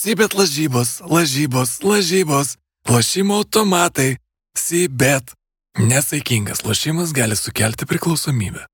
[0.00, 2.56] Sibet lažybos, lažybos, lažybos,
[2.88, 4.16] lošimo automatai,
[4.56, 5.34] Sibet.
[5.78, 8.64] Nesaikingas lošimas gali sukelti priklausomybę.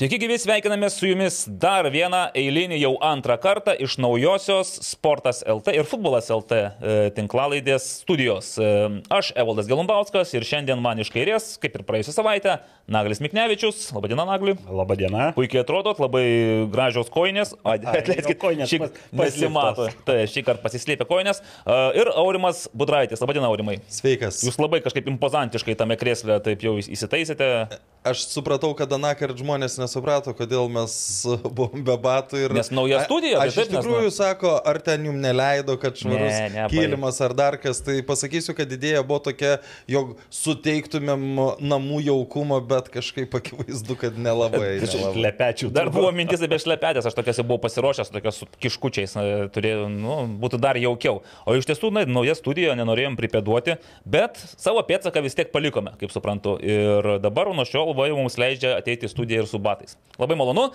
[0.00, 5.74] Sveiki gyvi, sveikiname su jumis dar vieną eilinį jau antrą kartą iš naujosios Sportas LT
[5.76, 8.54] ir Futbolas LT e, tinklalaidės studijos.
[8.56, 8.70] E,
[9.12, 12.54] aš Evaldas Gelumbauskas ir šiandien man iš kairės, kaip ir praėjusią savaitę,
[12.88, 13.90] Naglis Miknevičius.
[13.92, 14.56] Labadiena, Nagli.
[14.72, 15.26] Labadiena.
[15.36, 16.24] Puikiai atrodot, labai
[16.72, 17.52] gražios koinės.
[17.60, 18.80] Atleiskit, koinės šį
[19.20, 19.90] pasimato.
[20.08, 21.44] Tai šį kartą pasislėpė koinės.
[21.44, 23.20] E, ir Aurimas Budraitis.
[23.20, 23.82] Labadiena, Aurimai.
[23.92, 24.40] Sveikas.
[24.48, 27.52] Jūs labai kažkaip impozantiškai tame krėslė taip jau įsitaisėte.
[28.00, 30.94] Aš supratau, kad anakart žmonės nesuprato, kodėl mes
[31.56, 32.44] buvom be batų.
[32.46, 32.54] Ir...
[32.54, 33.40] Nes nauja studija.
[33.42, 36.66] Aš iš taip, nes tikrųjų nu- sako, ar ten jums neleido, kad švarus Ne, ne,
[36.70, 37.82] kilimas ar dar kas.
[37.84, 39.58] Tai pasakysiu, kad idėja buvo tokia,
[39.90, 41.24] jog suteiktumėm
[41.60, 44.78] namų jaukumo, bet kažkaip akivaizdu, kad nelabai.
[44.84, 45.24] nelabai.
[45.26, 45.72] Lepečių.
[45.74, 49.16] Dar buvo mintis apie šlepetės, aš tokias jau buvau pasiruošęs, tokias su kiškučiais,
[49.54, 51.20] turėjau, nu, būtų dar jaukiau.
[51.48, 56.14] O iš tiesų, na, nauja studija, nenorėjom pripėduoti, bet savo pėdsaką vis tiek palikome, kaip
[56.14, 56.56] suprantu.
[56.60, 59.79] Ir dabar nuo šiol va jau mums leidžia ateiti į studiją ir su batais.
[60.20, 60.66] Labai malonu,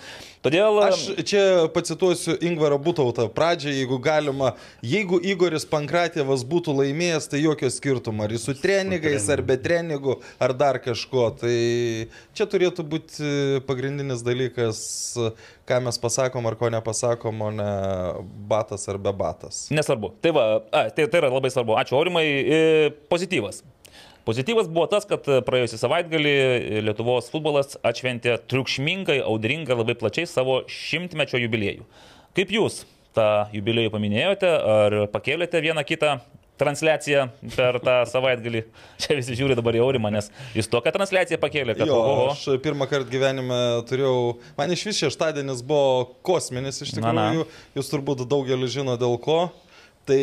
[0.42, 0.80] todėl...
[0.82, 1.40] Aš čia
[1.70, 4.54] pacituosiu Ingvarą Butautą pradžią, jeigu galima.
[4.82, 10.18] Jeigu Igoris Pankratėvas būtų laimėjęs, tai jokio skirtumo, ar jis su treningais, ar be treningų,
[10.42, 11.28] ar dar kažko.
[11.42, 11.54] Tai
[12.34, 13.30] čia turėtų būti
[13.68, 14.80] pagrindinis dalykas,
[15.68, 17.70] ką mes pasakom ar ko nepasakom, o ne
[18.50, 19.66] batas ar be batas.
[19.70, 20.16] Nesvarbu.
[20.26, 21.78] Tai va, a, tai, tai yra labai svarbu.
[21.78, 22.26] Ačiū, Aurimai.
[22.26, 22.60] E,
[23.12, 23.62] Pozityvas.
[24.26, 26.30] Pozityvas buvo tas, kad praėjusią savaitgalį
[26.82, 31.86] Lietuvos futbolas atšventė triukšmingai, audringai, labai plačiai savo šimtmečio jubiliejų.
[32.34, 32.80] Kaip jūs
[33.14, 36.16] tą jubiliejų paminėjote, ar pakėlėte vieną kitą
[36.58, 38.64] transliaciją per tą savaitgalį?
[39.04, 41.86] Čia visi žiūri dabar į Aurimą, nes jis tokią transliaciją pakėlė, kad...
[41.86, 42.26] Jo, oho.
[42.32, 47.28] aš pirmą kartą gyvenime turėjau, man iš vis šeštadienis buvo kosminis iš Na, na.
[47.30, 47.46] tikrųjų,
[47.78, 49.44] jūs turbūt daugelis žino dėl ko.
[50.06, 50.22] Tai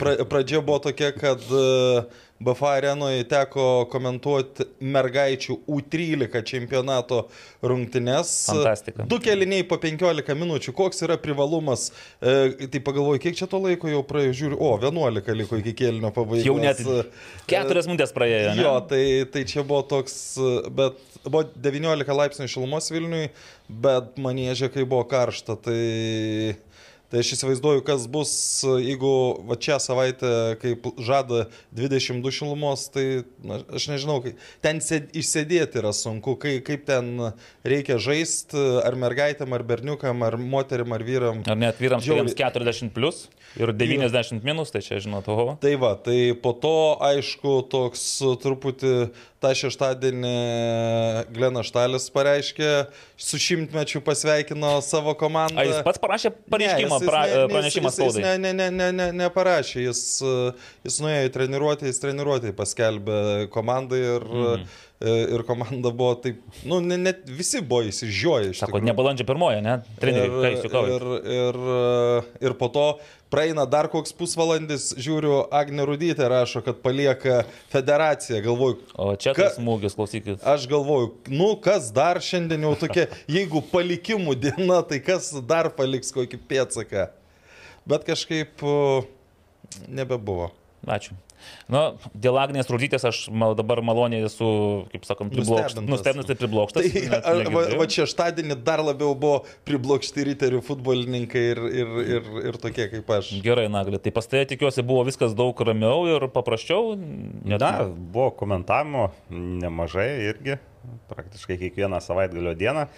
[0.00, 2.06] pra, pradžia buvo tokia, kad e,
[2.38, 7.24] BFA arenoje teko komentuoti mergaičių U13 čempionato
[7.66, 8.30] rungtynes.
[8.46, 9.06] Fantastika.
[9.10, 10.74] Du keliniai po 15 minučių.
[10.78, 11.88] Koks yra privalumas?
[12.22, 16.12] E, tai pagalvoju, kiek čia to laiko jau praėjo, žiūriu, o 11 liko iki kelnio
[16.14, 16.46] pabaigos.
[16.46, 17.02] Jau net E,
[17.50, 18.54] keturias minutės praėjo.
[18.54, 18.62] ne?
[18.62, 19.02] Jo, tai,
[19.34, 20.14] tai čia buvo toks,
[20.78, 23.32] bet buvo 19 laipsnių šilumos Vilniui,
[23.68, 26.54] bet manėžė, kai buvo karšta, tai,
[27.08, 28.32] tai aš įsivaizduoju, kas bus,
[28.84, 29.12] jeigu
[29.48, 31.46] va čia savaitę, kaip žada
[31.76, 33.06] 22 šilumos, tai
[33.40, 34.18] na, aš nežinau,
[34.64, 37.30] ten sėd, išsėdėti yra sunku, kai, kaip ten
[37.64, 41.40] reikia žaisti, ar mergaitėm, ar berniukam, ar moterim, ar vyram.
[41.48, 43.26] Ar net vyrams, kuriems 40 plus
[43.56, 45.56] ir 90 minus, tai čia žinot, oho.
[45.62, 46.76] Tai va, tai po to,
[47.08, 48.04] aišku, toks
[48.44, 48.94] truputį
[49.40, 50.34] tą šeštadienį
[51.32, 52.70] Glenas Štalis pareiškė,
[53.16, 55.62] su šimtmečiu pasveikino savo komandą.
[55.62, 58.22] A, jis pats parašė pareiškimą, Ne, jis- pra, jis ne- pranešimą jis- jis spaudai.
[58.24, 60.34] Ne, ne, ne, ne, ne, neparašė, jis, e,
[60.88, 64.68] jis nuėjo į treniruotę, jis treniruotę paskelbė komandai ir, mm.
[65.34, 68.54] ir komanda buvo taip, nu, ne, net visi buvo įsižioję.
[68.58, 68.88] Sako, tikrųjų.
[68.90, 69.76] ne balandžio pirmoji, ne?
[70.02, 70.96] Treneriai, juokaujate?
[70.96, 71.04] ir,
[71.38, 71.60] ir,
[72.48, 72.86] ir po to
[73.30, 78.40] praeina dar koks pusvalandis, žiūriu, Agne Rudytė rašo, kad palieka federaciją.
[78.46, 80.40] Galvoju, O čia Ka- tas smūgis, klausykit.
[80.42, 83.06] aš galvoju, nu kas dar šiandien jau tokia,
[83.36, 87.08] jeigu palikimų diena, tai kas dar paliks kokį pėtsaką.
[87.88, 88.60] Bet kažkaip
[89.88, 90.50] nebebuvo.
[90.86, 91.16] Ačiū.
[91.70, 91.82] Na,
[92.18, 94.48] dėl Agnės Rudytės aš mal, dabar maloniai esu,
[94.92, 95.84] kaip sakom, priblokštas.
[95.86, 96.28] Nustebintas.
[96.30, 96.88] Tai priblokštas.
[96.94, 102.88] Tai va, va šeštadienį dar labiau buvo priblokšti riterių futbolininkai ir, ir, ir, ir tokie
[102.94, 103.34] kaip aš.
[103.44, 106.96] Gerai, Naglė, tai pas tai tikiuosi buvo viskas daug ramiau ir paprasčiau.
[106.98, 110.58] Net, Na, buvo komentavimo nemažai irgi,
[111.12, 112.88] praktiškai kiekvieną savaitgalio dieną.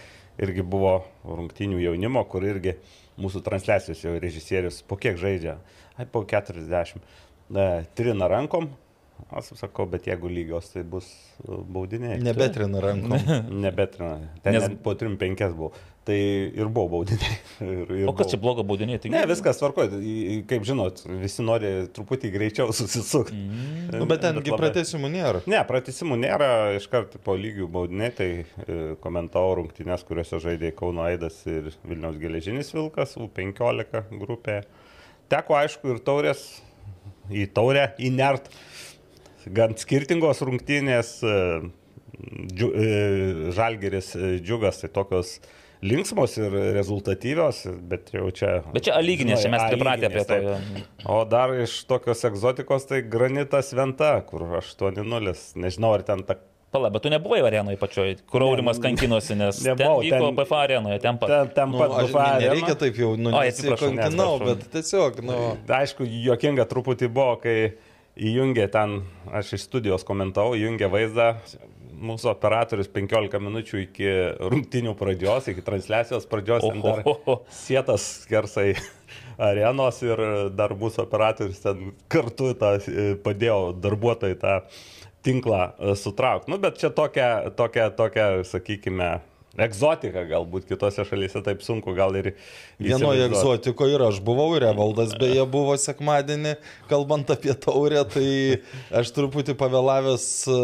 [0.41, 2.79] Irgi buvo rungtinių jaunimo, kur irgi
[3.21, 5.59] mūsų transliacijos jau režisierius po kiek žaidžia.
[6.01, 7.03] Ai, po 40.
[7.51, 8.71] Ne, trina rankom.
[9.37, 11.07] Aš sakau, bet jeigu lygios, tai bus
[11.45, 12.17] uh, baudiniai.
[12.25, 13.13] Nebetrina rankom.
[13.63, 14.17] Nebetrina.
[14.43, 15.69] Ten Nes- po 3-5 buvo.
[16.09, 17.35] Tai ir buvo baudiniai.
[17.61, 18.31] Ir, ir o kas buvo.
[18.33, 18.99] čia blogo baudiniai?
[19.03, 19.99] Tai Ne, viskas tvarkoja.
[20.49, 23.37] Kaip žinot, visi nori truputį greičiau susisukti.
[23.37, 23.91] Mm.
[24.01, 25.43] Nu, bet tengi pratesimų nėra.
[25.53, 26.49] Ne, pratesimų nėra,
[26.81, 32.73] iškart po lygių baudiniai, tai e, komentavo rungtynės, kuriuose žaidė Kauno Aidas ir Vilniaus geležinis
[32.75, 34.63] Vilkas, U15 grupė.
[35.31, 36.47] Teko aišku ir taurės,
[37.31, 38.51] į taurę įnert,
[39.47, 41.39] gan skirtingos rungtynės, e,
[42.51, 42.91] džiu, e,
[43.57, 45.39] Žalgeris, e, Džiugas, tai tokios
[45.81, 48.59] linksmos ir rezultatyvios, bet jau čia...
[48.75, 50.39] Bet čia alyginės, čia mes pripratę prie to.
[51.09, 55.37] O dar iš tokios egzotikos tai granitas Venta, kur 8-0.
[55.65, 56.37] Nežinau, ar ten ta
[56.71, 60.59] Pala, bet tu nebuvai arenoje pačioj, kur Aurimas kankinosi, nes nebuvau, ten vyko ten- PFA
[60.69, 61.29] arenoje, ten pat.
[61.33, 62.79] Ten, ten Nu, pat aš BFA nereikia arena.
[62.85, 67.57] taip jau, nu, nesikankinau, bet tiesiog, nu, Aišku, juokinga truputį buvo, kai
[68.17, 69.01] įjungė ten,
[69.35, 71.33] aš iš studijos komentavau, įjungė vaizdą.
[72.01, 74.07] Mūsų operatorius 15 minučių iki
[74.41, 77.43] rungtinių pradžios, iki transliacijos pradžios, ten dar Ohohoho.
[77.53, 78.71] sėtas skersai
[79.39, 80.23] arenos ir
[80.57, 84.55] dar mūsų operatorius ten kartu tą, e, padėjo darbuotojai tą
[85.27, 86.51] tinklą e, sutraukti.
[86.53, 89.11] Nu, bet čia tokia, tokia, tokia, sakykime,
[89.61, 92.33] egzotika galbūt kitose šalyse taip sunku gal ir...
[92.81, 96.55] Vienoje egzotikoje ir aš buvau, ir Evaldas beje buvo sekmadienį,
[96.91, 98.29] kalbant apie taurę, tai
[99.03, 100.61] aš truputį pavėlavęs e,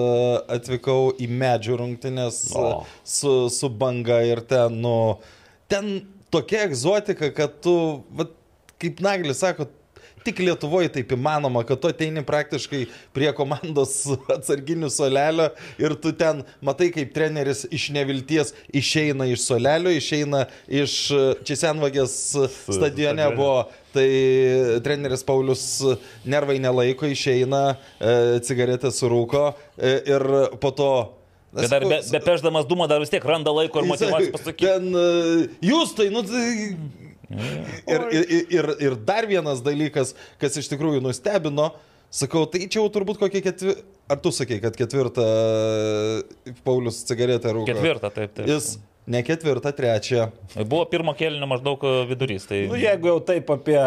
[0.59, 2.85] atvykau į medžių rungtynės e, O.
[3.03, 4.97] su, su banga ir ten, nu,
[5.73, 5.99] ten
[6.35, 7.77] tokia egzotika, kad tu,
[8.17, 8.33] vat,
[8.83, 9.69] kaip Naglis sako,
[10.27, 12.85] tik Lietuvoje taip įmanoma, kad tu ateini praktiškai
[13.17, 13.99] prie komandos
[14.37, 15.51] atsarginių solelio
[15.83, 20.99] ir tu ten matai, kaip treneris iš nevilties išeina iš solelio, išeina iš
[21.47, 22.17] čia senvagės
[22.67, 23.37] stadione stadione.
[23.37, 23.67] buvo.
[23.97, 25.63] Tai treneris Paulius
[26.29, 29.47] nervai nelaiko, išeina, e, cigaretę surūko
[29.79, 30.27] e, ir
[30.61, 30.91] po to...
[31.57, 34.69] Bet dar be, be peždamas dūmą dar vis tiek randa laiko ir motivacijos pasakyti.
[34.69, 36.45] Ten e, jūs tai, nu, tai...
[37.31, 41.73] Ir, ir, ir, ir dar vienas dalykas, kas iš tikrųjų nustebino,
[42.13, 45.25] sakau, tai čia jau turbūt kokie ketvirtą, ar tu sakei, kad ketvirtą
[46.67, 47.73] Paulius cigaretę rūko?
[47.73, 48.47] Ketvirtą, taip, taip.
[48.51, 48.77] Jis
[49.07, 50.29] ne ketvirtą, trečią.
[50.65, 52.47] Buvo pirmo kelnio maždaug e, vidurys.
[52.51, 52.63] Tai...
[52.71, 53.79] Nu, jeigu jau taip apie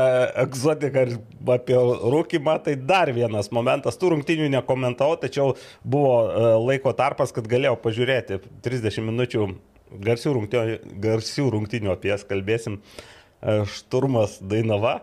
[0.44, 1.16] egzotiką ir
[1.56, 4.00] apie rūkimą, tai dar vienas momentas.
[4.00, 9.48] Tų rungtinių nekomentavau, tačiau buvo e, laiko tarpas, kad galėjau pažiūrėti 30 minučių
[10.06, 12.80] garsių rungtinių, garsių rungtinių apie jas kalbėsim.
[12.80, 15.00] E, Šturmas Dainava.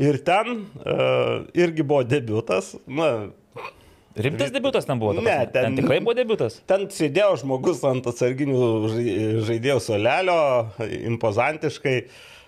[0.00, 2.72] Ir ten uh, irgi buvo debutas.
[2.86, 3.30] Na,
[4.14, 5.12] Rimtas debutas ten buvo.
[5.18, 5.52] Ne, ten...
[5.52, 6.60] ten- tikrai buvo debutas.
[6.70, 9.16] Ten sėdėjo žmogus ant atsarginių žai-
[9.48, 10.38] žaidėjų solelio,
[11.14, 11.96] impozantiškai.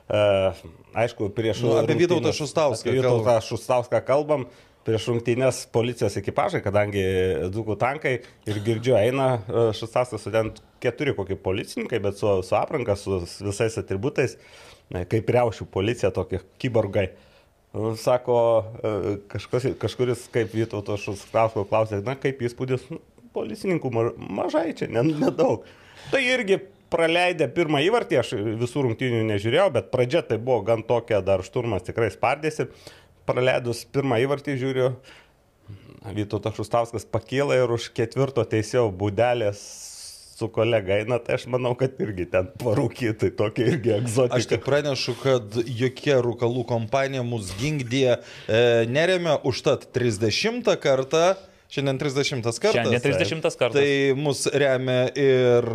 [0.06, 0.54] Uh,
[0.94, 1.64] aišku, prieš...
[1.66, 4.46] Nu, apie Vytautą Šustauską Vytautą Šustauską kalbam.
[4.86, 7.02] Prieš rungtynės policijos ekipažai, kadangi
[7.50, 8.12] dzukų tankai
[8.46, 13.18] ir girdžiu eina e, Šustauskas su ten keturi kokie policininkai, bet su, su apranga, su
[13.42, 17.08] visais atributais, e, kaip riaušių policija, tokie kiborgai.
[17.76, 18.36] Nu, Sako,
[18.80, 23.00] e, kažkas, kažkuris kaip Vytauto Šuskausko klausė, na kaip įspūdis, Nu,
[23.36, 25.64] policininkų ma- mažai čia, ne- nedaug.
[26.10, 26.56] Tai irgi
[26.88, 28.30] praleidę pirmą įvartį, aš
[28.62, 32.68] visų rungtynių nežiūrėjau, bet pradžia tai buvo gan tokia, dar šturmas tikrai spardėsi.
[33.26, 34.96] Praleidus pirmą įvartį žiūriu,
[36.06, 39.58] Vytautas Šustauskas pakėlė ir už ketvirto teisėjo būdelės
[40.36, 44.36] su kolega eina, tai aš manau, kad irgi ten parūkyti, tokia irgi egzotika.
[44.36, 48.60] Aš tik pranešu, kad jokia rūkalų kompanija mus gingdė, e,
[48.92, 51.30] neremia užtat 30 kartą.
[51.68, 52.76] Šiandien 30 kartas.
[52.76, 53.74] Šiandien 30 kartas.
[53.80, 55.66] Tai mus remia ir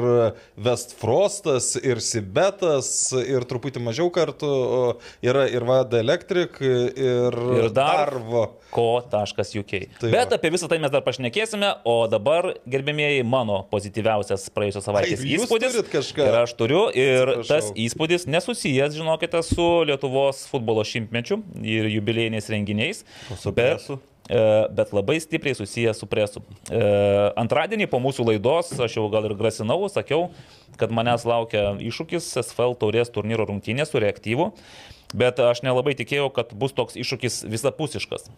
[0.58, 4.82] Westfrostas, ir Sibetas, ir truputį mažiau kartų o
[5.26, 8.46] yra ir Vada Electric, ir, Ir dar- Darvo.
[8.72, 9.72] ko.uk.
[10.00, 15.20] Tai Bet apie visą tai mes dar pašnekėsime, o dabar, gerbėmieji, mano pozityviausias praėjusios savaitės
[15.26, 15.76] Ai, įspūdis.
[16.22, 17.48] Ir aš turiu, ir Atsiprašau.
[17.52, 23.04] tas įspūdis nesusijęs, žinokite, su Lietuvos futbolo šimtmečiu ir jubiliejiniais renginiais.
[23.38, 24.00] su bet- presu?
[24.32, 26.44] E, Bet labai stipriai susijęs su presu.
[26.72, 26.80] E,
[27.42, 30.30] Antradienį po mūsų laidos, aš jau gal ir grasinau, sakiau,
[30.80, 34.52] kad manęs laukia iššūkis SFL taurės turnyro rungtynė su reaktyvu.
[35.12, 38.30] Bet aš nelabai tikėjau, kad bus toks iššūkis visapusiškas.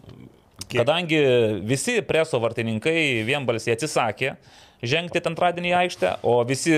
[0.74, 1.18] Kadangi
[1.62, 4.34] visi preso vartininkai vienbalsiai atsisakė
[4.84, 6.74] žengti antradienį į aikštę, o visi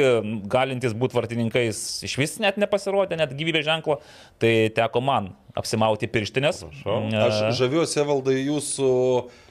[0.52, 3.98] galintys būti vartininkais iš vis net nepasirodė, net gyvybės ženklo,
[4.42, 6.64] tai teko man apsimauti pirštinės.
[6.66, 6.98] Prašau.
[7.26, 8.90] Aš žaviuosi, valdai, jūsų,
[9.24, 9.45] e,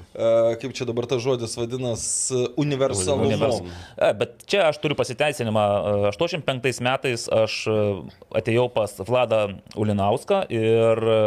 [0.62, 3.29] kaip čia dabar tas žodis vadinasi, universalumu.
[3.29, 3.62] Univers...
[3.98, 5.65] E, Bet čia aš turiu pasiteisinimą.
[6.05, 7.75] E, 85 metais aš e,
[8.39, 9.41] atėjau pas Vladą
[9.79, 11.17] Ulinauską ir e,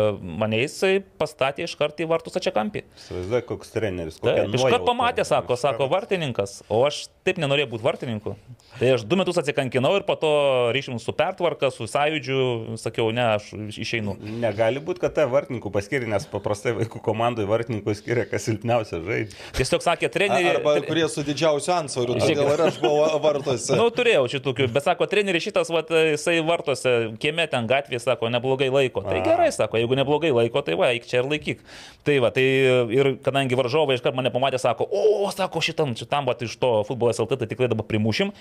[0.40, 2.84] mane jisai pastatė iš karto į vartus ačiakampį.
[2.98, 4.20] Įsivaizduoju, koks treneris.
[4.22, 4.88] kokia Taip, iškart nuojauta.
[4.88, 8.34] pamatė, sako, sako vartininkas, o aš taip nenorėjau būti vartininku.
[8.78, 10.32] Tai aš du metus atsikankinau ir po to
[10.74, 14.16] ryšim su pertvarka, su sąjūdžiu, sakiau, ne, aš išeinu.
[14.42, 19.36] Negali būti, kad tai vartininkų paskiria, nes paprastai vaikų komandai vartininkų skiria, kas silpniausia žaidžia.
[19.56, 20.50] Tiesiog sakė, treneri.
[20.52, 23.76] Arba kurie su didžiausiu ansvariu, todėl ir aš buvau vartuose.
[23.78, 28.70] Nu, turėjau šitokių, bet sako, treneri šitas, vat, jisai vartose, kieme ten gatvėje, sako, neblogai
[28.72, 29.02] laiko.
[29.06, 29.24] Tai A.
[29.24, 31.64] gerai, sako, jeigu neblogai laiko, tai va, eik čia ir laikyk.
[32.06, 32.46] Tai va, tai
[32.94, 37.14] ir kadangi varžovai iškart mane pamatė, sako, o, sako, šitam, šitam, va, iš to futbolo
[37.14, 38.32] SLT, tai tikrai dabar primušim.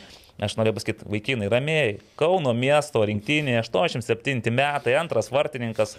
[0.43, 5.95] Aš norėjau pasakyti, vaikinai, ramiai, Kauno miesto rinktinė, 87 metai, antras vartininkas,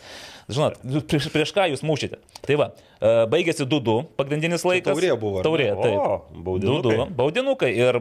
[0.48, 2.16] Žinot, prieš, prieš ką jūs mušite.
[2.46, 4.94] Tai va, e, baigėsi 2-2 pagrindinis laikas.
[4.96, 5.42] taurė buvo?
[5.44, 5.98] Taurė, taip.
[6.00, 6.96] O, baudinukai.
[6.96, 7.08] 2-2.
[7.18, 7.72] Baudinukai.
[7.76, 8.00] Ir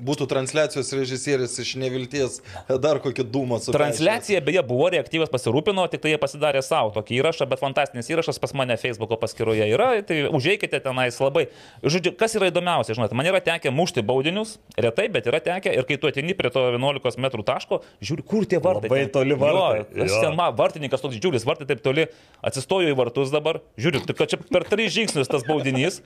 [0.00, 2.38] Būtų transliacijos režisierius iš nevilties
[2.80, 7.18] dar kokį dūmą su Transliacija beje buvo reaktyvas pasirūpino, tik tai jie pasidarė savo tokį
[7.18, 11.48] įrašą, bet fantastinis įrašas pas mane Facebook'o paskyroje yra, tai užeikite tenais labai.
[11.84, 15.84] Žodžiu, kas yra įdomiausia, žinote, man yra tekę mušti baudinius, retai, bet yra tekę ir
[15.88, 18.88] kai tu atini prie to 11 m taško, žiūri, kur tie vartai.
[18.88, 19.12] Labai ten.
[19.18, 19.84] toli vartai.
[19.92, 20.20] Jo, Jo.
[20.24, 22.06] ten, ma, vartininkas toks didžiulis, vartai taip toli,
[22.44, 26.00] atsistoju į vartus dabar, žiūriu, tai kad čia per tris žingsnius tas baudinys,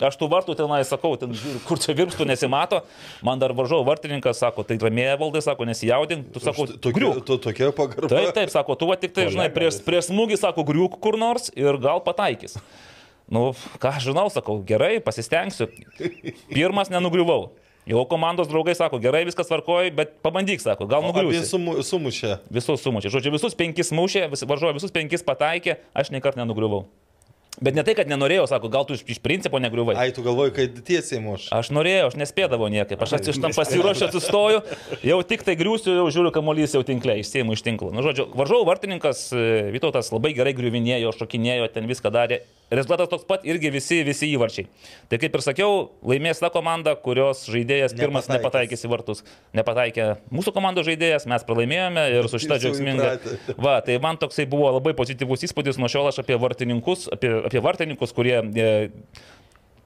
[0.00, 2.80] aš tų vartų tenai sakau, ten, žiūriu, kur čia virpstų nesimato,
[3.20, 7.20] man dar varžau vartininkas, sako, tai ramėje valdai, sako, nesijaudink, tu sako, griūk.
[7.28, 8.08] to, tokia pagarba.
[8.08, 11.52] Taip, taip, sako, tu va tik tai, žinai, prieš, prieš smūgį, sako, griūk kur nors
[11.52, 12.56] ir gal pataikys.
[13.28, 15.68] Nu, ką žinau, sakau, gerai, pasistengsiu.
[16.48, 17.50] Pirmas nenugriuvau.
[17.88, 21.44] Jau komandos draugai sako, gerai, viskas tvarkoja, bet pabandyk, sako, gal Apie nugriusi.
[21.48, 22.34] sumu, sumušę.
[22.52, 23.12] Visus sumušė.
[23.12, 26.84] Žodžiu, visus penkis mušė, vis, varžojo visus penkis pataikė, aš nei kartą nenugriuvau.
[27.64, 29.96] Bet ne tai, kad nenorėjau, sako, gal tu iš, iš principo negriuvai.
[29.98, 31.48] Ai, tu galvoji, kad tiesiai muš.
[31.54, 33.00] Aš norėjau, aš nespėdavau niekaip.
[33.02, 34.62] Aš aš tam pasiruošęs atsistoju,
[35.10, 37.90] jau tik tai griūsiu, jau žiūriu, kamuolys jau tinklė, išsiemu iš tinklo.
[37.94, 42.42] Nu, žodžiu, varžovų vartininkas e, Vytautas labai gerai griuvinėjo, šokinėjo, ten viską darė.
[42.68, 44.66] Rezultatas toks pat irgi visi, visi įvarčiai.
[45.08, 48.84] Tai kaip ir sakiau, laimės ta komanda, kurios žaidėjas pirmas Nepataikys.
[48.84, 49.22] į vartus.
[49.56, 53.08] Nepataikė mūsų komandos žaidėjas, mes pralaimėjome ir su džiaugsmingą.
[53.16, 53.56] įpratę.
[53.56, 57.64] Va, tai man toksai buvo labai pozityvus įspūdis nuo šiol aš apie vartininkus, apie, apie
[57.64, 58.70] vartininkus, kurie e,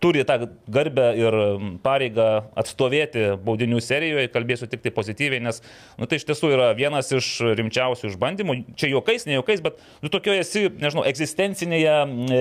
[0.03, 0.39] turi tą
[0.73, 1.37] garbę ir
[1.85, 2.27] pareigą
[2.59, 5.63] atstovėti baudinių serijoje, kalbėsiu tik tai pozityviai, nes
[6.01, 7.29] nu, tai iš tiesų yra vienas iš
[7.61, 8.57] rimčiausių išbandymų.
[8.79, 11.97] Čia juokais, ne juokais, bet tu tokio esi, nežinau, egzistencinėje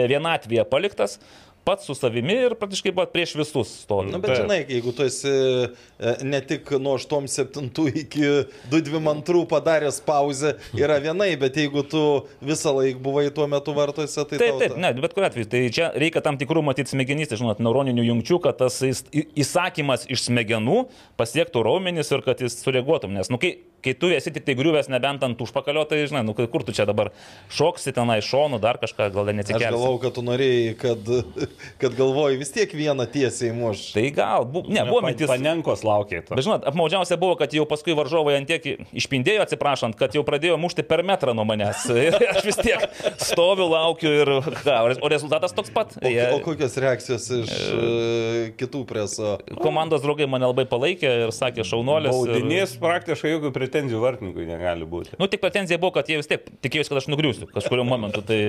[0.10, 1.20] vienatvėje paliktas,
[1.68, 4.10] pats su savimi ir praktiškai pat prieš visus stovi.
[4.10, 8.25] Na, Nu, bet žinai, jeigu tu esi e, ne tik nuo 8-7 iki
[8.72, 12.01] 2-2 padaręs pauzę, yra vienai, bet jeigu tu
[12.41, 14.39] visą laiką buvai tuo metu vartuose, tai...
[14.41, 15.50] Taip, taip, ta- ne, bet kuriu atveju.
[15.51, 18.82] Tai čia reikia tam tikrų matyti smegenys, tai žinot, neuroninių jungčių, kad tas
[19.13, 20.86] įsakymas iš smegenų
[21.20, 23.13] pasiektų raumenis ir kad jis sureaguotum.
[23.18, 26.35] Nes, nu, kai, kai tu esi tik tai griuvęs nebent ant užpakalio, tai žinai, nu,
[26.35, 27.09] kur tu čia dabar
[27.53, 31.11] šoksi tenai šonų, dar kažką, gal dar Aš galvau, kad tu norėjai, kad,
[31.81, 33.91] kad galvoji vis tiek vieną tiesiai muš.
[33.95, 35.29] Tai gal, bu, ne, buvo mintis.
[35.31, 36.21] Panenkos laukia.
[36.29, 40.57] Bet žinot, apmaudžiausia buvo, kad jau paskui varžovai ant tiek išpindėjo, atsiprašant, kad jau pradėjo
[40.61, 41.85] mušti per metrą nuo manęs.
[42.05, 42.85] Ir aš vis tiek
[43.21, 44.31] stoviu, laukiu ir
[44.63, 45.93] ką, o rezultatas toks pat.
[46.01, 49.35] O, Jie- o kokios reakcijos iš e, kitų preso?
[49.61, 52.11] Komandos draugai mane labai palaikė ir sakė šaunuolis.
[52.11, 55.16] ir- Baudinys praktiškai jokių pretenzijų vartininkui negali būti.
[55.20, 58.22] Nu, tik pretenzija buvo, kad jie vis tiek tikėjosi, kad aš nugriūsiu kažkurio momentu.
[58.28, 58.40] Tai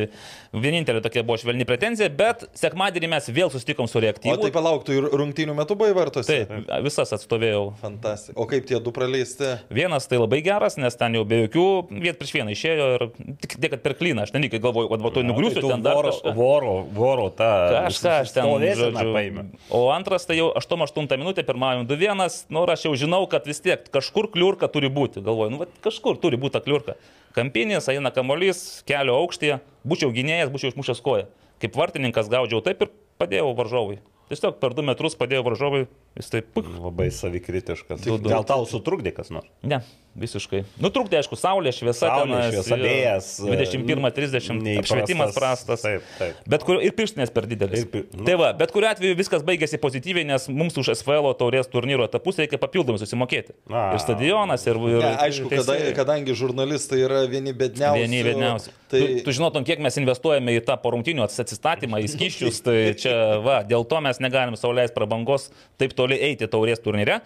[0.52, 4.34] vienintelė tokia buvo švelni pretenzija, bet sekmadienį mes vėl susitikom su O reaktyvu.
[4.42, 6.40] tai palauktų ir rungtynių metu buvai vartuose?
[6.42, 7.74] Taip, visas atstovėjau.
[7.82, 8.36] Fantastika.
[8.42, 9.52] O kaip tie du praleisti?
[9.70, 11.66] Vienas tai labai geras, nes ten jau be jokių,
[12.02, 13.06] viet prieš vieną išėjo ir
[13.44, 14.26] tik tiek, kad per klyną.
[14.26, 16.34] Aš nenikai galvoju, kad va, tu nugriūsiu Tai ten dar voro, kažką.
[16.34, 17.50] voro, voro tą.
[17.86, 18.50] Kažką aš ten
[18.82, 19.46] žodžiu.
[19.70, 23.60] O antras tai jau 8-8 minutė, pirmajam 2-1, nu ir aš jau žinau, kad vis
[23.60, 25.11] tiek kažkur kliurka turi būti.
[25.20, 26.96] Galvoju, nu va, kažkur turi būti ta kliurka.
[27.36, 31.28] Kampinės, eina kamolys, kelio aukštyje, būčiau gynėjas, būčiau išmušęs koją.
[31.60, 34.00] Kaip vartininkas gaudžiau taip ir padėjau varžovui.
[34.32, 35.84] Tiesiog per 2 metrus padėjau varžovui,
[36.18, 38.04] jis taip, puk, Labai savikritiškas.
[38.04, 38.28] Du- du.
[38.32, 39.46] Gal tau sutrukdė kas nors?
[39.62, 39.78] ne,
[40.18, 40.64] visiškai.
[40.82, 44.82] Nutrūkdė, aišku, saulė, šviesa, Saulė, tenais, šviesa, vėjas, 21-30, neįprastas.
[44.84, 45.84] apšvietimas prastas.
[45.86, 46.42] Taip, taip.
[46.52, 47.84] Bet kur ir pirštinės per didelis.
[47.84, 48.26] Ir pi- nu.
[48.28, 52.36] Tai va, bet kuriu atveju viskas baigėsi pozityviai, nes mums už SFL taurės turnyro etapus
[52.42, 53.56] reikia papildomai susimokėti.
[53.72, 53.92] A.
[53.96, 54.76] Ir stadionas, ir...
[54.76, 55.94] ir Ne, aišku, kada, teisėjai.
[55.96, 58.04] kadangi žurnalistai yra vieni bedniausių.
[58.04, 58.74] Vieni vieniausi.
[58.92, 63.14] Tai Tu, tu žinotum, kiek mes investuojame į tą porungtinių atsistatymą, į skyščius, tai čia,
[63.40, 65.48] va, dėl to mes negalim sauliais prabangos
[65.80, 67.20] taip toli eiti taurės turnyre.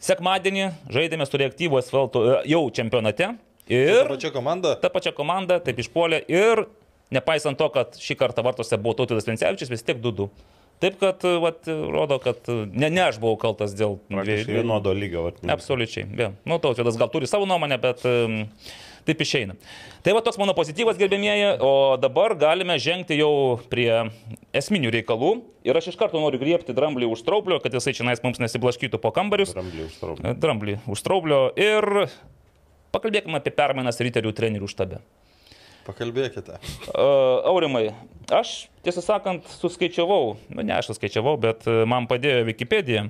[0.00, 3.34] Sekmadienį žaidėme su reaktyvu SFL tu- jau čempionate.
[3.68, 4.74] ir Ir pačia komanda.
[4.80, 6.66] ta pačia komanda taip išpuolė ir
[7.10, 10.28] nepaisant to, kad šį kartą vartose buvo Tautidas Vencevičius, vis tiek 2-2.
[10.80, 15.54] Taip, kad, vat, rodo, kad ne, ne aš buvau kaltas dėl vienodo lygio vartininkas.
[15.54, 16.04] Absoliučiai.
[16.18, 16.32] Ja.
[16.44, 18.48] Nu, Tautvydas gal turi savo nuomonę, bet um,
[19.08, 19.56] taip išeina.
[20.04, 23.88] Tai va toks mano pozityvas, gerbėmieji, o dabar galime žengti jau prie
[24.56, 25.32] esminių reikalų.
[25.64, 29.12] Ir aš iš karto noriu griebti dramblį už straublio, kad jisai čia mums nesiblaškytų po
[29.14, 29.54] kambarius.
[29.56, 30.36] Ramblį užtraukė.
[30.40, 32.08] Dramblį už straublio ir
[32.94, 35.02] pakalbėkime apie permainas ryterių trenerių štabe.
[35.84, 36.56] Pakalbėkite.
[36.94, 37.90] Uh, aurimai,
[38.32, 43.04] aš tiesą sakant suskaičiavau, nu ne aš suskaičiavau, bet e, man padėjo Wikipedija,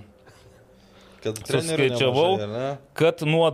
[1.23, 3.47] Kad suskaičiavau, nemažai, kad nuo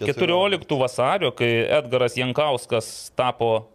[0.00, 1.50] 2014 vasario, kai
[1.80, 3.68] Edgaras Jankauskas tapo,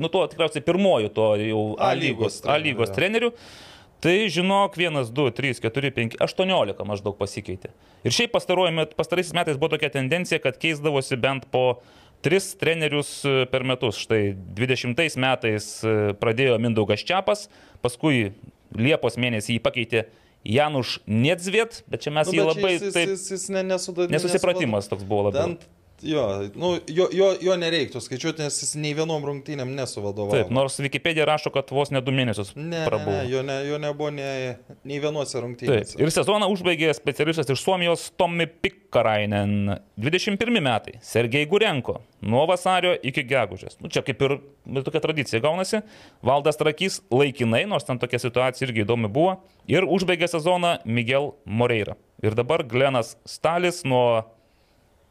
[0.00, 3.30] nu tuo tikriausiai pirmoju to jau A lygos A lygos treneriu.
[3.30, 7.72] treneriu, tai žinok, 1, 2, 3, 4, 5, 18 maždaug pasikeitė.
[8.04, 11.80] Ir šiaip pastaraisiais metais buvo tokia tendencija, kad keisdavosi bent po
[12.24, 14.00] tris trenerius e, per metus.
[14.00, 17.48] Štai 20 metais e, pradėjo Mindaugas Čiapas,
[17.84, 18.32] paskui
[18.76, 20.04] Liepos mėnesį jį pakeitė
[20.44, 24.06] Januš Niedzviet, bet čia mes Nu, jį labai jis, jis, taip jis, jis ne, nesuda,
[24.12, 25.56] nesusipratimas toks buvo labiau.
[25.56, 30.36] Ten, jo, nu, jo, jo, jo nereiktų skaičiuoti, nes jis nei vienom rungtynėm nesuvadovavo.
[30.36, 33.16] Taip, nors Wikipedia rašo, kad vos ne du mėnesius Ne, ne, prabuvo.
[33.18, 34.54] ne, jo, ne, jo nebuvo nei,
[34.84, 35.44] nei vienuose Taip.
[35.44, 35.98] rungtynėse.
[36.00, 39.76] Ir sezoną užbaigė specialistas iš Suomijos Tommi Pikkarainen.
[40.00, 40.96] 21 metai.
[41.02, 42.00] Sergei Gurenko.
[42.22, 43.78] Nuo vasario iki gegužės.
[43.80, 44.36] Nu, čia kaip ir
[44.84, 45.80] tokia tradicija gaunasi.
[46.26, 49.38] Valdas Trakys laikinai, nors ten tokia situacija irgi įdomi buvo.
[49.70, 51.96] Ir užbaigė sezoną Miguel Moreira.
[52.22, 54.24] Ir dabar Glenas Stalis nuo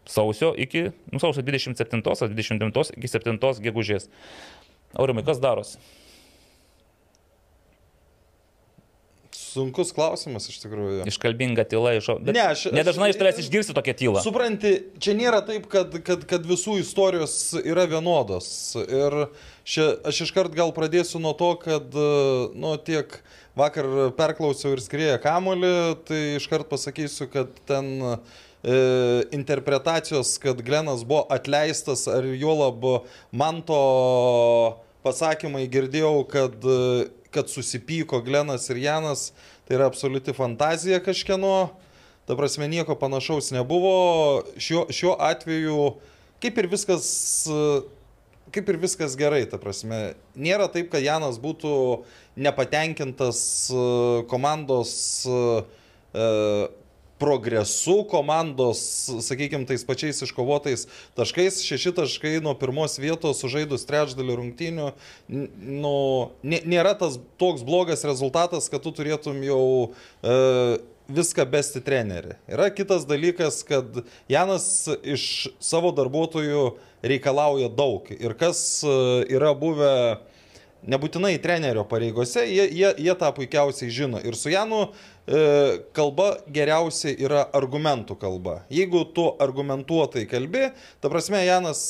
[0.10, 4.10] sausio iki, nu, sausio 27 ar 29 iki 7 gegužės.
[4.98, 5.78] Aurimai, kas darosi?
[9.50, 11.06] Sunkus klausimas iš tikrųjų.
[11.10, 12.10] Iškalbinga tyla iš...
[12.22, 14.22] Ne, aš- nedažnai iš tavęs išgirsti tokią tylą.
[14.26, 18.50] Supranti, čia nėra taip, kad, kad, kad visų istorijos yra vienodos.
[18.84, 19.26] Ir
[19.66, 21.98] šia, aš iškart gal pradėsiu nuo to, kad,
[22.54, 23.18] nu, tiek
[23.58, 25.74] vakar perklausiau ir skrieja kamolį,
[26.08, 27.90] tai iškart pasakysiu, kad ten
[28.64, 32.84] e, interpretacijos, kad Glenas buvo atleistas, ar juolab
[33.32, 33.80] man to
[35.06, 39.30] pasakymai girdėjau, kad, e, kad susipyko Glenas ir Janas,
[39.68, 41.70] tai yra absoliuti fantazija kažkieno.
[42.30, 44.44] Ta prasme, nieko panašaus nebuvo.
[44.62, 45.96] Šiuo, šiuo atveju,
[46.44, 47.08] kaip ir viskas,
[47.50, 47.62] e,
[48.54, 50.14] kaip ir viskas gerai, ta prasme.
[50.38, 51.72] Nėra taip, kad Janas būtų
[52.38, 53.40] nepatenkintas
[53.72, 53.88] e,
[54.30, 54.94] komandos
[57.20, 58.80] progresu, komandos,
[59.26, 60.86] sakykime, tais pačiais iškovotais
[61.20, 61.60] taškais.
[61.68, 64.92] Šeši taškai nuo pirmos vietos sužaidus trečdalį rungtynių.
[65.30, 65.96] Nu,
[66.44, 69.64] nė- nėra tas toks blogas rezultatas, kad tu turėtum jau
[70.24, 72.38] e, viską besti trenerį.
[72.50, 76.66] Yra kitas dalykas, kad Janas iš savo darbuotojų
[77.04, 78.08] reikalauja daug.
[78.16, 78.96] Ir kas e,
[79.36, 79.94] yra buvę
[80.88, 84.22] nebūtinai trenerio pareigose, jie, jie, jie tą puikiausiai žino.
[84.24, 85.42] Ir su Janu e,
[85.96, 88.60] kalba geriausiai yra argumentų kalba.
[88.74, 90.70] Jeigu tu argumentuotai kalbi,
[91.02, 91.82] ta prasme, Janas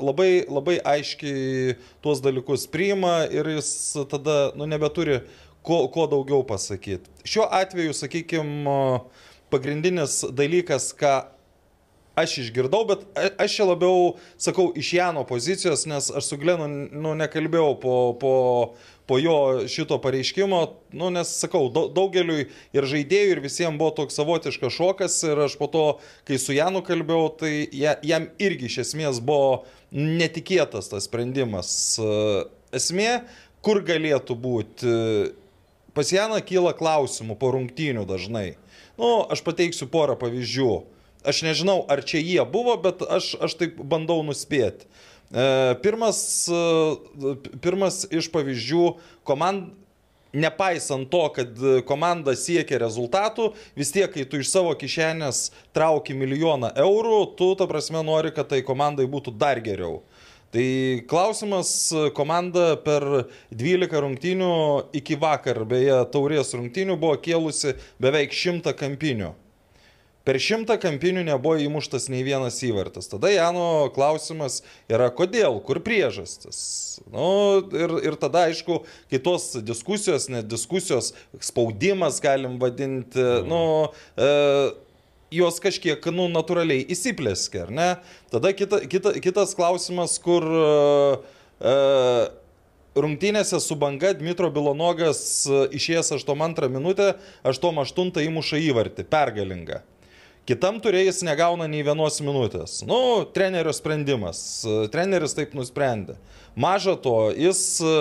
[0.00, 3.72] labai, labai aiškiai tuos dalykus priima ir jis
[4.12, 5.20] tada nu, nebeturi
[5.62, 7.12] ko, ko daugiau pasakyti.
[7.28, 8.78] Šiuo atveju, sakykime,
[9.52, 11.18] pagrindinis dalykas, ką
[12.14, 13.04] aš išgirdau, bet
[13.40, 18.32] aš čia labiau sakau iš Jano pozicijos, nes aš su Glenu nu, nekalbėjau po, po,
[19.08, 20.60] po jo šito pareiškimo,
[20.98, 25.56] nu, nes sakau, dau- daugeliui ir žaidėjų, ir visiems buvo toks savotiškas šokas ir aš
[25.60, 25.84] po to,
[26.28, 31.98] kai su Janu kalbėjau, tai ja- jam irgi iš esmės buvo netikėtas tas sprendimas.
[32.00, 33.22] E, Esmė,
[33.60, 34.92] kur galėtų būti.
[35.92, 38.54] Pas Janą kyla klausimų po rungtynių dažnai.
[38.96, 40.70] Nu, aš pateiksiu porą pavyzdžių.
[41.24, 44.88] Aš nežinau, ar čia jie buvo, bet aš, aš taip bandau nuspėti.
[45.32, 45.44] E,
[45.84, 46.18] pirmas,
[46.50, 48.88] e, pirmas iš pavyzdžių
[49.28, 49.70] komand,
[50.32, 56.72] nepaisant to, kad komanda siekia rezultatų, vis tiek, kai tu iš savo kišenės trauki milijoną
[56.84, 60.00] eurų, tu, ta prasme, nori, kad tai komandai būtų dar geriau.
[60.52, 60.64] Tai
[61.08, 61.70] klausimas,
[62.12, 63.06] komanda per
[63.56, 64.56] 12 rungtynių
[65.00, 69.30] iki vakar, beje, taurės rungtynių buvo kėlusi beveik 100 kampinių.
[70.22, 73.08] Per šimtą kampinių nebuvo įmuštas nei vienas įvartas.
[73.10, 76.60] Tada Jano klausimas yra, kodėl, kur priežastis.
[77.10, 77.26] Nu,
[77.74, 81.10] ir, ir tada, aišku, kai tos diskusijos, net diskusijos,
[81.42, 83.50] spaudimas galim vadinti, mm.
[83.50, 83.64] nu,
[84.14, 84.30] e,
[85.34, 87.88] jos kažkiek, nu, natūraliai įsiplėskė, ar ne?
[88.30, 90.68] Tada kita, kita, kitas klausimas, kur e,
[91.58, 91.74] e,
[93.02, 97.14] rungtynėse su banga Dmitro Bilonogas e, išėjęs 8-2 minutę,
[97.48, 99.82] 8-8 įmuša įvartį, pergalingą.
[100.42, 102.80] Kitam turėjai jis negauna nei vienos minutės.
[102.82, 104.40] Nu, trenerio sprendimas.
[104.66, 106.16] E, Treneris taip nusprendė.
[106.58, 107.92] Maža to, jis e,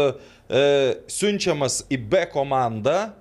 [0.50, 0.64] e,
[1.06, 3.12] siunčiamas į B komandą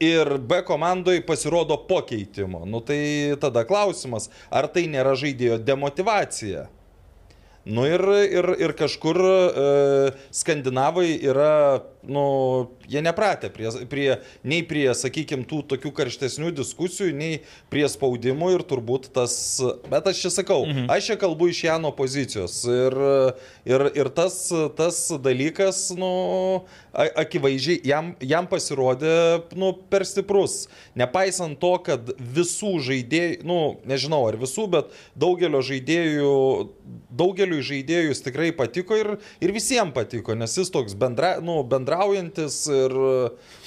[0.00, 2.62] ir B komandai pasirodo po keitimo.
[2.62, 6.68] Nu tai tada klausimas, ar tai nėra žaidėjo demotivacija?
[7.66, 9.64] Nu ir, ir, ir kažkur e,
[10.32, 17.40] skandinavai yra, nu, jie nepratę prie, prie, nei prie, sakykime, tų tokių karštesnių diskusijų, nei
[17.72, 19.34] prie spaudimų ir turbūt tas,
[19.90, 20.88] bet aš čia sakau, mhm.
[20.92, 22.96] aš čia kalbu iš Jano pozicijos ir,
[23.68, 24.38] ir, ir tas,
[24.78, 26.12] tas dalykas, nu,
[26.92, 29.12] akivaizdžiai jam, jam pasirodė,
[29.58, 30.64] nu, per stiprus.
[30.98, 36.32] Nepaisant to, kad visų žaidėjų, nu, nežinau ar visų, bet daugelio žaidėjų,
[37.20, 42.66] daugeliu žaidėjų jis tikrai patiko ir, ir visiems patiko, nes jis toks bendra, nu, bendraujantis
[42.70, 42.92] ir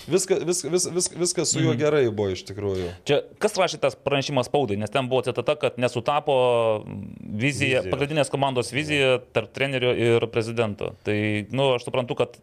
[0.07, 1.79] viskas, vis, vis, vis, viskas su juo Mhm.
[1.79, 2.89] gerai buvo iš tikrųjų.
[3.05, 6.83] Čia kas rašė tas pranešimas spaudai, nes ten buvo citata, kad nesutapo
[7.19, 7.91] vizija, Vizija.
[7.91, 10.93] pagrindinės komandos vizija tarp trenerio ir prezidento.
[11.03, 12.37] Tai, na, nu, aš suprantu, kad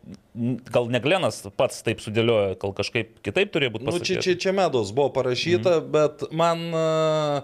[0.72, 4.22] gal ne Glenas pats taip sudėliojo, gal kažkaip kitaip turėjo būti Nu, čia, pasakyta.
[4.22, 5.90] čia, čia medos buvo parašyta, mm.
[5.92, 7.42] bet man, e,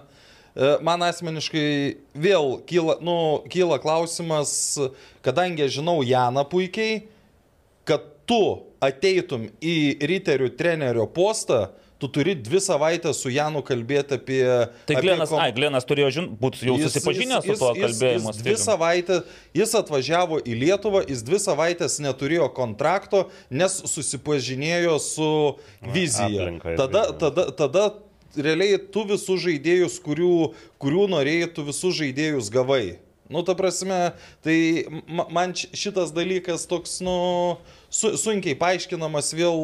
[0.55, 4.77] e, man asmeniškai vėl kyla, nu, kyla klausimas,
[5.21, 7.03] kadangi aš žinau Janą puikiai,
[8.27, 8.41] tu
[8.83, 9.75] ateitum į
[10.11, 14.41] riterių trenerio postą, tu turi dvi savaitės su Janu kalbėti apie...
[14.85, 18.29] Tai Glenas, kom- ai, Glenas turėjo žin, būti jau susipažinęs su tuo kalbėjimu.
[18.29, 19.23] Jis, jis dvi savaitės,
[19.57, 25.31] jis atvažiavo į Lietuvą, jis dvi savaitės neturėjo kontrakto, nes susipažinėjo su
[25.89, 26.29] vizija.
[26.45, 27.87] aplinka ir Tada, tada, tada
[28.37, 30.31] realiai tu visus žaidėjus, kurių,
[30.77, 32.99] kurių norėjai, tu visus žaidėjus gavai.
[33.27, 34.13] Nu, ta prasme,
[34.45, 37.57] tai ma- man šitas dalykas toks, nu,
[37.89, 39.57] su, sunkiai paaiškinamas vėl,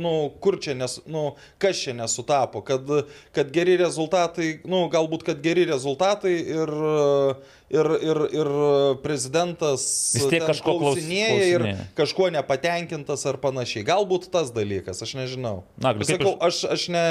[0.00, 2.88] nu, kur čia, nes, nu, kas čia nesutapo, kad,
[3.36, 6.72] kad geri rezultatai, nu, galbūt, kad geri rezultatai ir,
[7.74, 8.50] ir, ir, ir
[9.04, 9.84] prezidentas
[10.16, 11.66] Vis tiek kažko klaus- klausinėja ir
[11.98, 13.84] kažkuo nepatenkintas ar panašiai.
[13.88, 15.62] Galbūt tas dalykas, aš nežinau.
[15.84, 17.06] Nagli, kaip Sakau, aš, aš, ne,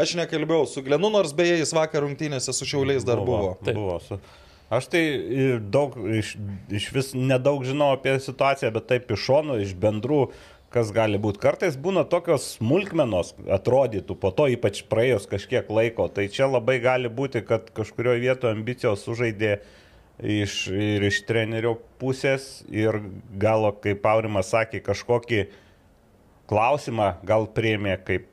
[0.00, 3.54] aš nekalbėjau su Glenu, nors beje jis vakar rungtynėse su Šiauliais dar buvo.
[3.62, 3.78] Taip.
[3.78, 4.18] buvo su...
[4.68, 5.02] Aš tai
[5.72, 6.34] daug, iš,
[6.68, 10.26] iš vis nedaug žinau apie situaciją, bet taip iš šonų, iš bendrų,
[10.74, 11.40] kas gali būti.
[11.40, 16.10] Kartais būna tokios smulkmenos, atrodytų po to, ypač praėjus kažkiek laiko.
[16.12, 19.54] Tai čia labai gali būti, kad kažkurioje vietoje ambicijos sužaidė
[20.20, 23.00] iš, ir iš trenerio pusės ir
[23.40, 25.46] gal, kaip Aurimas sakė, kažkokį
[26.50, 28.28] klausimą gal priemė kaip...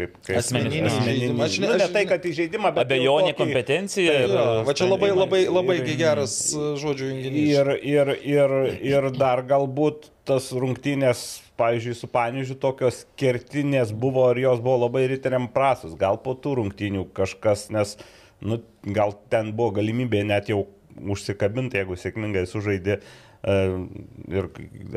[0.00, 1.44] Kaip, kaip Asmeninį žaidimą.
[1.46, 4.12] Aš ne- nu, ne tai, kad į žaidimą, bet Abejonė, tokį- kompetencija.
[4.16, 7.52] Tai ir- Jo, va čia labai, labai, labai Ir- geras uh, žodžių junginys.
[7.52, 8.56] Ir, ir, ir,
[8.94, 15.06] ir dar galbūt tas rungtynės, pavyzdžiui, su Pavyzdžiu, tokios kertinės buvo ir jos buvo labai
[15.12, 15.94] riteriam prasus.
[15.98, 17.96] Gal po tų rungtynių kažkas, nes
[18.40, 20.66] nu, gal ten buvo galimybė net jau
[21.00, 23.00] užsikabinti, jeigu sėkmingai sužaidė.
[23.00, 24.48] E, Ir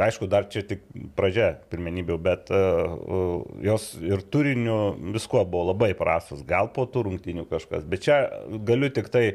[0.04, 0.82] aišku, dar čia tik
[1.16, 6.44] pradžia pirmenybių, bet uh, jos ir turiniu visko buvo labai prastas.
[6.48, 7.86] Gal po tų rungtynių kažkas.
[7.88, 8.18] Bet čia
[8.68, 9.26] galiu tik tai,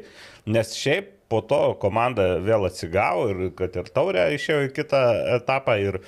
[0.45, 5.01] nes šiaip po to komanda vėl atsigavo ir kad ir taurė išėjo į kitą
[5.39, 5.99] etapą ir,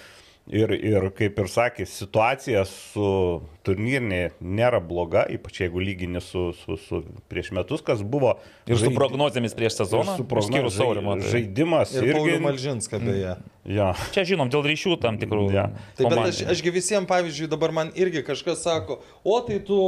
[0.52, 6.78] ir, ir kaip ir sakė, situacija su turnyrinė nėra bloga, ypač jeigu lygini su, su,
[6.82, 8.36] su prieš metus, kas buvo.
[8.68, 10.18] Ir su žaidi- prognozėmis prieš sezoną.
[10.20, 10.78] su prognozėmis.
[10.78, 12.38] Saurimo, tai- Žaidimas Ir irgi.
[12.44, 13.36] Malžinską beje.
[13.66, 13.92] Ja.
[14.12, 15.48] Čia žinom, dėl ryšių tam tikrų.
[15.54, 15.70] Ja.
[15.98, 19.80] Tai bet aš, ašgi visiems, pavyzdžiui, dabar man irgi kažkas sako, o tai tu...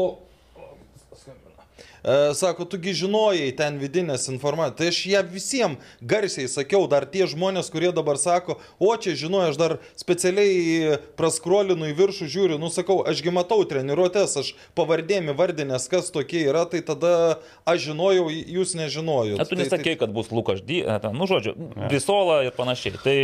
[2.03, 4.77] E, Sako, tugi žinojai ten vidinės informacijos.
[4.79, 9.53] Tai aš ją visiems garsiai sakiau, dar tie žmonės, kurie dabar sako, o čia žinojai,
[9.53, 15.87] aš dar specialiai praskrolinu į viršų, žiūriu, nu sakau, ašgi matau treniruotės, aš pavardėmi vardinės,
[15.91, 17.39] kas tokie yra, tai tada
[17.69, 19.39] aš žinojau, jūs nežinojot.
[19.39, 21.55] A, tu Tai- nesakei, kad bus Lukas ten, nu žodžiu,
[21.87, 22.99] Brisola ir panašiai.
[23.03, 23.17] Tai,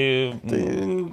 [0.49, 0.61] Tai,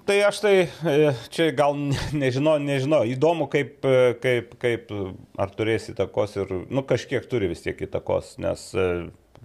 [0.06, 3.02] tai aš tai e, čia gal ne- nežinau, nežinau.
[3.08, 4.92] Įdomu, kaip, e, kaip, kaip
[5.40, 8.86] ar turės įtakos ir, nu, kažkiek turi vis tiek įtakos, nes e,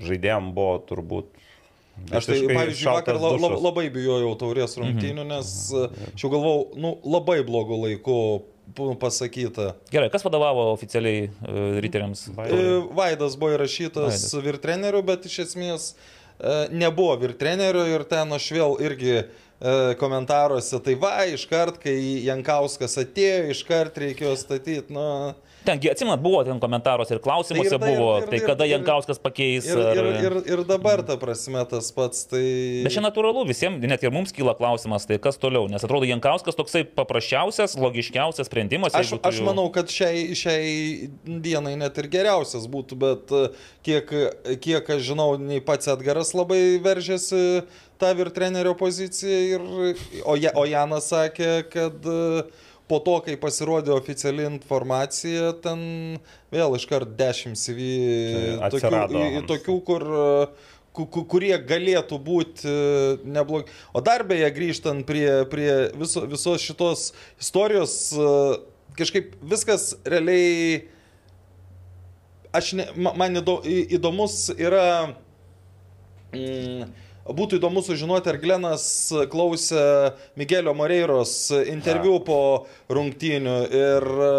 [0.01, 1.31] žaidėjom buvo turbūt.
[2.09, 3.61] Aš tai, pavyzdžiui, vakar la, la, dušas.
[3.61, 5.83] labai bijojau taurės rungtynių, nes e,
[6.15, 8.17] aš jau galvau, nu, labai blogų laikų
[8.73, 9.75] p- pasakyta.
[9.91, 12.29] gerai, kas vadovavo oficialiai uh, riteriams?
[12.95, 14.33] Vaidas buvo įrašytas Vaidas.
[14.47, 19.25] vyr treneriu, bet iš esmės e, nebuvo vyr treneriu ir ten aš vėl irgi e,
[20.01, 21.95] komentaruose, tai va, iškart, kai
[22.25, 25.35] Jankauskas atėjo, iškart reikėjo statyti, nu...
[25.61, 28.65] Tengi, atsimenat, buvo ten komentaruose ir klausimuose Tai ir tai- buvo, ir- tai ir- kada
[28.65, 29.67] ir- Jankauskas pakeis.
[29.69, 32.41] Ir, ar- ir, ir, ir dabar ta prasme tas pats, tai...
[32.81, 36.57] Bet čia natūralu, visiems, net ir mums kyla klausimas, tai kas toliau, nes atrodo Jankauskas
[36.57, 38.95] toksai paprasčiausias, logiškiausias sprendimas.
[38.97, 43.43] Aš, tu aš manau, kad šiai, šiai dienai net ir geriausias būtų, bet e,
[43.85, 44.09] kiek,
[44.65, 47.61] kiek aš žinau, nei pats Edgaras labai veržėsi
[48.01, 52.43] tą ir trenerio poziciją, ir, o, ja, o Janas sakė, kad e,
[52.91, 55.81] po to, kai pasirodė oficiali informacija, ten
[56.51, 57.87] vėl iškart 10 CV
[58.59, 60.25] Tai tokių, tokių kur e,
[60.91, 62.73] ku- ku- kurie galėtų būti
[63.31, 63.71] neblogi.
[63.95, 67.05] O dar beje, grįžtant prie, prie viso, visos šitos
[67.39, 68.33] istorijos, e,
[68.99, 70.81] kažkaip viskas realiai,
[72.51, 75.15] aš ne, ma- man įdomus yra,
[76.35, 76.91] mm,
[77.37, 78.83] būtų įdomu sužinoti, ar Glenas
[79.31, 79.83] klausė
[80.39, 81.33] Miguelio Moreiros
[81.69, 82.37] interviu po
[82.91, 84.29] rungtynių ir e,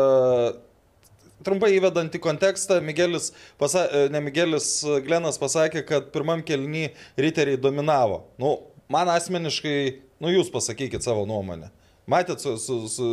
[1.46, 4.68] trumpai įvedant į kontekstą, Miguelis, pasa, e, ne Miguelis,
[5.06, 8.22] Glenas pasakė, kad pirmam kelny riteriai dominavo.
[8.42, 8.54] Nu,
[8.92, 9.76] man asmeniškai,
[10.22, 11.72] nu jūs pasakykit savo nuomonę.
[12.10, 12.56] Matėt su...
[12.58, 13.10] su, su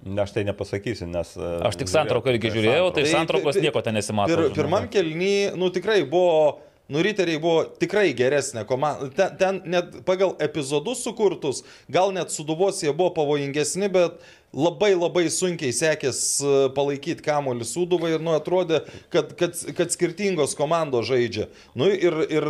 [0.00, 1.34] Ne, aš tai nepasakysiu, nes...
[1.36, 4.32] e, Aš tik santrauką irgi žiūrėjau, tai Tai- santraukos tai- nieko ten nesimato.
[4.32, 4.54] Žinoma.
[4.56, 6.54] pirmam kelny, nu tikrai buvo,
[6.90, 9.08] nu riteriai buvo tikrai geresnė komanda.
[9.14, 14.18] Ten, ten net pagal epizodus sukurtus, gal net suduvos jie buvo pavojingesni, bet
[14.50, 18.82] labai labai sunkiai sekės e, palaikyti kamuolį suduvą ir nu atrodė,
[19.14, 21.46] kad, kad, kad skirtingos komandos žaidžia.
[21.78, 22.48] Nu ir, ir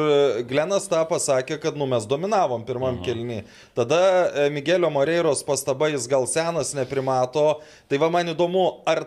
[0.48, 3.42] Glenas tą pasakė, kad nu mes dominavom pirmam kelny.
[3.76, 7.60] Tada e, Miguelio Moreiros pastaba, jis gal senas neprimato.
[7.92, 9.04] Tai va man įdomu, ar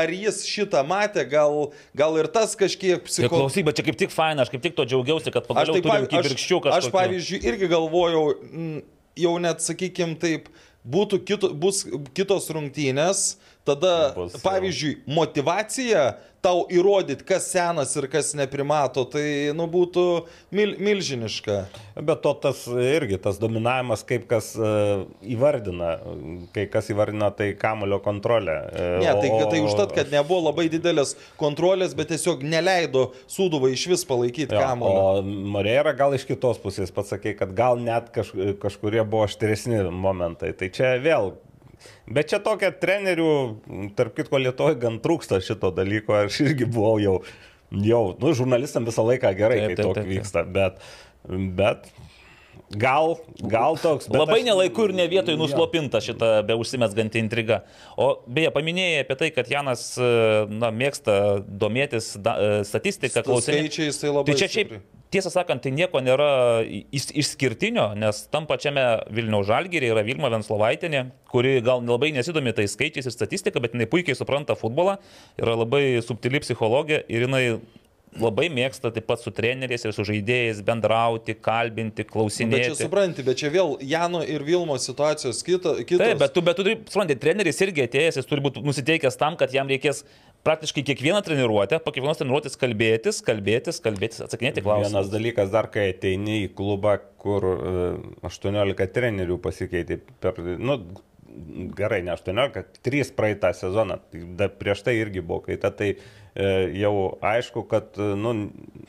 [0.00, 3.34] Ar jis šitą matė, gal, gal ir tas kažkiek psichologiškai.
[3.34, 6.58] klausyk, bet čia kaip tik faina, aš kaip tik to džiaugiausi, kad pagaliau turim kibirkščių
[6.58, 6.80] aš, kažką.
[6.80, 8.24] aš pavyzdžiui irgi galvojau,
[9.20, 10.48] jau net sakykim taip,
[10.86, 11.82] būtų kito, bus
[12.16, 13.34] kitos rungtynės,
[13.68, 20.04] tada, Bus, pavyzdžiui, motivacija tau įrodyti, kas senas ir kas neprimato, tai, nu, būtų
[20.56, 21.56] mil, milžiniška.
[22.00, 24.70] Bet to tas irgi, tas dominavimas, kaip kas e,
[25.34, 25.90] įvardina,
[26.56, 28.54] kai kas įvardina tai kamulio kontrolę.
[28.72, 33.74] E, Ne, tai, o- tai užtat, kad nebuvo labai didelės kontrolės, bet tiesiog neleido sūduvai
[33.76, 35.04] iš vis palaikyti kamuolį.
[35.20, 38.32] O Moreira gal iš kitos pusės pats sakė, kad gal net kaž,
[38.64, 40.54] kažkurie buvo aštresni momentai.
[40.56, 41.34] Tai čia vėl.
[42.10, 43.30] Bet čia tokia trenerių,
[43.98, 47.16] tarp kitko Lietuvoje gan trūksta šito dalyko, aš irgi buvau jau,
[47.70, 50.08] jau nu, žurnalistam visą laiką gerai, Taip, kai taip, taip, taip.
[50.10, 50.80] vyksta, bet,
[51.60, 51.86] bet
[52.82, 53.14] gal,
[53.50, 54.08] gal toks.
[54.10, 57.62] Labai aš- nelaiku ir ne vietoj nuslopinta šita be užsimesganti intriga.
[57.94, 64.34] O beje, paminėjai apie tai, kad Janas na, mėgsta domėtis da, e, statistiką, skaičiais tai
[64.34, 64.80] čia šiaip.
[65.10, 66.28] Tiesą sakant, tai nieko nėra
[66.66, 72.68] iš, išskirtinio, nes tam pačiame Vilniaus žalgyrė yra Vilma Venslovaitinė, kuri gal labai nesidomi tai
[72.70, 74.98] skaičiais ir statistika, bet jinai puikiai supranta futbolą,
[75.40, 77.44] yra labai subtili psichologija ir jinai
[78.18, 82.78] labai mėgsta taip pat su treneriais ir su žaidėjais bendrauti, kalbinti, Nu, Bet čia klausinėti.
[82.80, 86.02] supranti, bet čia vėl Jano ir Vilmos situacijos kita, kitos.
[86.02, 89.52] Taip, bet tu, bet tu supranti, treneris irgi atėjęs, jis turi būti nusiteikęs tam, kad
[89.54, 90.02] jam reikės
[90.46, 95.12] praktiškai kiekvieną treniruotę, po kiekvienos treniruotės kalbėtis, kalbėtis, kalbėtis, atsakinėti Vienas klausimus.
[95.12, 97.76] dalykas dar, kai ateini į klubą, kur e,
[98.28, 100.80] 18 trenerių pasikeitė per, nu,
[101.76, 103.98] gerai, ne 18, 3 praeitą sezoną,
[104.38, 106.50] dar prieš tai irgi buvo kaita, tai e,
[106.80, 108.34] jau aišku, kad, e, nu,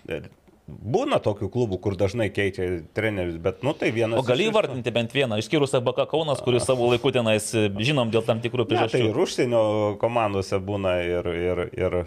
[0.07, 0.21] e,
[0.67, 4.19] būna tokių klubų, kur dažnai keičia trenerius, bet, nu, tai vienas.
[4.21, 8.23] O gali įvardinti bent vieną, išskyrus ABK Kaunas, kuris savo laiku tenais e, žinom dėl
[8.27, 9.09] tam tikrų Ne, tai priežasčių.
[9.09, 9.63] ir užsienio
[10.01, 11.31] komandose būna ir...
[11.49, 11.99] ir, ir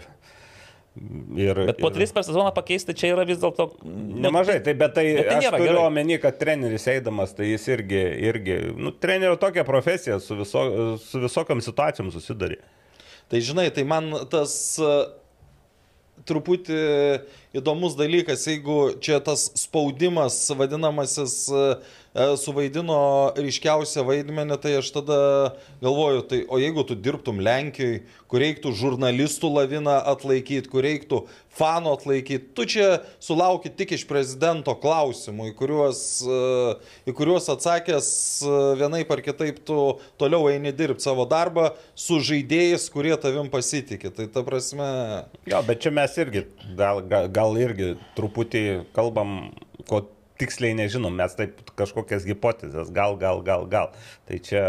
[1.35, 3.65] Ir, Bet po ir- tris per sezoną pakeisti čia yra vis dėlto...
[3.83, 7.99] Nemažai, tai bet tai, Bet tai aš turiu omeny, kad treneris eidamas, tai jis irgi,
[8.29, 10.61] irgi nu, trenerio tokia profesija su, viso,
[11.03, 12.61] su visokiam situacijom susidarė.
[13.27, 14.55] Tai žinai, tai man tas
[16.25, 16.79] truputį
[17.55, 21.37] įdomus dalykas, jeigu čia tas spaudimas vadinamasis
[22.39, 22.97] suvaidino
[23.35, 25.17] ryškiausią vaidmenį, tai aš tada
[25.83, 31.25] galvoju, tai o jeigu tu dirbtum Lenkijoje, kur reiktų žurnalistų laviną atlaikyti, kur reiktų
[31.55, 32.87] fanų atlaikyti, tu čia
[33.23, 36.39] sulauki tik iš prezidento klausimų, į kuriuos, e,
[37.11, 38.09] į kuriuos atsakęs
[38.43, 39.79] e, vienaip ar kitaip tu
[40.19, 44.11] toliau eini dirbti savo darbą su žaidėjais, kurie tavim pasitikė.
[44.15, 44.89] Tai ta prasme,
[45.47, 46.47] Jo, bet čia mes irgi,
[46.79, 49.53] gal, gal, gal irgi truputį kalbam,
[49.87, 50.01] ko
[50.41, 53.91] tiksliai nežinom, mes taip kažkokias hipotezės, gal, gal, gal, gal.
[54.27, 54.63] Tai čia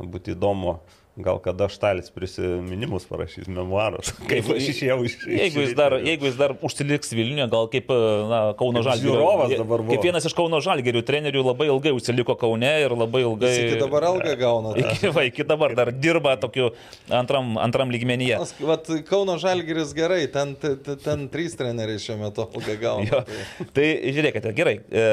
[0.00, 0.78] būtų įdomu.
[1.16, 5.14] Gal kada Štalis prisiminimus parašys memoarus, kaip aš išėjau iš...
[5.24, 7.96] Jeigu jis, dar, jeigu jis dar užsiliks Vilniuje, gal kaip e,
[8.28, 9.14] na, Kauno Kaip Žalgirio.
[9.14, 9.94] žiūrovas dabar buvo.
[9.94, 13.52] Kaip vienas iš Kauno Žalgirių trenerių labai ilgai užsiliko Kaune ir labai ilgai...
[13.54, 14.74] jis iki dabar algą gauna.
[14.76, 14.92] tai.
[14.92, 16.68] Iki, va, iki dabar dar dirba tokiu
[17.08, 18.42] antram, antram lygmenyje.
[18.44, 23.08] Nes, Vat Kauno Žalgiris gerai, ten, ten, ten trys treneriai šiuo metu algą gauna.
[23.08, 23.24] Jo.
[23.24, 23.40] Tai.
[23.80, 23.88] Tai
[24.20, 24.78] žiūrėkite, gerai.
[24.84, 25.08] E,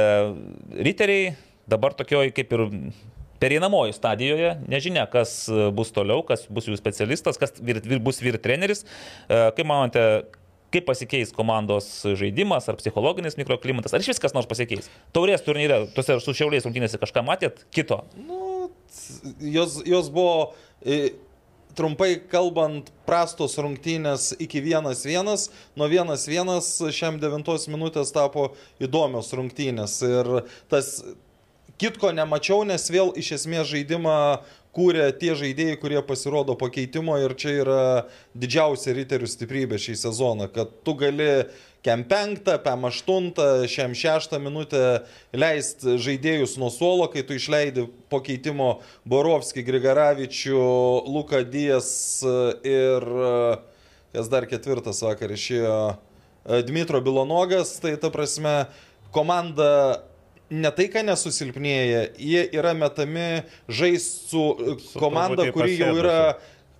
[0.84, 1.34] riteriai
[1.70, 2.68] dabar tokioj kaip ir
[3.44, 8.22] pereinamoji stadijoje, nežinia, kas e, bus toliau, kas bus jų specialistas, kas vyr, vyr, bus
[8.24, 8.86] vyr treneris.
[9.28, 10.06] E, kaip manote,
[10.74, 14.88] kaip pasikeis komandos žaidimas ar psichologinis mikroklimatas, ar iš viskas nors pasikeis?
[15.16, 18.02] Taurės turnyre, tuose su šiauliais rungtynėse kažką matėt kito?
[18.18, 18.72] Nu,
[19.44, 21.14] jos, jos buvo, e,
[21.78, 30.00] trumpai kalbant, prastos rungtynės iki 1-1, nuo 1-1 šiam 9 minutės tapo įdomios rungtynės.
[30.08, 30.34] Ir
[30.72, 30.96] tas
[31.82, 34.18] kitko nemačiau, nes vėl iš esmės žaidimą
[34.74, 37.84] kūrė tie žaidėjai, kurie pasirodo pakeitimo ir čia yra
[38.34, 41.46] didžiausia riterių stiprybė šį sezoną, kad tu gali
[41.86, 45.04] kem penktą, pem aštuntą, šiam šeštą minutę
[45.36, 48.78] leisti žaidėjus nuo suolo, kai tu išleidi po keitimo
[49.10, 50.64] Borovskį, Grigaravičių,
[51.12, 51.92] Luką Dijas
[52.64, 53.06] ir
[54.14, 55.78] kas dar ketvirtas vakar išėjo
[56.68, 58.64] Dmitro Bilonogas, tai ta prasme
[59.14, 60.02] komanda
[60.52, 64.44] ne tai, kad nesusilpnėja, jie yra metami žaisti su,
[64.84, 66.18] su komanda, kuri jau yra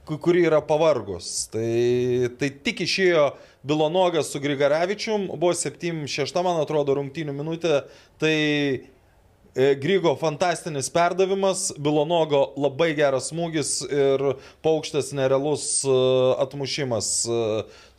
[0.06, 1.48] kuri yra pavargus.
[1.52, 3.28] Tai, tai tik išėjo
[3.64, 7.84] Bilonogas su Grigaravičium, buvo 7-6, man atrodo, rungtynių minutė.
[8.20, 14.26] Tai e, Grygo fantastinis perdavimas, Bilonogo labai geras smūgis ir
[14.66, 15.98] paukštas nerealus e,
[16.44, 17.14] atmušimas.
[17.24, 17.42] E,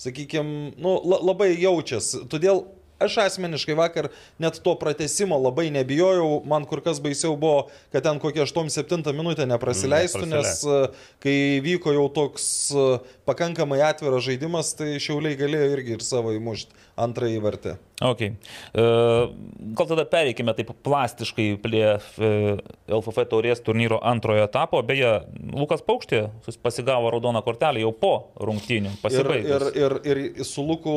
[0.04, 2.26] Sakykime, nu, labai jaučiasi.
[2.28, 2.66] Todėl
[3.02, 8.20] Aš asmeniškai vakar net to pratesimo labai nebijojau, man kur kas baisiau buvo, kad ten
[8.22, 10.78] kokią 8-7 minutę neprasileistų, nes e,
[11.24, 12.86] kai vyko jau toks e,
[13.26, 17.76] pakankamai atviras žaidimas, tai šiauliai galėjo irgi ir savo įmušti antrąjį vartę.
[18.02, 18.34] Okay.
[18.74, 24.80] Gal tada pereikime taip plastiškai prie uh, LFF taurės turnyro antrojo etapo.
[24.86, 25.12] Beje,
[25.54, 26.24] Lukas Paukštė
[26.64, 28.96] pasigavo raudoną kortelę jau po rungtynių.
[29.14, 30.96] Ir, ir, ir, ir su Luku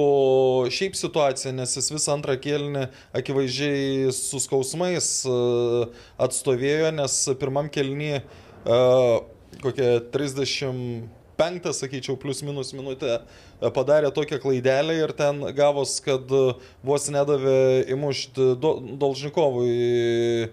[0.73, 2.87] šiaip situacija, nes jis visą antrą kėlinį
[3.21, 5.85] akivaizdžiai su skausmais uh,
[6.17, 8.15] atstovėjo, nes pirmam kėlinį
[9.61, 16.25] kokie 30 penktą, sakyčiau, plus minus minutę e, padarė tokią klaidelę ir ten gavos, kad
[16.33, 16.43] e,
[16.85, 18.53] vos nedavė įmušti
[18.97, 20.49] Dolžnikovui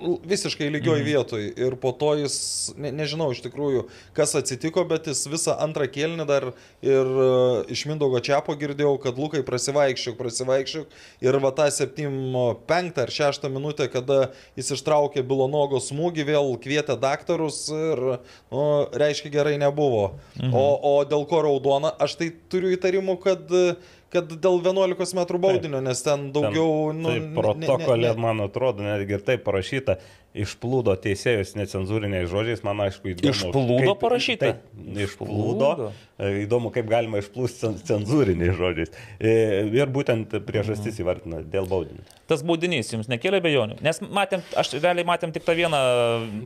[0.00, 1.06] visiškai lygioj mhm.
[1.06, 2.36] vietoj ir po to jis,
[2.76, 6.48] ne, nežinau iš tikrųjų, kas atsitiko, bet jis visą antrą kėlinį dar
[6.84, 13.14] ir uh, iš Mindogo Čiapo girdėjau, kad Lukai prasivaikščiok, prasivaikščiok ir va tą 7-5 ar
[13.18, 18.04] 6 minutę, kada jis ištraukė Bilonogo smūgį, vėl kvietė daktarus ir,
[18.52, 20.16] nu, reiškia, gerai nebuvo.
[20.38, 20.54] Mhm.
[20.56, 25.40] O, o dėl ko raudona, aš tai turiu įtarimų, kad uh, kad dėl 11 metrų
[25.42, 26.92] baudinio, nes ten daugiau...
[26.92, 29.98] Ten, nu, tai protokolė, man atrodo, netgi ir taip parašyta,
[30.42, 33.32] išplūdo teisėjus necenzūriniais žodžiais, man aišku, įdomu.
[33.32, 34.50] Išplūdo kaip, parašyta?
[34.52, 35.70] Taip, išplūdo.
[36.16, 38.92] E, įdomu, kaip galima išplūsti cenzūriniais žodžiais.
[39.20, 39.32] E,
[39.76, 42.04] ir būtent priežastis įvardina dėl baudinio.
[42.26, 43.78] Tas baudinys jums nekėlė bejonių?
[43.84, 45.80] Nes matėm, aš realiai matėm tik tą vieną.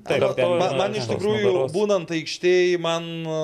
[0.08, 3.40] Taip, kartą, man, man iš tikrųjų, būnant aikštėje, man e,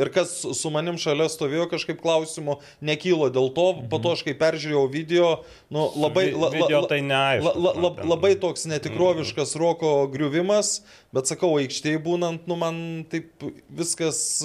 [0.00, 3.90] ir kas su manim šalia stovėjo kažkaip klausimų, nekylo dėl to, mhm.
[3.92, 5.32] po to aš kai peržiūrėjau video,
[5.72, 9.94] nu, labai, la, la, la, tai neaišku, la, la, la, labai toks netikroviškas mhm roko
[10.12, 10.80] griuvimas,
[11.14, 12.80] bet sakau, aikštėje būnant, nu man
[13.12, 14.42] taip viskas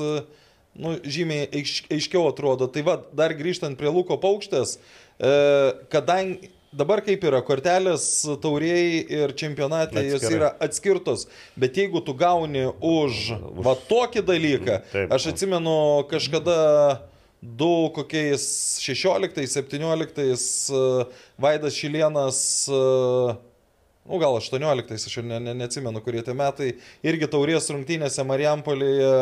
[0.78, 2.70] nu, žymiai aiš, aiškiau atrodo.
[2.72, 4.80] Tai va, dar grįžtant prie Luko paukštės, e,
[5.94, 8.04] kadangi dabar kaip yra, kortelės
[8.44, 11.22] tauriai ir čempionatė jos yra atskirtos,
[11.60, 13.12] bet jeigu tu gauni už
[13.66, 15.78] va tokį dalyką, Taip, aš atsimenu
[16.12, 16.58] kažkada
[17.42, 18.44] du kokiais
[18.84, 21.08] 16-17
[21.40, 22.40] Vaidas Šilienas
[24.08, 26.74] nu gal 18, aš jau ne, ne, neatsimenu, kurie tie metai,
[27.06, 29.14] irgi taurės rungtynėse Marijampolėje,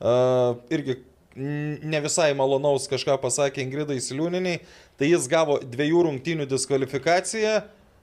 [0.00, 1.00] uh, irgi
[1.36, 4.64] ne visai malonaus kažką pasakė Ingridai Siliūniniai,
[4.98, 7.60] tai jis gavo dviejų rungtynių diskvalifikaciją,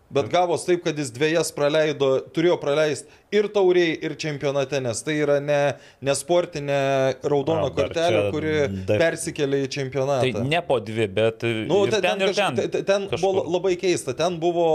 [0.10, 5.18] bet gavos taip, kad jis dviejas praleido, turėjo praleisti ir tauriai, ir čempionate, nes tai
[5.20, 5.60] yra ne,
[6.00, 6.80] ne sportinė
[7.28, 8.54] raudona kortelė, kuri
[8.88, 9.02] dar...
[9.04, 10.32] persikėlė į čempionatą.
[10.40, 12.62] Tai ne po dvi, bet nu, ten, ten, ir ten.
[12.64, 14.70] Ten, ten buvo labai keista, ten buvo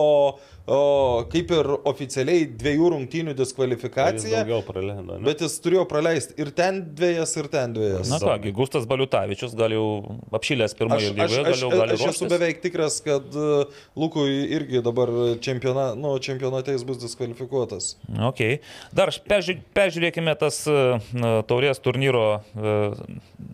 [0.67, 4.43] o, kaip ir oficialiai dviejų rungtynių diskvalifikacija.
[4.47, 8.11] Jis praleido, bet jis turėjo praleisti ir ten dviejas, ir ten dviejas.
[8.13, 9.87] Na kągi, Gustas Baliutavičius gal jau
[10.35, 11.97] apšylęs pirmoje lygoje, gal jau gali.
[11.99, 15.11] Aš esu beveik tikras, kad uh, Lukui irgi dabar
[15.43, 17.95] čempiona, nu, čempionate jis bus diskvalifikuotas.
[18.33, 18.61] Okay.
[18.95, 19.13] Dar
[19.77, 20.77] peržiūrėkime tas e,
[21.49, 22.77] taurės turnyro e,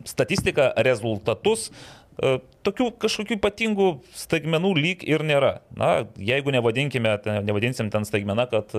[0.09, 1.69] statistiką, rezultatus.
[1.69, 1.98] E,
[2.67, 5.59] tokių kažkokių ypatingų staigmenų lyg ir nėra.
[5.79, 7.15] Na, jeigu nevadinkime,
[7.47, 8.75] nevadinsim ten staigmeną, kad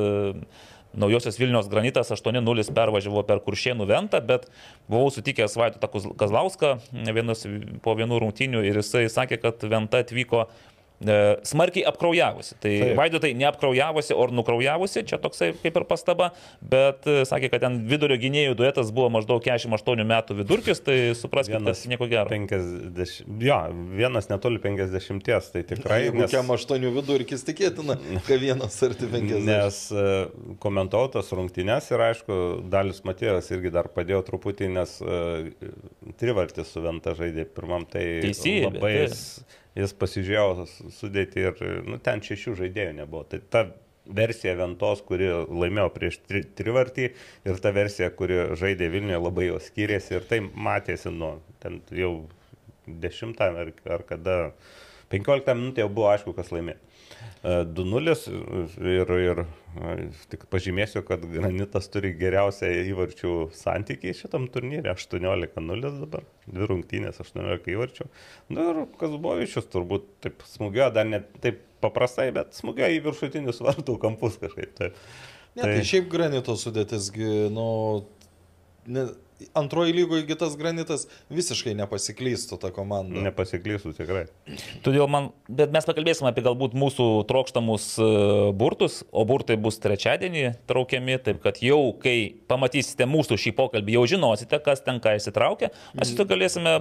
[1.00, 4.48] Naujosios Vilnius granitas 8-0 pervažiavo per Kuršienų ventą, bet
[4.90, 5.86] buvau sutikęs Vaitą
[6.18, 6.80] Kazlauską
[7.14, 7.46] vienas,
[7.86, 10.69] po vienų rungtynių ir jisai sakė, kad venta atvyko E,
[11.00, 12.56] smarkiai apkraujavusi.
[12.60, 17.80] Tai Vaidotai neapkraujavusi, o nukraujavusi, čia toksai kaip ir pastaba, bet e, sakė, kad ten
[17.88, 22.28] vidurio gynėjų duetas buvo maždaug 48 metų vidurkis, tai supraskite, vienas nieko gero.
[22.34, 23.60] 50, jo,
[23.96, 26.02] vienas netoli 50, tai tikrai.
[26.08, 26.34] Jeigu nes...
[26.34, 27.96] kiam 8 vidurkis tikėtina,
[28.28, 29.48] kad vienas arti 50.
[29.48, 30.08] Nes e,
[30.64, 35.48] komentuotas rungtynės ir aišku, Dalius Matėjas irgi dar padėjo truputį, nes uh,
[36.20, 38.94] trivartis su Venta žaidė pirmam, tai Teisybė, labai...
[39.08, 40.66] Tai jis pasižiūrėjo
[40.98, 43.24] sudėti ir nu, ten šešių žaidėjų nebuvo.
[43.32, 43.64] Tai ta
[44.10, 47.08] versija Ventos, kuri laimėjo prieš tri, trivartį
[47.48, 52.14] ir ta versija, kuri žaidė Vilniuje, labai jau skiriasi ir tai matėsi, nu, ten jau
[52.90, 54.38] 10 ar, ar kada
[55.14, 56.78] 15 minutė jau buvo aišku, kas laimė.
[57.44, 58.16] 2-0
[58.86, 59.44] ir, ir
[60.32, 64.94] tik pažymėsiu, kad Granitas turi geriausią įvarčių santykį šitam turnyrė.
[64.96, 68.08] 18-0 dabar, dvi rungtynės, 18 įvarčių.
[68.56, 73.98] Na ir Kazbovičius turbūt taip smūgėjo, dar net taip paprastai, bet smūgėjo į viršutinius vartų
[74.02, 74.74] kampus kažkaip.
[74.80, 74.98] Taip.
[75.56, 77.70] Ne, tai, tai šiaip Granito sudėtisgi, nu,
[78.90, 79.08] ne,
[79.54, 83.22] antroji lygoje tas granitas visiškai nepasiklystų tą komandą.
[83.26, 84.26] Nepasiklystų tikrai.
[84.86, 88.10] Todėl man, bet mes pakalbėsime apie galbūt mūsų trokštamus e,
[88.60, 92.18] burtus, o burtai bus trečiadienį traukiami, taip kad jau kai
[92.50, 96.76] pamatysite mūsų šį pokalbį, jau žinosite, kas ten ką įsitraukia, mes šitą galėsime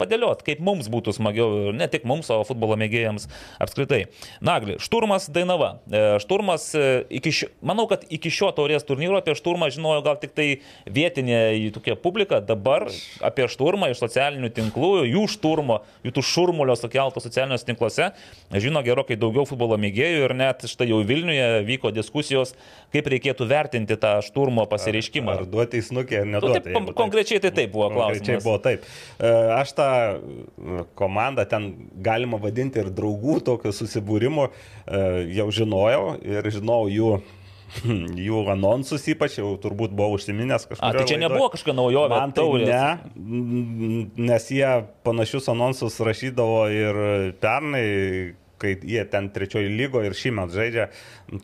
[0.00, 3.28] padėlioti, kaip mums būtų smagiau, ne tik mums, o futbolo mėgėjams
[3.62, 4.04] apskritai.
[4.44, 5.74] Nagli, šturmas Dainava.
[5.88, 10.18] E, šturmas, e, iki šio, manau, kad iki šio taurės turnyro apie šturmą žinojo gal
[10.22, 10.48] tik tai
[10.86, 11.42] vietinė
[11.82, 12.86] tokia publika dabar
[13.20, 18.10] apie šturmą iš socialinių tinklų, jų šturmo, jų tų šurmulio sukelto socialiniuose tinkluose
[18.62, 22.54] žino gerokai daugiau futbolo mėgėjų ir net štai jau Vilniuje vyko diskusijos,
[22.94, 25.34] kaip reikėtų vertinti tą šturmo pasireiškimą.
[25.34, 26.62] Ar, ar duoti į snukį, ar neduoti.
[26.70, 28.22] Nu, taip, konkrečiai tai taip buvo klausimas.
[28.22, 28.86] Konkrečiai buvo taip.
[29.18, 29.90] E, aš tą
[30.98, 31.72] komandą ten
[32.04, 34.52] galima vadinti ir draugų tokio susibūrimo e,
[35.34, 37.14] jau žinojau ir žinojau jų
[38.26, 40.84] jų anonsus ypač jau turbūt buvo užsiminęs kažkas.
[40.84, 42.14] A, tai čia nebuvo kažkokia naujovė.
[42.14, 42.84] Man tai ne,
[44.28, 44.70] nes jie
[45.06, 47.02] panašius anonsus rašydavo ir
[47.42, 47.84] pernai,
[48.62, 50.88] kai jie ten trečioji lygo ir šį metą žaidžia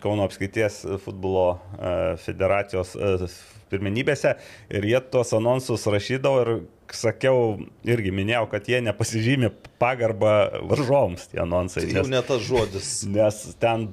[0.03, 3.31] Kauno apskaities futbolo e, federacijos e,
[3.72, 4.37] pirmenybėse
[4.70, 6.53] ir jie tuos anonsus rašydavo ir
[6.97, 10.32] sakiau, irgi minėjau, kad jie nepasižymė pagarbą
[10.70, 11.84] varžoms, tie anonsai.
[11.86, 12.91] Tai jau ne tas žodis.
[13.14, 13.89] Nes ten,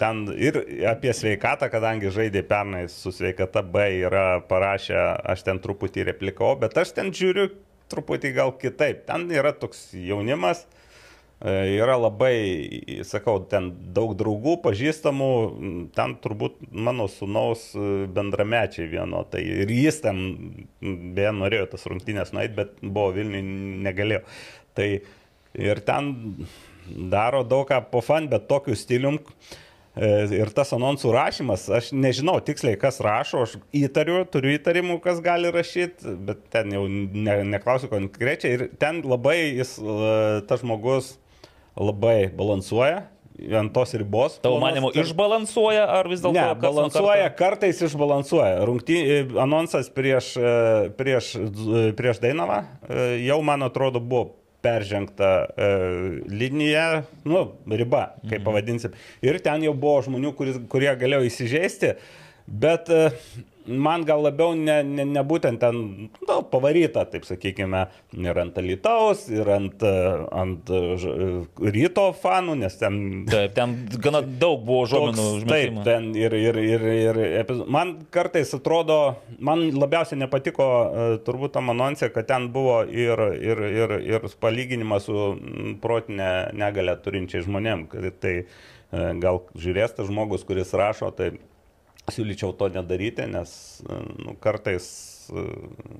[0.00, 4.98] ten ir apie sveikatą, kadangi žaidė pernai su sveikata B yra parašę,
[5.34, 7.50] aš ten truputį replikau, bet aš ten žiūriu
[7.92, 9.04] truputį gal kitaip.
[9.08, 10.66] Ten yra toks jaunimas,
[11.40, 15.30] yra labai, sakau, ten daug draugų, pažįstamų,
[15.94, 20.18] ten turbūt mano sunaus e, bendramečiai vieno, tai ir jis ten,
[20.82, 23.44] beje, norėjo tas rungtynės nueiti, bet buvo Vilniui
[23.86, 24.24] negalėjo.
[24.74, 24.88] Tai
[25.62, 26.10] ir ten
[26.88, 29.20] daro daug ką po fan, bet tokiu stilium.
[29.94, 30.10] E,
[30.40, 35.54] ir tas anonsų rašymas, aš nežinau tiksliai, kas rašo, aš įtariu, turiu įtarimų, kas gali
[35.54, 38.58] rašyti, bet ten jau ne, neklausiu konkrečiai.
[38.58, 39.76] Ir ten labai jis,
[40.50, 41.14] tas žmogus,
[41.78, 43.06] labai balansuoja
[43.54, 44.38] ant tos ribos.
[44.42, 46.34] Tavo manimo išbalansuoja ar vis dėlto?
[46.34, 48.64] Ne, balansuoja, kartais išbalansuoja.
[48.66, 48.98] Rungty,
[49.38, 50.56] anonsas prieš, e,
[50.98, 54.32] prieš, e, prieš Dainavą e, jau, man atrodo, buvo
[54.64, 55.68] peržengta e,
[56.26, 58.46] linija, nu, riba, kaip mhm.
[58.48, 58.96] pavadinsim.
[59.24, 61.94] Ir ten jau buvo žmonių, kuris, kurie galėjo įsižeisti,
[62.48, 63.06] bet e,
[63.68, 67.84] man gal labiau ne, ne, ne būtent ten nu, pavaryta, taip sakykime,
[68.18, 70.72] ir ant Alitaus, ir ant, ant
[71.76, 73.00] ryto fanų, nes ten...
[73.28, 75.26] Taip, ten gana daug buvo žmonių.
[75.48, 76.86] Taip, ten ir, ir, ir,
[77.42, 78.98] ir man kartais atrodo,
[79.38, 85.08] man labiausiai nepatiko e, turbūt tam anonsė, kad ten buvo ir, ir, ir, ir palyginimas
[85.08, 85.28] su
[85.82, 87.86] protinė negalę turinčiai žmonėm.
[88.22, 88.44] Tai e,
[89.22, 91.34] gal žiūrės tas žmogus, kuris rašo, tai
[92.14, 93.52] siūlyčiau to nedaryti, nes
[94.18, 94.86] nu, kartais,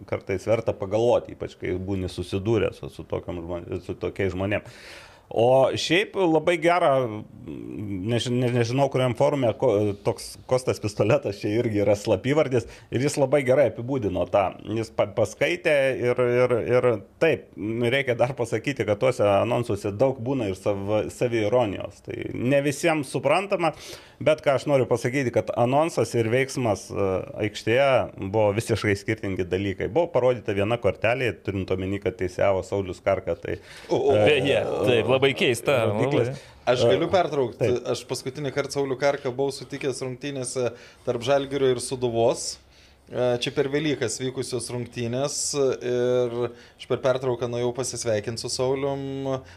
[0.09, 4.81] kartais verta pagalvoti, ypač kai būni susidūręs su, su, žmonė, su tokiais žmonėmis.
[5.29, 6.93] O šiaip labai gera,
[7.45, 9.73] než, ne, nežinau, kuriam forume ko,
[10.05, 14.47] toks Kostas Pistoletas čia irgi yra slapyvardis ir jis labai gerai apibūdino tą.
[14.79, 16.89] Jis pa, paskaitė ir, ir, ir
[17.21, 17.51] taip,
[17.93, 20.81] reikia dar pasakyti, kad tuose anonsuose daug būna ir sav,
[21.13, 22.01] saviironijos.
[22.09, 23.75] Tai ne visiems suprantama,
[24.25, 27.11] bet ką aš noriu pasakyti, kad anonsas ir veiksmas e,
[27.45, 27.91] aikštėje
[28.33, 29.91] buvo visiškai skirtingi dalykai.
[29.93, 33.37] Buvo parodyta viena kortelė, turint omeny, kad teisėjavo Saulis Karka.
[33.39, 33.61] Tai,
[33.93, 35.81] o, o, beje, taip, labai keista.
[35.91, 36.33] Labai.
[36.69, 37.61] Aš galiu pertraukti.
[37.63, 37.85] Taip.
[37.95, 40.73] Aš paskutinį kartą Saulių Karką buvau sutikęs rungtynėse
[41.07, 42.59] tarp Žalgirio ir Suduvos.
[43.09, 49.01] E, čia per Velykas vykusios rungtynės ir aš per pertrauką nuėjau pasisveikinti su Saulium,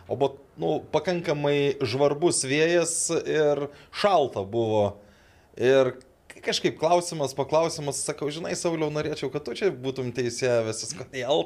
[0.08, 2.96] o buvo nu, pakankamai žvarbus vėjas
[3.26, 4.86] ir šalta buvo.
[5.60, 5.98] Ir
[6.44, 11.44] kažkaip klausimas, paklausimas, sakau, žinai, Sauliau, norėčiau, kad tu čia būtum teisėjęs, kodėl,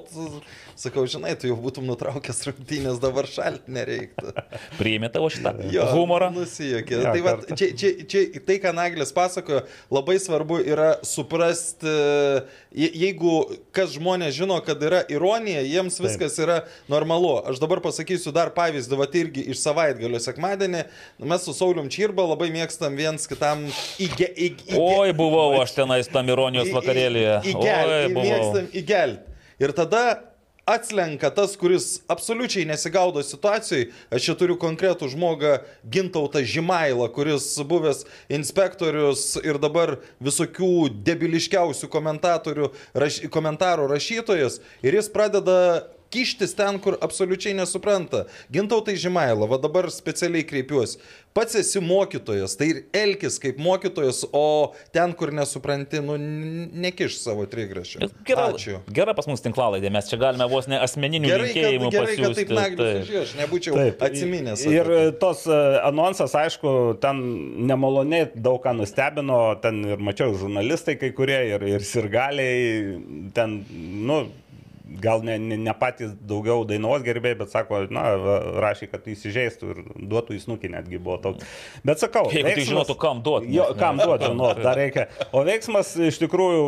[0.80, 4.34] sakau, žinai, tu jau būtum nutraukęs rungtynės, dabar šalti nereiktų.
[4.80, 6.32] Priėmė tavo šitą jo, humorą.
[6.36, 7.02] Nusijokė.
[7.06, 11.92] Tai va, čia, čia, čia tai, ką Naglis pasakojo, labai svarbu yra suprasti,
[12.76, 13.36] jeigu
[13.76, 16.46] kas žmonės žino, kad yra ironija, jiems viskas Taip.
[16.48, 16.58] yra
[16.92, 17.38] normalu.
[17.52, 20.86] Aš dabar pasakysiu dar pavyzdį, va irgi iš savaitgalio sekmadienį,
[21.24, 23.68] mes su Saulium Čirba labai mėgstam viens kitam
[24.02, 27.42] įge, įge, įge, Oi, buvau aš tenais tam ironijos vakarėlėje.
[27.56, 28.16] Įgelti.
[28.16, 29.36] Mėgstam įgelti.
[29.64, 30.02] Ir tada
[30.66, 33.90] atslenka tas, kuris absoliučiai nesigaudo situacijai.
[34.14, 35.60] Aš čia turiu konkretų žmogą
[35.94, 44.60] Gintautą Žimailą, kuris buvęs inspektorius ir dabar visokių debiliškiausių komentatorių, raš, komentarų rašytojas.
[44.86, 48.26] Ir jis pradeda kištis ten, kur absoliučiai nesupranta.
[48.54, 51.00] Gintautai Žimaila, va dabar specialiai kreipiuosi.
[51.36, 56.16] Pats esi mokytojas, tai ir elkis kaip mokytojas, o ten, kur nesupranti, nu,
[56.86, 58.08] nekiš savo trigrašio.
[58.28, 58.78] Gera, Ačiū.
[58.96, 62.24] gera pas mus tinklalaidė, mes čia galime vos ne asmeninių Gerai, linkėjimų kad, gerai, kad
[62.24, 62.56] taip pasiūsti.
[62.62, 63.02] naglis Taip.
[63.10, 64.06] žiūrėjau, aš nebūčiau Taip.
[64.08, 64.64] atsiminęs.
[64.72, 65.02] Ir tai.
[65.26, 65.60] tos e,
[65.90, 66.72] anonsas, aišku,
[67.04, 67.20] ten
[67.68, 72.96] nemaloniai daug ką nustebino, ten ir mačiau žurnalistai kai kurie, ir, ir sirgaliai,
[73.36, 73.60] ten,
[74.08, 74.24] nu,
[75.02, 78.06] gal ne, ne, ne patys daugiau dainos gerbėjai, bet sako, na,
[78.64, 79.82] rašė, kad įsižeistų ir
[80.12, 81.48] duotų į snukį netgi buvo toks.
[81.88, 85.08] Bet sakau, Jeigu tai žinotų, kam duot, Jo, kam duoti, žinot, dar reikia.
[85.34, 86.66] O veiksmas iš tikrųjų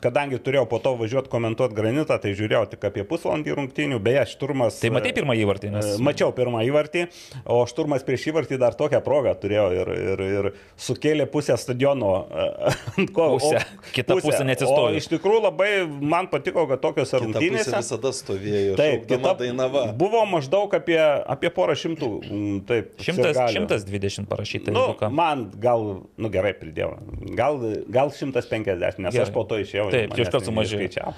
[0.00, 4.78] kadangi turėjau po to važiuoti komentuoti granitą, tai žiūrėjau tik apie pusvalandį rungtynių, beje, šturmas.
[4.82, 5.90] Tai matai pirmą įvartį, nes...
[5.98, 7.04] E, Mačiau pirmą įvartį,
[7.50, 12.12] o šturmas prieš įvartį dar tokią progą turėjo ir, ir, ir sukėlė pusę stadiono.
[12.30, 12.48] e,
[13.02, 13.60] ant ko- Pusę.
[13.60, 14.92] o- Kita pusė neatsistojo.
[14.92, 17.72] O Iš tikrųjų labai man patiko, kad pusė rungtynėse.
[17.76, 18.76] visada stovėjo.
[18.78, 19.84] Taip, kita kita dainava.
[19.96, 22.08] Buvo maždaug apie, apie porą šimtų.
[22.24, 23.66] mm, Taip, Šimtas, sirgalių.
[23.66, 24.72] 120 parašyta.
[24.74, 26.92] Nu, man gal, nu gerai pridėjau,
[27.38, 27.58] gal,
[27.92, 29.26] gal 150, nes Gerai.
[29.26, 29.81] aš po to išėjau.
[29.90, 31.14] Ir Taip, iškart ne- sumažėjo.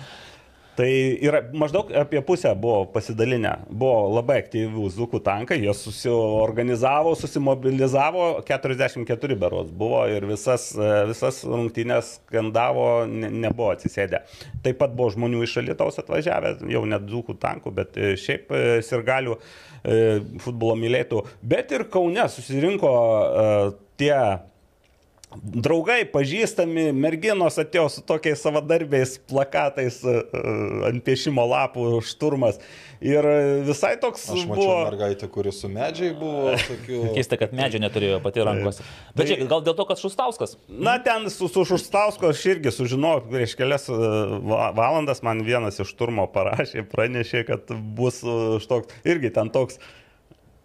[0.75, 0.91] Tai
[1.23, 3.53] yra maždaug apie pusę buvo pasidalinę.
[3.71, 11.39] Buvo labai aktyvių zukų tankai, jie susiorganizavo, susimobilizavo, 44 beros buvo ir visas, e, visas
[11.47, 14.25] rungtynės skandavo, ne, nebuvo atsisėdę.
[14.67, 18.65] Taip pat buvo žmonių iš šalitaus atvažiavę, jau net zukų tankų, bet e, šiaip e,
[18.87, 19.39] sirgalių
[20.41, 21.19] futbolo mylėtų.
[21.45, 22.89] Bet ir Kaune susirinko
[24.01, 24.15] tie
[25.43, 30.43] draugai, pažįstami, merginos atėjo su tokiais savadarbiais plakatais e, e,
[30.91, 32.61] ant piešimo lapų šturmas.
[33.05, 33.27] Ir
[33.67, 34.77] visai toks Aš mačiau buvo.
[34.87, 36.55] mergaitę, kuri su medžiai buvo.
[36.57, 37.01] Tokių...
[37.17, 38.87] Keista, kad medžio neturėjo pati rankose.
[39.13, 40.55] Bet Tai- žiūrėk, gal dėl to, kad Šustauskas.
[40.69, 43.99] Na, ten su, su Šustausko aš irgi sužinojau prieš kelias e,
[44.49, 49.83] va- valandas, man vienas iš turmo parašė, pranešė, kad bus e, štoks, irgi ten toks.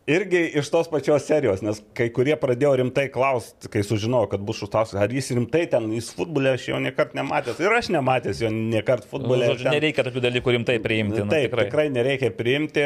[0.10, 4.58] Irgi iš tos pačios serijos, nes kai kurie pradėjo rimtai klausti, kai sužinojo, kad bus
[4.64, 7.60] Šustauskas, ar jis rimtai ten, jis futbolė aš jo niekart nematęs.
[7.62, 9.52] Ir aš nematęs jo niekart futbolė.
[9.54, 11.22] Žodžiu, nereikia tokių dalykų rimtai priimti.
[11.22, 11.68] Nu, Taip, tikrai.
[11.70, 12.86] tikrai nereikia priimti.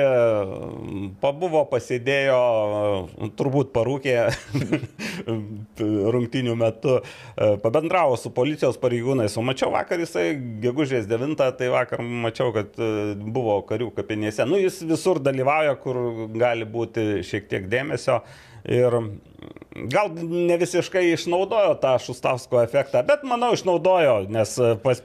[1.23, 2.41] Pabuvo, pasidėjo,
[3.39, 4.17] turbūt parūkė
[6.17, 6.99] rungtinių metu,
[7.63, 9.39] pabendravo su policijos pareigūnais.
[9.39, 10.27] O mačiau vakar jisai,
[10.63, 14.45] gegužės 9, tai vakar mačiau, kad e, buvo karių kapinėse.
[14.49, 15.99] Nu, jis visur dalyvauja, kur
[16.35, 18.21] gali būti šiek tiek dėmesio.
[18.63, 18.95] Ir
[19.91, 24.53] gal ne visiškai išnaudojo tą Šustavsko efektą, bet manau išnaudojo, nes
[24.85, 25.01] pas,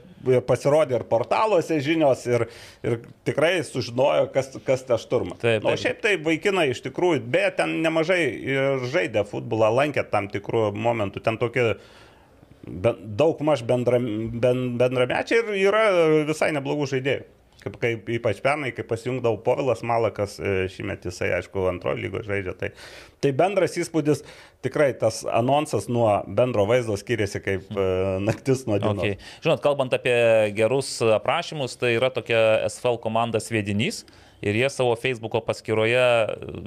[0.47, 2.45] pasirodė ir portaluose žinios ir,
[2.85, 5.35] ir tikrai sužinojo, kas, kas ta šturma.
[5.41, 5.81] Taip, O taip.
[5.83, 8.21] šiaip tai vaikinai iš tikrųjų, beje, ten nemažai
[8.93, 11.65] žaidė futbolą, lankė tam tikrų momentų, ten tokie
[12.63, 15.83] ben, daug maž bendra, ben, bendramečiai ir yra
[16.29, 17.27] visai neblogų žaidėjų.
[17.59, 22.53] Kaip, kaip ypač pernai, kai pasijungdavo Povilas Malakas, e, šįmet jisai, aišku, antrojo lygo žaidžia.
[22.59, 22.69] Tai,
[23.19, 24.23] tai bendras įspūdis,
[24.63, 27.89] tikrai tas anonsas nuo bendro vaizdo skiriasi kaip e,
[28.23, 29.03] naktis nuo dienos.
[29.03, 29.19] Okay.
[29.43, 30.15] Žinot, kalbant apie
[30.55, 34.05] gerus aprašymus, tai yra tokia SFL komanda Sviedinys
[34.41, 36.03] ir jie savo Facebook'o paskyroje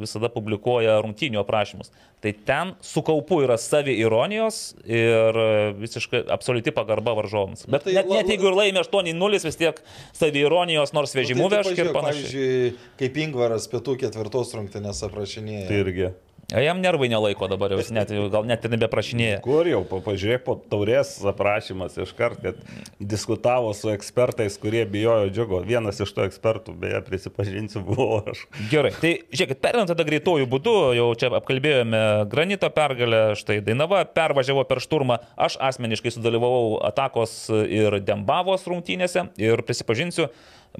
[0.00, 1.92] visada publikuoja rungtynių aprašymus.
[2.22, 5.38] Tai ten su kaupu yra savi ironijos ir
[5.80, 7.66] visiškai absoliuti pagarba varžovams.
[7.72, 9.80] Bet tai net, net jeigu ir laimi 8-0, vis tiek
[10.16, 12.26] savi ironijos, nors vežimų Nu, tai tu vežk ir panašiai.
[12.28, 15.66] Pavyzdžiui, kaip Ingvaras pietų ketvirtos rungtynės aprašinėja.
[15.70, 16.12] Tai irgi.
[16.52, 19.38] A, Jam nervai nelaiko dabar, jau net, gal net ir nebeprašinėja.
[19.44, 22.60] Kur jau, pa- pažiūrėk po taurės aprašymas iš karto, kad
[23.00, 25.62] diskutavo su ekspertais, kurie bijojo džiugo.
[25.66, 28.44] Vienas iš tų ekspertų, beje, prisipažinsiu, buvo aš.
[28.72, 34.64] Gerai, tai žiūrėkit, perinant tada greitojų būdų, jau čia apkalbėjome granito pergalę, štai Dainava pervažiavo
[34.68, 40.28] per šturmą, aš asmeniškai sudalyvavau atakos ir Dembavos rungtynėse ir prisipažinsiu,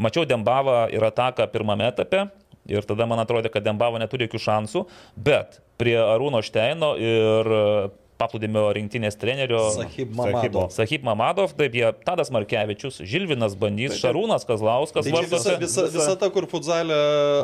[0.00, 2.26] mačiau Dembavą ir ataką pirmame etape.
[2.70, 4.84] Ir tada man atrodė, kad Dembavo neturi jokių šansų,
[5.16, 7.50] bet prie Arūno Šteino ir
[8.22, 10.22] paplūdimio rinktinės trenerio Sahib Sahibo.
[10.22, 10.66] Mamado.
[10.72, 15.56] Sahib Mamadov, taip jie Tadas Markevičius, Žilvinas Bandys, Šarūnas Kazlauskas, Tai visa, vartuose.
[15.60, 16.98] visa, visa ta, kur futzalė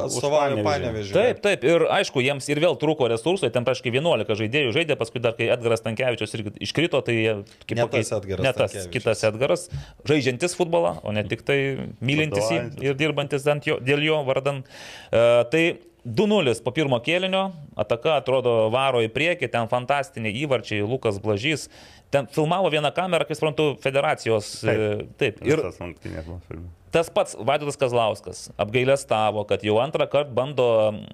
[0.07, 0.63] atstovauja.
[0.67, 1.15] Panevežį.
[1.15, 5.23] Taip, taip, ir aišku, jiems ir vėl trūko resursų, ten praškai 11 žaidėjų žaidė, paskui
[5.25, 9.25] dar kai Edgaras Tankievičius irgi iškrito, tai jie kaip Ne tas Edgaras ne tas kitas
[9.29, 9.67] Edgaras,
[10.09, 11.59] žaidžiantis futbolą, o ne tik tai
[12.05, 14.65] mylintis jį ir dirbantis ant jo, dėl jo vardan.
[15.09, 15.65] Uh, tai
[16.09, 21.67] 2-0 po pirmo kėlinio, ataka atrodo varo į priekį, ten fantastiniai įvarčiai, Lukas Blažys,
[22.11, 24.65] ten filmavo vieną kamerą, kaip suprantu, federacijos.
[24.65, 26.75] e, Taip, Ir tas rungtynės buvo filmas.
[26.89, 30.65] Tas pats Vaidotas Kazlauskas apgailę stavo, kad jau antrą kartą bando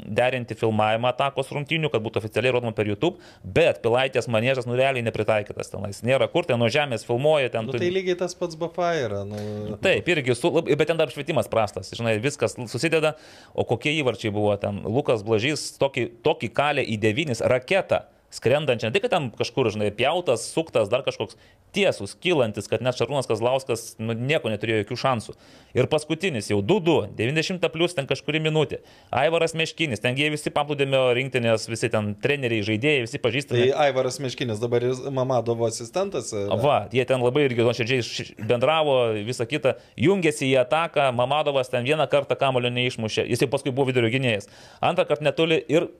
[0.06, 5.02] derinti filmavimą atakos rungtynių, kad būtų oficialiai rodoma per YouTube, bet Pilaitės manėžas nu realiai
[5.02, 5.98] nepritaikytas tenais.
[6.06, 7.66] Nėra kur, ten nuo žemės filmuoja, ten...
[7.66, 9.24] Nu, tu- tai lygiai tas pats BFA yra.
[9.26, 13.16] Nu, Taip, irgi, su, bet ten dar apšvietimas prastas, žinai, viskas susideda,
[13.50, 14.78] o kokie įvarčiai buvo ten.
[14.86, 18.04] Lukas Blažys tokį, tokį kalę į devynis raketą.
[18.34, 21.36] Skrendančią, ne tik ten kažkur, žinai, pjautas, suktas, dar kažkoks
[21.74, 25.34] tiesus, kylantis, kad net Šarūnas Kazlauskas nu, nieko neturėjo jokių šansų.
[25.78, 28.80] Ir paskutinis jau 2-2, 90 plus ten kažkuri minutė.
[29.14, 33.62] Aivaras Meškinis, ten jie visi paplūdėmio rinktinės, visi ten treneriai, žaidėjai, visi pažįstami.
[33.68, 36.32] tai Aivaras Meškinis dabar ir Mamadovo asistentas.
[36.34, 36.58] yra.
[36.58, 42.10] Va, jie ten labai irgi nuoširdžiai bendravo, visą kitą, jungėsi į ataką, Mamadovas ten vieną
[42.10, 44.50] kartą kamulio neišmušė, jis jau paskui buvo vidurio gynėjas.
[44.82, 45.90] Antrą kartą netoli ir,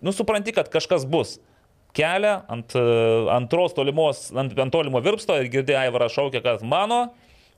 [0.00, 1.38] nu, supranti, kad kažkas bus.
[1.96, 2.82] Kelia ant e,
[3.34, 7.02] antros tolimos, ant, ant tolimo virpsto ir girdė Aivarą šaukia, kad mano,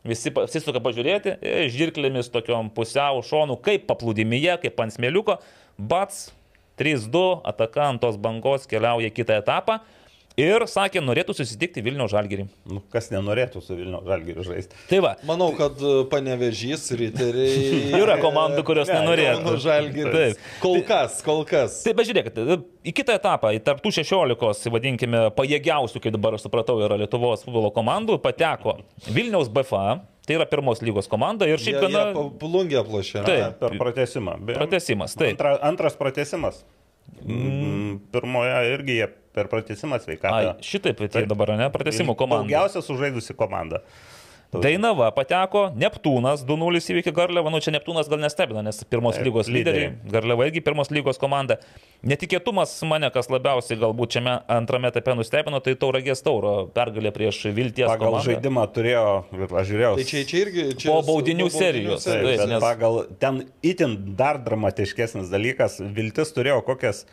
[0.07, 5.39] visi pasisuka pažiūrėti, ir žirklėmis tokiom pusiau šonų, kaip paplūdimyje, kaip ant smėliuko,
[5.79, 6.33] bats,
[6.81, 9.79] 3-2, ataka ant tos bangos keliauja kitą etapą.
[10.35, 12.49] Ir sakė, norėtų susitikti Vilnių žalgerį.
[12.67, 14.75] Nu, kas nenorėtų su Vilnių žalgiriu žaisti.
[14.91, 17.93] Tai va, Manau, kad e, panevežys, riteriai.
[18.03, 19.55] Yra komandų, kurios Ne, nenorėtų.
[19.63, 20.17] Žalgiris.
[20.35, 20.49] Taip.
[20.65, 21.79] Kol kas, kol kas.
[21.87, 22.43] Tai bežiūrėkit,
[22.83, 28.19] į kitą etapą, į tarptų 16, vadinkime, pajėgiausių, kaip dabar supratau, yra Lietuvos futbolo komandų,
[28.27, 32.09] pateko Vilniaus BFA, tai yra pirmos lygos komanda ir šiaip gana
[32.43, 33.23] Plungė aplošė.
[33.23, 33.61] Taip.
[33.63, 34.43] Per pratesimas.
[34.43, 35.15] Beje, pratesimas.
[35.15, 35.37] Taip.
[35.39, 36.65] Antra, antras pratesimas.
[37.25, 38.01] Mm.
[38.13, 40.57] Pirmoje irgi jie per pratesimą sveikatą.
[40.65, 42.45] šitaip, tai dabar, ne, pratesimų komanda.
[42.45, 43.81] Daugiausia sužaidusi komanda.
[44.63, 49.49] Dainava pateko, Neptūnas 2-0 įveikė Garliavą, nu čia Neptūnas gal nestebina, nes pirmos Taip, lygos
[49.51, 50.13] lyderiai, lyderiai.
[50.15, 51.57] Garliava irgi pirmos lygos komanda.
[52.05, 57.89] Netikėtumas mane, kas labiausiai galbūt šiame antrame etape nustebino, tai Tauragės Tauro pergalė prieš Vilties
[57.89, 58.27] Pagal komandą.
[58.29, 59.05] žaidimą turėjo,
[59.49, 60.67] aš žiūrėjau, Tai čia, čia irgi.
[60.85, 66.35] Čia Po baudinių po serijos, Taip, Taip, nes- pagal ten itin dar dramatiškesnis dalykas, Viltis
[66.37, 67.07] turėjo kokias,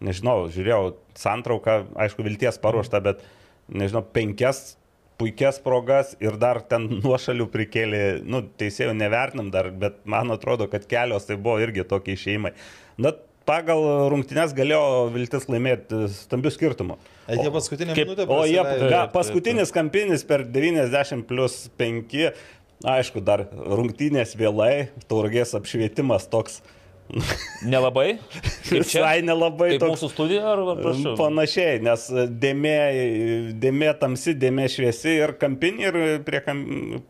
[0.00, 3.20] nežinau, žiūrėjau santrauką, aišku, Vilties paruošta, bet
[3.68, 4.77] nežinau, penkias
[5.18, 10.86] puikias progas ir dar ten nuošalių prikėlė, nu, teisėjų nevertinam dar, bet man atrodo, kad
[10.90, 12.54] kelios tai buvo irgi tokie išeimai.
[13.02, 13.12] Na,
[13.48, 16.98] pagal rungtynes galėjo Viltis laimėti stambių skirtumų.
[17.26, 18.28] Ai, Jie paskutinę Kaip- minutę.
[18.30, 22.16] O jie, ga, paskutinis kampinis per 90 plus 5,
[22.86, 26.60] aišku, dar rungtynės vėlai, tauragės apšvietimas toks
[27.64, 28.18] Nelabai.
[28.68, 29.94] Visai nelabai Kaip toks.
[29.94, 31.14] mūsų studija, ar prašau?
[31.18, 32.02] Panašiai, nes
[32.42, 32.74] dėmė,
[33.62, 36.60] dėmė tamsi, dėmė šviesi ir kampinė, ir prie kam,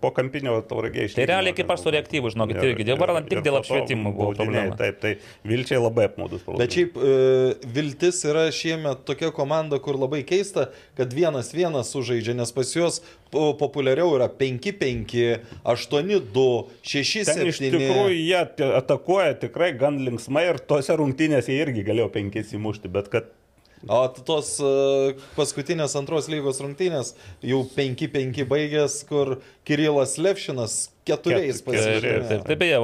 [0.01, 2.87] po kampinio tauragė iš Tai realiai kaip aš su reaktyvu, žinokit, irgi.
[2.93, 4.79] Dabar tik dėl apšvietimo buvo problema.
[4.79, 5.17] Taip, tai
[5.49, 6.47] Vilčiai labai apmaudus.
[6.61, 7.13] Bet šiaip e,
[7.75, 10.69] Viltis yra šiemet tokia komanda, kur labai keista,
[10.99, 13.01] kad vienas vienas sužaidžia, nes pas juos
[13.35, 16.47] po- populiariau yra 5-5, 8-2,
[16.87, 17.03] Ten
[17.51, 17.75] iš 6-7.
[17.75, 18.41] tikrųjų jie
[18.79, 23.35] atakuoja tikrai gan linksmai ir tose rungtynėse irgi galėjo penkis įmušti, bet kad
[23.87, 24.71] O tos e,
[25.37, 27.13] paskutinės antros lygos rungtynės
[27.47, 29.37] jau 5-5 baigęs, kur
[29.69, 30.75] Kirilas Levšinas
[31.09, 32.79] keturiais Ket- Taip, taip, beje,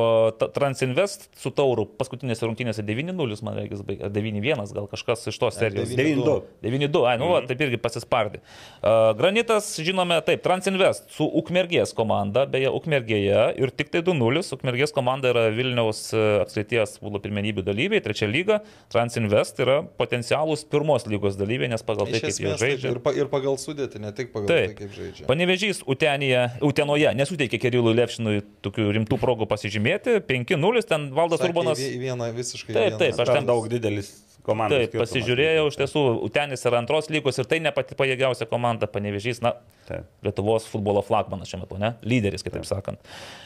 [0.54, 5.92] Transinvest su Tauru paskutinėse rungtynėse 9-0, man reikia, baigė, 9-1, gal kažkas iš tos serijos.
[5.94, 6.36] 9-2.
[6.64, 7.48] 9-2, ai, nu, mm.
[7.50, 8.40] taip irgi pasispardė.
[8.80, 14.44] Uh, Granitas, žinome, taip, Transinvest su Ukmergės komanda, beje, Ukmergėje ir tik tai 2-0.
[14.56, 18.60] Ukmergės komanda yra Vilniaus e, apskrities futbolo pirmenybių dalyviai, trečia lyga.
[18.92, 22.94] Transinvest yra potencialūs pirmos lygos dalyviai, nes pagal tai, kaip jie žaidžia.
[22.94, 24.72] ir, pa, ir pagal sudėti, ne tik pagal Taip.
[24.72, 25.26] tai, kaip žaidžia.
[25.28, 30.20] Panevežys Utenėje, Utenoje nesuteikė Kirilui Levšinui tokių rimtų progų pasižymėti.
[30.28, 31.78] 5-0, ten Valdas Sakė, Urbanas.
[31.78, 32.72] vieną visiškai.
[32.74, 32.98] Taip, vieną.
[32.98, 34.12] taip, aš ten- daug didelis
[34.44, 34.78] komandos.
[34.78, 39.40] Taip, pasižiūrėjau, iš tiesų, Utenis yra antros lygos ir tai ne pati pajėgiausia komanda, panevežys,
[39.42, 39.54] na,
[39.88, 40.04] Taip.
[40.22, 41.94] Lietuvos futbolo flagmanas šiuo metu, ne?
[42.02, 42.98] Lyderis, kitaip sakant.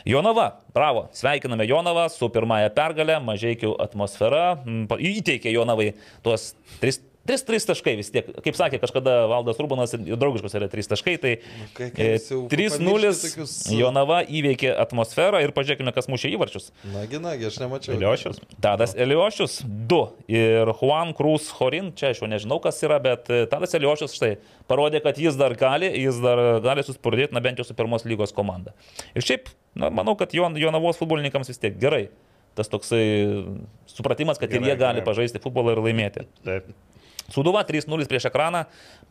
[0.07, 4.59] Jonava, bravo, sveikiname Jonavą su pirmąją pergalę, mažiekių atmosfera,
[4.99, 7.01] įteikė Jonavai tuos tris.
[7.27, 11.33] 3-3 taškai vis tiek, kaip sakė kažkada Valdas Urbanas, ir draugiškos yra 3 taškai, tai
[11.77, 16.31] kai- kai e, jūs jau 3-0 pamiršti tokius- Jonava įveikė atmosferą ir pažiūrėkime, kas mušė
[16.37, 16.71] įvarčius.
[16.95, 17.97] Nagi, nagi, aš nemačiau.
[17.99, 18.41] Iliošius.
[18.65, 23.45] Tadas Eliošius 2 ir Juan Cruz Horin, čia aš jau nežinau, kas yra, bet e,
[23.47, 24.37] Tadas Eliošius štai
[24.69, 28.33] parodė, kad jis dar gali, jis dar gali suspurdėti, na bent jau su pirmos lygos
[28.33, 28.73] komanda.
[29.15, 32.09] Ir šiaip, na, manau, kad Jon, Jonavos futbolininkams vis tiek gerai.
[32.59, 33.45] Tas toksai
[33.87, 35.07] supratimas, kad ir Gerai, jie gali gerai.
[35.07, 36.25] pažaisti futbolą ir laimėti.
[36.45, 36.65] Taip.
[37.29, 38.63] Suduva 3-0 prieš ekraną,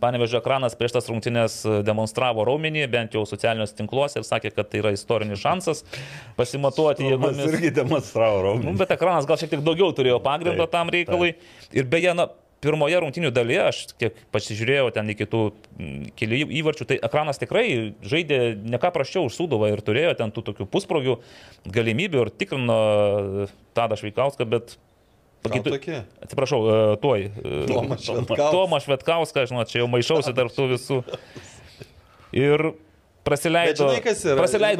[0.01, 4.81] panevežio ekranas prieš tas rungtynės demonstravo raumenį, bent jau socialiniuose tinkluose ir sakė, kad tai
[4.81, 5.83] yra istorinis šansas
[6.39, 7.53] pasimatuoti Jėgomis jėgomis.
[7.53, 8.75] irgi demonstravo Nu, raumenį.
[8.81, 11.35] bet ekranas gal šiek tiek daugiau turėjo pagrindo Taip, tam reikalui.
[11.77, 12.25] Ir beje, na,
[12.57, 15.41] pirmoje rungtinių dalyje, aš kiek pasižiūrėjau ten iki tų
[16.17, 20.41] kelių įvarčių, tai ekranas tikrai žaidė ne ką praščiau už Sūduvą ir turėjo ten tų
[20.49, 21.19] tokių pusprogių
[21.69, 22.79] galimybių ir tikrino
[23.77, 24.73] Tadą Šveikauską, bet
[25.73, 25.99] Tokie?
[26.23, 27.21] Atsiprašau, e, tuoj.
[27.25, 28.51] e, Tomas Švedkauskas.
[28.51, 30.99] Tomas Švetkauskas, žinot, čia jau maišausi tarp tų visų.
[32.37, 32.71] Ir
[33.27, 34.35] Bet praleido, žinai, yra?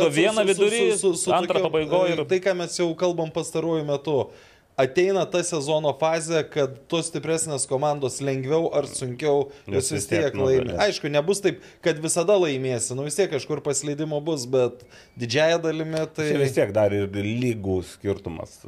[0.07, 2.87] su- vieną su- su- vidurį, su- su- su antrą pabaigoje ir Tai, ką mes jau
[2.95, 4.29] kalbam pastaruoju metu.
[4.77, 10.35] Ateina ta sezono fazė, kad tos stipresnės komandos lengviau ar sunkiau Jos vis tiek tiek
[10.37, 10.67] laimi.
[10.67, 10.81] nugalės.
[10.85, 14.83] Aišku, nebus taip, kad visada laimėsi, nu vis tiek kažkur pasleidimo bus, bet
[15.17, 16.27] didžiaja dalimi tai...
[16.29, 18.59] Tai vis tiek dar ir lygų skirtumas.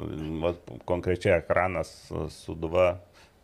[0.42, 1.94] Vat, konkrečiai ekranas
[2.40, 2.96] suduva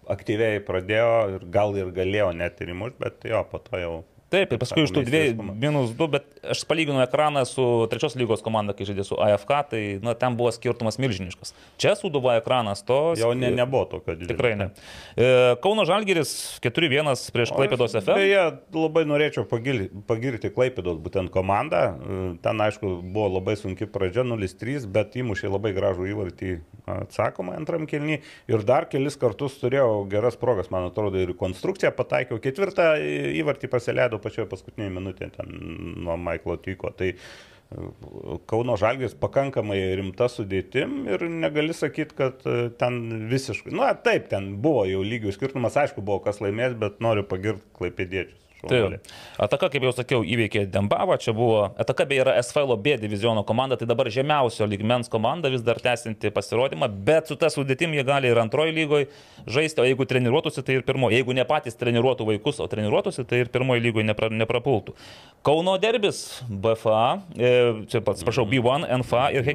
[0.10, 3.96] aktyviai pradėjo ir gal ir galėjo net ir įmušti, bet jo, po to jau.
[4.34, 8.42] Taip, ir paskui iš tų dviejų minus du, bet aš palyginu ekraną su trečios lygos
[8.46, 11.54] komanda, kai žaidė su AFK, tai na, ten buvo skirtumas milžiniškas.
[11.82, 12.98] Čia suduva ekranas to.
[13.20, 14.34] Jau ne, nebuvo tokio didelio.
[14.34, 14.68] Tikrai ne.
[15.14, 15.28] E,
[15.62, 16.32] Kauno Žalgiris
[16.66, 18.18] 4-1 prieš Klaipėdos FM.
[18.18, 18.42] Beje,
[18.74, 21.84] labai norėčiau pagili- pagirti Klaipėdos būtent komandą.
[21.94, 26.56] E, Ten, aišku, buvo labai sunki pradžia 0-3, bet įmušė labai gražų įvartį
[26.90, 28.20] atsakomą antram kelnį.
[28.52, 32.42] Ir dar kelis kartus turėjau geras progas, man atrodo, ir konstrukciją pataikiau.
[32.42, 32.90] Ketvirtą
[33.42, 33.70] įvartį
[34.16, 35.46] pasileido pačioje paskutinėje minutėje
[36.04, 36.92] nuo Maiklo Tyko.
[36.96, 37.18] Tai e,
[38.48, 44.56] Kauno Žalgis pakankamai rimta sudėtim ir negali sakyti, kad e, ten visiškai, na taip, ten
[44.62, 48.45] buvo jau lygių skirtumas, aišku, buvo kas laimės, bet noriu pagirti klaipėdiečius.
[48.70, 49.14] Taip.
[49.42, 53.78] Ataka, kaip jau sakiau, įveikė Dembavą, čia buvo, Ataka beje yra SFL B diviziono komanda,
[53.80, 58.32] tai dabar žemiausio lygmens komanda vis dar tęsinti pasirodymą, bet su ta sudėtim jie gali
[58.32, 59.10] ir antroji lygoje
[59.46, 61.20] žaisti, o jeigu treniruotųsi, tai ir pirmoji.
[61.20, 64.96] Jeigu ne patys treniruotų vaikus, o treniruotųsi, tai ir pirmoji lygoje nepra, neprapultų.
[65.46, 67.04] Kauno derbis, BFA,
[67.36, 67.54] e,
[67.92, 69.46] čia pats, prašau, B1, NFA ir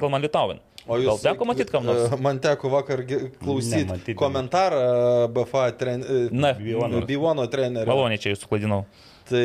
[0.81, 1.20] Hekelman Litauen.
[1.22, 2.14] Gal teko matyti kam nors?
[2.26, 3.03] Man teko vakar
[3.43, 6.03] klausyti komentarą e, BFA tren...
[6.03, 7.01] e, Na, B1.
[7.09, 7.89] B1 trenerio.
[7.91, 8.85] maloniai čia jūs suklaidinau.
[9.31, 9.45] Tai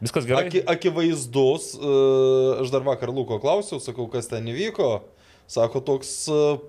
[0.00, 0.46] Viskas gerai.
[0.48, 1.94] aki, akivaizdus, e,
[2.62, 5.02] aš dar vakar Luko klausiau, sakau, kas ten įvyko.
[5.50, 6.12] Sako, toks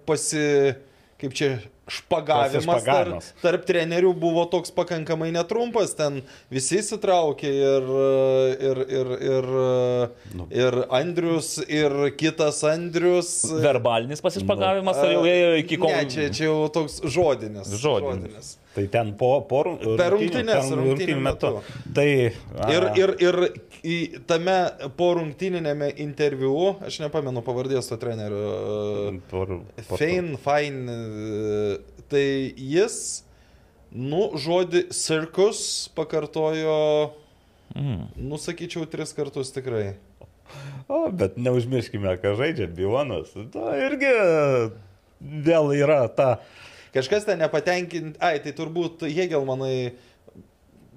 [0.10, 0.42] pasi,
[1.22, 1.52] kaip čia,
[1.92, 6.22] špagavimas tarp, tarp trenerių buvo toks pakankamai netrumpas, ten
[6.54, 8.08] visi įsitraukė ir, e,
[8.72, 9.50] ir, ir, ir,
[10.38, 10.48] Nu.
[10.54, 13.34] ir Andrius, ir kitas Andrius.
[13.64, 16.10] Verbalinis pasišpagavimas, ar jau ėjo iki Ne, kol...
[16.14, 17.72] čia, čia jau toks žodinis.
[17.82, 18.56] Žodinis.
[18.72, 21.50] Tai ten po, po rung- Per rungtynes, per rungtynių metu.
[21.60, 21.80] metu.
[21.92, 22.08] Tai
[22.56, 23.12] a, Ir, ir,
[23.84, 24.56] ir tame
[24.96, 29.52] po rungtyninėme interviu, aš nepamenu pavardės to trenerio, por,
[29.90, 31.81] por, Fein, Fine, e,
[32.12, 33.24] tai jis,
[33.92, 36.78] nu, žodį cirkus pakartojo,
[37.72, 38.10] Mm.
[38.20, 39.94] nu, sakyčiau, tris kartus tikrai.
[40.92, 43.32] O, bet neužmirškime, ką žaidžia Bilonas.
[43.54, 44.12] Tai irgi
[45.22, 46.42] vėl yra ta.
[46.92, 49.94] Kažkas ten nepatenkinti, ai, tai turbūt Hegelmanai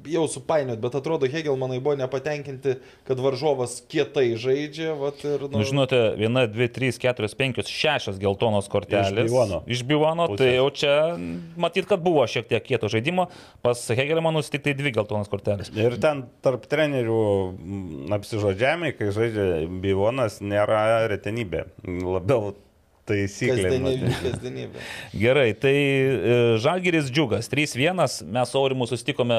[0.08, 2.76] jau supainiot, bet atrodo Hegelmanai buvo nepatenkinti,
[3.08, 8.68] kad varžovas kietai žaidžia, vat ir, Nu, žinote, viena, dvi, trys, keturios, penkios, šešios geltonos
[8.72, 9.12] kortelės.
[9.12, 9.60] Iš Bivono.
[9.66, 10.40] Iš Bivono, Pusės.
[10.42, 10.94] tai jau čia
[11.60, 13.28] matyt, kad buvo šiek tiek kieto žaidimo.
[13.64, 15.72] Pas Hegelmanus tik tai dvi geltonos kortelės.
[15.74, 17.20] Ir ten tarp trenerių
[18.18, 19.48] apsižodžiami, kai žaidžia
[19.82, 21.66] Bilonas, nėra retenybė.
[21.86, 22.54] Labiau
[23.08, 23.68] taisyklė.
[23.68, 24.12] Kasdienybė.
[24.24, 24.84] kasdienybė.
[25.20, 28.00] Gerai, tai e, Žalgiris džiugas 3-1,
[28.34, 29.38] mes Aurimu sustikome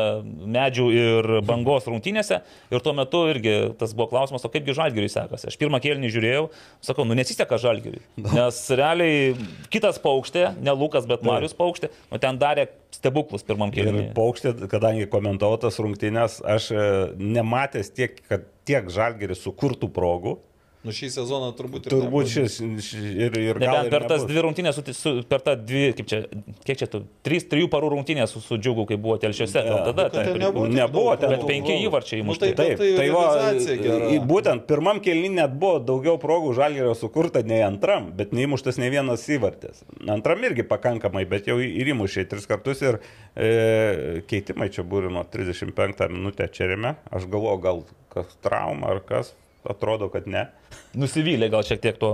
[0.56, 2.40] medžių ir bangos rungtynėse
[2.74, 5.50] ir tuo metu irgi tas buvo klausimas, o kaipgi Žalgiriui sekasi.
[5.52, 6.48] Aš pirmą kėlinį žiūrėjau,
[6.86, 8.04] sakau, nu nesiseka Žalgiriui,
[8.36, 9.36] nes realiai
[9.74, 14.10] kitas paukštė, ne Lukas, bet Marius paukštė, nu ten darė stebuklus pirmam Ir kėlinį.
[14.16, 16.90] paukštė, kadangi komentavau tas rungtynės, aš e,
[17.20, 20.38] nematęs tiek, kad tiek žalgeris sukurtų progų.
[20.86, 24.44] Nu šį sezoną turbūt ir Turbūt šis ši- ir, ir Nebent ir per tas dvi
[24.46, 26.20] rungtynės, su, su, per tą dvi, kaip čia,
[26.68, 29.64] kiek čia, tu, trys, trijų parų rungtynės su, su džiugu, kai buvo telšiuose.
[29.66, 32.52] Ne, tada Nu, ten ten nebuvo Nebuvo daug ten Bet penki įvarčiai Nu, įmušti.
[32.54, 37.64] tai, Taip, tai, tai va, būtent pirmam kelnį net buvo daugiau progų žalgerio sukurta nei
[37.66, 39.82] antram, bet neįmuštas ne vienas įvartis.
[40.08, 43.00] Antram irgi pakankamai, bet jau ir įmušė tris kartus ir
[43.36, 46.96] e, keitimai čia būrino 35 minutę čerime.
[47.10, 47.84] Aš galvoju, gal
[48.14, 49.34] kas trauma ar kas,
[49.70, 50.46] atrodo, kad ne.
[50.96, 52.14] Nusivylė gal šiek tiek tuo.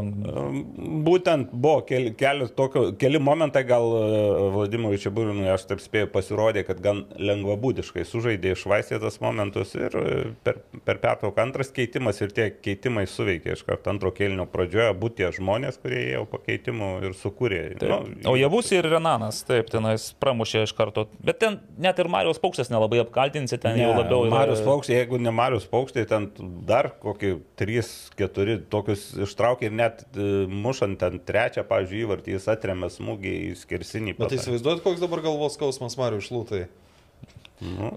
[1.05, 4.21] Būtent buvo keli, keli, tokio, keli momentai, gal e,
[4.55, 10.15] Vladimirui Čiaburinui, aš taip spėjau, pasirodė, kad gan lengvabūdiškai sužaidė išvaistė tas momentus ir e,
[10.45, 15.21] per, per pertrauką antras keitimas ir tie keitimai suveikė iš karto antro kėlinio pradžioje, būtų
[15.21, 17.61] tie žmonės, kurie ėjo po keitimų ir sukūrė.
[17.83, 21.05] Nu, O Javus ir Renanas, taip, tenais pramušė iš karto.
[21.21, 25.19] Bet ten net ir Marijos Paukštas nelabai apkaltinsi, ten Ne, jau labiau Marius Paukštė, jeigu
[25.21, 26.29] ne Marius Paukštė, ten
[26.67, 32.91] dar kokį 3-4 tokius ištraukė ir net e, mušant ten trečią, pavyzdžiui, įvartį jis atremė
[32.93, 34.15] smūgį į skersinį.
[34.15, 34.41] Bet pataikė.
[34.43, 36.65] įsivaizduojat, koks dabar galvos skausmas Mariu išlūtai.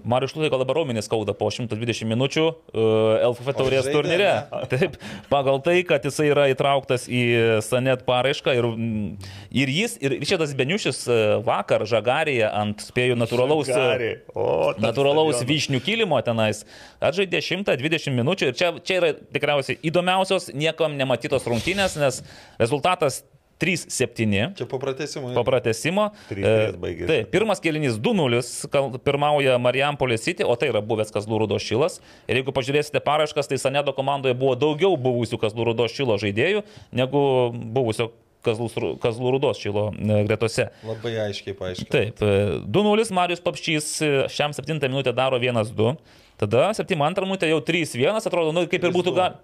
[0.05, 4.29] Mariu Šlutai gal dabar raumenis skauda po 120 minučių uh, LFF taurės turnyre.
[4.71, 4.99] Taip,
[5.31, 7.23] pagal tai, kad jisai yra įtrauktas į
[7.65, 13.71] Sanet paraišką ir, mm, ir jis, ir Ričardas Beniušis uh, vakar žagarėje ant spėjų natūralaus,
[13.71, 14.11] Žagarė.
[14.37, 16.61] O, natūralaus vyšnių kilimo tenais
[17.03, 22.21] atžaidė 120 minučių ir čia, čia yra tikriausiai įdomiausios, niekam nematytos rungtynės, nes
[22.61, 23.23] rezultatas
[23.61, 25.31] 3-7 Čia po pratesimo.
[25.33, 26.09] po pratesimo.
[26.29, 27.07] 3-3 E, baigėsi.
[27.07, 28.41] Taip, pirmas kelinys 2-0,
[28.73, 32.01] kal- pirmauja Marijampolė City, o tai yra buvęs Kazlų Rudo Šilas.
[32.27, 37.23] Ir jeigu pažiūrėsite paraškas, tai Sanedo komandoje buvo daugiau buvusių Kazlų Rudo Šilo žaidėjų negu
[37.55, 38.11] buvusio
[38.45, 40.67] Kazlų, Rudos Šilo e, gretose.
[40.85, 41.89] Labai aiškiai paaiškinti.
[41.89, 45.95] Taip, e, 2-0 Marius Papšys e, šiam 7 minutę daro 1-2.
[46.37, 49.17] Tada 7-2 minutę jau 3-1, atrodo, nu, kaip ir būtų 3-2.
[49.17, 49.39] galima.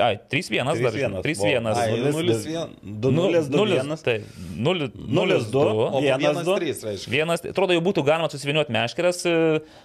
[0.00, 0.94] Ai, 3-1 dar.
[0.96, 1.20] 3-1.
[1.22, 1.68] 3-1.
[1.74, 2.74] Ai, Nulis, 0-1.
[3.04, 4.02] 2-0-2-1.
[4.04, 4.22] Taip,
[4.56, 4.90] 0-2.
[5.06, 5.64] 0-2.
[5.90, 6.54] O Vienas, du.
[6.56, 7.12] 1-3 reiškia.
[7.12, 9.34] Vienas, atrodo, jau būtų galima susiviniuoti meškerės e,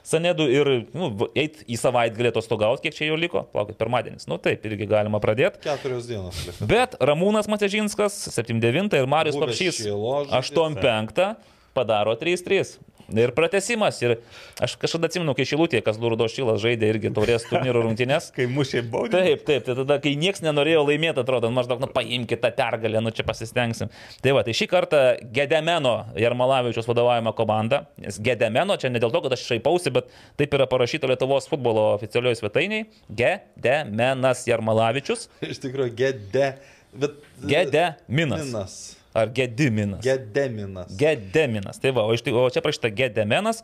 [0.08, 4.28] Sanedų ir nu, eiti į savaitę galėtų stogauti, kiek čia jau liko, plaukit, pirmadienis.
[4.32, 5.62] Nu taip, irgi galima pradėti.
[5.66, 6.40] Keturios dienos.
[6.48, 6.70] liko.
[6.70, 10.52] Bet Ramūnas Matežinskas 7-9 ir Marius Papšys Šilo žaidėjas.
[10.56, 12.78] 8-5 padaro 3-3.
[13.14, 14.00] Ir pratesimas.
[14.02, 14.16] Ir
[14.64, 18.32] aš kažkada atsimenu, kai Šilutė, kas Lurdo Šilas žaidė irgi taurės turnyro rungtynės.
[18.36, 19.22] Kai mušė baudė.
[19.22, 23.14] Taip, taip, tai tada, kai niekas nenorėjo laimėti, atrodo, maždaug, nu paimkite tą pergalę, nu
[23.16, 23.92] čia pasistengsim.
[24.26, 25.02] Tai va, tai šį kartą
[25.36, 30.58] Gedemeno Jarmalavičius vadovaujama komanda, nes Gedemeno, čia ne dėl to, kad aš šaipausi, bet taip
[30.58, 32.90] yra parašyta Lietuvos futbolo oficialioje svetainiai,
[33.22, 36.52] Gedemenas Jarmalavičius, Iš tikrųjų, gede.
[36.96, 37.18] Bet...
[37.44, 38.46] Gedeminas.
[38.46, 38.95] Minas.
[39.16, 40.02] Ar Gediminas.
[40.04, 40.92] Gedeminas.
[41.00, 41.80] Gedeminas.
[41.80, 43.62] Tai va, o, tik- o čia prašyta Gedemenas.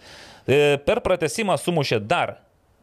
[0.48, 2.38] E, Per pratesimą sumušė dar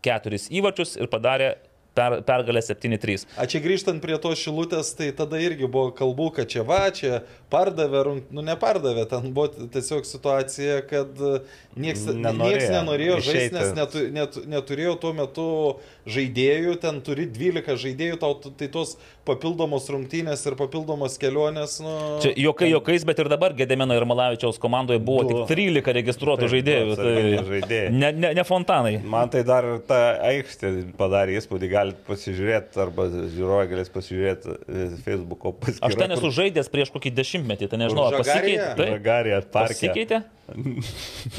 [0.05, 1.55] keturis įvarčius ir padarė
[1.99, 3.27] per, pergalę 7-3.
[3.39, 7.23] A čia grįžtant prie to šilutės, tai tada irgi buvo kalbų, kad čia va, čia
[7.53, 8.23] pardavė, rung...
[8.35, 11.11] nu nepardavė, ten buvo tiesiog situacija, kad
[11.79, 15.47] niekas Nenorėjo nieks nenorėjo žaisti, nes netu, net, neturėjo tuo metu
[16.09, 18.97] žaidėjų, ten turi 12 žaidėjų, tau tai tos
[19.29, 21.79] papildomos rungtynės ir papildomos kelionės.
[21.85, 21.95] Nu,
[22.25, 25.43] Čia jokai jokais, bet ir dabar Gedemino ir Malavičiaus komandoje buvo Du.
[25.45, 26.95] tik 13 registruotų Taip, žaidėjų.
[26.95, 27.91] atsarginiai žaidėjai.
[27.95, 28.95] Ne, ne, ne fontanai.
[29.05, 35.53] Man tai dar ta aikštė padarė įspūdį, galite pasižiūrėti, arba žiūrovai galės pasižiūrėti e, Facebook'o
[35.57, 35.89] paskyrą.
[35.89, 38.69] Aš ten esu žaidęs prieš kokį dešimtmetį, tai nežinau, ar pasikeitė.
[38.79, 39.75] Taip, Žagarė, parke.
[39.75, 40.23] pasikeitė?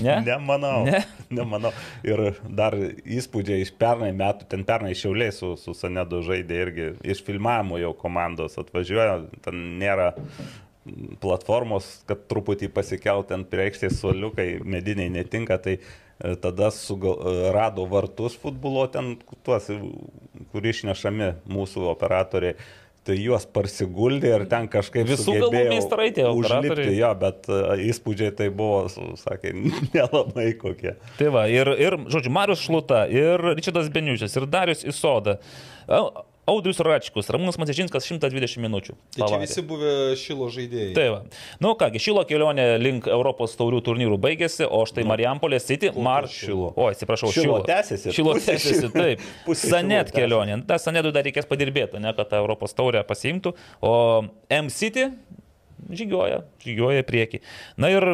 [0.05, 0.19] Ne?
[0.21, 0.83] Nemanau.
[0.85, 0.99] Ne?
[1.33, 1.71] Nemanau.
[2.05, 7.23] Ir dar įspūdžiai iš pernai metų, ten pernai šiauliai su, su Sanedu žaidė irgi iš
[7.25, 10.11] filmavimo jau komandos atvažiuoja, ten nėra
[11.23, 17.47] platformos, kad truputį pasikelt ten prie aikštės suoliukai, mediniai netinka, tai e, tada sugal, e,
[17.55, 19.15] rado vartus futbolo ten,
[19.47, 19.79] tuos, e,
[20.53, 22.59] kur išnešami mūsų operatoriai.
[23.07, 27.47] Tai juos parsiguldė ir ten kažkaip Visų sugebėjo meistrai tie užlipti, jo, bet
[27.87, 28.83] įspūdžiai tai buvo,
[29.17, 29.53] sakė,
[29.95, 30.97] nelabai kokie.
[31.17, 35.39] Tai va, ir, ir, žodžiu, Marius Šluta, ir Ričardas Beniučius, ir Darius Isoda,
[36.49, 38.95] Audrius Račkus, Ramūnas Macežinskas 120 minučių.
[39.13, 39.45] tai čia pavarė.
[39.45, 40.93] visi buvę šilo žaidėjai.
[40.97, 41.19] Tai va.
[41.61, 46.27] Nu kągi, Šilo kelionė link Europos taurių turnyrų baigėsi, o štai Marijampolė City, Mar...
[46.31, 46.71] Šilo?
[46.75, 47.59] O, atsiprašau, Šilo Šilo.
[47.69, 48.13] tęsiasi.
[48.15, 49.25] Šilo tęsiasi, taip.
[49.47, 50.59] Pusė Sanet kelionė.
[50.67, 53.53] Ta Sanetui dar reikės padirbėti, ne, kad tą Europos taurę pasiimtų.
[53.85, 53.93] O
[54.49, 55.11] M City
[55.89, 57.41] žygioja, žygioja į priekį.
[57.81, 58.05] Na ir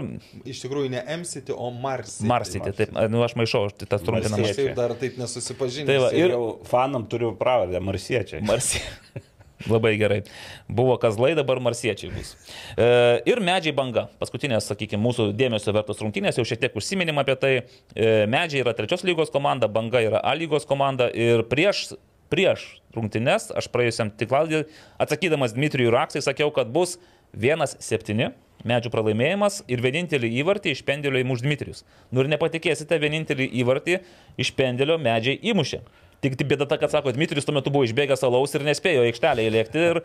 [0.47, 2.17] Iš tikrųjų ne M-City, o Mars.
[2.17, 2.30] City.
[2.32, 4.39] Mars City, taip, nu aš maišau, aš tai tas Aš trumpinamas.
[4.39, 4.71] Marsiečiai.
[4.71, 5.89] taip dar taip nesusipažinęs.
[5.89, 8.43] Tai va, Ir jau fanam turiu pravardę, marsiečiai.
[8.45, 8.82] Marsi.
[9.71, 10.19] Labai gerai.
[10.67, 12.34] Buvo kazlai, dabar marsiečiai bus.
[12.78, 12.88] E,
[13.32, 14.03] ir medžiai banga.
[14.21, 17.53] Paskutinės, sakykime, mūsų dėmesio vertos rungtynės, jau šiek tiek užsiminėm apie tai.
[17.95, 21.07] E, medžiai yra trečios lygos komanda, banga yra A lygos komanda.
[21.09, 21.95] Ir prieš,
[22.30, 24.65] prieš rungtynės, aš praėjusiam tiklalį,
[25.01, 26.99] atsakydamas Dmitrijui Raksai, sakiau, kad bus
[27.34, 28.32] 1-7
[28.65, 31.84] medžių pralaimėjimas ir vienintelį įvartį iš pendelio įmuš Dmitrijus.
[32.11, 33.99] Nu ir nepatikėsite, vienintelį įvartį
[34.41, 35.84] iš pendelio medžiai įmušė.
[36.23, 39.11] Tik tik bėda ta, kad sako, Dmitrijus tuo metu buvo išbėgęs alaus ir nespėjo į
[39.11, 39.84] aikštelę įlėkti.
[39.91, 40.01] Ir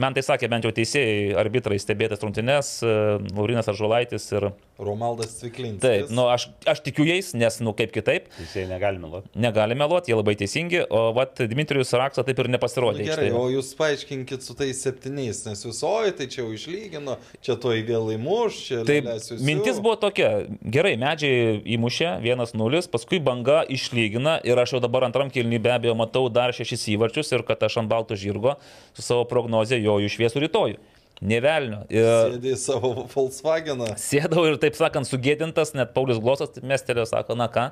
[0.00, 2.96] man tai sakė bent jau teisėjai, arbitrai stebėtas rungtynes, e,
[3.34, 4.52] Laurinas Aržuolaitis ir...
[4.78, 5.82] Romaldas Cviklinskas.
[5.82, 9.28] Taip, nu, aš, aš tikiu jais, nes, nu, kaip kitaip, Jisai negali meluoti.
[9.34, 13.02] negali meluoti, jie labai teisingi, o vat Dmitrijus Raksa taip ir Nu, nepasirodė.
[13.08, 13.34] gerai, aikštėje.
[13.34, 17.74] o jūs paaiškinkit su tais septyniais, nes jūs, oi, tai čia jau išlygino, čia to
[17.74, 19.08] į vėl įmuš, čia Taip,
[19.42, 25.28] mintis buvo tokia, gerai, medžiai įmušė 1-0, paskui banga išlygina ir aš jau dabar antram
[25.34, 28.54] kilnį be abejo matau dar šešis įvarčius ir kad aš ant balto žirgo
[28.94, 30.78] su savo prognoze joju šviesų rytojų.
[31.24, 31.82] Nevelnio.
[31.90, 33.92] Ir Sėdė į savo Volkswageną.
[33.98, 37.70] sėdau ir taip sakant sugėdintas, net Paulius Glosas mestelėjo, sako, na ką,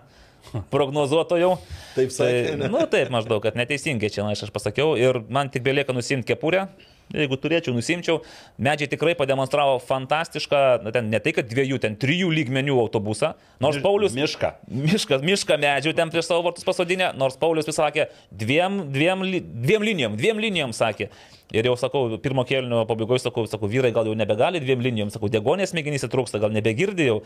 [0.73, 1.53] prognozuotojų.
[1.95, 5.51] Taip sakė, Tai, nu taip maždaug, kad neteisingai čia na, aš, aš pasakiau ir man
[5.53, 6.67] tik belieka nusimti kepurę.
[7.15, 8.17] Jeigu turėčiau, nusimčiau.
[8.59, 13.37] Medžiai tikrai pademonstravo fantastišką, na, ten ne tai, kad dviejų, ten trijų lygmenių autobusą.
[13.63, 14.17] Nors Paulius...
[14.19, 14.51] Mišką.
[14.67, 19.87] Miškas, mišką medžių ten prieš savo vartus pasodinę, nors Paulius vis sakė, dviem, dviem, dviem
[19.87, 21.07] linijom, dviem linijom sakė.
[21.55, 25.29] Ir jau sakau, pirmo kėlinio pabaigoje sakau, sakau, vyrai gal jau nebegali dviem linijom, sakau,
[25.31, 27.21] degonės smegenyse trūksta, gal nebegirdėjau,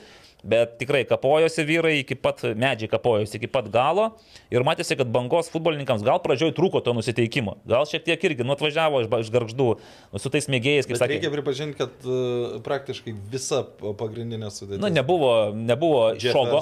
[0.44, 4.10] bet tikrai kapojosi vyrai iki pat, medžiai kapojosi iki pat galo
[4.52, 9.00] ir matėsi, kad bangos futbolininkams gal pradžioj trūko to nusiteikimo, gal šiek tiek irgi nuotvažiavo
[9.06, 9.68] iš, ba- iš garždų
[10.20, 11.16] su tais mėgėjais, kaip Bet sakė.
[11.16, 14.82] reikia pripažinti, kad uh, praktiškai visa pagrindinė sudėtis.
[14.84, 16.60] Nu, nebuvo, nebuvo šogo.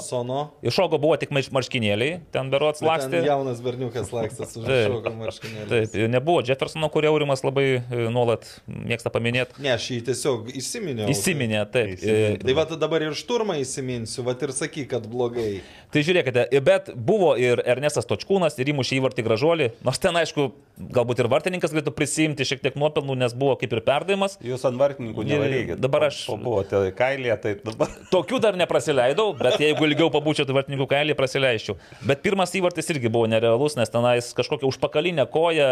[0.62, 3.24] Iš šogo buvo tik marškinėliai, ten berots lakstė.
[3.26, 5.90] Jaunas berniukas lakstė su šokom marškinėliais.
[5.94, 9.58] Taip, nebuvo Jeffersono, kurio Aurimas labai e, nuolat mėgsta paminėti.
[9.64, 11.10] Ne, aš jį tiesiog įsiminiau.
[11.12, 11.96] Įsiminė, taip.
[11.98, 12.38] Įsiminė.
[12.44, 15.58] Tai va dabar ir šturmą įsiminsiu, va ir sakyk, kad blogai.
[15.58, 20.50] E, Tai žiūrėkite, bet buvo ir Ernestas Točkūnas ir įmušė įvartį gražuolį, nors ten aišku,
[20.92, 24.36] galbūt ir vartininkas galėtų prisimti šiek tiek nuopelnų, nes buvo kaip ir perdavimas.
[24.44, 25.80] Jūs ant vartininkų nevarykit.
[25.80, 27.94] dabar aš- Pabuvote kailėje, tai dabar.
[28.14, 31.78] Tokių dar neprasileidau, bet jeigu ilgiau pabūčiau tai vartininkų kailį, prasileisčiau.
[32.04, 35.70] Bet pirmas įvartis irgi buvo nerealus, nes tenais kažkokia užpakalinė koja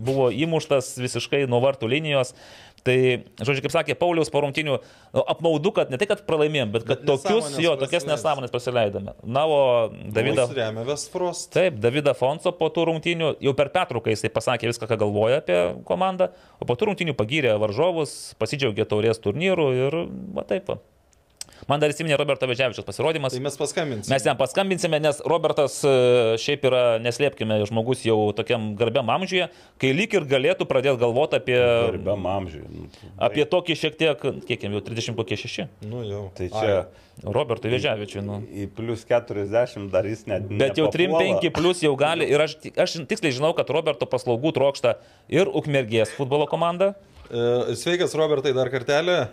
[0.00, 2.34] buvo įmuštas visiškai nuo vartų linijos.
[2.82, 2.96] Tai,
[3.38, 4.76] žodžiu, kaip sakė Pauliaus porungtinių,
[5.14, 8.54] nu, apmaudu, kad ne tai, kad pralaimėjom, bet kad Bet tokius, nesąmonės jo, tokias nesąmonės
[8.54, 9.14] prasileidome.
[9.22, 9.60] Na, o
[10.10, 10.50] Davidas...
[10.56, 11.52] Remia Westfrost.
[11.54, 15.60] Taip, Davidas Fonso po tų rungtynių, jau per pertrauką jisai pasakė viską, ką galvoja apie
[15.86, 19.98] komandą, o po tų rungtynių pagyrė varžovus, pasidžiaugė taurės turnyrų ir
[20.34, 20.74] va taip.
[20.74, 20.80] Va.
[21.70, 23.34] Man dar įsiminė Roberto Vežiavičius pasirodymas.
[23.36, 24.10] Tai mes paskambinsime.
[24.14, 25.92] Mes jam paskambinsime, nes Robertas e,
[26.42, 29.46] šiaip yra, neslėpkime, žmogus jau tokiam garbiam amžiuje,
[29.82, 32.64] kai lyg ir galėtų pradėti galvoti apie, Garbiam amžiui.
[32.66, 35.68] Nu, tai- apie tokį šiek tiek, kiek jam jau 30 kokie 6.
[35.86, 36.24] Nu jau.
[36.34, 36.80] Tai čia
[37.22, 38.24] Robertui Vežiavičiui.
[38.26, 38.40] Nu.
[38.50, 40.48] į plus 40 dar jis net.
[40.48, 41.38] Bet jau nepapuola.
[41.38, 44.96] 3-5 plus jau gali ir aš, aš tiksliai žinau, kad Roberto paslaugų trokšta
[45.30, 46.94] ir Ukmergės futbolo komanda.
[47.30, 49.28] E, Sveikas, Robertai, dar kartelį.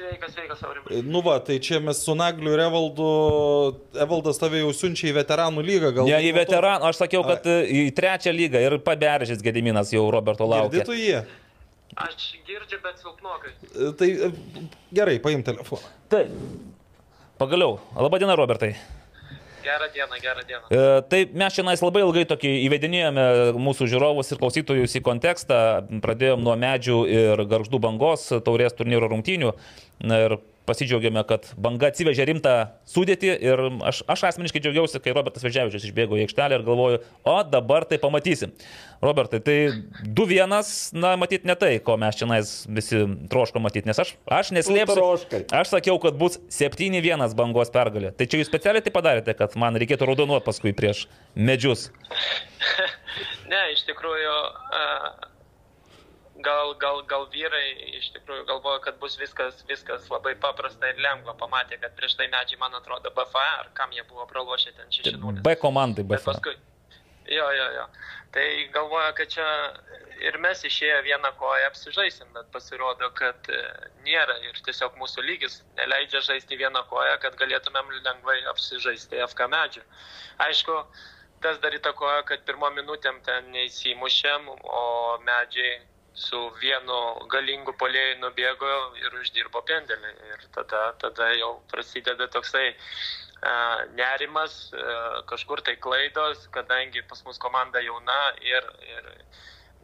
[0.00, 0.98] Sveikas, sveikas, Aurimai.
[0.98, 3.08] E, Nu va, tai čia mes su Nagliu ir Evaldu.
[4.00, 6.08] Evaldas tave jau siunčia į veteranų lygą, gal?
[6.08, 10.48] Ne, į veteraną, aš sakiau, kad e, į trečią lygą ir paberžės Gediminas jau Roberto
[10.48, 10.80] laukia.
[10.80, 11.20] Girdytų jį.
[12.00, 13.52] Aš girdžiu, bet silpnokai.
[13.74, 14.08] E, Tai
[15.00, 15.90] gerai, paim telefoną.
[16.12, 16.32] Taip.
[17.40, 17.78] Pagaliau.
[17.96, 18.74] Labadiena, Robertai.
[19.64, 20.62] Gerą dieną, gerą dieną.
[20.70, 23.24] E, tai mes šiandien labai ilgai tokį įvedinėjome
[23.60, 25.60] mūsų žiūrovus ir klausytojus į kontekstą.
[26.04, 29.52] Pradėjom nuo medžių ir garždų bangos taurės turnyro rungtynių.
[30.10, 30.38] Na ir
[30.70, 32.54] pasidžiaugiame, kad banga atsivežė rimtą
[32.88, 37.36] sudėtį ir aš, aš asmeniškai džiaugiausi, kai Robertas Vežiavičius išbėgo į aikštelę ir galvoju, o
[37.50, 38.54] dabar tai pamatysim.
[39.00, 39.56] Robertai, tai
[40.04, 40.56] 2-1,
[41.00, 42.28] na, matyt, ne tai, ko mes čia
[42.68, 43.00] visi
[43.32, 45.06] troško matyti, nes aš, aš neslėpsiu.
[45.56, 48.12] Aš sakiau, kad bus 7-1 bangos pergalė.
[48.12, 51.88] Tai čia jūs specialiai tai padarėte, kad man reikėtų raudonuoti paskui prieš medžius.
[53.50, 54.34] Ne, iš tikrųjų,
[54.78, 54.82] a,
[56.44, 57.66] gal, gal, gal vyrai
[57.98, 61.36] iš tikrųjų galvoja, kad bus viskas, viskas labai paprasta ir lengva.
[61.40, 65.42] Pamatė, kad prieš tai medžiai, man atrodo, BFA, ar kam jie buvo pralošę ten 6-0.
[65.46, 66.16] B komandai, B.
[66.16, 66.56] Bet paskui.
[67.30, 67.86] Jo, jo, jo.
[68.34, 69.46] Tai galvoja, kad čia
[70.22, 73.60] ir mes išėję vieną koją apsižaisim, bet pasirodo, kad e,
[74.06, 79.84] nėra ir tiesiog mūsų lygis neleidžia žaisti vieną koją, kad galėtumėm lengvai apsižaisti FK medžių.
[80.46, 80.76] Aišku,
[81.44, 84.84] tas dar įtakoja, kad pirmą minutėm ten neįsimušėm, o
[85.26, 85.78] medžiai
[86.14, 86.98] su vienu
[87.30, 90.12] galingu polėjui nubėgo ir uždirbo pendelį.
[90.32, 93.54] Ir tada, tada jau prasideda toksai a,
[93.94, 99.10] nerimas, a, kažkur tai klaidos, kadangi pas mus komanda jauna ir, ir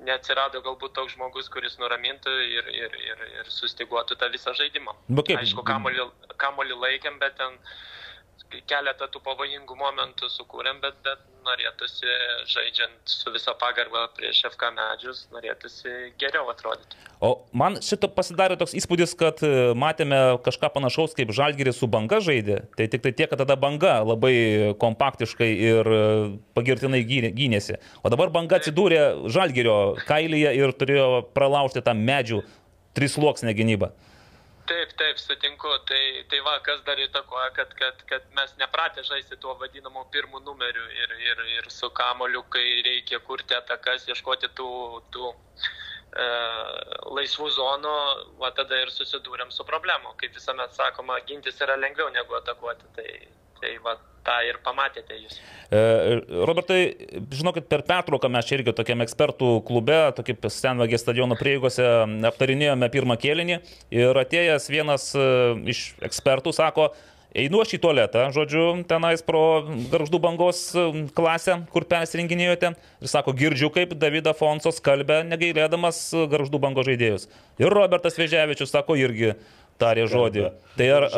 [0.05, 4.97] neatsirado galbūt toks žmogus, kuris nuramintų ir, ir, ir, ir sustiguotų tą visą žaidimą.
[5.09, 5.41] Bet kaip?
[5.41, 6.11] Aišku, kamolį,
[6.43, 7.57] kamolį laikėm, bet ten
[8.71, 12.09] keletą tų pavojingų momentų sukūrėm, bet, bet norėtųsi,
[12.51, 16.99] žaidžiant su visa pagarba prieš FK medžius, norėtųsi geriau atrodyti.
[17.23, 22.19] O man šito pasidarė toks įspūdis, kad e, matėme kažką panašaus, kaip Žalgiris su banga
[22.25, 22.63] žaidė.
[22.77, 26.03] Tai tik tai tiek, kad tada banga labai kompaktiškai ir e,
[26.59, 27.81] pagirtinai gynė- gynėsi.
[28.03, 29.79] O dabar banga atsidūrė Žalgirio
[30.09, 32.43] kailyje ir turėjo pralaužti tą medžių
[32.97, 33.93] trisluoksnę gynybą.
[34.67, 35.71] Taip, taip, sutinku.
[35.87, 40.41] Tai, tai va, kas dar įtakoja, kad, kad, kad mes nepratę žaisti tuo vadinamu pirmu
[40.43, 44.71] numeriu ir, ir, ir su kamoliu, kai reikia kurti atakas, ieškoti tų,
[45.15, 46.27] tų e,
[47.19, 47.95] laisvų zonų,
[48.43, 50.17] va tada ir susidūrėm su problemu.
[50.19, 52.91] Kaip visuomet sakoma, gintis yra lengviau negu atakuoti.
[52.99, 53.09] Tai,
[53.63, 53.95] tai va,
[54.27, 55.39] tą ir pamatėte jūs.
[55.71, 55.81] E,
[56.47, 56.81] Robertai,
[57.35, 61.87] žinokit, per pertrauką mes čia irgi tokiam ekspertų klube, tokį Senvagės stadiono prieigose
[62.31, 63.61] aptarinėjome pirmą kėlinį
[63.95, 65.27] ir atėjęs vienas e,
[65.75, 66.91] iš ekspertų sako,
[67.37, 69.43] einu aš į tualetą, žodžiu, tenais pro
[69.93, 72.73] garždų bangos e, klasę, kur persirinkinėjote,
[73.03, 77.29] ir sako, girdžiu, kaip Davidas Fonsas kalbė, negailėdamas garždų bangos žaidėjus.
[77.63, 79.35] Ir Robertas Veževičius sako irgi
[79.81, 80.47] tarė žodį.
[80.77, 81.09] Tai ar,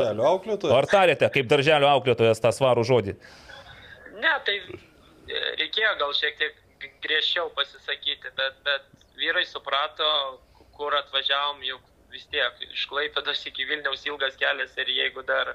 [0.78, 3.16] ar tarėte, kaip darželio auklėtojas tą svarų žodį?
[4.18, 6.56] Ne, tai e, reikėjo gal šiek tiek
[7.04, 8.86] griežčiau pasisakyti, bet, bet
[9.18, 10.08] vyrai suprato,
[10.78, 15.54] kur atvažiavom, juk vis tiek iš Klaipėdos iki Vilniaus ilgas kelias ir jeigu dar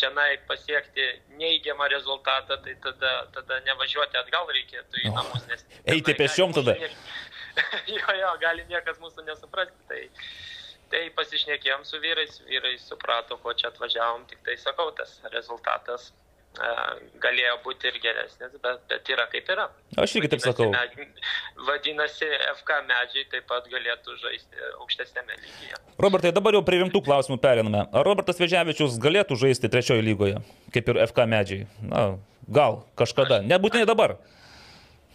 [0.00, 0.10] čia
[0.48, 1.06] pasiekti
[1.40, 5.44] neįgiamą rezultatą, tai tada, tada nevažiuoti atgal reikėtų į namus.
[5.50, 6.76] Nes Eiti gali tada.
[7.96, 9.76] jo, jo, gali niekas mūsų nesuprasti.
[9.90, 10.00] Tai,
[10.90, 16.10] tai pasišnekėjom su vyrais, vyrai suprato, ko čia atvažiavom, tik tai sakau, tas rezultatas
[16.58, 19.68] a, galėjo būti ir geresnis, bet, bet yra kaip yra.
[20.02, 20.70] Aš irgi taip sakau.
[20.72, 21.20] Med-
[21.68, 22.26] Vadinasi,
[22.56, 25.78] FK medžiai taip pat galėtų žaisti aukštesnėme lygyje.
[26.00, 27.84] Robertai, dabar jau prie rimtų klausimų periname.
[27.92, 30.40] Ar Robertas Veževičius galėtų žaisti trečiojo lygoje,
[30.74, 31.66] kaip ir FK medžiai?
[31.84, 32.06] Na,
[32.48, 34.16] gal kažkada, nebūtinai dabar.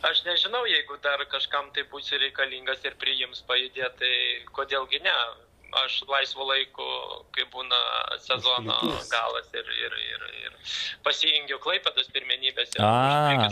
[0.05, 4.13] Aš nežinau, jeigu dar kažkam tai bus reikalingas ir priims pajudėti, tai
[4.53, 5.13] kodėlgi ne.
[5.75, 6.85] Aš laisvo laiku,
[7.35, 7.79] kai būna
[8.23, 8.77] sezono
[9.11, 10.53] galas ir, ir, ir, ir
[11.05, 12.79] pasijungiu klaipėdos pirmenybėse.
[12.79, 13.49] A.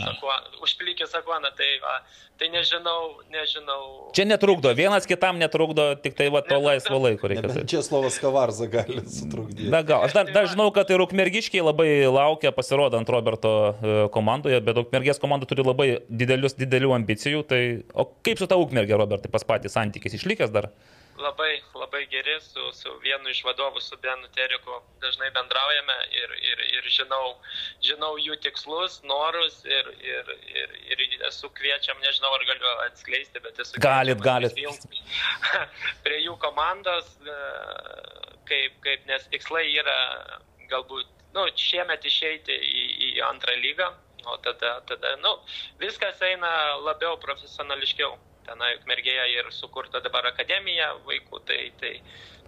[0.64, 1.98] Užplikė sakoną, tai, va,
[2.40, 3.82] tai nežinau, nežinau.
[4.16, 7.44] Čia netrukdo, vienas kitam netrukdo, tik tai va to laisvo laiko reikia.
[7.44, 9.68] Nebent Česlovas Kavarza gali sutrukdyti.
[9.74, 14.58] Na gal, aš dar, dar žinau, kad ir ukmergiškiai labai laukia pasirodant Roberto e, komandoje,
[14.64, 17.44] bet ukmergės komanda turi labai didelius, didelių ambicijų.
[17.50, 17.62] Tai,
[17.92, 20.72] o kaip su ta ukmergė, Robertai, pas patį santykis išlikęs dar?
[21.14, 26.62] Labai, labai geri, su, su vienu iš vadovų, su Benu Teriku dažnai bendraujame ir, ir,
[26.74, 27.36] ir žinau,
[27.86, 33.62] žinau jų tikslus, norus ir, ir, ir, ir esu kviečiam, nežinau ar galiu atskleisti, bet
[33.62, 34.58] esu Galit, galit.
[36.06, 37.38] prie jų komandos, e,
[38.50, 39.98] kaip, kaip, nes tikslai yra
[40.72, 41.06] galbūt,
[41.38, 43.92] nu, šiemet išeiti į, į antrą lygą,
[44.26, 45.38] o tada, tada, nu,
[45.78, 51.94] viskas eina labiau profesionališkiau tenai ukmergėje ir sukurta dabar akademija vaikų, tai, tai,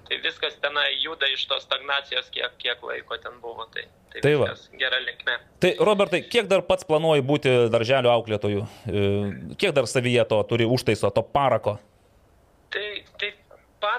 [0.08, 3.66] tai viskas tenai juda iš tos stagnacijos, kiek, kiek laiko ten buvo.
[3.74, 4.46] Tai, tai, Tai va.
[4.52, 5.38] viskas gera linkme.
[5.60, 8.62] Tai, Robertai, kiek dar pats planuoji būti darželio auklėtoju?
[8.88, 9.02] E,
[9.60, 11.76] Kiek dar savyje to turi užtaiso, to parako?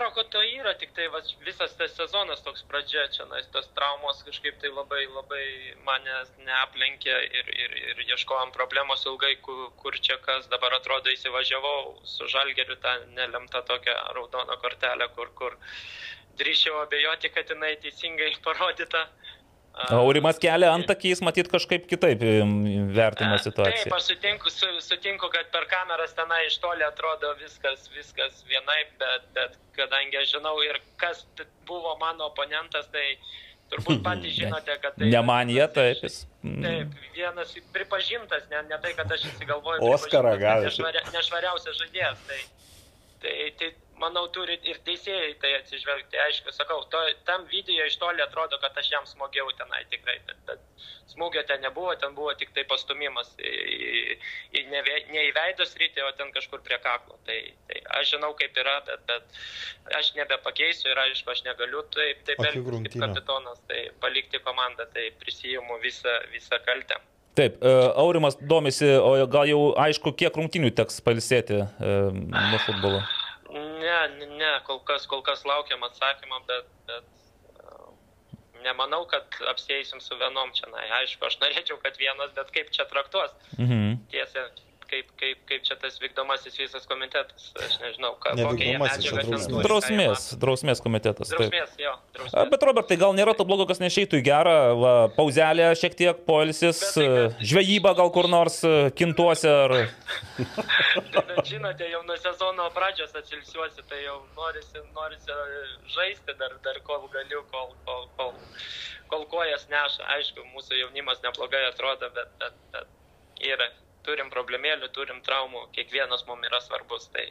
[0.07, 3.67] Tai paroko to yra, tik tai va, visas tas sezonas toks pradžia, čia nais, tos
[3.75, 9.99] traumos kažkaip tai labai, labai manęs neaplenkė ir, ir, ir ieškojom problemos ilgai, kur, kur
[9.99, 15.59] čia kas, dabar atrodo įsivažiavau su žalgeriu tą nelemtą tokią raudoną kortelę, kur, kur
[16.39, 19.09] drįšiau abejoti, kad jinai teisingai parodyta.
[19.93, 22.21] Aurimas kelia antakys, matyt, kažkaip kitaip
[22.97, 23.93] vertina Taip, situaciją.
[23.95, 29.27] aš sutinku, su, sutinku, kad per kameras tenai iš toli atrodo viskas, viskas vienaip, bet,
[29.37, 31.21] bet kadangi aš žinau ir kas
[31.69, 33.05] buvo mano oponentas, tai
[33.69, 35.11] turbūt patys žinote, kad tai...
[35.13, 36.01] Ne man jie, taip.
[36.01, 39.83] Taip, jis- vienas pripažintas, ne, ne tai, kad aš įsigalvoju.
[39.93, 40.71] Oskarą gavęs.
[40.73, 42.25] nešvaria- Nešvariausias žaidėjas.
[42.29, 42.41] Tai,
[43.21, 43.69] tai, tai,
[44.01, 46.19] manau, turi ir teisėjai tai atsižvelgti.
[46.27, 46.99] Aišku, sakau, to,
[47.29, 51.63] tam video iš toli atrodo, kad aš jam smogiau tenai tikrai, bet, bet smūgio ten
[51.65, 54.17] nebuvo, ten buvo tik tai pastumimas į, į,
[54.59, 57.17] į ne, ne į veidos rytį, o ten kažkur prie kaklo.
[57.27, 57.39] Tai,
[57.69, 62.43] tai aš žinau, kaip yra, bet, bet aš nebepakeisiu ir aišku, aš negaliu taip, taip
[62.45, 67.01] elgtis kaip kapitonas, tai palikti komandą, tai prisijimu visą, visą kaltę.
[67.37, 67.71] Taip, e,
[68.01, 71.91] Aurimas domisi, o gal jau aišku, kiek rungtinių teks palisėti e,
[72.33, 73.03] nuo futbolo.
[73.53, 73.99] Ne,
[74.39, 77.91] ne, kol kas, kol kas laukiam atsakymą, bet, bet uh,
[78.65, 80.65] nemanau, kad apsėsim su vienom čia.
[80.73, 83.37] Na, aišku, aš norėčiau, kad vienas, bet kaip čia traktuos.
[83.55, 83.99] Mhm.
[84.11, 84.47] Tiesa,
[84.91, 87.49] kaip, kaip, kaip čia tas vykdomasis visas komitetas.
[87.59, 89.47] Aš nežinau, ką, Ne kokią jie čia ten drausmės.
[89.47, 91.31] turi, Drausmės, drausmės komitetas.
[91.31, 91.43] Taip.
[91.51, 92.49] Drausmės, jo, A, drausmės.
[92.53, 96.79] Bet Robertai, gal nėra to blogo, kas nešeitų į gerą, va, pauzelę šiek tiek, poilsis,
[96.81, 99.75] Bet tai e, kad- žvejyba gal kur nors e, kintuose ar...
[99.77, 105.39] Tai, bet žinote, jau nuo sezono pradžios atsilsiuosi, tai jau norisi, norisi
[105.95, 108.33] žaisti dar, dar kol galiu, kol, kol, kol,
[109.11, 110.05] kol kojas neša.
[110.17, 113.67] Aišku, mūsų jaunimas neblogai atrodo, bet, bet, bet yra,
[114.07, 117.09] turim problemėlių, turim traumų, kiekvienas mums yra svarbus.
[117.13, 117.27] Tai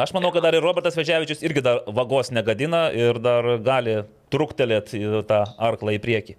[0.00, 3.98] Aš manau, kad dar ir Robertas Veževičius irgi dar vagos negadina ir dar gali
[4.32, 6.36] truktelėti tą arklą į priekį.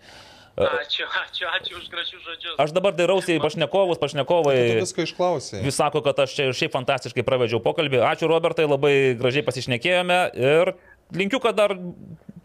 [0.55, 2.55] ačiū, ačiū, ačiū už gražius žodžius.
[2.63, 4.57] Aš dabar dairausi į pašnekovus, Tu pašnekovai.
[4.81, 5.61] viską išklausai.
[5.63, 8.01] Vis sako, kad aš čia ir šiaip fantastiškai pravedžiau pokalbį.
[8.07, 10.73] Ačiū Robertai, labai gražiai pasišnekėjome ir
[11.13, 11.75] linkiu, kad dar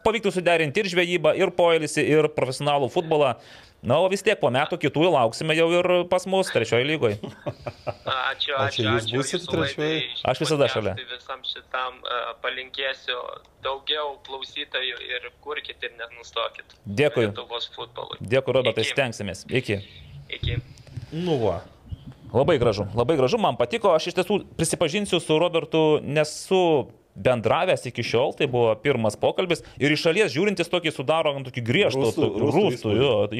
[0.04, 3.34] pavyktų suderinti ir žvejybą, ir poilsį, ir profesionalų futbolą.
[3.82, 7.16] Na, o vis tiek po metų kitų lauksime jau ir pas mus trečiojo lygoje.
[8.30, 9.14] Ačiū, ačiū, čia jūs ačiū.
[9.16, 9.80] būsit jūsų trečioj?
[9.80, 10.92] laidai, Aš visada šalia.
[11.14, 13.16] Visam šitam uh, palinkėsiu
[13.64, 16.76] daugiau klausytojų ir kurkit ir nenustokit.
[16.84, 17.30] Dėkui.
[18.20, 18.92] Dėkui, Robertai, Iki.
[18.92, 19.44] stengsimės.
[19.48, 19.80] Iki.
[20.36, 20.58] Iki.
[21.16, 21.60] Nu va.
[22.30, 23.90] Labai gražu, labai gražu, man patiko.
[23.96, 26.60] Aš iš tiesų prisipažinsiu su Robertu, nesu
[27.16, 32.04] bendravęs iki šiol, tai buvo pirmas pokalbis ir iš šalies žiūrintis tokį sudaro tokį griežtą
[32.06, 32.30] Rūstų-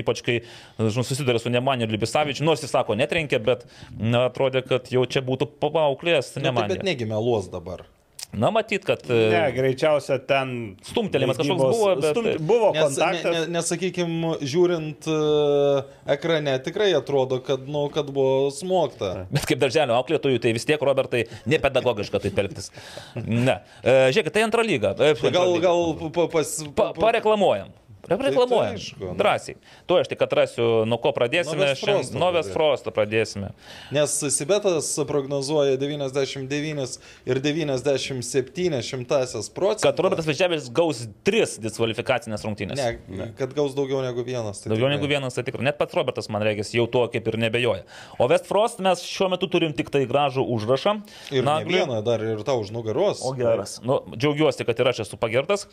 [0.03, 0.41] ypač kai
[0.79, 3.67] žinau, susiduria su Nemaniu ir Libisavičiu, nors jis sako netrenkė, bet
[3.99, 6.85] na, atrodė, kad jau čia būtų paauklės Ne, tai, bet Nemanė.
[6.85, 7.87] negi meluos dabar.
[8.33, 9.01] Na, matyt, kad...
[9.11, 10.77] Ne, e, greičiausia ten.
[10.87, 13.35] Stumtelėjimas kažkoks buvo, bet- Stumt, buvo Nes, ne, kontaktas.
[13.35, 15.81] ne, nesakykime, žiūrint uh,
[16.15, 19.25] ekrane, tikrai atrodo, kad, nu, kad buvo smogta.
[19.35, 22.71] Bet kaip darželio auklėtojų, tai vis tiek, Robertai, nepedagogiška taip elgtis.
[23.19, 23.59] Ne.
[23.83, 24.95] E, žiūrėkit, tai antra lyga.
[24.95, 25.67] E, antra Gal, lyga.
[25.67, 27.75] gal pa, pas, Pa, pareklamuojam.
[28.09, 28.77] Reklamuojam.
[28.77, 29.15] Tai nu.
[29.19, 29.57] Drąsiai.
[29.87, 31.75] Tu aš tik atrasiu, nuo ko pradėsime.
[31.81, 32.53] Pradėt.
[32.55, 33.53] Frosto pradėsime.
[33.93, 39.85] Nes Sibetas prognozuoja 99 ir 97 šimtasias procentų.
[39.87, 42.81] Kad Robertas Vežėvis gaus tris diskvalifikacinės rungtynės.
[43.09, 44.63] Ne, kad gaus daugiau negu vienas.
[44.63, 44.97] Tai Daugiau tikrai.
[44.97, 45.65] negu vienas, tai tikrai.
[45.69, 47.85] Net pats Robertas, man reikia, jau tuo kaip ir nebejoja.
[48.19, 50.97] O West Frost mes šiuo metu turim tik tai gražų užrašą.
[51.35, 53.21] Ir Nagli- vieną dar ir tau už nugaros.
[53.27, 53.79] O geras.
[53.85, 55.67] Nu, džiaugiuosi, kad ir aš esu pagirtas.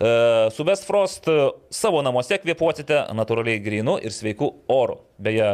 [0.00, 1.28] E, su West Frost
[1.74, 5.00] savo namuose kvėpuosite natūraliai grinu ir sveiku oru.
[5.24, 5.46] Beje,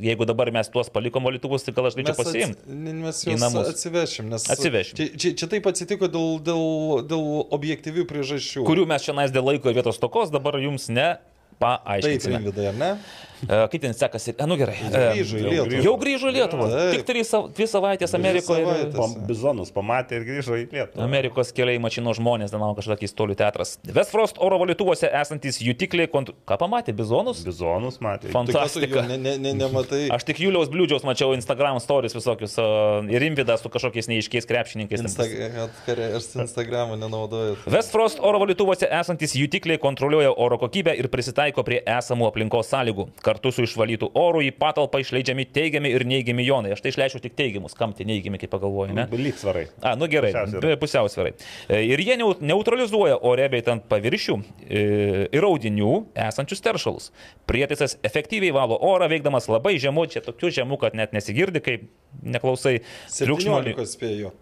[0.00, 2.64] jeigu dabar mes tuos palikom valytuvus, tai gal aš galėčiau pasiimti.
[3.00, 3.22] mes
[3.56, 4.28] juos atsivešim.
[4.32, 4.98] Nes Atsivešim.
[4.98, 6.64] Čia, čia, čia taip atsitiko dėl, dėl,
[7.10, 7.26] dėl
[7.56, 8.64] objektyvių priežasčių.
[8.68, 11.10] Kurių mes čia nais dėl laiko ir vietos tokos dabar jums ne
[11.60, 12.38] Taip, paaiškinsime.
[12.38, 12.92] Rimvidai, ar ne?
[13.48, 14.34] Kaip ten sekasi?
[14.36, 14.76] E, nu gerai.
[14.90, 15.82] Grįžo į Lietuvą.
[15.84, 16.68] Jau grįžo į Lietuvą.
[16.94, 18.64] Tik trys dvi savaitės Amerikoje.
[18.66, 19.14] savaitės.
[19.28, 21.04] Bizonus pamatė ir grįžo į Lietuvą.
[21.06, 23.76] Amerikos keliai mašino žmonės, tenau kažkokį stolių teatras.
[23.86, 26.32] Westfrost oro valytuvuose esantis jutikliai, kont...
[26.48, 27.42] ką pamatė, bizonus?
[27.46, 28.28] Bizonus matė.
[28.28, 29.04] Tai Fantastika.
[29.08, 30.02] ne, ne, ne, nematai?
[30.14, 35.04] Aš tik Juliaus Bliūdžiaus mačiau Instagram stories visokius ir Rimvidą su kažkokiais neiškiais krepšininkais.
[35.06, 35.26] Insta,
[35.66, 37.58] atkarė, aš Instagramą nenaudoju.
[37.70, 43.08] Westfrost oro valytuvuose esantis jutikliai kontroliuoja oro kokybę ir prisitaiko prie esamų aplinkos sąlygų.
[43.30, 46.72] Kartu su išvalytų oru į patalpą išleidžiami teigiami ir neigiami jonai.
[46.74, 49.04] Aš tai išleidžiu tik teigiamus, kam tie neigiami, kaip pagalvoju, ne?
[49.06, 49.68] Lygsvarai.
[49.86, 50.32] A, nu gerai,
[50.80, 51.32] pusiausvyrai.
[51.70, 54.36] E, Ir jie neu- neutralizuoja ore bei ant paviršių
[54.66, 54.82] e,
[55.30, 55.92] ir audinių
[56.26, 57.10] esančius teršalus.
[57.50, 61.76] Prietaisas efektyviai valo orą, veikdamas labai žemu, čia tokiu žemu, kad net nesigirdi, kai
[62.22, 62.80] neklausai
[63.14, 63.60] triukšmo.
[63.62, 64.32] 17 spėjau.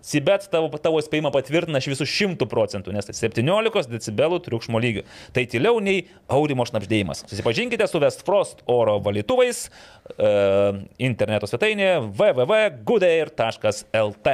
[0.00, 5.02] Sibet tavo, tavo spėjimą patvirtina aš visų šimtų procentų, nes tai 17 decibelų triukšmo lygio.
[5.36, 7.24] Tai tyliau nei aurimo šnapždėjimas.
[7.28, 9.70] Susipažinkite su Westfrost oro valytuvais e,
[11.04, 12.00] interneto svetainėje
[13.00, 14.28] www.goodair.lt.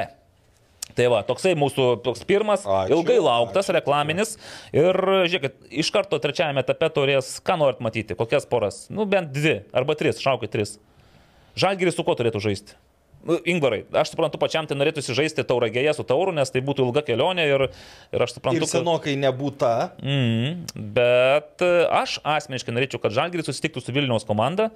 [0.97, 3.75] Tai va, toksai mūsų toks pirmas, Ačiū, ilgai lauktas ačiū.
[3.75, 4.37] reklaminis.
[4.73, 4.95] Ir
[5.27, 8.85] žiūrėkit, iš karto trečiajame etape turės, ką norit matyti, kokias poras.
[8.89, 10.77] Nu, bent dvi arba tris, šaukit tris.
[11.59, 12.77] Žalgiris su kuo turėtų žaisti?
[13.27, 17.03] Nu, Ingvarai, aš suprantu, pačiam tai norėtųsi žaisti tauragėje su tauru, nes tai būtų ilga
[17.07, 17.65] kelionė ir,
[18.15, 19.73] ir aš suprantu, Ir senokai nebūta.
[19.99, 20.63] Mm,
[20.95, 24.71] bet e, aš asmeniškai norėčiau, kad Žalgiris susitiktų su Vilniaus komanda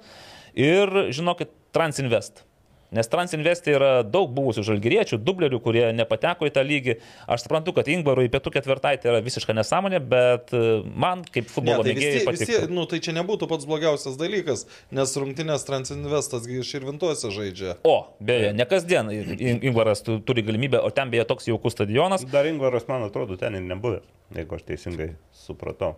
[0.52, 2.44] ir, žinokit, Transinvest.
[2.92, 6.94] Nes Transinvest yra daug buvusių žalgyriečių, dublerių, kurie nepateko į tą lygį.
[7.32, 11.52] Aš suprantu, kad Ingvarui pietų ketvirtai tai yra visiška nesąmonė, bet e, man kaip Ne,
[11.54, 12.68] futbolo tai vis mėgėjai patiko.
[12.76, 17.78] nu, tai čia nebūtų pats blogiausias dalykas, nes rungtynės Transinvestas iš Irvintuose žaidžia.
[17.88, 22.24] O, beje, ne kasdien In- Ingvaras tu- turi galimybę, o ten beje toks jaukus stadionas.
[22.28, 24.04] Dar Ingvaras, man atrodo, ten ir nebuvęs,
[24.36, 25.94] jeigu aš teisingai supratau.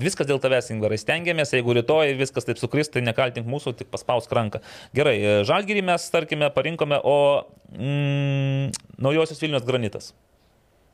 [0.00, 4.32] Viskas dėl tavęs, Ingvarai, stengiamės, jeigu rytoj viskas taip sukris, tai nekaltink mūsų, tik paspausk
[4.32, 4.62] ranką.
[4.96, 7.16] Gerai, e, žalgyrį mes, tarkime, parinkome, o
[7.76, 8.72] mm,
[9.04, 10.14] naujosios Vilnius granitas.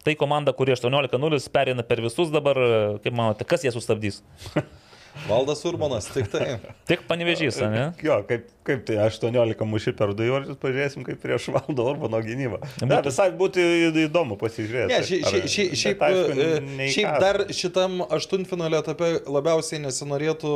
[0.03, 4.25] Tai komanda, kuri 18-0 perina per visus dabar, e, kaip manote, kas jie sustabdys?
[5.29, 6.59] Valdas Urbanas, tik tai.
[6.89, 7.89] Tik panevežys, ne?
[8.05, 12.61] Jo, kaip, kaip tai 18 muši per du įvarčius, pažiūrėsim, kaip prieš valdo Urbano gynybą.
[12.83, 14.89] Ne, Būtų- visai būtų į- įdomu pasižiūrėti.
[14.93, 19.83] Ne, šiaip, Ar- šiaip, šiaip, bet aišku, e, nei šiaip dar šitam aštuntfinalio etape labiausiai
[19.85, 20.55] nesinorėtų,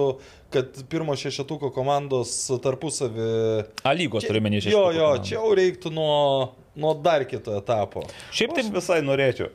[0.52, 3.28] kad pirmo šešetuko komandos tarpusavį...
[3.84, 8.02] A lygos turiu menį Jo, jo, čia jau reiktų nuo, nuo dar kito etapo.
[8.32, 9.50] Šiaip Aš tai visai norėčiau.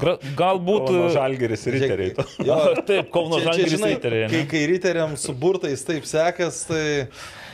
[0.00, 0.88] gra- galbūt...
[0.88, 2.14] Kauno Žalgiris ir riteriai.
[2.48, 2.58] Jo,
[2.88, 6.84] Taip, Kauno čia, Žalgiris žinai, riteriai, kai, kai riteriams su burtais taip sekas, tai...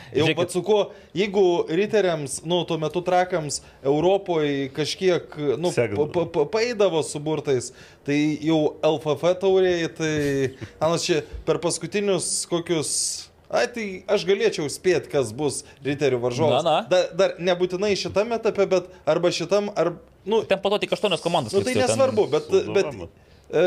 [0.09, 0.39] Jau Žiūrėkit.
[0.39, 0.77] pat su kuo,
[1.13, 7.67] jeigu riteriams, nu, tuo metu trakams Europoje kažkiek, nu, pa- pa- pa- paeidavo su burtais,
[8.07, 10.13] tai jau LFF taurėjai, tai,
[10.87, 13.28] anas čia per paskutinius kokius...
[13.49, 16.61] Ai, tai aš galėčiau spėti, kas bus riterių varžovas.
[16.61, 16.89] Na, na.
[16.91, 19.95] Dar, dar nebūtinai šitame etape, bet arba šitam, ar...
[20.29, 21.55] Nu, Ten po to tik aštuonios komandos.
[21.55, 21.87] nu tai jau ten.
[21.89, 23.07] nesvarbu, bet, bet Sūduvama.
[23.49, 23.63] e,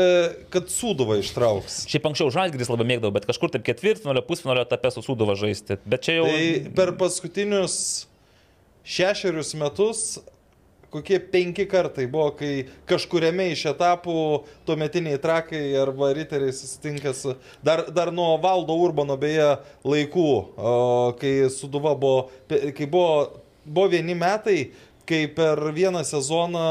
[0.53, 1.81] kad Sūduva ištrauks.
[1.91, 5.81] Šiaip anksčiau Žalgiris labai mėgdavo, bet kažkur taip ketvirtfinalio, pusfinalio etape su Sūduva žaisti.
[5.83, 6.29] Bet čia jau...
[6.31, 7.75] Tai per paskutinius
[8.87, 10.05] šešerius metus
[10.93, 14.15] kokie penki kartai buvo, kai kažkuriame iš etapų
[14.67, 17.35] tuometiniai trakai arba riteriai susitinka su...
[17.65, 19.55] Dar, dar nuo valdo Urbano beje
[19.87, 20.29] laikų,
[21.19, 24.59] kai Suduva buvo, kai buvo, buvo vieni metai,
[25.05, 26.63] kai per vieną sezoną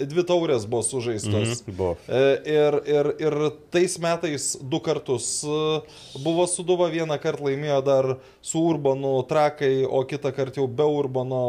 [0.00, 1.60] dvi taurės buvo sužaistos.
[1.60, 1.96] Mhm, buvo.
[2.08, 2.22] E,
[2.54, 3.36] Ir, ir, ir
[3.74, 5.58] tais metais du kartus e,
[6.24, 8.10] buvo Suduva, vieną kartą laimėjo dar
[8.44, 11.42] su Urbanu trakai, o kitą kartą jau be Urbano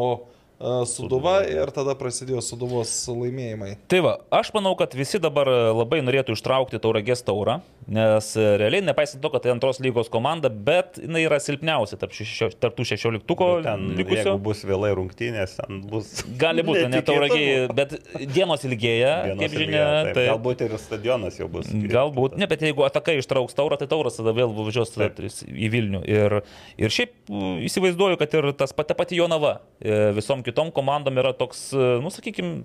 [0.88, 3.74] Suduva ir tada prasidėjo Suduvos laimėjimai.
[3.92, 8.80] Tai va, aš manau, kad visi dabar labai norėtų ištraukti tauragės taurą, nes e, realiai,
[8.88, 12.86] nepaisant to, kad tai antros lygos komanda, bet jinai yra silpniausia tarp, šešio, tarp tų
[12.88, 14.22] šešioliktuko Ten, likusio.
[14.32, 16.14] jeigu bus vėlai rungtynės, ten bus...
[16.42, 17.92] Gali būti, ne tauragiai, bet
[18.32, 19.84] dienos ilgėja, Dienos kaip ilgėja, žinia.
[20.08, 20.16] taip.
[20.16, 21.68] Tai Galbūt ir stadionas jau bus.
[21.92, 26.02] Galbūt, ne, bet jeigu atakai ištrauks taurą, tai tauras tada vėl važiuos į Vilnių.
[26.08, 26.38] Ir,
[26.80, 31.34] ir šiaip m, įsivaizduoju, kad ir tas pati pati Jonava e, visom kitom komandom yra
[31.36, 32.62] toks, e, nu, sakykime,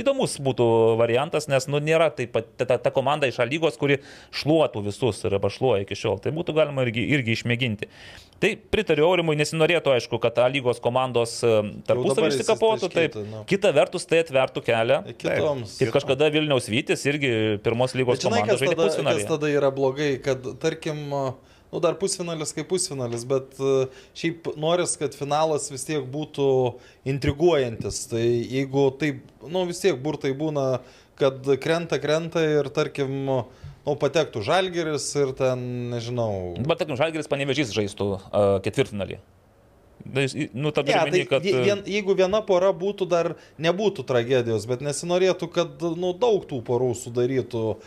[0.00, 0.66] įdomus būtų
[0.98, 4.00] variantas, nes nu, nėra taip pat ta, ta, ta komanda iš lygos, kuri
[4.34, 6.20] šluotų visus ir arba šluoja iki šiol.
[6.22, 7.90] Tai būtų galima irgi, irgi išmėginti.
[8.42, 11.52] Tai pritariu Aurimui, nesinorėtų, aišku, kad A lygos komandos e,
[11.86, 12.90] tarpusavį išsikapotų.
[12.94, 13.16] Taip.
[13.30, 13.44] nu.
[13.48, 15.00] Kita vertus, tai atvertų kelią.
[15.14, 15.78] Kitoms.
[15.80, 17.32] Kaip kažkada Vilniaus Vytis irgi
[17.64, 21.06] pirmos lygos kas žaidė tada, kas tada yra blogai, kad tarkim,
[21.74, 23.74] nu dar pusfinalis kaip pusfinalis, bet e,
[24.16, 26.46] šiaip noris, kad finalas vis tiek būtų
[27.10, 28.04] intriguojantis.
[28.12, 30.68] Tai jeigu taip, nu vis tiek burtai būna,
[31.20, 33.12] kad krenta, krenta ir tarkim,
[33.84, 35.60] nu patektų žalgeris ir ten,
[35.92, 36.54] nežinau.
[36.62, 39.20] Bet, tarkim, Žalgiris panevežys žaistų uh, ketvirtfinalį.
[39.20, 41.42] Tai Nu, Ne, ja, tai kad...
[41.42, 46.58] vie- vien, jeigu viena pora būtų, dar nebūtų tragedijos, bet nesinorėtų, kad nu, daug tų
[46.66, 47.78] porų sudarytų uh,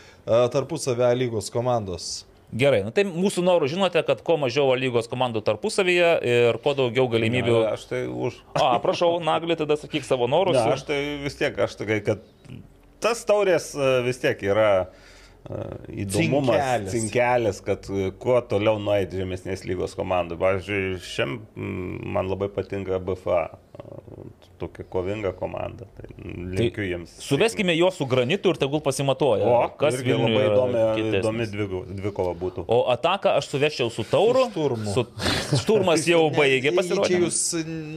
[0.50, 2.24] tarpusavę lygos komandos.
[2.48, 7.04] Gerai, nu, tai mūsų norų žinote, kad kuo mažiau lygos komandų tarpusavyje ir kuo daugiau
[7.12, 7.58] galimybių...
[7.66, 8.38] Na, aš tai už.
[8.56, 10.56] A, prašau, Nagli, tada sakyk savo norus.
[10.56, 12.24] Ne, aš tai vis tiek, aš tai, kad
[13.04, 15.60] tas taurės e, vis tiek yra e,
[16.06, 16.94] įdomumas, Cinkelis.
[16.94, 20.40] cinkelis, kad e, kuo toliau nueiti žemesnės lygos komandai.
[20.40, 23.42] Pavyzdžiui, šiam man labai patinka BFA,
[24.58, 25.88] tokia kovinga komanda.
[25.96, 26.10] Tai
[26.58, 27.16] linkiu jiems.
[27.24, 29.48] Suveskime juos su granitu ir tegul pasimatuoja.
[29.48, 31.48] O, kas Vilniuje labai įdomi, įdomi
[31.98, 32.66] dvikova būtų.
[32.68, 34.46] O ataką aš suvešiau su tauru.
[34.48, 34.92] Su šturmu.
[34.94, 35.04] Su,
[35.62, 37.20] šturmas jau baigė pasirodyti.
[37.22, 37.40] jūs,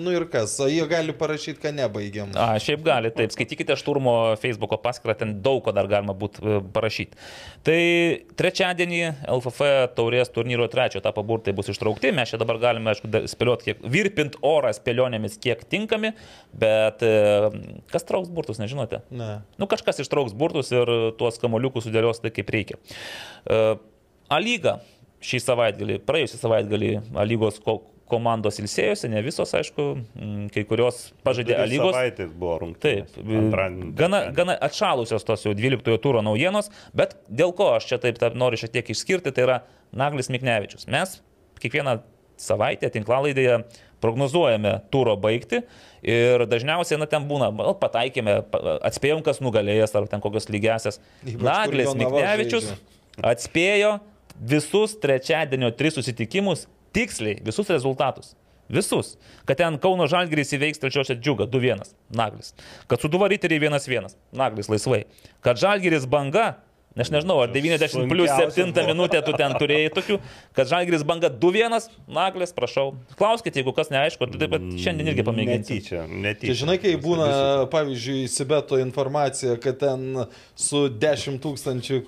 [0.02, 2.32] nu ir kas, o jie gali parašyti, kad nebaigiam.
[2.38, 7.18] A, šiaip gali, taip, skaitykite Šturmo Facebook paskyrą, ten daug ko dar galima būtų parašyti.
[7.68, 7.80] Tai
[8.40, 13.72] trečiadienį LFF taurės turnyro trečio etapo burtai bus ištraukti, mes čia dabar galime, aišku, spėlioti,
[13.72, 16.14] kiek virpint orą spėlionėmis, kiek tinkami,
[16.58, 17.12] bet e,
[17.92, 19.02] kas trauks burtus, nežinote?
[19.12, 19.42] Ne.
[19.62, 22.82] Nu, kažkas ištrauks burtus ir tuos kamoliukus sudėlios tai kaip reikia.
[23.46, 23.62] E,
[24.32, 24.78] A lyga
[25.28, 29.86] šį savaitgalį, praėjusią savaitgalį A lygos ko komandos ilsėjosi, ne visos, aišku,
[30.52, 31.94] kai kurios pažaidė A lygos.
[31.96, 33.14] savaitės buvo rungtynės.
[33.16, 36.68] Taip, gana, gana atšalusios tos jau 12 turo naujienos,
[36.98, 39.62] bet dėl ko aš čia taip, taip noriu šiek tiek išskirti, tai yra
[39.96, 40.90] Naglis Miknevičius.
[40.92, 41.22] Mes
[41.64, 42.02] kiekvieną
[42.42, 43.62] savaitę tinklalaidėje
[44.02, 45.62] prognozuojame turo baigti
[46.02, 51.00] ir dažniausiai, na, ten būna, nu, pataikėme, pa- atspėjom, kas nugalėjęs ar ten kokios lygiasias.
[51.26, 52.72] Naglis Miknevičius
[53.22, 54.00] atspėjo
[54.42, 56.66] visus trečiadienio tris susitikimus
[56.96, 58.34] tiksliai, visus rezultatus.
[58.72, 59.18] Visus.
[59.46, 61.90] Kad ten Kauno Žalgirys įveiks trečiosios džiugą 2-1.
[62.16, 62.54] Naglis.
[62.88, 64.14] Kad Suduva Riteriai 1-1.
[64.32, 65.02] Naglis laisvai.
[65.44, 66.54] Kad Žalgirys banga.
[67.00, 68.88] Aš nežinau, ar 90 plus Sunkiausia 7 buvo.
[68.92, 70.18] minutę tu ten turėjai tokių,
[70.58, 72.98] kad Žalgiris banga 2-1, Naglis, prašau.
[73.16, 75.78] Klauskite, jeigu kas neaišku, tai taip pat šiandien irgi pamėginsiu.
[75.78, 76.52] Netyčia, netyčia.
[76.52, 77.30] Čia žinai, kai būna,
[77.72, 80.26] pavyzdžiui, Sibeto informacija, kad ten
[80.60, 82.02] su 10 tūkstančių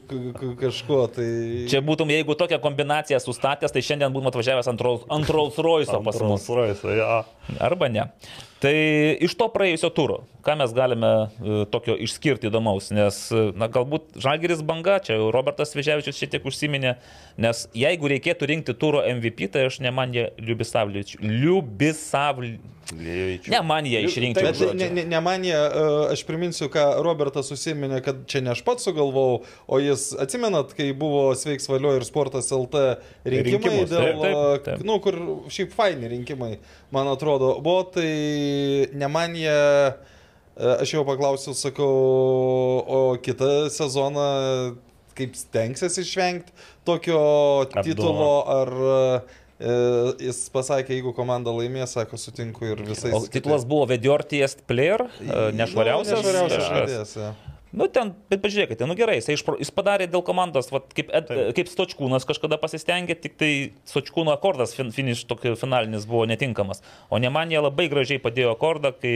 [0.60, 1.30] kažko, tai...
[1.72, 5.96] Čia būtum, jeigu tokią kombinaciją sustatęs, tai šiandien būtum atvažiavęs ant Rolls- ant Rolls Royce
[5.96, 6.44] pas mus.
[6.52, 7.22] Rolls-Royce, ja.
[7.64, 8.10] Arba ne.
[8.64, 8.72] Tai
[9.20, 14.16] iš to praėjusio turo, ką mes galime e, tokio išskirti įdomaus, nes, e, na, galbūt
[14.24, 16.94] Žalgeris banga, čia Robertas Vežiavičius šiek tiek užsiminė,
[17.44, 21.20] nes jeigu reikėtų rinkti turo MVP, tai aš ne man jie Liubisavličiu.
[21.20, 22.73] Liubisavličiu.
[22.92, 24.50] Ne man jie išrinkčiau.
[24.50, 25.84] Bet ne, ne, ne man jie, e,
[26.14, 30.90] aš priminsiu, ką Robertas užsiminė, kad čia ne aš pats sugalvojau, o jis, atsimenat, kai
[30.98, 32.84] buvo Sveiks valio ir sportas LT
[33.24, 34.82] rinkimai, Rinkimus, dėl, taip, taip, taip.
[34.84, 35.20] e, nu, kur
[35.54, 36.58] šiaip faini rinkimai,
[36.96, 38.10] man atrodo, buvo, tai
[38.92, 39.60] ne man jie,
[39.94, 41.94] e, aš jau paklausiau, sakau,
[42.84, 44.28] o kitą sezoną
[45.18, 46.54] kaip stengsiasi išvengti
[46.88, 47.22] tokio
[47.86, 48.98] titulo, ar e,
[49.64, 53.14] jis pasakė, jeigu komanda laimės, sako, sutinku ir visais.
[53.16, 56.20] O titulas buvo Vedortiest Player, e, nešvariausias.
[56.20, 56.78] Nešvariausias kažkas.
[56.78, 57.53] žaidėjas.
[57.74, 61.26] Nu, ten, bet pažiūrėkite, nu gerai, jis, išpro, jis padarė dėl komandos, vat, kaip, Ed,
[61.26, 61.54] Taip.
[61.58, 63.50] kaip Stočkūnas kažkada pasistengė, tik tai
[63.90, 66.84] Stočkūno akordas fin, finiš tokio finalinis buvo netinkamas.
[67.10, 69.14] O ne man jie labai gražiai padėjo akordą, kai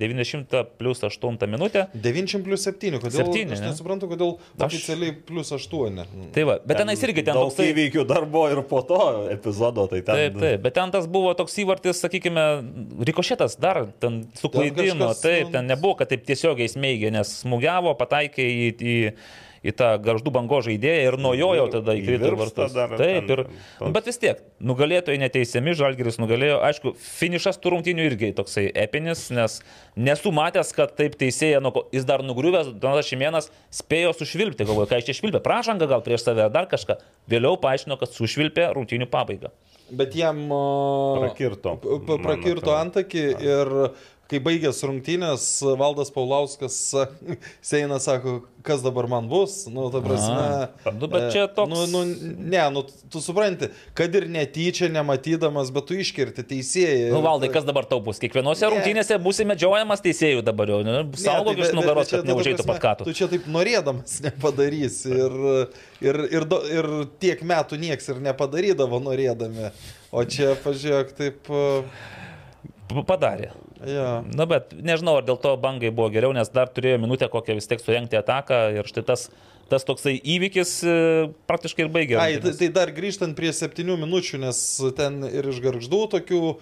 [0.00, 1.86] 90 plus 8 minutę.
[1.94, 3.14] 90 plus 7, kodėl?
[3.20, 3.70] Septyni, aš ne?
[3.70, 6.02] nesuprantu, kodėl Aš- oficialiai plus 8.
[6.34, 7.70] Tai va, bet tenais irgi ten daug toksai...
[7.70, 9.00] įvykių dar buvo ir po to
[9.36, 10.18] epizodo, tai ten.
[10.18, 12.48] Taip, taip, bet ten tas buvo toks įvartis, sakykime,
[13.06, 17.94] rikošėtas dar ten suklaidino, kažkas, taip, nu- ten nebuvo, kad taip tiesiogiai smėgė, nes smūgiavo,
[18.00, 18.96] pataikė į, į,
[19.60, 22.74] į tą garždų bango žaidėją ir nuo jo jau tada Į įkrito vartus.
[22.74, 23.42] Taip, ten ir,
[23.78, 23.92] toks.
[23.96, 29.58] bet vis tiek, nugalėtojai neteisiami, Žalgiris nugalėjo, aišku, finišas tų rungtynių irgi toksai epinis, nes
[30.00, 35.02] nesu matęs, kad taip teisėja, nu, jis dar nugriuvęs, Donatas Šimienas spėjo sušvilpti, galvoju, ką
[35.02, 36.96] iš čia švilpė, prašanga gal prieš save ar dar kažką,
[37.30, 39.52] vėliau paaiškino, kad sušvilpė rungtynių pabaigą.
[39.90, 40.44] Bet jam
[41.18, 41.76] Prakirto,
[42.22, 43.72] Prakirto antakį ir
[44.30, 45.44] kai baigės rungtynės,
[45.80, 46.76] Valdas Paulauskas
[47.70, 49.64] Seina sako, kas dabar man bus.
[49.72, 50.68] Nu, ta prasme.
[51.00, 52.02] Nu, bet čia e, toks- Nu, nu,
[52.52, 57.08] ne, nu, tu supranti, kad ir netyčia, nematydamas, bet tu iškirti teisėjai.
[57.14, 58.20] Nu, valdai, kas dabar tau bus?
[58.22, 58.70] Kiekvienose Ne.
[58.76, 60.80] rungtynėse būsi medžiojamas teisėjų dabar jau.
[60.86, 60.96] Ne?
[61.18, 63.08] Saugok tai nugaros, kad prasme, pat katų.
[63.10, 65.10] Tu čia taip norėdamas nepadarysi.
[65.10, 65.34] Ir,
[66.06, 66.90] ir, ir, do, ir
[67.22, 69.72] tiek metų nieks ir nepadarydavo norėdami.
[70.14, 71.50] O čia, pažiūrėk, taip.
[72.90, 73.52] P- Padarė.
[73.86, 74.20] Ja.
[74.36, 77.68] Na, bet nežinau, ar dėl to bangai buvo geriau, nes dar turėjo minutę kokią vis
[77.70, 79.30] tiek surenkti ataką ir štai tas,
[79.72, 80.96] tas toksai įvykis e,
[81.48, 82.18] praktiškai ir baigė.
[82.20, 84.60] Ai, tai, tai dar grįžtant prie septynių minučių, nes
[84.98, 86.58] ten ir iš garždų tokių uh,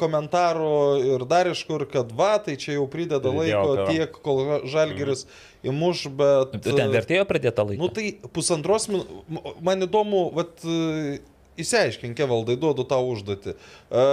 [0.00, 0.72] komentarų
[1.10, 3.88] ir dar iš kur, kad va, tai čia jau prideda laiko karo.
[3.92, 5.26] tiek, kol žalgeris
[5.68, 6.56] įmuš, bet...
[6.62, 7.82] Tu Ten vertėjo pridėtą laiką.
[7.82, 11.18] Nu tai pusantros minutės, man įdomu, vat, e,
[11.60, 13.54] įsiaiškink, valdai, duodu tau užduotį.
[13.90, 14.06] E,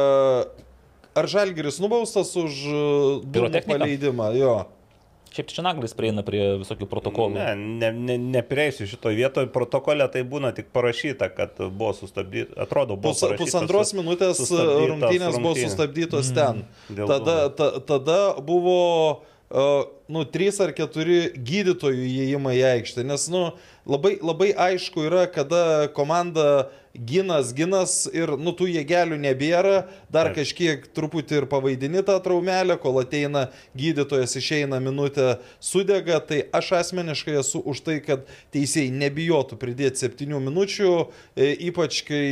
[1.15, 2.79] Ar žalgeris nubaustas už e,
[3.23, 3.77] dūmų Pirotechniką?
[3.79, 4.31] paleidimą?
[4.35, 4.55] Jo.
[5.35, 7.35] Šiaip čia naglis prieina prie visokių protokolų.
[7.35, 12.95] Ne, ne, ne, neprieisiu šitoje vietoje, protokole tai būna tik parašyta, kad buvo sustabdyta, atrodo,
[12.95, 15.73] buvo Pus, pusantros sus- minutės sustabdytos rungtynės buvo rungtynės.
[15.75, 16.63] sustabdytos ten.
[16.87, 18.77] Dėl Tada, ta, tada buvo,
[20.07, 23.45] nu, trys ar keturi gydytojų įėjimai į aikštę, nes, nu,
[23.87, 29.77] labai, labai aišku yra, kada komanda ginas, ginas ir, nu, tų jėgelių nebėra,
[30.11, 30.41] dar Taip.
[30.41, 33.47] kažkiek truputį ir pavaidini tą traumelę, kol ateina
[33.79, 40.43] gydytojas, išeina minutę, sudega, tai aš asmeniškai esu už tai, kad teisėjai nebijotų pridėti septynių
[40.49, 40.93] minučių,
[41.35, 42.25] e, ypač kai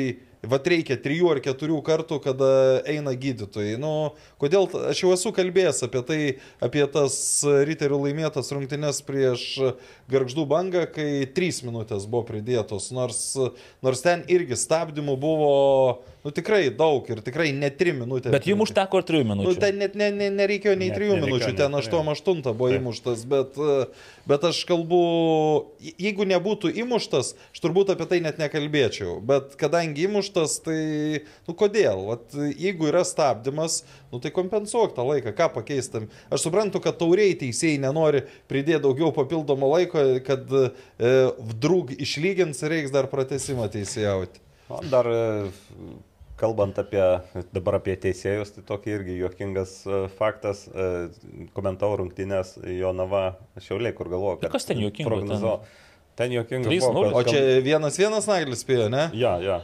[0.44, 2.48] Vat reikia trijų ar keturių kartų, kada
[2.92, 3.78] eina gydytojai.
[3.80, 4.12] Nu,
[4.42, 6.18] kodėl, aš jau esu kalbėjęs apie tai,
[6.64, 7.16] apie tas
[7.70, 9.46] riterių laimėtas rungtynes prieš
[10.12, 13.22] garždų bangą, kai trys minutės buvo pridėtos, nors,
[13.86, 15.54] nors ten irgi stabdymų buvo,
[16.24, 18.32] nu tikrai daug ir tikrai ne trim minutės.
[18.32, 19.60] Bet jums užteko ir trijų Nu, minučių.
[19.60, 22.04] ten net ne, ne, nereikėjo nei Net trijų nereikėjo minučių, net ten trijų.
[22.06, 22.80] 8-8 buvo Taip.
[22.82, 23.86] įmuštas, bet, e,
[24.32, 25.02] bet aš kalbu,
[25.84, 30.80] je- jeigu nebūtų įmuštas, aš turbūt apie tai net nekalbėčiau, bet kadangi įmuštas, tai,
[31.48, 36.08] nu kodėl, Vat, jeigu yra stabdymas, nu tai kompensuok tą laiką, ką pakeistam.
[36.32, 40.72] Aš suprantu, kad tauriai teisėjai nenori pridėti daugiau papildomo laiko, kad e,
[41.38, 44.40] vdrug išlygins ir reiks dar pratesimą teisėjauti.
[44.70, 45.52] O dar e,
[46.44, 47.04] kalbant apie,
[47.56, 50.88] dabar apie teisėjus, tai tokia irgi juokingas e, faktas, e,
[51.56, 53.26] komentavo rungtynės Jonava
[53.64, 55.62] Šiauliai, kur galvoju, Tai kas ten juokingo Prognozavo.
[56.20, 56.68] Ten juokinga.
[56.70, 59.08] Trys buvo, kad- O čia vienas vienas naglis spėjo, ne?
[59.18, 59.62] Ja, ja.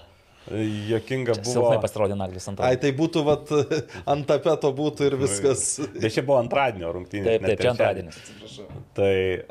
[0.90, 1.52] Jokinga buvo.
[1.52, 2.66] Silpnai pasirodė naglis ant to.
[2.66, 3.52] Ai, tai būtų, vat,
[4.16, 5.66] ant tapeto būtų ir viskas.
[6.02, 7.28] Bet čia buvo antradienio rungtynės.
[7.36, 8.18] Taip, ne taip, čia antradienis.
[8.98, 9.44] Tai e,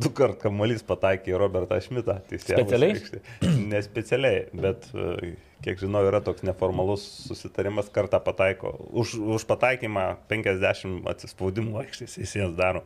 [0.00, 2.20] du kart kamuolys pataikė į Robertą Šmitą.
[2.30, 2.96] Specialiai?
[3.74, 4.86] Ne specialiai, bet
[5.64, 8.74] kiek žinau, yra toks neformalus susitarimas, kartą pataiko.
[8.92, 12.84] Už, už pataikymą 50 atsispaudimų aikštės teisėjas daro.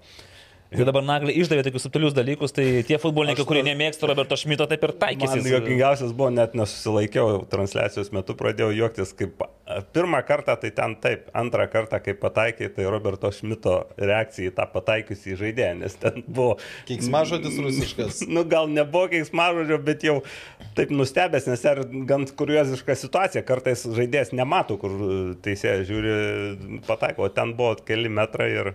[0.68, 4.82] Tai dabar naglį išdavė tokius subtilius dalykus, tai tie futbolininkai, kurie nemėgsta Roberto Šmito, taip
[4.84, 5.46] ir Man taikysis.
[5.48, 9.46] juokingiausias buvo, net nesusilaikiau transliacijos metu, pradėjau juoktis, kaip
[9.96, 14.68] pirmą kartą tai ten taip, antrą kartą, kai pataikė, tai Roberto Šmito reakcija į tą
[14.74, 16.58] pataikiusį žaidėją, nes ten buvo...
[16.90, 18.22] Keiksmažodis rusiškas.
[18.38, 20.18] Nu, gal nebuvo keiksmažodžio, bet jau
[20.76, 23.44] taip nustebęs, nes yra gan kurioziška situacija.
[23.48, 24.92] Kartais žaidėjas nemato, kur
[25.44, 26.14] teisėjas žiūri,
[26.86, 28.72] pataiko, o ten buvo keli metrai ir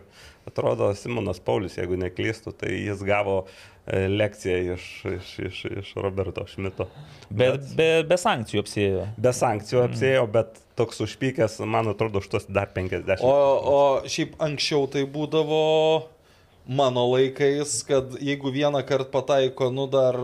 [0.53, 6.45] atrodo Simonas Paulius, jeigu neklystų, tai jis gavo e, lekciją iš, iš, iš, iš Roberto
[6.49, 6.87] Šmito.
[7.29, 9.07] Be, be, be sankcijų apsėjo.
[9.17, 13.25] Be sankcijų apsėjo, bet toks užpykęs, man atrodo, už tuos dar 50.
[13.25, 13.33] O,
[13.73, 15.63] o šiaip anksčiau tai būdavo
[16.69, 20.19] mano laikais, kad jeigu vieną kartą pataiko, nu dar,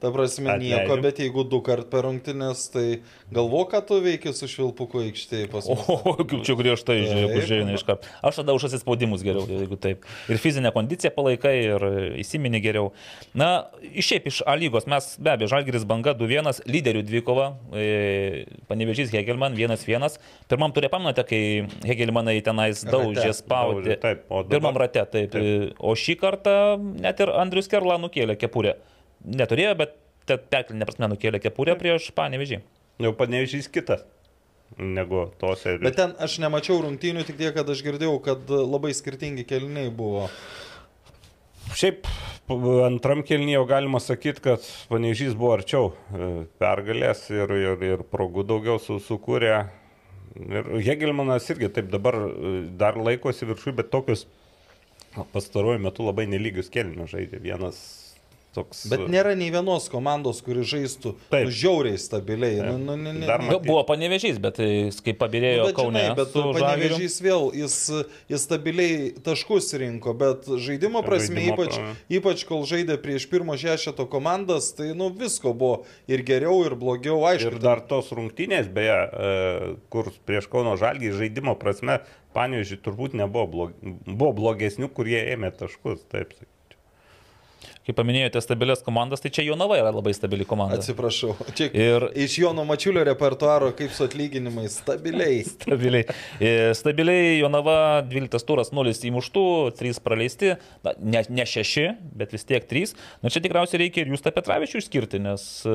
[0.00, 1.02] Ta prasme, nieko, Atleidžiu.
[1.04, 2.84] bet jeigu du kart per rungtynės, tai
[3.30, 5.82] galvo, ką tu veiki su švilpuku aikštėje pas mus.
[5.92, 7.34] O, kaip čia griežtai Taip.
[7.44, 8.08] žiūrėjai iš karto.
[8.24, 10.06] Aš tada už atsispaudimus geriau, jeigu taip.
[10.32, 11.84] Ir fizinę kondiciją palaikai, ir
[12.22, 12.92] įsiminė geriau.
[13.36, 18.46] Na, iš šiaip iš A lygos mes be abejo, Žalgiris banga 2-1, lyderių dvikova, e,
[18.72, 20.16] panevežys Hegelman 1-1.
[20.48, 21.42] Pirmam turė pamenate, kai
[21.84, 23.98] Hegelmanai tenais daužė, Daužė, spaudė.
[24.00, 25.30] taip, o dabar- Pirmam rate, taip.
[25.36, 25.76] taip.
[25.78, 28.78] O šį kartą net ir Andrius Kerla nukėlė kepurę.
[29.24, 29.98] Neturėjo, bet
[30.28, 32.62] perkelinė prasme nukėlė kepurę prieš panevežį.
[33.00, 34.04] Jau panevežys kitas
[34.78, 35.82] negu tos serijos.
[35.84, 40.28] Bet ten aš nemačiau rungtynių, tik tiek, kad aš girdėjau, kad labai skirtingi keliniai buvo.
[41.76, 42.06] Šiaip
[42.86, 46.30] antram kelnyje jau galima sakyti, kad panežys buvo arčiau e,
[46.62, 49.54] pergalės ir, ir, ir progų daugiau su, sukūrė.
[50.40, 54.26] Ir Hegelmanas irgi taip dabar e, dar laikosi viršui, bet tokius
[55.34, 57.42] pastaruoju metu labai nelygius kelnius žaidė.
[57.42, 57.78] Vienas
[58.54, 58.82] toks.
[58.90, 61.48] Bet nėra nei vienos komandos, kuri žaistų Taip.
[61.48, 62.58] nu, žiauriai stabiliai.
[62.60, 62.70] Taip.
[62.70, 63.50] Nu, nu, ne, ne, Dar ne.
[63.52, 64.68] Nu, Buvo panevežys, bet e,
[65.04, 66.04] kai pabirėjo Nu, nu, bet, Kaune.
[66.04, 67.76] žinai, bet panevežys vėl, jis,
[68.32, 72.16] jis stabiliai taškus rinko, bet žaidimo prasme, Žaidimo ypač, prasme.
[72.20, 77.20] ypač kol žaidė prieš pirmo šešeto komandas, tai nu visko buvo ir geriau, ir blogiau,
[77.30, 77.54] aišku.
[77.54, 82.00] Ir dar tos rungtynės, beje, e, kur prieš Kauno Žalgį žaidimo prasme,
[82.30, 83.72] Pavyzdžiui, turbūt nebuvo blog,
[84.06, 86.59] buvo blogesnių, kurie ėmė taškus, taip sakyčiau.
[87.90, 90.76] Kai paminėjote stabilias komandas, tai čia Jonava yra labai stabili komanda.
[90.78, 91.32] Atsiprašau.
[91.58, 95.40] Čia Ir iš Jono Mačiulio repertuaro kaip su atlyginimais stabiliai.
[95.50, 96.04] stabiliai.
[96.38, 97.74] E, Stabiliai Jonava
[98.06, 99.42] 12 turas 0 įmuštų,
[99.80, 100.52] 3 praleisti,
[100.86, 101.88] na, ne, ne 6,
[102.20, 102.94] bet vis tiek 3.
[103.26, 105.74] Na čia tikriausiai reikia ir jūs tą Petravičių išskirti, nes e,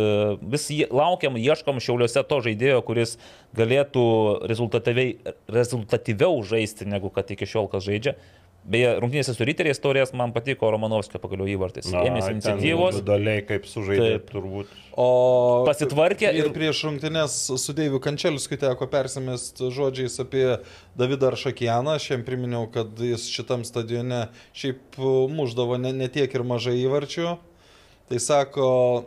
[0.56, 3.18] vis laukiam, ieškom šiauliuose to žaidėjo, kuris
[3.60, 4.08] galėtų
[4.56, 8.16] rezultatyviau žaisti, negu kad iki šiol kas žaidžia.
[8.66, 11.86] Beje, rungtynėse su Riteriais taurės man patiko Romanovskio pagaliau įvartis.
[11.94, 12.98] Ėmėsi iniciatyvos.
[13.06, 14.32] Daliai kaip sužaidė, Taip.
[14.34, 14.72] turbūt.
[14.98, 20.58] O Pasitvarkė ir ir- prieš rungtynės su Deiviu Kančelskiu teko persimesti žodžiais apie
[20.98, 21.94] Davidą Aršakianą.
[22.00, 24.98] Aš jam priminiau, kad jis šitam stadione šiaip
[25.30, 27.38] muždavo ne, ne tiek ir mažai įvarčių.
[28.10, 29.06] Tai sako,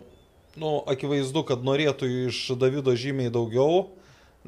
[0.54, 3.88] nu, akivaizdu, kad norėtų iš Davido žymiai daugiau.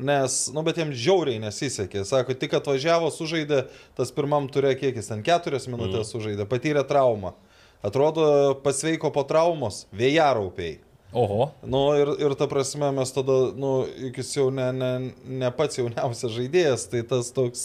[0.01, 2.05] Nes, nu, bet jiems žiauriai nesisekė.
[2.09, 3.65] Sako, tik atvažiavo, sužaidė,
[3.99, 6.11] tas pirmam turė kiekis ten keturias minutės mm.
[6.13, 7.35] sužaidė, patyrė traumą.
[7.85, 8.25] Atrodo,
[8.65, 10.79] pasveiko po traumos, vėjaraupiai.
[11.13, 11.49] Oho.
[11.67, 14.91] Nu ir, ir ta prasme mes tada, nu, juk jis jau ne, ne,
[15.43, 17.65] ne pats jauniausias žaidėjas, tai tas toks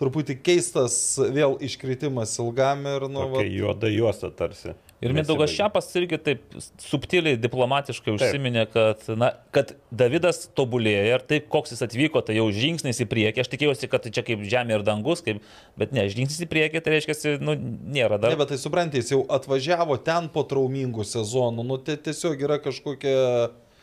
[0.00, 0.96] truputį keistas
[1.36, 4.74] vėl iškritimas ilgam ir, nu, Tokia juoda juosta tarsi.
[5.02, 5.50] Ir Mindaugas.
[5.50, 6.42] Šiapas irgi taip
[6.78, 12.44] subtiliai, diplomatiškai užsiminė, kad, na, kad Davidas tobulėja ir taip, koks jis atvyko, tai jau
[12.54, 13.42] žingsnis į priekį.
[13.42, 15.42] Aš tikėjausi, kad tai čia kaip žemė ir dangus, kaip,
[15.80, 18.36] bet ne, žingsnis į priekį, tai reiškia, nu, nėra dar.
[18.36, 22.62] Ne, bet tai suprantate, jis jau atvažiavo ten po traumingų sezonų, nu, tai tiesiog yra
[22.62, 23.16] kažkokia...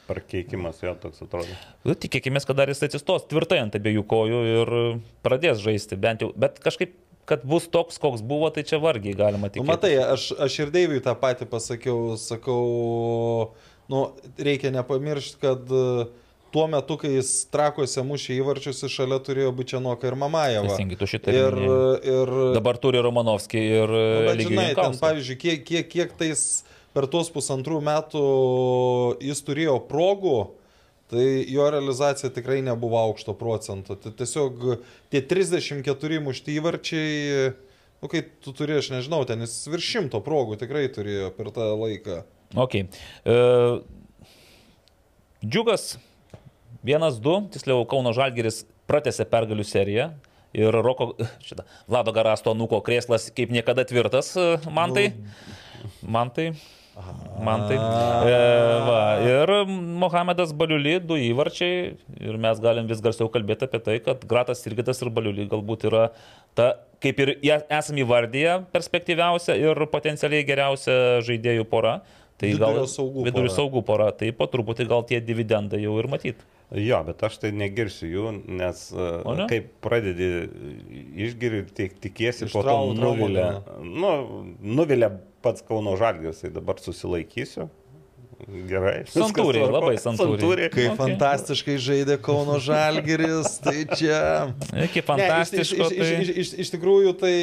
[0.08, 1.60] Parkeikimas jo toks atrodo.
[1.86, 4.72] Nu, Tikėkime, kad dar jis atsistos tvirtai ant abiejų kojų ir
[5.22, 6.32] pradės žaisti bent jau.
[6.34, 6.96] Bet kažkaip,
[7.30, 9.70] kad bus toks, koks buvo, tai čia vargiai galima Nu, tikėtis.
[9.70, 12.64] matai, aš, aš ir Deiviui tą patį pasakiau, sakau,
[13.92, 14.02] nu,
[14.42, 16.08] reikia nepamiršti, kad e,
[16.54, 20.72] tuo metu, kai jis trakuose mušė įvarčius, šalia turėjo Bučianoką ir Mamajevą.
[20.72, 21.60] Teisingai, tu šitą Ir,
[22.16, 26.46] ir, Dabar turi Romanovskį ir Nu, bet Lygiai žinai, ten, pavyzdžiui, kiek, kiek, kiek tais
[26.98, 28.24] per tuos pusantrų metų
[29.22, 30.38] jis turėjo progų,
[31.10, 33.98] tai jo realizacija tikrai nebuvo aukšto procento.
[34.00, 34.66] Tai tiesiog
[35.10, 37.54] tie 34 mušti įvarčiai,
[38.02, 41.72] nu kai tu turi, aš nežinau, ten jis virš šimto progų tikrai turėjo per tą
[41.74, 42.22] laiką.
[42.58, 42.82] Ok.
[43.26, 43.82] Uh,
[45.46, 45.96] Džiugas
[46.84, 50.10] 1-2, tiksliau Kauno Žalgeris pratęsė pergalių seriją.
[50.58, 51.14] Ir Roko,
[51.46, 55.12] šitą, Vlado Garasto nuko krėslas kaip niekada tvirtas, e, man tai.
[56.02, 56.52] Man tai.
[57.40, 57.78] Man tai.
[58.28, 58.40] E,
[58.84, 59.52] va, ir
[60.02, 61.96] Mohamedas Baliuli, du įvarčiai.
[62.20, 66.10] Ir mes galim vis garsiau kalbėti apie tai, kad Gratas Irgitas ir Baliuli galbūt yra
[66.58, 66.74] ta,
[67.04, 70.98] kaip ir esame įvardyje, perspektyviausia ir potencialiai geriausia
[71.28, 72.02] žaidėjų pora.
[72.40, 73.56] Tai Vidurio gal saugų vidurio pora.
[73.58, 76.44] saugų pora, tai po truputį gal tie dividendai jau ir matyt.
[76.72, 79.48] Jo, bet aš tai negirsiu jų, nes e, O ne?
[79.50, 80.30] kaip pradedi
[81.26, 82.78] išgiri, tik tikiesi po to
[83.20, 83.50] būna.
[83.84, 84.12] Nu,
[84.62, 85.10] nuvilia
[85.42, 87.70] pats Kauno Žalgis, tai dabar susilaikysiu.
[88.70, 89.02] Gerai.
[89.12, 90.70] Santūriai, labai santūriai.
[90.72, 90.94] Kai Ok.
[90.94, 90.96] okay.
[90.96, 94.20] fantastiškai žaidė Kauno Žalgeris, tai čia...
[94.86, 95.76] Iki Ne, fantastiško.
[95.76, 96.38] iš, iš, iš, tai...
[96.46, 97.34] iš, iš tikrųjų, tai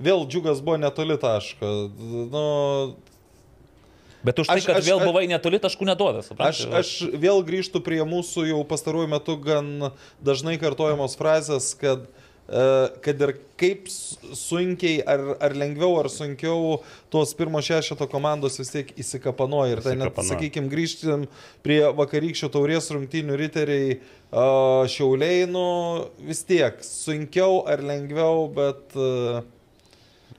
[0.00, 1.74] vėl džiugas buvo netoli taško.
[2.32, 2.46] Nu,
[4.26, 6.18] Bet už tai, Aš- kad aš- vėl aš- buvai netoli taškų neduoda.
[6.24, 6.64] aš, supranti?
[6.74, 12.08] aš vėl grįžtu prie mūsų jau pastaruoju metu gan dažnai kartojamos frazės, kad
[12.46, 16.78] kad ir kaip sunkiai, ar, ar lengviau, ar sunkiau,
[17.10, 19.76] tos pirmo šešeto komandos vis tiek įsikapanoja.
[19.76, 21.26] Ir tai net, sakykime, grįžtim
[21.66, 23.98] prie vakarykščio taurės rungtynių riteriai
[24.92, 25.66] šiauliai, nu
[26.28, 28.96] vis tiek sunkiau ar lengviau, bet...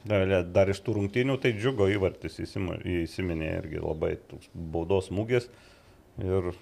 [0.08, 4.14] Dar iš tų rungtynių tai džiugo įvartis įsiminė irgi labai
[4.56, 5.50] baudos smūgis
[6.24, 6.54] ir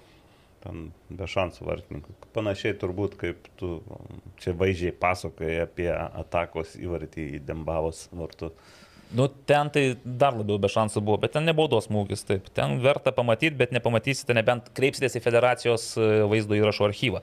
[0.66, 2.16] ten be šansų vartininkų.
[2.34, 3.78] Panašiai turbūt kaip tu
[4.42, 8.50] čia vaizdžiai pasakoji apie atakos įvartį į Dembavos vartų.
[9.14, 12.48] Nu, ten tai dar labiau be šansų buvo, bet ten nebaudos smūgis, taip.
[12.56, 17.22] Ten verta pamatyti, bet nepamatysite, nebent kreipsitės į federacijos e, vaizdo įrašo archyvą.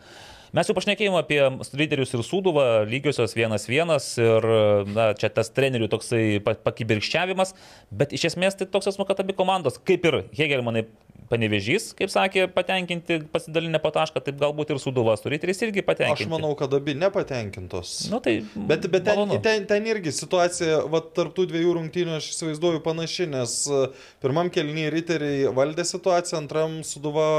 [0.53, 1.39] Mes jau pašnekėjome apie
[1.73, 4.45] lyderius ir Sūduvą, lygiosios vienas vienas ir
[4.93, 7.55] na, čia tas trenerių toksai pakibirkščiavimas,
[7.89, 10.85] bet iš esmės tai toks asmo, kad abi komandos, kaip ir Hegelmanai
[11.34, 16.27] panevežys, kaip sakė, patenkinti pasidalinę po tašką, taip galbūt ir Suduvas turi trys irgi patenkinti.
[16.27, 17.95] Aš manau, kad abi nepatenkintos.
[18.13, 22.84] Nu, tai bet bet ten, ten, ten irgi situacija, va, tarptų dviejų rungtynių aš įsivaizduoju
[22.85, 23.85] panaši, nes e,
[24.21, 27.30] pirmam kelnyje riteriai valdė situaciją, antram Suduva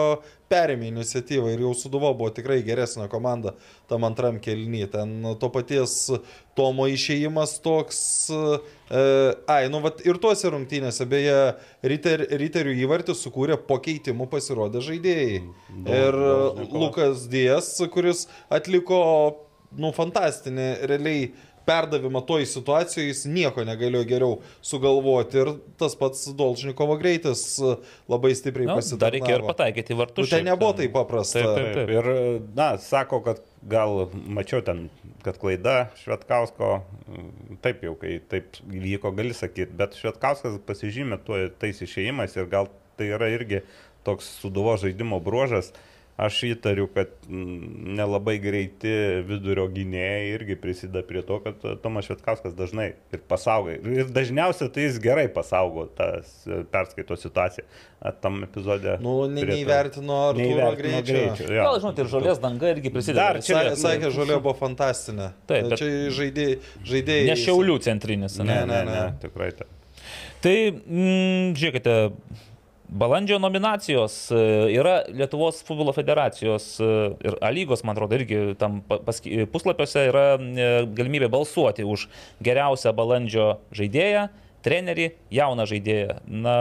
[0.54, 3.56] perėmė iniciatyvą ir jau Suduva buvo tikrai geresnė komanda
[3.90, 4.88] tam antram kelnyje.
[4.94, 5.96] Ten to paties
[6.54, 8.00] Tomo išėjimas toks,
[8.30, 9.00] e,
[9.50, 11.38] ai, nu, vat, ir tuose rungtynėse, beje,
[11.82, 15.40] Riter, Riterių įvartį sukūrė po keitimų pasirodę žaidėjai.
[15.72, 19.00] Daug, ir daug, Lukas Dijas, kuris atliko,
[19.74, 21.32] nu, fantastinį, realiai
[21.66, 24.34] perdavimą toj situacijoje jis nieko negalėjo geriau
[24.64, 25.50] sugalvoti ir
[25.80, 27.44] tas pats Dolžnikovo greitis
[28.10, 29.04] labai stipriai no, pasidarė.
[29.04, 30.28] Dar reikėjo ir pataikyti vartus.
[30.28, 31.40] Nu, tai nebuvo taip paprasta.
[31.40, 31.94] Taip, taip, taip.
[31.96, 32.10] Ir,
[32.58, 34.86] na, sako, kad gal mačiau ten,
[35.24, 36.74] kad klaida Švetkausko,
[37.64, 42.70] taip jau, kai taip vyko, gali sakyti, bet Švetkauskas pasižymė tuo tais išėjimais ir gal
[42.98, 43.64] tai yra irgi
[44.04, 45.72] toks suduvo žaidimo bruožas.
[45.72, 48.90] Uh, Aš įtariu, kad nelabai greiti
[49.26, 53.80] vidurio gynėjai irgi prisideda prie to, kad Tomas Švetkauskas dažnai ir pasaugai.
[53.82, 56.06] Ir dažniausiai tai jis gerai pasaugo tą
[56.70, 57.66] perskaito situaciją.
[58.22, 58.94] Tam epizode.
[59.02, 61.18] Nu, ne, neįvertino ar neįvertino greičio.
[61.18, 61.66] greičio ja.
[61.66, 63.26] Gal, žinot, ir žolės danga irgi prisideda.
[63.32, 65.32] Dar čia, Sa, sakė, žolė buvo fantastinė.
[65.50, 65.80] Taip, bet...
[65.82, 66.58] čia žaidėjai.
[66.94, 68.38] žaidėjai ne šiaulių centrinis.
[68.38, 69.06] Ne, ne, ne, ne, ne.
[69.24, 69.70] tikrai taip.
[70.44, 71.94] Tai, mm, žiūrėkite,
[72.88, 74.36] Balandžio nominacijos e,
[74.76, 76.84] yra Lietuvos futbolo federacijos e,
[77.24, 78.82] ir A lygos, man atrodo, irgi tam
[79.52, 82.08] puslapiuose yra e, galimybė balsuoti už
[82.44, 84.28] geriausią balandžio žaidėją,
[84.64, 86.18] trenerį, jauną žaidėją.
[86.28, 86.54] Na,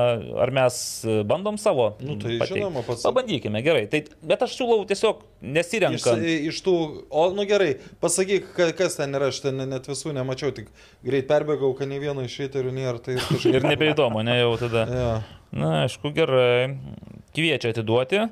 [0.44, 0.80] ar mes
[1.28, 1.92] bandom savo?
[2.00, 2.56] Nu, tai pateikt?
[2.56, 3.04] žinoma, pats.
[3.04, 3.86] Pabandykime, gerai.
[3.92, 6.24] Tai, bet aš siūlau tiesiog nesirenkant.
[6.24, 6.76] Iš, iš tų,
[7.12, 10.72] o, nu gerai, pasakyk, kas ten yra, aš ten net visų nemačiau, tik
[11.04, 13.00] greit perbėgau, kad nei vieno iš šeiterių nėra.
[13.04, 13.56] Tai kažkaip...
[13.60, 14.90] ir nebeįdomu, ne jau tada.
[14.90, 15.16] ja.
[15.54, 16.80] Na, aišku, gerai.
[17.34, 18.26] Kviečia atiduoti.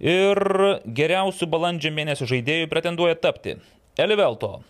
[0.00, 0.38] Ir
[0.86, 3.58] geriausių balandžio mėnesio žaidėjų pretenduoja tapti
[4.00, 4.62] Elivelto,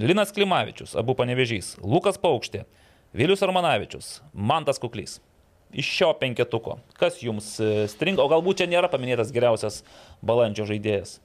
[0.00, 2.62] Linas Klimavičius, abu panevežys, Lukas Paukštė,
[3.12, 5.18] Vilius Armanavičius, Mantas Kuklys.
[5.68, 6.78] Iš šio penketuko.
[6.96, 9.82] Kas jums e, stringa, o galbūt čia nėra paminėtas geriausias
[10.24, 11.18] balandžio žaidėjas?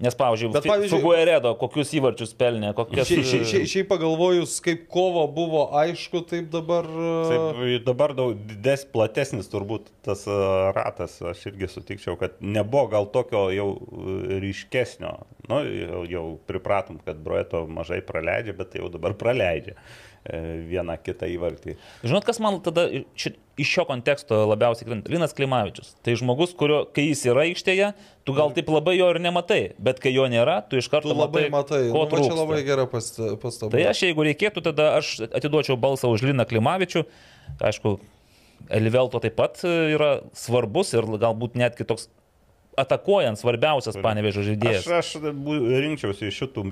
[0.00, 3.08] Nes, pavyzdžiui, Bet, pavyzdžiui Fugueredo kokius įvarčius pelnė, kokias...
[3.10, 6.88] Šiaip šia, šia, šia pagalvojus, kaip kovo buvo aišku, taip dabar...
[7.28, 10.24] Taip, dabar daug didesnis, platesnis turbūt tas
[10.76, 13.68] ratas, aš irgi sutikčiau, kad nebuvo gal tokio jau
[14.40, 15.12] ryškesnio.
[15.50, 19.76] Nu, jau, jau pripratom, kad Broeto mažai praleidžia, bet jau dabar praleidžia.
[20.20, 20.38] E,
[20.68, 21.78] vieną kitą įvartį.
[22.04, 22.82] Žinot, kas man tada
[23.16, 23.30] ši,
[23.60, 25.08] iš šio konteksto labiausiai krenta?
[25.08, 25.94] Linas Klimavičius.
[26.04, 27.88] Tai žmogus, kurio, kai jis yra aikštėje,
[28.28, 31.16] tu gal taip labai jo ir nematai, bet kai jo nėra, tu iš karto tu
[31.16, 31.54] labai matai.
[31.56, 33.72] matai ko nu, čia labai gera pastaba.
[33.72, 37.06] Tai aš, jeigu reikėtų, tada aš atiduočiau balsą už Liną Klimavičių.
[37.56, 37.96] Aišku,
[38.68, 42.10] Elivelto taip pat yra svarbus ir galbūt netgi toks
[42.80, 44.88] atakuojant svarbiausias panevežio žaidėjas.
[44.98, 45.30] Aš, aš
[45.84, 46.64] rinkčiausi iš šitų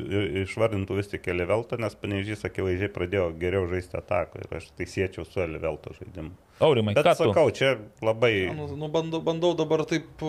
[0.45, 5.27] išvardintų vis tik Elivelto, nes panevežys akivaizdžiai pradėjo geriau žaisti ataką ir aš tai siečiau
[5.29, 6.35] su Elivelto žaidimu.
[6.65, 8.51] Aurimai, Bet ką sakau, čia labai...
[8.57, 10.25] Nu, nu, bandau, bandau dabar taip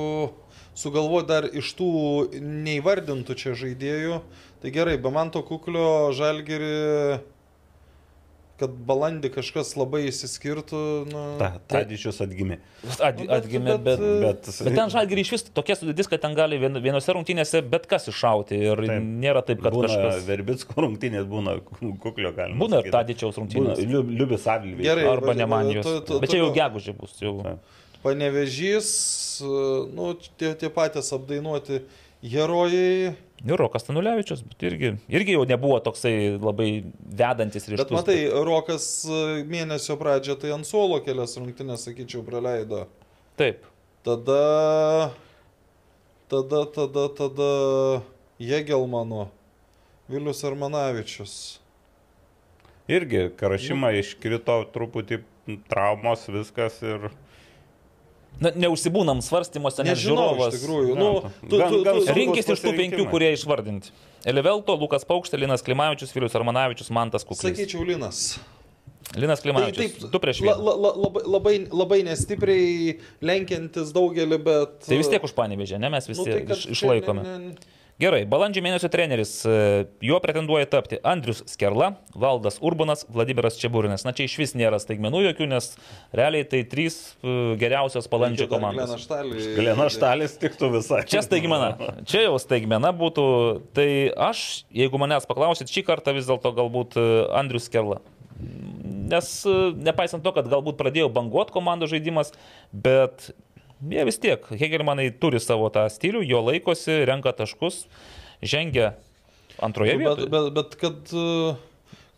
[0.77, 1.89] sugalvoti dar iš tų
[2.37, 4.21] neįvardintų čia žaidėjų.
[4.61, 7.19] Tai gerai, be man to kuklio žalgeri
[8.59, 10.81] kad balandį kažkas labai įsiskirtų.
[11.09, 11.23] Nu...
[11.39, 12.59] Ta, Tadičius atgimė.
[12.97, 16.59] At, atgimė, bet, bet, bet, bet ten žalgirį iš vis tokia sudėtis, kad ten gali
[16.61, 19.09] vien, vienose rungtynėse bet kas iššauti ir taip.
[19.23, 20.23] nėra taip, kad būna kažkas.
[20.27, 22.59] Verbitsko rungtynės būna kuklio galima.
[22.63, 23.83] Būna ir Tadičiaus rungtynės.
[23.83, 24.83] Liubis Avlvis.
[24.85, 25.89] Gerai, arba nemanijos.
[26.11, 27.15] Bet čia jau gegužė bus.
[27.23, 27.37] Jau.
[28.03, 28.89] Panevežys,
[29.91, 31.81] nu, tie, tie patys apdainuoti
[32.23, 33.15] herojai
[33.45, 36.83] Ir Rokas Tanulevičius, bet irgi, irgi jau nebuvo toksai labai
[37.21, 37.85] vedantis ryškus.
[37.85, 42.83] Bet matai, Rokas e, mėnesio pradžio tai ant suolo kelias rungtynės, sakyčiau, praleido.
[43.39, 43.63] Taip.
[44.03, 45.13] Tada,
[46.27, 47.49] tada, tada, tada
[48.43, 49.29] Jėgelmano.
[50.11, 51.33] Vilius Armanavičius.
[52.91, 55.23] Irgi Karašymą iškrito truputį
[55.71, 57.11] traumos viskas ir...
[58.39, 60.53] Na, neužsibūnam svarstymuose, nes žiūrovas.
[60.55, 60.93] iš tikrųjų.
[60.95, 61.09] Ne, Nu,
[61.43, 62.15] tu, tu, tu, sunku.
[62.15, 63.91] Rinkis iš tų penkių, kurie išvardinti.
[64.27, 67.43] Elivelto, Lukas Paukštė, Linas Klimavičius, Vilius Armanavičius, Mantas Kuklys.
[67.51, 68.39] sakyčiau, Linas.
[69.15, 70.07] Linas Tai Klimavičius.
[70.11, 70.55] Du prieš vieną.
[70.55, 74.79] la, la, labai, labai, labai nestipriai lenkiantis daugelį, bet...
[74.87, 77.23] Tai vis tiek už panevežė, ne mes visi Nu, tai iš, išlaikome.
[77.25, 83.57] ne- ne- Gerai, balandžio mėnesio treneris, e, juo pretenduoja tapti Andrius Skerla, Valdas Urbanas, Vladimiras
[83.59, 84.05] Čiaburinas.
[84.07, 85.67] Na čia iš vis nėra staigmenų jokių, nes
[86.15, 89.03] realiai tai trys e, geriausios balandžio komandos.
[89.57, 91.01] Galena štalis tiktų visai.
[91.11, 91.73] Čia staigmena.
[92.07, 93.25] Čia jau staigmena būtų.
[93.75, 93.89] Tai
[94.29, 97.05] aš, jeigu manęs paklausit, šį kartą vis dėlto galbūt e,
[97.35, 97.99] Andrius Skerla.
[98.39, 99.27] Nes
[99.75, 102.31] nepaisant to, kad galbūt pradėjo banguot komandų žaidimas,
[102.71, 103.33] bet
[103.81, 107.85] jie vis tiek, Hegelmanai turi savo tą stilių, jo laikosi, renka taškus,
[108.43, 108.93] žengia
[109.63, 110.29] antroje Bet, vietoje.
[110.35, 111.15] bet, bet kad...
[111.15, 111.65] uh,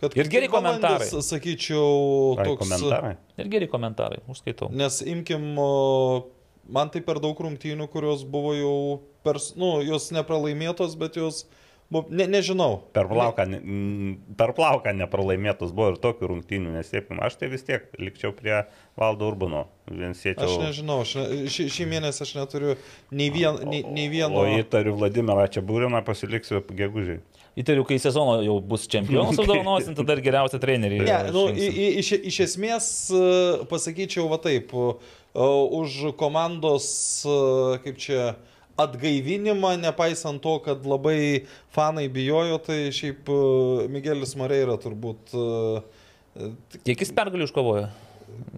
[0.02, 1.06] kad Ir geri komentarai.
[1.22, 2.64] Sakyčiau, Ai, toks...
[2.66, 3.16] komentarai.
[3.38, 4.72] Ir geri komentarai, užskaitau.
[4.74, 5.70] Nes imkim, o,
[6.66, 8.78] man tai per daug rungtynių, kurios buvo jau,
[9.22, 11.61] per, nu, jos nepralaimėtos, bet jos, buvo,
[11.92, 12.80] ne, nežinau.
[12.96, 13.62] Per plauką, ne-
[14.40, 18.62] per plauką nepralaimėtus buvo ir tokių rungtynių, nes taip, aš tai vis tiek likčiau prie
[19.00, 19.66] Valdo Urbano.
[19.92, 22.76] Vien Aš nežinau, aš ne, šį, šį mėnesį aš neturiu
[23.12, 24.40] nei, vien, nei, nei vieno.
[24.40, 27.20] O įtariu Vladimirą Čiabūriną pasiliksiu gegužiai.
[27.60, 31.02] Įtariu, kai sezono jau bus čempionas apdovanosim, tada ir geriausią trenerį.
[31.04, 32.88] Ne, nu, iš, iš esmės
[33.72, 34.72] pasakyčiau va taip,
[35.36, 36.88] už komandos,
[37.84, 38.32] kaip čia,
[38.80, 41.46] atgaivinimą, nepaisant to, kad labai
[41.76, 43.40] fanai bijojo, tai šiaip e,
[43.92, 46.52] Miguelis Moreira turbūt e,
[46.88, 47.88] Kiek jis pergalių iškovojo?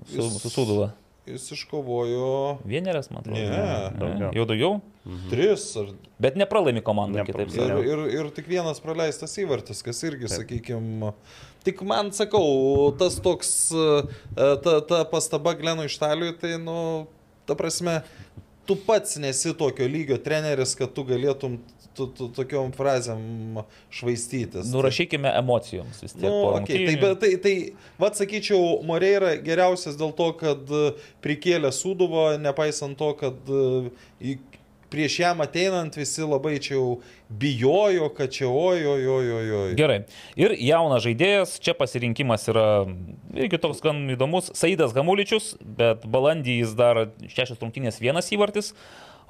[0.06, 0.92] Su, Jis- su Suduva.
[1.26, 3.40] jis iškovojo Vieneras, man atrodo.
[3.40, 4.34] Ne, daugiau.
[4.38, 4.74] Jau daugiau?
[5.30, 5.90] tris ar
[6.24, 7.88] Bet nepralaimi komandai, Nepra- kitaip Ir, sakant.
[7.90, 11.10] ir, ir tik vienas praleistas įvartis, kas irgi, sakykime,
[11.66, 13.98] tik man sakau, tas toks, e,
[14.64, 17.08] ta, ta pastaba Glenui Štaliui, tai, nu,
[17.50, 17.98] ta prasme,
[18.66, 21.60] tu pats nesi tokio lygio treneris, kad tu galėtum
[21.94, 23.62] tu, tu, tokiom frazėm
[23.94, 24.70] švaistytis.
[24.74, 26.26] Nurašykime emocijoms vis tiek.
[26.26, 27.54] Nu, okay, tai, bet, tai, tai,
[28.02, 30.84] vad sakyčiau, Moreira geriausias dėl to, kad e,
[31.26, 34.34] prikėlė Sūduvo, nepaisant to, kad e,
[34.94, 36.88] prieš jam ateinant visi labai čia jau
[37.30, 39.62] bijojo, kad čia ojo, jo, jo, jo.
[39.78, 40.04] Gerai.
[40.40, 42.68] Ir jaunas žaidėjas, čia pasirinkimas yra
[43.34, 44.52] irgi toks gan įdomus.
[44.58, 48.74] Saidas Gamuličius, bet balandį jis dar šešios rungtynės vienas įvartis.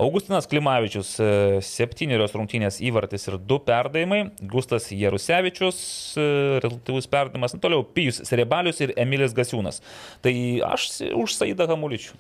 [0.02, 1.26] Augustinas Klimavičius, e,
[1.62, 4.24] septynerios rungtynės įvartis ir du perdavimai.
[4.42, 5.78] Gustas Jarusevičius,
[6.18, 6.26] e,
[6.64, 7.54] rezultatyvus perdavimas.
[7.62, 9.84] Toliau Pijus Serebalius ir Emilis Gasiūnas.
[10.26, 10.34] Tai
[10.74, 12.18] aš už Saidą Gamuličių.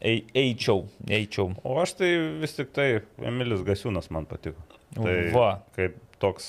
[0.00, 1.50] Ei, eičiau, eičiau.
[1.64, 2.08] O aš tai
[2.40, 4.56] vis tik tai Emilis Gasiūnas man patiko.
[4.96, 5.50] Tai Va.
[5.76, 6.46] Kaip toks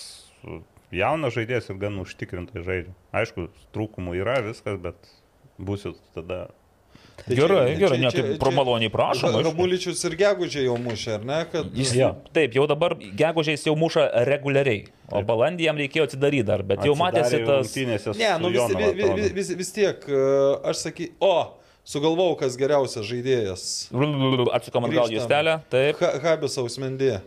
[0.95, 2.95] jaunas žaidėjas ir gan užtikrintai žaidžia.
[3.15, 4.95] Aišku, trūkumų yra viskas, bet
[5.59, 6.47] būsiu tada.
[7.21, 9.29] Tai Gerai, čia- gerai, net ir pro maloniai prašom.
[9.35, 9.43] aišku.
[9.51, 11.39] Ramuličius ir Gegužė jau mušė, ar ne?
[11.51, 11.67] Kad...
[11.77, 12.09] Jis, Jo.
[12.33, 16.95] taip, jau dabar gegužės jau muša reguliariai, o balandį jam reikėjo atidaryti dar, bet jau
[16.97, 17.75] matėsi tas...
[18.17, 20.23] Ne, nu vis, vis, vis, vis, vis tiek, e,
[20.71, 21.35] aš saky, o,
[21.87, 23.67] sugalvojau, kas geriausias žaidėjas.
[24.53, 26.01] Atsukam atgal justelę, taip.
[26.01, 27.21] Ha, Habis Ausmendė.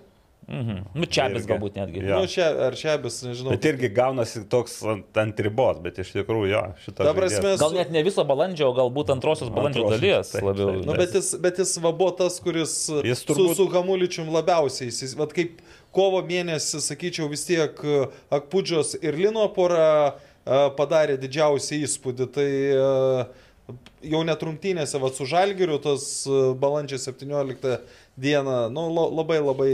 [0.45, 0.83] Mhm.
[0.93, 1.49] Nu, čia vis Irgi.
[1.55, 2.03] galbūt netgi.
[2.05, 2.19] Jo.
[2.21, 3.55] Nu, čia, ar Šiabis, nežinau.
[3.55, 7.07] Bet irgi gaunasi toks ant, ant ribos, bet iš tikrųjų jo, šitą.
[7.07, 10.69] Ta prasme, Gal net ne viso balandžio, galbūt antrosios balandžio Antrosios, dalies taip, labiau.
[10.75, 10.85] taip.
[10.91, 12.75] Nu, bet jis, bet jis va buvo tas, kuris
[13.09, 15.63] Jis su, turbūt- su Hamuličium labiausiai, jis, vat kaip
[15.97, 18.05] kovo mėnesį, sakyčiau, vis tiek e,
[18.37, 19.89] Akpudžios ir Lino pora
[20.45, 22.29] e, padarė didžiausią įspūdį.
[22.37, 23.27] Tai e,
[24.05, 27.79] jau net rungtynėse, va su Žalgiriu, tas e, balandžio 17
[28.21, 29.71] dieną, nu, la- labai labai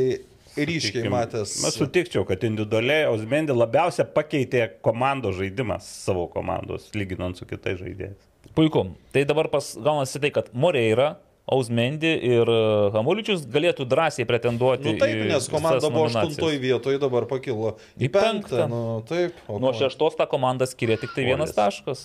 [0.57, 1.57] ryškiai Sakykim, matęs.
[1.69, 8.19] Aš sutikčiau, kad individualiai Osmendė labiausia pakeitė komandos žaidimas savo komandos, lyginant su kitais žaidėjais.
[8.57, 8.87] Puiku.
[9.15, 11.13] Tai dabar pas, gaunasi tai, kad Moreira,
[11.51, 12.59] Ausmendi ir e,
[12.95, 14.87] Hamuličius galėtų drąsiai pretenduoti.
[14.87, 18.23] Nu taip, nes komanda buvo aštuntoje vietoje, dabar pakilo Į į penktą.
[18.23, 18.67] penktą.
[18.71, 21.59] Nu, taip, o Nuo šeštos tą komandą skiria tik tai vienas Šuolis.
[21.59, 22.05] taškas.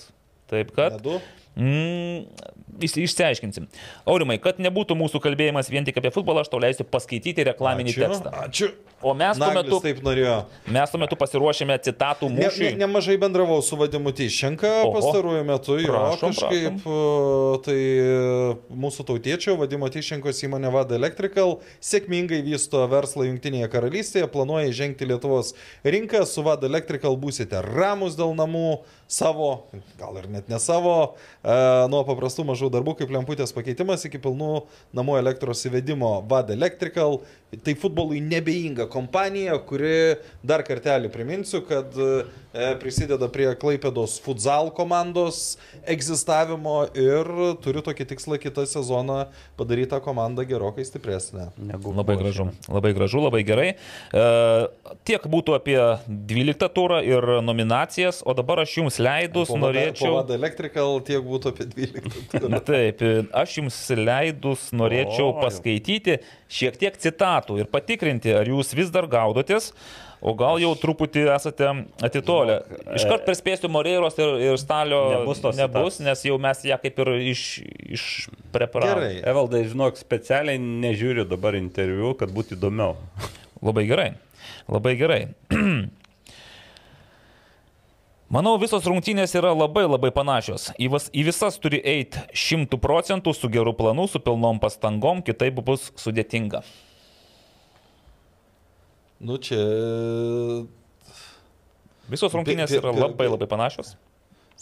[0.49, 0.97] Taip kad.
[0.97, 1.19] Ne du?
[1.55, 2.25] Mm,
[2.83, 3.67] iš- išsiaiškinsim.
[4.05, 8.03] Aurimai, kad nebūtų mūsų kalbėjimas vien tik apie futbolą, aš tau leisiu paskaityti reklaminį Ačiū,
[8.03, 8.33] tekstą.
[8.43, 8.71] Ačiū.
[9.05, 10.45] O mes tuo metu, taip norėjo.
[10.71, 12.77] mes tuo metu pasiruošėme citatų Ne, ne, mūšiui.
[12.79, 14.93] nemažai bendravau su Vadimu Tyščenka Oho.
[14.95, 16.79] pastaruoju metu, jo Prašom, kažkaip.
[16.79, 24.27] e, Tai e, mūsų tautiečio Vadimo Tyščenkos įmonė Vada Electrical sėkmingai vysto verslą Junktinėje karalystėje,
[24.31, 25.53] planuoja įžengti Lietuvos
[25.85, 29.67] rinką, su Vada Electrical būsite ramus dėl namų savo,
[29.99, 31.55] gal ir net ne savo, e,
[31.91, 34.65] nuo paprastų mažų darbų kaip lemputės pakeitimas iki pilnų
[34.97, 37.19] namų elektros įvedimo VAD Electrical.
[37.63, 42.23] Tai futbolui nebeinga kompanija, kuri dar kartelį priminsiu, kad e,
[42.81, 45.57] prisideda prie Klaipėdos futsal komandos
[45.87, 47.29] egzistavimo ir
[47.63, 49.25] turi tokį tikslą kitą sezoną
[49.59, 51.49] padaryti tą komandą gerokai stipresnę.
[51.57, 53.69] Negu Labai gražu, labai gražu, labai gerai.
[53.75, 54.25] E,
[55.07, 55.77] tiek būtų apie
[56.07, 60.17] 12 turą ir nominacijas, o dabar aš jums leidus Po norėčiau...
[60.19, 62.49] VAD Electrical tiek būtų apie 12.
[62.51, 63.01] Na taip,
[63.35, 66.19] aš jums leidus norėčiau O, paskaityti
[66.51, 66.97] šiek tiek
[67.45, 69.73] citatų ir patikrinti, ar jūs vis dar gaudotės,
[70.21, 72.63] o gal jau truputį esate atitolę.
[72.95, 77.13] Iškart perspėsiu Moreiros ir, ir Stalio Nebus tos nebus, nes jau mes ją kaip ir
[77.31, 77.61] iš,
[77.97, 79.19] iš preparavome.
[79.19, 79.23] Gerai.
[79.29, 82.95] Evaldai, žinok, specialiai nežiūriu dabar interviu, kad būtų įdomiau.
[83.65, 84.09] Labai gerai.
[84.67, 85.21] Labai gerai.
[88.25, 90.71] Manau, visos rungtynės yra labai labai panašios.
[90.81, 95.61] Į, vas, į visas turi eiti šimtų procentų su geru planu, su pilnom pastangom, kitaip
[95.63, 96.63] bus sudėtinga.
[99.25, 99.57] Nu čia,
[102.11, 103.95] Visos rungtynės yra labai labai panašios.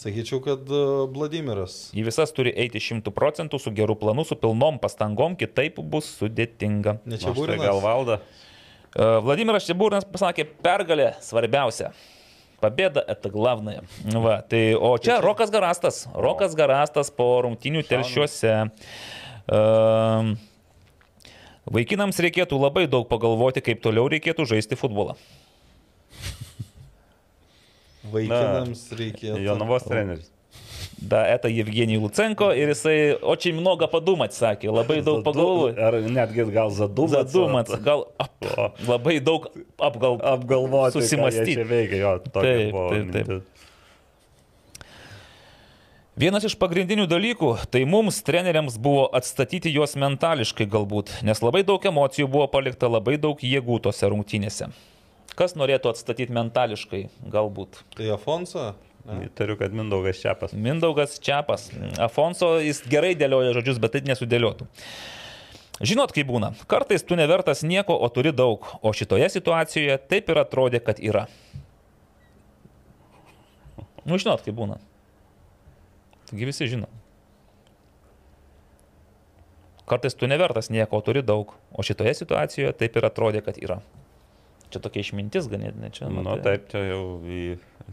[0.00, 0.80] sakyčiau, kad e,
[1.14, 1.90] Vladimiras.
[1.94, 6.98] Į visas turi eiti šimtų procentų su geru planu, su pilnom pastangom, kitaip bus sudėtinga.
[7.04, 7.62] Ne čia būrinas.
[7.62, 8.18] gal valda.
[8.90, 11.92] E, Vladimiras Čiabūrinas pasakė, pergalė svarbiausia.
[12.64, 13.84] Pabėda eta glavnąją.
[14.24, 16.04] Va, tai, o čia Rokas Garastas.
[16.14, 18.54] Rokas Garastas po rungtinių telšiuose.
[19.44, 20.34] Um,
[21.70, 25.16] vaikinams reikėtų labai daug pagalvoti, kaip toliau reikėtų žaisti futbolą.
[28.12, 29.40] Vaikinams reikėtų.
[29.44, 30.30] Jonavos treneris.
[31.04, 35.80] Da, eta Evgenijai Lucenko ir jisai, o čia mnoga padumat, sakė, labai daug pagalvoti.
[35.82, 37.26] Ar netgi gal zadumas.
[37.32, 38.46] Zadumats, gal ap,
[38.88, 41.00] labai daug apgal, Apgalvoti.
[41.00, 41.58] Susimąstyt.
[41.58, 43.50] Čia veikia, jo, Taip, taip, taip.
[46.14, 51.82] Vienas iš pagrindinių dalykų- tai mums, treneriams, buvo atstatyti juos mentališkai galbūt, nes labai daug
[51.82, 54.70] emocijų buvo palikta, labai daug jėgų tose rungtynėse.
[55.34, 57.82] Kas norėtų atstatyti mentališkai galbūt?
[57.96, 58.76] Tai Afonso?
[59.04, 59.26] Ne.
[59.26, 60.52] Įtariu, kad Mindaugas Čiapas.
[60.52, 61.70] Mindaugas Čiapas.
[61.98, 64.68] Afonso jis gerai dėlioja žodžius, bet taip nesudėliotų.
[65.82, 66.54] Žinot, kaip būna.
[66.68, 68.62] Kartais tu nevertas nieko, o turi daug.
[68.82, 71.26] O šitoje situacijoje taip ir atrodė, kad yra.
[74.06, 74.78] Nu, žinot, kaip būna.
[76.30, 76.88] Taigi visi žino.
[79.84, 81.52] Kartais tu nevertas nieko, turi daug.
[81.76, 83.80] O šitoje situacijoje taip ir atrodė, kad yra.
[84.72, 85.90] Čia tokia išmintis ganėtinai.
[85.94, 86.42] Čia, Na matai.
[86.46, 87.42] taip, čia jau į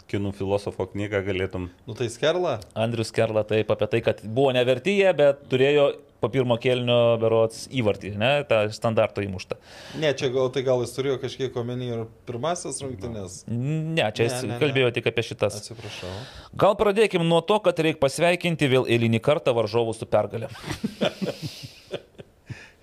[0.10, 1.68] kinų filosofo knygą galėtum.
[1.86, 2.56] Nu tai Skerla?
[2.80, 5.90] Andrius Kerla taip apie tai, kad buvo nevertyje, bet turėjo
[6.22, 9.58] po pirmo kelnio berots įvartį, ne, tą standarto įmuštą.
[10.02, 13.42] Ne, čia gal tai gal jis turėjo kažkiek omeny ir pirmasis rungtynės.
[13.50, 14.60] Ne, čia jis Ne, ne, ne.
[14.62, 15.58] kalbėjo tik apie šitas.
[15.64, 16.14] Atsiprašau.
[16.62, 20.52] Gal pradėkim nuo to, kad reikia pasveikinti vėl eilinį kartą varžovų su pergalė.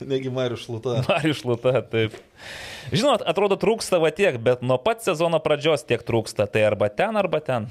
[0.01, 1.01] Negi Marius Šluta.
[1.09, 2.15] Marius Šluta, taip.
[2.95, 6.47] Žinot, atrodo trūksta va tiek, bet nuo pat sezono pradžios tiek trūksta.
[6.51, 7.67] Tai arba ten, arba ten.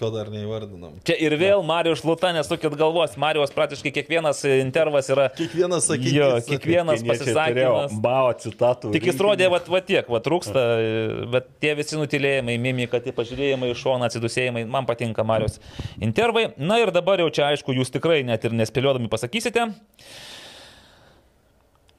[0.00, 0.94] Ko dar neįvardinam.
[1.04, 3.18] Čia ir vėl Marijos Šluta, nesukit galvos.
[3.20, 5.26] Marijos praktiškai kiekvienas intervas yra...
[5.36, 6.14] Kiekvienas sakinys.
[6.16, 7.92] Jo, kiekvienas pasisakymas.
[8.00, 8.94] Bao citatų.
[8.96, 10.64] Tik jis rodė, va, va tiek, va trūksta,
[11.36, 15.60] bet tie visi nutilėjimai, mimika, tie pažiūrėjimai iš šono, atsidusėjimai, man patinka Marijos
[16.00, 16.48] intervai.
[16.56, 19.68] Na ir dabar jau čia aišku, jūs tikrai net ir nespėliodami pasakysite.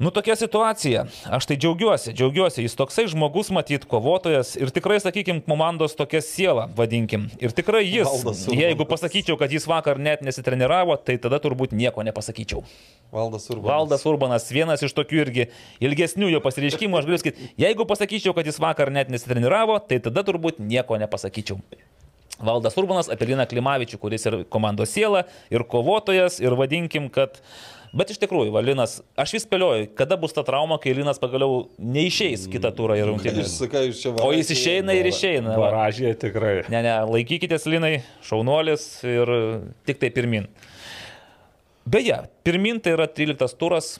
[0.02, 1.03] Nu tokia situacija.
[1.30, 2.64] Aš tai džiaugiuosi, džiaugiuosi.
[2.65, 7.28] Jis toksai žmogus, matyt, kovotojas ir tikrai, sakykime, komandos tokia siela, vadinkim.
[7.38, 8.64] Ir tikrai jis, Valdas Urbonas.
[8.64, 12.64] jeigu pasakyčiau, kad jis vakar net nesitreniravo, tai tada turbūt nieko nepasakyčiau.
[13.14, 13.69] Valdas Urbanas.
[13.69, 15.45] Valdas Urbanas, vienas iš tokių irgi
[15.86, 20.23] ilgesnių jo pasireiškimų, aš galiu sakyti, jeigu pasakyčiau, kad jis vakar net nesitreniravo, tai tada
[20.26, 21.61] turbūt nieko nepasakyčiau.
[22.41, 27.38] Valdas Urbanas apie Liną Klimavičių, kuris ir komandos siela, ir kovotojas, ir vadinkim, kad...
[27.91, 32.45] Bet iš tikrųjų, Valinas, aš vis spėlioju, kada bus ta trauma, kai Linas pagaliau neišeis
[32.51, 33.03] kitą turą į
[33.99, 35.57] čia O jis išeina ir išeina.
[35.57, 35.65] va.
[35.65, 36.53] Varažė tikrai.
[36.72, 39.34] Ne, ne, laikykitės Linai, šaunuolis ir
[39.89, 40.47] tik tai pirmin.
[41.84, 43.97] Beje, pirmin tai yra 13 turas,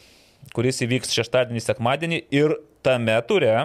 [0.56, 2.56] kuris įvyks šeštadienį, sekmadienį ir
[2.88, 3.58] tame ture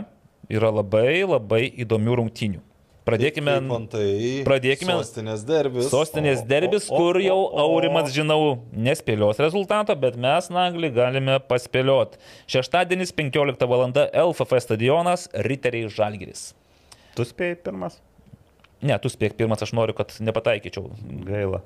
[0.50, 2.65] yra labai labai įdomių rungtynių.
[3.06, 3.52] Pradėkime.
[3.90, 4.06] Tai
[4.48, 5.86] pradėkime- Sostinės derbis.
[5.92, 12.18] Sostinės derbis, kur jau Aurimas, žinau, nespėlios rezultato, bet mes, Nagli, galime paspėlioti.
[12.50, 13.86] Šeštadienis 15 val.
[13.94, 16.52] LFF stadionas Riteriai Žalgiris.
[17.14, 18.00] Tu spėjai pirmas?
[18.82, 20.90] Ne, tu spėk pirmas, aš noriu, kad nepataikyčiau.
[21.24, 21.62] Gaila.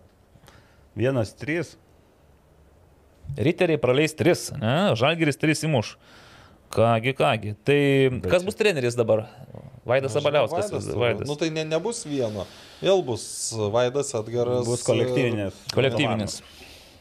[0.94, 1.76] Vienas, trys.
[3.38, 4.76] Riteriai praleis 3, ne?
[4.98, 5.96] Žalgiris 3 įmuš.
[6.70, 7.56] Kągi, kągi.
[7.64, 7.80] Tai
[8.30, 9.24] kas bus treneris dabar?
[9.86, 10.70] Vaidas Sabaliauskas.
[10.70, 10.88] Vaidas.
[10.94, 11.28] Vaidas.
[11.28, 12.44] Nu tai ne, nebus vieno.
[12.82, 13.24] Vėl bus
[13.72, 14.66] Vaidas Atgaras.
[14.68, 15.56] Bus kolektyvinės.
[15.74, 16.40] Kolektyvinis.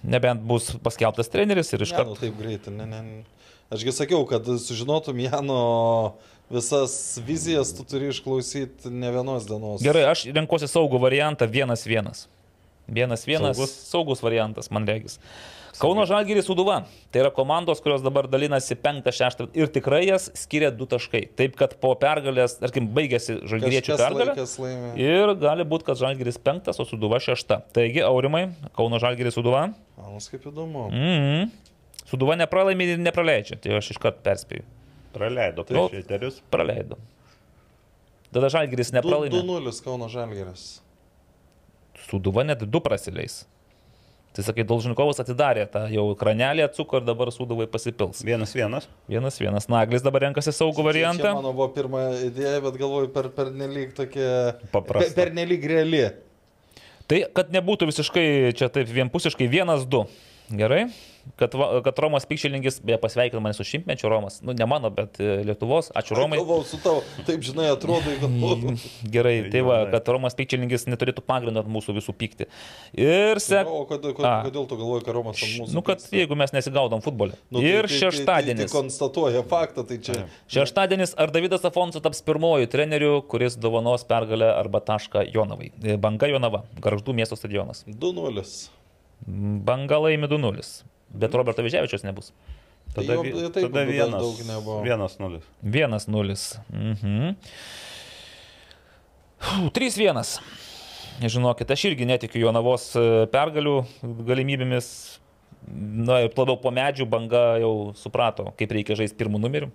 [0.07, 2.19] Nebent bus paskelbtas treneris ir iš Ne, nu karto.
[2.23, 2.71] taip greitai.
[2.77, 3.01] Ne, ne.
[3.69, 6.15] Ašgi sakiau, kad sužinotum Jano
[6.49, 9.83] visas vizijas, tu turi išklausyti ne vienos dienos.
[9.85, 12.25] Gerai, aš renkuosi saugų variantą 1-1.
[12.89, 13.75] 1-1 Saugus?
[13.91, 15.19] saugus variantas, man regis.
[15.79, 16.81] Kauno Žalgiris Uduva.
[17.11, 21.21] Tai yra komandos, kurios dabar dalinasi 5-6 ir tikrai jas skiria 2 taškai.
[21.39, 24.35] Taip, kad po pergalės, tarkim, baigėsi Žalgiriečių pergalė.
[24.99, 27.55] Ir gali būti, kad Žalgiris 5, o Suduva 6.
[27.75, 29.69] Taigi, Aurimai, Kauno Žalgiris Suduva.
[30.03, 30.89] Anas kaip įdomu.
[30.91, 31.53] Mhm.
[32.09, 33.59] Suduva nepralaimi ir nepraleidžia.
[33.61, 34.65] Tai aš iškart perspėju.
[35.13, 35.87] Praleido Nu.
[35.87, 36.41] prieš eterius.
[36.51, 36.97] Praleido.
[38.33, 39.33] Tada Žalgiris nepralaimi.
[39.37, 40.81] 2-0 Kauno Žalgeris.
[42.09, 43.45] Suduva net 2 prasileis.
[44.29, 48.21] Tai sakai, Dolžinkovas atidarė tą jau kranelį atsuko ir dabar Suduvai pasipils.
[48.25, 48.85] Vienas vienas.
[49.09, 49.65] Vienas vienas.
[49.71, 51.33] Naglis dabar renkasi saugų variantą.
[51.39, 54.59] mano buvo pirma idėja, bet galvoju per, per nelik tokia...
[54.69, 55.15] Paprasta.
[55.17, 56.03] Per, per nelik reali.
[57.09, 60.03] Tai, kad nebūtų visiškai čia taip vienpusiškai, vienas, du.
[60.49, 60.87] Gerai?
[61.37, 61.53] Kad,
[61.85, 64.39] kad Romas Pikšelingis, beje, pasveikino mane su šimtmečiu Romas.
[64.41, 65.91] Nu, ne mano, bet e, Lietuvos.
[65.93, 66.39] Ačiū Romai.
[66.41, 68.73] Galvau su tavo, taip žinai, atrodo, galvoju.
[69.13, 72.47] Gerai, tai va, kad Romas Pikčelingis neturėtų pagrindo mūsų visų pykti.
[72.97, 73.69] Ir sek...
[73.69, 75.75] O kodėl, kodėl, tu galvoji, kad Romas ant mūsų?
[75.77, 76.17] Nu, kad pyksta?
[76.17, 77.37] jeigu mes nesigaudom futbole.
[77.53, 78.73] Nu, tai- ir tai- tai- Tai, tai šeštadienis.
[78.73, 80.17] konstatuoja faktą, tai čia...
[80.49, 85.69] Šeštadienis ar Davidas Afonso taps pirmoju treneriu, kuris dovanos pergalę arba tašką Jonavai.
[85.83, 87.85] E, Banga Jonava, Garždų miesto stadionas.
[87.85, 88.43] 2-0.
[89.27, 90.83] Banga laimi 2-0.
[91.09, 92.31] Bet Roberto Viževičios nebus.
[92.93, 94.81] Tada, Jo, vi- taip, tada dar vienas, daug nebuvo.
[94.83, 95.43] vienas nulis.
[95.63, 96.59] 1-0.
[96.73, 97.35] Mhm.
[99.39, 100.39] Fuh, 3-1.
[101.19, 103.75] Nežinokit, aš irgi netikiu Jonavos e, pergalių
[104.27, 104.87] galimybėmis.
[105.69, 109.67] Na ir labiau po medžių banga jau suprato, kaip reikia žaisti pirmų numerių,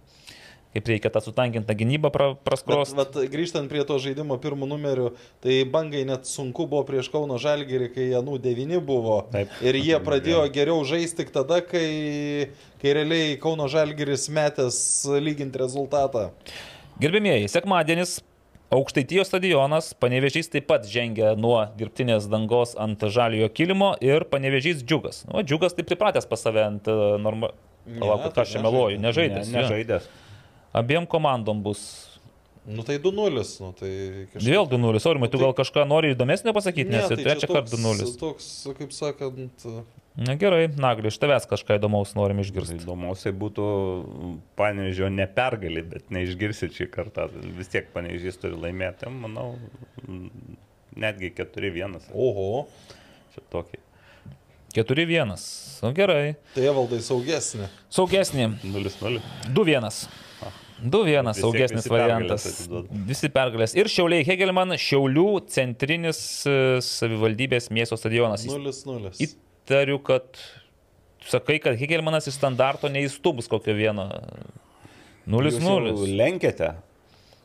[0.75, 2.93] kaip reikia tą sutankintą gynybą pra, Bet, praskros.
[2.99, 5.13] vat, grįžtant prie to žaidimo pirmų numerių,
[5.45, 9.21] tai bangai net sunku buvo prieš Kauno Žalgirį, kai Janų 9 buvo.
[9.33, 9.55] Taip.
[9.63, 12.51] Ir jie pradėjo geriau žaisti tik tada, kai,
[12.83, 14.79] kai realiai Kauno Žalgiris metęs
[15.23, 16.31] lyginti rezultatą.
[17.03, 18.19] Gerbėmieji, sekmadienis.
[18.75, 25.21] Aukštaitijos stadionas, panevežys taip pat žengia nuo dirbtinės dangos ant žaliojo kilimo ir panevežys džiugas.
[25.31, 26.91] O džiugas taip pripratęs pas save ant
[27.23, 27.53] normą.
[27.85, 29.51] Ne, Palauk, tai ką aš čia meluoju, nežaidęs.
[29.53, 30.09] Ne, nežaidęs.
[30.75, 31.85] Abiem komandom bus.
[32.67, 33.61] Nu tai 2-0.
[33.61, 33.91] Nu, tai
[34.33, 35.07] kažkaip- Vėl 2-0.
[35.07, 37.75] Aurimai, tu Tai- gal kažką nori įdomesnio pasakyti, nes tai ir čia trečią kartą toks-
[37.77, 38.19] 2-0.
[38.19, 39.85] Toks, kaip sakant,
[40.17, 42.77] Na gerai, Nagli, iš tavęs kažką įdomaus norim išgirsti.
[42.87, 43.65] Įdomiausiai būtų
[44.57, 47.29] panežio nepergalį, bet neišgirsit šį kartą.
[47.59, 49.59] Vis tiek panežys turi laimėti, manau,
[50.07, 50.31] m,
[50.97, 51.99] netgi 4-1.
[52.15, 52.67] oho,
[53.35, 53.79] Čia tokį.
[54.73, 55.83] 4-1.
[55.83, 56.37] Nu gerai.
[56.55, 57.69] tai valdai saugesnė.
[57.91, 58.47] Saugesnį.
[58.63, 59.21] 0-0.
[59.53, 60.09] 2-1.
[60.83, 62.47] 2-1 Vis tiek saugesnis visi pergalės variantas.
[62.51, 63.03] atiduoda.
[63.09, 63.75] Visi pergalės.
[63.79, 66.19] Ir Šiauliai Hegelman, Šiaulių centrinis
[66.51, 68.45] e, savivaldybės miesto stadionas.
[68.49, 69.13] 0-0.
[69.29, 70.27] Įtariu, kad
[71.25, 74.09] sakai, kad Hegelmanas iš standarto neįstubus kokio vieno.
[75.25, 76.11] Jūs jau 0-0.
[76.19, 76.75] Lenkiate,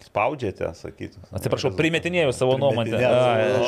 [0.09, 1.21] spaudžiate, sakytų.
[1.37, 2.97] Atsiprašau, primetinėjau savo nuomonę.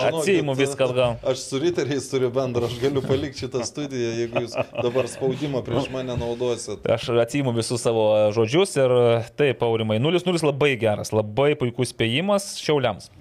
[0.10, 1.16] Atsijimu viską atgal.
[1.32, 5.90] Aš su riteriais turiu bendrą, aš galiu palikti šitą studiją, jeigu jūs dabar spaudimą prieš
[5.94, 6.86] mane naudosit.
[6.90, 8.96] Aš atsijimu visus savo žodžius ir
[9.38, 13.12] taip, Aurimai, 0-0 labai geras, labai puikus spėjimas Šiauliams.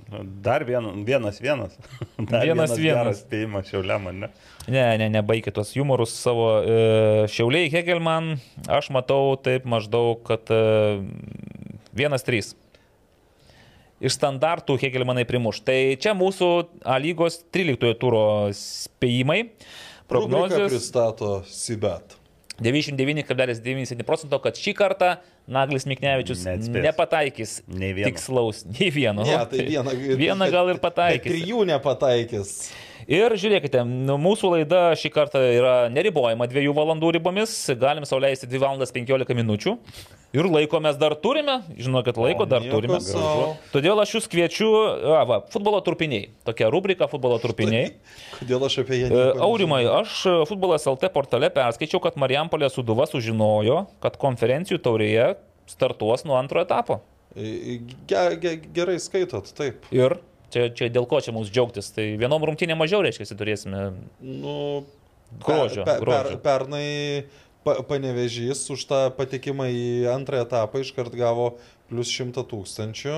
[0.42, 1.76] Dar vien, vienas vienas.
[2.30, 2.80] Dar Vienas vienas.
[2.80, 4.30] geras spėjimas šiauliam, ne?
[4.66, 6.48] Ne, ne, nebaikit tos humorus savo.
[6.66, 6.80] E,
[7.30, 8.32] šiauliai Hegelman,
[8.66, 10.58] aš matau taip maždaug, kad e,
[11.94, 12.56] 1-3.
[14.00, 15.60] Iš standartų Hegelmanai primuš.
[15.66, 16.46] Tai čia mūsų
[16.88, 18.22] A lygos 13 turo
[18.56, 19.42] spėjimai.
[19.50, 22.16] Rubrika Prognozijas pristato Sibet.
[22.60, 25.14] 99,97 procento, kad šį kartą
[25.50, 26.82] Naglis Miknevičius Neatspės.
[26.84, 28.10] nepataikys Nei vieno.
[28.10, 29.24] tikslaus, nei vieno.
[29.24, 31.24] Ne, tai vieną, vieną gal ir Bet pataikys.
[31.32, 32.52] trijų nepataikys.
[33.10, 38.60] Ir žiūrėkite, nu, mūsų laida šį kartą yra neribojama dviejų valandų ribomis, galim sauliaisti 2
[38.60, 39.74] valandas 15 minučių.
[40.30, 43.00] Ir laiko mes dar turime, žinokit, laiko dar nieko turime.
[43.02, 43.56] sau.
[43.72, 44.68] Todėl aš jūs kviečiu,
[45.16, 46.28] a, va, futbolo trupiniai.
[46.46, 47.96] Tokia rubrika futbolo trupiniai.
[48.38, 53.08] Kodėl aš apie ją E, Aurimai, aš e, futbolas LT portale perskaičiau, kad Marijampolė Suduva
[53.10, 55.32] sužinojo, kad konferencijų taurėje
[55.70, 57.00] startuos nuo antro etapo.
[58.38, 59.82] ge, gerai skaitot, taip.
[59.90, 60.20] Ir
[60.54, 61.90] čia, čia dėl ko čia mums džiaugtis.
[61.98, 63.84] Tai vienom rungtynėm mažiau, reiškia, turėsime
[64.22, 64.56] Nu,
[65.42, 66.86] Gruodžio, Per, per, per, pernai
[67.64, 69.84] pa, panevežys už tą patekimą į
[70.14, 71.56] antrą etapą iškart gavo
[71.90, 73.14] plus 100 tūkstančių,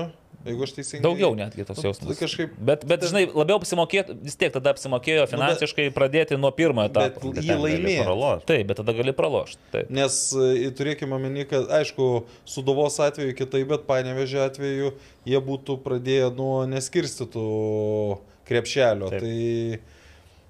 [0.47, 1.03] jeigu aš teisingai.
[1.05, 2.17] Daugiau netgi tos Nu, jausmas.
[2.17, 7.13] kažkaip- Bet, bet žinai, labiau apsimokėtų, vis tiek tada apsimokėjo finansiškai pradėti nuo pirmojo Bet
[7.17, 7.31] etapo.
[7.37, 8.41] jį laimėjo.
[8.49, 9.61] Taip, bet tada gali pralošti.
[9.71, 9.89] Taip.
[9.93, 14.93] Nes e, turėkime omeny, kad aišku, suduvos atveju kitaip, bet panevežė atveju
[15.25, 19.09] jie būtų pradėję nuo neskirstytų krepšelio.
[19.13, 19.21] Taip.
[19.21, 19.79] Tai,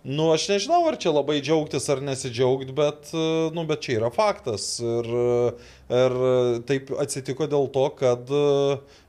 [0.04, 4.10] nu, aš nežinau, ar čia labai džiaugtis ar nesidžiaugti, bet, e, nu, bet čia yra
[4.14, 4.76] faktas.
[4.84, 5.08] Ir,
[5.94, 6.18] ir
[6.68, 8.44] taip atsitiko dėl to, kad e,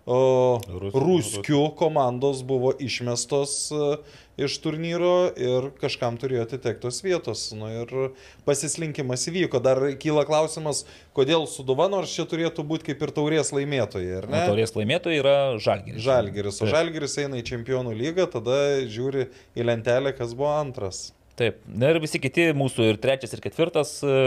[0.06, 3.94] Rus- ruskių komandos buvo išmestos e,
[4.40, 7.46] iš turnyro ir kažkam turėjo atitektos vietos.
[7.56, 8.14] Nu, ir
[8.46, 9.60] pasislinkimas įvyko.
[9.64, 10.84] Dar kyla klausimas,
[11.16, 14.44] kodėl Suduva, nors čia turėtų būti kaip ir taurės laimėtojai, ne?
[14.50, 16.04] Taurės laimėtojai yra Žalgiris.
[16.04, 16.60] Žalgeris.
[16.60, 16.74] O Taip.
[16.76, 18.56] Žalgeris eina į čempionų lygą, tada
[18.90, 21.06] žiūri į lentelę, kas buvo antras.
[21.34, 21.58] Taip.
[21.66, 24.18] Na ir visi kiti mūsų ir trečias, ir ketvirtas e,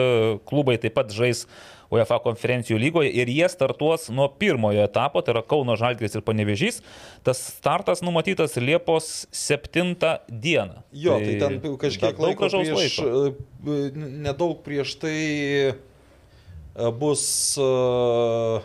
[0.49, 1.45] klubai taip pat žais
[1.93, 6.81] UEFA konferencijų lygoje ir jie startuos nuo pirmojo etapo, tai yra Kauno Žalgiris ir Panevežys.
[7.23, 9.95] Tas startas numatytas Liepos 7
[10.27, 10.81] dieną.
[10.91, 13.27] Jo, tai, tai ten kažkiek laiko prieš, laiko.
[13.71, 15.15] e, nedaug prieš tai
[15.71, 15.75] e,
[16.99, 17.23] bus,
[17.55, 18.59] e,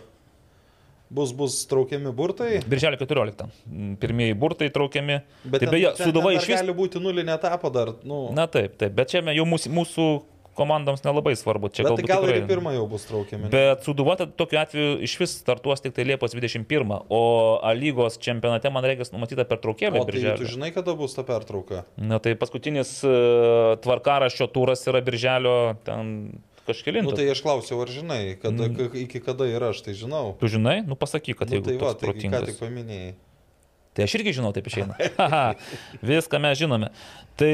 [1.13, 2.59] bus, bus traukiami burtai.
[2.67, 3.47] Birželio 14.
[3.71, 5.21] m, Pirmieji burtai traukiami.
[5.45, 6.59] Bet tai beje, dar iš vis.
[6.59, 7.95] gali būti nulinė etapa dar.
[8.03, 10.11] Nu, Na taip, taip, bet čia jau mūsų, mūsų
[10.59, 11.71] komandoms nelabai svarbu.
[11.73, 13.51] Čia bet tai galbūt gal ir tikrai- į pirmą jau bus traukiami.
[13.53, 18.71] Bet Suduva tokiu atveju iš vis startuos tik tai Liepos 21, o A lygos čempionate,
[18.73, 20.01] man reikia, numatyta per traukėlį.
[20.01, 21.85] O tai tu žinai, kada bus ta pertrauka?
[21.97, 27.11] Na tai paskutinis uh, tvarkaraščio turas yra birželio ten kažkėlintas.
[27.11, 28.95] Nu, tai aš klausiau, ar žinai, kada, mm.
[29.07, 30.37] iki kada yra, aš tai žinau.
[30.41, 33.13] Tu žinai, nu pasakyk, kad Nu, jeigu tai va, tai ką tik paminėjai.
[33.93, 34.97] Tai aš irgi žinau, taip išeina.
[36.13, 36.89] Viską mes žinome.
[37.37, 37.53] Tai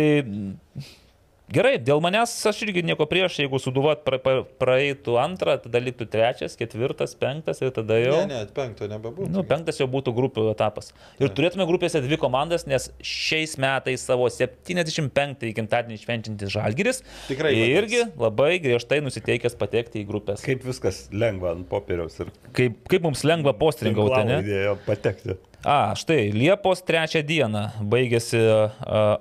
[1.52, 6.08] gerai, dėl manęs aš irgi nieko prieš, jeigu suduvat pra, pra, praeitų antrą, tada liktų
[6.12, 8.20] trečias, ketvirtas, penktas ir tada jau...
[8.28, 9.30] Ne, ne, penkto nebebūtų.
[9.34, 10.92] Nu, penktas jau būtų grupių etapas.
[11.22, 18.04] Ir turėtume grupėse dvi komandas, nes šiais metais savo 75-ąjį gimtadienį švenčiantis Žalgiris Tikrai irgi
[18.18, 20.44] labai griežtai nusiteikęs patekti į grupės.
[20.46, 24.40] Kaip viskas lengva ant popieriaus ir Kaip, kaip mums lengva postringauti, ne?
[24.44, 25.36] idėjo patekti.
[25.64, 28.38] A, štai, Liepos trečią dieną baigėsi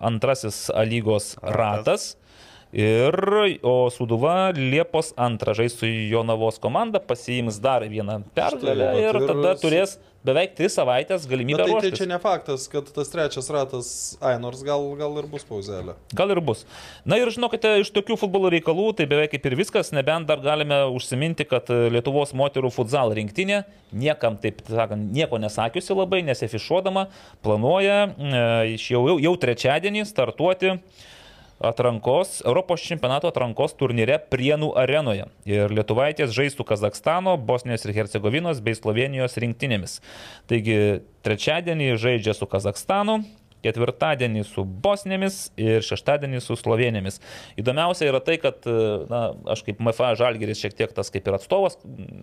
[0.05, 2.15] antrasis A lygos ratas.
[2.77, 3.15] Ir,
[3.63, 9.95] o Suduva Liepos antrą žais su Jonavos komanda, pasiims dar vieną pergalę ir tada turės
[10.27, 12.01] beveik tris savaitės Bet galimybę tai, tai ruoštis.
[12.01, 13.89] čia ne faktas, kad tas trečias ratas,
[14.21, 15.95] ai, nors gal, gal ir bus pauzelė.
[16.17, 16.65] Gal ir bus.
[17.07, 20.83] Na ir žinokite, iš tokių futbolo reikalų tai beveik kaip ir viskas, nebent dar galime
[20.93, 23.63] užsiminti, kad Lietuvos moterų futsal rinktinė,
[23.95, 27.07] niekam taip sakant, nieko nesakiusi labai, nesifišuodama,
[27.45, 28.47] planuoja e,
[28.77, 30.75] jau, jau, jau trečiadienį startuoti
[31.59, 35.27] atrankos, Europos čempionato atrankos turnyre Prienų arenoje.
[35.49, 39.99] Ir Lietuvaitės žaistų Kazakstano, Bosnijos ir Hercegovinos bei Slovenijos rinktinėmis.
[40.49, 43.21] Taigi trečiadienį žaidžia su Kazakstanu,
[43.65, 47.19] ketvirtadienį su Bosnėmis ir šeštadienį su Slovenėmis.
[47.59, 48.67] Įdomiausia yra tai, kad
[49.09, 51.79] na, aš kaip MFA Žalgeris šiek tiek tas kaip ir atstovas,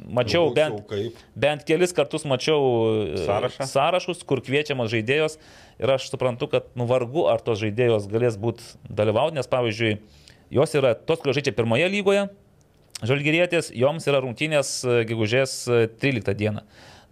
[0.06, 0.94] mačiau Jau bent,
[1.38, 2.62] bent kelis kartus mačiau
[3.14, 3.68] e, Sąrašą?
[3.70, 5.38] sąrašus, kur kviečiamas žaidėjos
[5.82, 9.98] ir aš suprantu, kad nu vargu ar tos žaidėjos galės būti dalyvauti, nes pavyzdžiui,
[10.54, 12.26] jos yra tos, kurios žaidžia pirmoje lygoje,
[13.02, 16.62] Žalgirietės, joms yra rungtynės e, gegužės e, 13 dieną.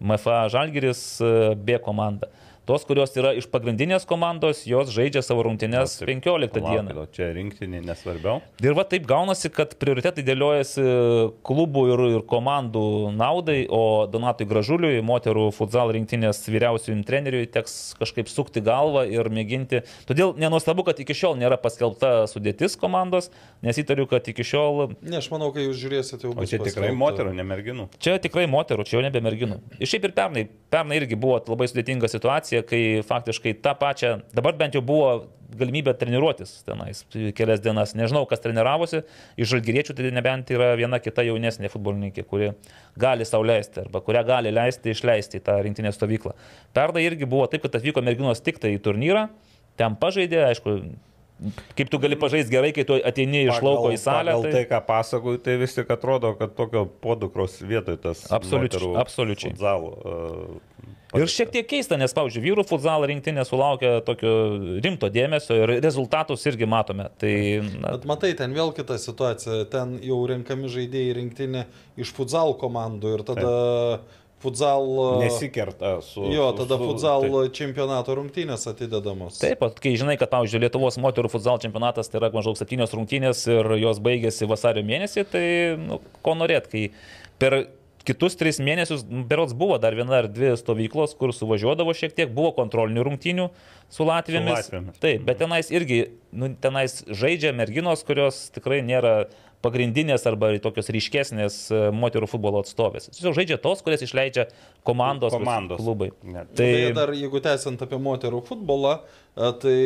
[0.03, 2.31] MFA Žalgiris e, B komanda.
[2.63, 6.93] Tos, kurios yra iš pagrindinės komandos, jos žaidžia savo rungtynės 15 dieną.
[7.03, 8.37] O čia rinktinė nesvarbiau.
[8.63, 10.85] Ir va taip gaunasi, kad prioritetai dėliojasi
[11.43, 12.85] klubų ir, ir komandų
[13.19, 19.83] naudai, o Donatui Gražuliui, moterų futsal rinktinės vyriausiųjų treneriui, teks kažkaip sukti galvą ir mėginti.
[20.07, 23.33] Todėl nenuostabu, kad iki šiol nėra paskelbta sudėtis komandos,
[23.67, 26.93] nes įtariu, kad iki šiol Ne, aš manau, kai jūs žiūrėsite, jau O čia tikrai
[26.93, 27.01] paskelbta.
[27.03, 27.89] moterų, ne merginų.
[27.99, 29.59] Čia tikrai moterų, čia jau nebe merginų.
[29.83, 34.59] Ir šiaip ir pernai, pernai irgi buvo labai sudėtinga situacija, kai faktiškai tą pačią, dabar
[34.61, 35.13] bent jau buvo
[35.59, 37.03] galimybė treniruotis tenais
[37.37, 37.95] kelias dienas.
[37.99, 39.03] Nežinau, kas treniravosi,
[39.41, 42.53] iš žalgyriečių tai nebent yra viena kita jaunesnė futbolininkė, kuri
[43.01, 46.35] gali sauliaisti arba kurią gali leisti išleisti į tą rinktinę stovyklą.
[46.77, 49.27] Pernai irgi buvo taip, kad atvyko merginos tik tai į turnyrą,
[49.81, 50.79] ten pažaidė, aišku,
[51.77, 54.37] kaip tu gali pažaisti gerai, kai tu ateini iš lauko į salę.
[54.39, 59.55] Pagal tai, ką pasakoju, tai vis tik atrodo, kad tokio podukros vietoj tas Absoliučiai, absoliučiai.
[59.57, 64.31] Futzal, uh, Ir šiek tiek keista, nes, pavyzdžiui, vyrų futsal rinktinė sulaukia tokio
[64.81, 67.11] rimto dėmesio ir rezultatus irgi matome.
[67.21, 67.35] Tai,
[67.83, 69.67] na, Bet matai, ten vėl kita situacija.
[69.73, 71.67] Ten jau renkami žaidėjai rinktinė
[72.01, 73.53] iš futsal komandų ir tada
[74.43, 74.89] futsal...
[75.21, 76.25] nesikerta su.
[76.33, 77.53] Jo, tada su- futsal taip.
[77.61, 79.37] čempionato rungtynės atidedamos.
[79.43, 83.45] taip, pat, kai žinai, kad, pavyzdžiui, Lietuvos moterų futsal čempionatas tai yra maždaug septynios rungtynės
[83.53, 85.45] ir jos baigėsi vasario mėnesį, tai
[85.77, 86.89] nu, ko norėt, kai
[87.37, 87.61] per
[88.07, 92.53] kitus tris mėnesius, berots buvo dar viena ar dvi stovyklos, kur suvažiuodavo šiek tiek, buvo
[92.57, 93.47] kontrolinių rungtynių
[93.93, 94.53] su Latvijomis.
[94.53, 95.01] Su Latvijomis.
[95.03, 96.03] Taip, bet tenais irgi,
[96.33, 99.15] nu, tenais žaidžia merginos, kurios tikrai nėra
[99.63, 103.07] pagrindinės arba tokios ryškesnės e, moterų futbolo atstovės.
[103.13, 104.49] Tiesiog žaidžia tos, kurias išleidžia
[104.87, 105.79] komandos, Komandos.
[105.79, 106.11] klubai.
[106.27, 106.51] Net.
[106.59, 108.97] Tai Tai dar, jeigu tęsiant apie moterų futbolą,
[109.37, 109.79] e, tai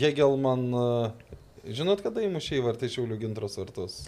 [0.00, 1.36] Hegelman, e,
[1.76, 4.00] žinot, kada įmušė įvartį Šiaulių gintros vartus?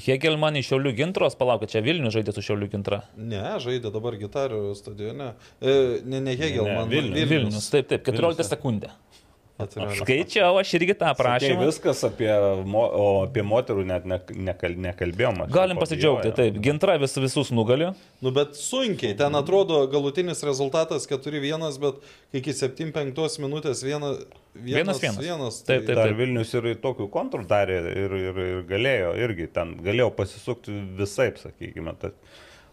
[0.00, 3.02] Hegelman iš Šiaulių Gintros, palauk, čia Vilnius žaidė su Šiaulių Gintra.
[3.16, 5.32] Ne, žaidė dabar gitarių stadione.
[5.60, 5.74] E,
[6.08, 6.86] ne, ne Hegelman.
[6.86, 7.32] Ne, ne, Vilnius, Vilnius.
[7.34, 7.70] Vilnius.
[7.74, 8.52] Taip, taip, 14 Vilnius.
[8.54, 8.92] sekundę.
[9.62, 10.02] 14.
[10.02, 11.58] Skaičiau, aš irgi tą prašymą.
[11.60, 12.28] Tai viskas apie,
[12.68, 15.42] mo, o, apie moterų net nekal, nekalbėjom.
[15.52, 16.58] Galim pasidžiaugti, taip.
[16.64, 17.90] Gintra vis, visus nugali.
[18.24, 19.16] Nu, bet sunkiai.
[19.18, 24.22] Ten atrodo galutinis rezultatas 4-1, bet iki 7-5 minutės 1-1.
[24.52, 25.16] Vienas, vienas.
[25.16, 26.16] vienas tai, taip, taip, taip.
[26.18, 31.96] Vilnius ir tokių kontrų darė ir, ir, ir galėjo irgi ten, galėjo pasisukti visai, sakykime.
[32.02, 32.18] Tad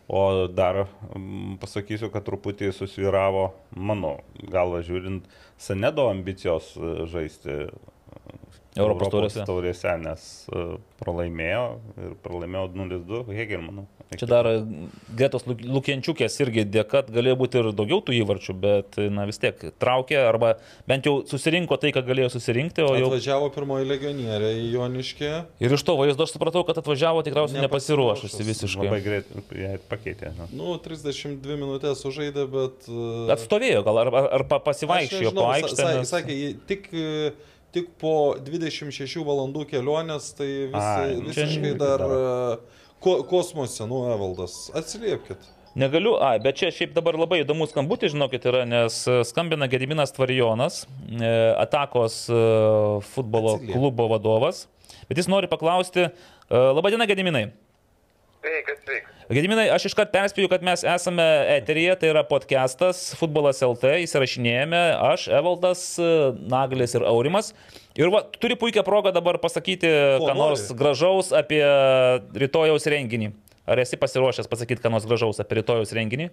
[0.10, 4.18] o dar mm, pasakysiu, kad truputį susviravo mano
[4.50, 5.28] galva žiūrint
[5.60, 7.60] Senedo ambicijos e, žaisti
[8.80, 9.46] e, Europos taurėse.
[9.46, 10.66] taurėse, nes e,
[11.04, 11.64] pralaimėjo
[12.08, 13.86] ir pralaimėjo 0-2 Hegelmanų.
[14.18, 14.48] Čia dar
[15.14, 19.54] Gretos Luk- Lukienčiukės irgi dėka galėjo būti ir daugiau tų įvarčių, bet, na vis tiek,
[19.78, 20.56] traukė arba
[20.90, 23.12] bent jau susirinko tai, ką galėjo susirinkti, o jau...
[23.12, 25.30] Atvažiavo pirmoji legionierė į Joniškį.
[25.62, 28.88] Ir iš to vaizdo aš supratau, kad atvažiavo tikriausiai nepasiruošusi visiškai.
[28.90, 29.30] Labai greit
[29.62, 30.34] ją pakeitė.
[30.40, 30.50] Nu.
[30.58, 32.90] Nu, 32 minutės sužaidė, bet...
[32.90, 35.78] e, Atstovėjo gal, ar, ar, pasivaikščiojo po aikštę.
[35.84, 36.90] sa- nes- Sakė, ji tik,
[37.76, 42.20] tik po 26 valandų kelionės, tai visi, Ai, nu čia visiškai dar e,
[43.04, 44.58] ko, kosmose, nu, Evaldas.
[44.78, 45.56] Atsiliepkite.
[45.80, 50.14] Negaliu, a, bet čia šiaip dabar labai įdomus skambutis, žinokit, yra, nes e, skambina Gediminas
[50.16, 50.82] Tvarijonas,
[51.14, 51.32] e,
[51.62, 52.24] Atakos
[53.14, 53.76] futbolo Atsiliep.
[53.78, 54.66] klubo vadovas,
[55.08, 56.10] bet jis nori paklausti,
[56.50, 57.52] labadiena Gediminai.
[58.40, 59.16] Sveikas, sveikas.
[59.30, 61.26] Gediminai, aš iškart perspėju, kad mes esame
[61.58, 64.80] eteryje, tai yra podcastas Futbolas LT, įsirašinėjame,
[65.10, 65.82] aš, Evaldas,
[66.50, 67.52] Naglis ir Aurimas.
[68.00, 69.92] Ir va, turi puikią progą dabar pasakyti,
[70.22, 70.78] Ko ką nors nori?
[70.80, 71.60] gražaus apie
[72.46, 73.34] rytojaus renginį.
[73.70, 76.30] Ar esi pasiruošęs pasakyti, ką nors gražaus apie rytojaus renginį?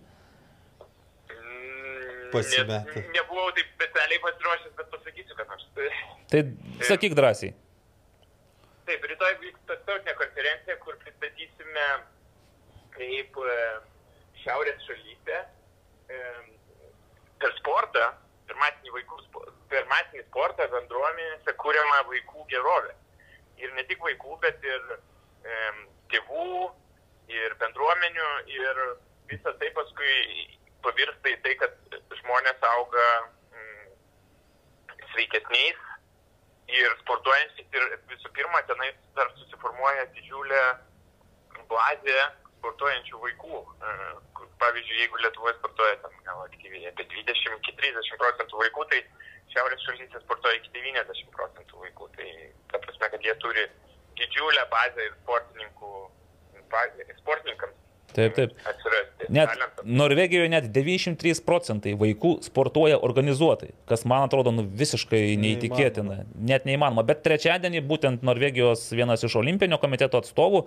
[1.35, 3.03] Mm, Pasimetę.
[3.03, 5.67] Ne, nebuvau taip specialiai pasiruošęs, bet pasakysiu, kad aš.
[6.31, 6.41] Tai
[6.87, 7.53] sakyk drąsiai.
[8.87, 11.87] Taip, rytoj vyks tarptautinė konferencija, kur pristatysime,
[12.95, 13.55] kaip e,
[14.45, 15.39] Šiaurės šalyse
[16.15, 16.19] e,
[17.43, 18.05] per sportą,
[18.47, 19.19] per masinį, vaikų,
[19.73, 22.95] per masinį sportą bendruomenėse kūriama vaikų gerovė.
[23.59, 25.59] Ir ne tik vaikų, bet ir e,
[26.15, 26.69] tėvų,
[27.35, 28.83] ir bendruomenių, ir
[29.33, 30.15] visą tai paskui
[30.87, 33.09] pavirsta į tai, kad žmonės auga
[33.51, 33.91] mm,
[35.11, 35.86] sveikesniais
[36.73, 40.63] ir sportuojančiais ir visų pirma tenai dar susiformuoja didžiulė
[41.71, 42.19] bazė
[42.59, 43.63] sportuojančių vaikų.
[43.63, 43.95] E,
[44.57, 49.01] Pavyzdžiui, jeigu Lietuvoje sportuoja ten gal aktyviai apie 20-30 procentų vaikų, tai
[49.53, 52.09] Šiaurės šalyse sportuoja iki 90 procentų vaikų.
[52.17, 52.29] Tai
[52.73, 53.67] ta prasme, kad jie turi
[54.19, 55.93] didžiulę bazę ir sportininkų,
[56.73, 57.86] bazę, sportininkams
[58.17, 58.55] Taip, taip.
[58.65, 59.29] atsirasti.
[59.29, 59.85] Net talentas.
[59.85, 66.19] Norvegijoje net 93 procentai vaikų sportuoja organizuotai, kas man atrodo nu, visiškai neįtikėtina,
[66.49, 67.05] net neįmanoma.
[67.07, 70.65] Bet trečiadienį būtent Norvegijos vienas iš olimpinio komiteto atstovų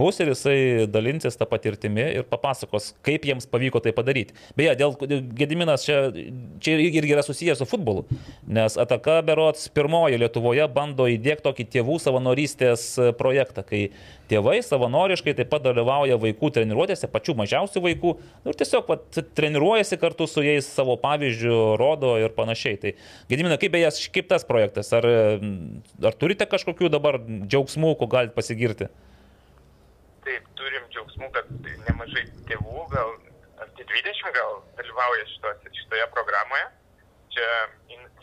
[0.00, 0.58] bus ir jisai
[0.90, 4.36] dalinsis tą patirtimį ir papasakos, kaip jiems pavyko tai padaryti.
[4.58, 4.96] Beje, dėl
[5.40, 6.02] Gediminas čia,
[6.62, 8.06] čia irgi yra susijęs su futbolu,
[8.48, 13.86] nes Ataka Berots pirmoji Lietuvoje bando įdėkti tokį tėvų savanorystės projektą, kai
[14.30, 19.98] tėvai savanoriškai taip pat dalyvauja vaikų treniruotėse, pačių mažiausių vaikų, nu, ir tiesiog vat, treniruojasi
[20.00, 22.80] kartu su jais savo pavyzdžių, rodo ir panašiai.
[22.80, 22.94] Tai
[23.30, 28.90] Gedimina, kaip beje, kaip tas projektas, ar, ar turite kažkokių dabar džiaugsmų, ko galite pasigirti?
[30.26, 31.50] Taip, turim džiaugsmų, kad
[31.88, 33.14] nemažai tėvų, gal
[33.60, 36.68] arti 20 gal dalyvauja šitos, šitoje programoje.
[37.30, 37.48] Čia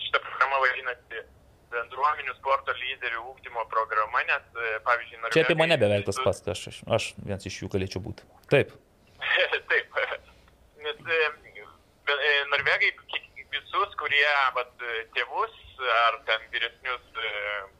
[0.04, 1.24] šita programa vadinasi
[1.72, 6.64] bendruomenių sporto lyderių ūkdymo programa, nes, e, pavyzdžiui, Čia apie mane beveik tas pats, aš,
[6.72, 8.28] aš, aš vienas iš jų galėčiau būti.
[8.54, 8.74] Taip.
[9.72, 9.98] Taip,
[10.86, 11.20] nes e,
[12.16, 12.92] e, norvegai
[13.54, 14.74] visus, kurie vat,
[15.16, 15.56] tėvus
[16.08, 17.04] ar ten vyresnius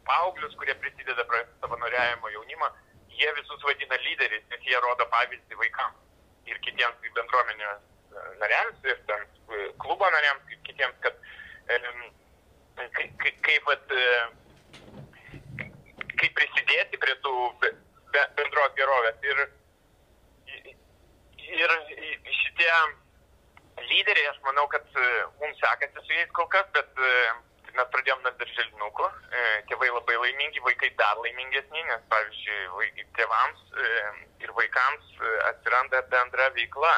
[0.08, 2.70] paauglius, kurie prisideda prie savanoriavimo jaunimą,
[3.18, 7.82] jie visus vadina lyderiais, nes jie rodo pavyzdį vaikams ir kitiems bendruomenės
[8.42, 9.26] nariams ir ten
[9.82, 11.18] klubo nariams, ir kitiems, kad
[12.78, 14.06] kaip vat, e,
[16.18, 17.76] kaip prisidėti prie tų be-
[18.14, 19.24] be- bendros gerovės.
[19.32, 19.48] Ir
[21.48, 21.72] Ir
[22.28, 22.72] šitie
[23.90, 25.06] lyderiai, aš manau, kad e,
[25.40, 27.12] mums sekasi su jais kol kas, bet e,
[27.78, 29.08] mes pradėjom nuo darželinukų,
[29.70, 33.62] tėvai labai laimingi vaikai dar laimingesni, nes, pavyzdžiui, tėvams
[34.44, 35.12] ir vaikams
[35.52, 36.94] atsiranda bendra veikla,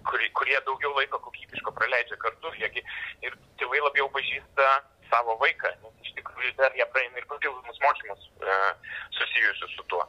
[0.00, 2.84] e, kuri, kurie daugiau laiko kokybiško praleidžia kartu jie gi-
[3.22, 4.68] ir tėvai labiau pažįsta
[5.10, 8.56] savo vaiką, nes iš tikrųjų dar jie praeina ir papildomus mokymus e,
[9.18, 10.06] susijusius su tuo.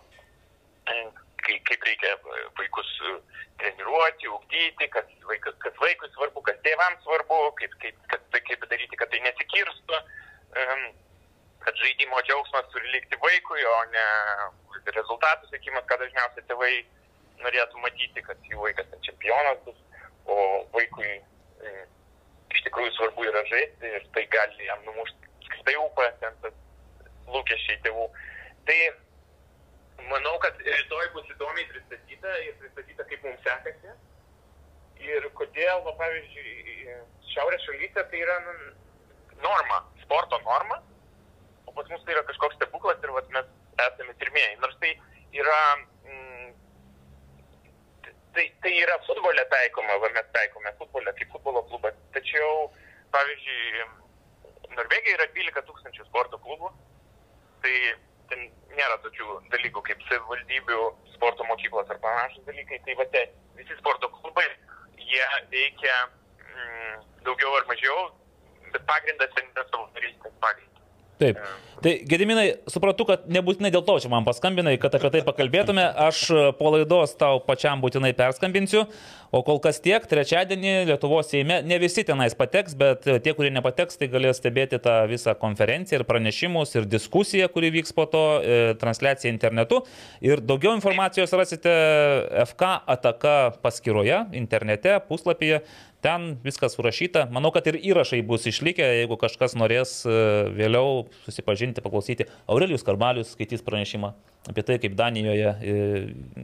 [0.88, 1.12] E,
[1.42, 3.12] Kai, kaip reikia e, vaikus e,
[3.58, 9.00] treniruoti, ugdyti, kas, vaikas, kas vaikui svarbu, kas tėvams svarbu, kaip, kaip, kad, kaip daryti,
[9.00, 10.02] kad tai nesikirstų,
[10.62, 10.84] em,
[11.66, 14.06] kad žaidimo džiaugsmas turi likti vaikui, o ne
[14.94, 16.86] rezultatų sėkimas, ką dažniausiai tėvai
[17.46, 19.78] norėtų matyti, kad jų vaikas ten čempionas bus,
[20.30, 20.38] o
[20.76, 21.74] vaikui e,
[22.54, 26.58] iš tikrųjų svarbu yra žaisti ir tai gali jam numušti apskritai upą, ten tas
[27.32, 28.08] lūkesčiai tėvų.
[28.68, 28.80] Tai
[30.10, 33.96] manau, kad rytoj bus įdomiai pristatyta ir pristatyta, kaip mums sekasi.
[35.02, 36.96] Ir kodėl, va, pavyzdžiui,
[37.32, 38.54] šiaurės šalyse tai yra nu,
[39.42, 40.78] norma, sporto norma,
[41.66, 43.48] o pas mus tai yra kažkoks stebuklas ir vat, mes
[43.82, 44.60] esame pirmieji.
[44.62, 44.94] Nors tai
[45.34, 45.62] yra,
[46.06, 46.31] mm,
[48.34, 51.98] tai, tai yra futbole taikoma, va, mes taikome futbole kaip futbolo klubas.
[52.16, 52.70] Tačiau,
[53.16, 53.90] pavyzdžiui,
[54.78, 56.72] Norvegija yra 12 tūkstančių sporto klubų,
[57.64, 57.76] tai
[58.32, 58.48] ten
[58.78, 60.82] nėra tokių dalykų kaip savivaldybių,
[61.16, 62.80] sporto mokyklos ar panašus dalykai.
[62.88, 63.26] Tai va, te,
[63.60, 64.48] visi sporto klubai,
[65.02, 68.10] jie veikia mm, daugiau ar mažiau,
[68.72, 70.71] bet pagrindas ten yra savanorystės pagrindas.
[71.22, 71.44] Taip.
[71.82, 75.82] Tai Gediminai, supratau, kad nebūtinai dėl to čia man paskambinai, kad apie tai pakalbėtume.
[76.06, 78.84] Aš e, po laidos tau pačiam būtinai perskambinsiu.
[79.34, 83.50] O kol kas tiek, trečiadienį Lietuvos Seime, ne visi tenais pateks, bet e, tie, kurie
[83.56, 88.26] nepateks, tai galės stebėti tą visą konferenciją ir pranešimus ir diskusiją, kuri vyks po to,
[88.46, 89.82] e, transliaciją internetu.
[90.22, 91.74] Ir daugiau informacijos rasite
[92.46, 95.64] FK ataka paskyroje, internete, puslapyje.
[96.02, 97.28] Ten viskas surašyta.
[97.30, 100.14] Manau, kad ir įrašai bus išlikę, jeigu kažkas norės e,
[100.58, 102.26] vėliau susipažinti, paklausyti.
[102.50, 104.10] Aurelijus Karbalius skaitys pranešimą
[104.50, 105.76] apie tai, kaip Danijoje e,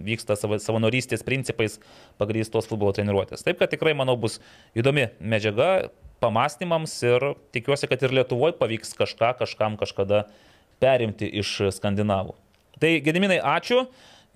[0.06, 1.80] vyksta sava- savanorystės principais
[2.22, 3.42] pagrįstos futbolo treniruotės.
[3.48, 4.38] Taip, kad tikrai, manau, bus
[4.78, 5.90] įdomi medžiaga
[6.22, 10.28] pamastymams ir tikiuosi, kad ir Lietuvoje pavyks kažką kažkam kažkada
[10.82, 12.38] perimti iš skandinavų.
[12.78, 13.88] Tai Gediminai, ačiū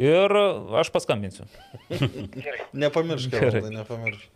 [0.01, 0.33] ir
[0.81, 1.45] aš paskambinsiu.
[2.73, 3.59] Nepamiršk, Gerai.
[3.61, 4.29] Evaldai, nepamiršk.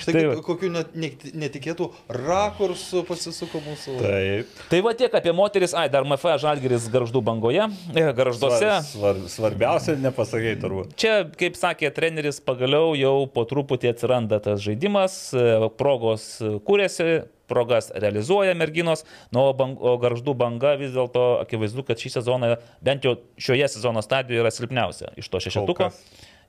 [0.00, 3.96] Štai Tai kokiu net, net, netikėtų rakursų pasisuko mūsų.
[4.00, 4.60] Taip.
[4.70, 8.60] Tai va tiek apie moteris, ai, dar MFA Žalgeris garždų bangoje, e, garžduose.
[8.60, 10.94] Svar, svar, svarbiausia, nepasakai turbūt.
[11.00, 15.46] Čia, kaip sakė treneris, pagaliau jau po truputį atsiranda tas žaidimas, e,
[15.80, 19.04] progos e, kūrėsi, progas realizuoja merginos,
[19.34, 22.54] nu, o, bang, o garždų banga vis dėlto akivaizdu, kad šį sezoną,
[22.86, 25.90] bent jau šioje sezono stadijoje yra silpniausia iš to šešetuko.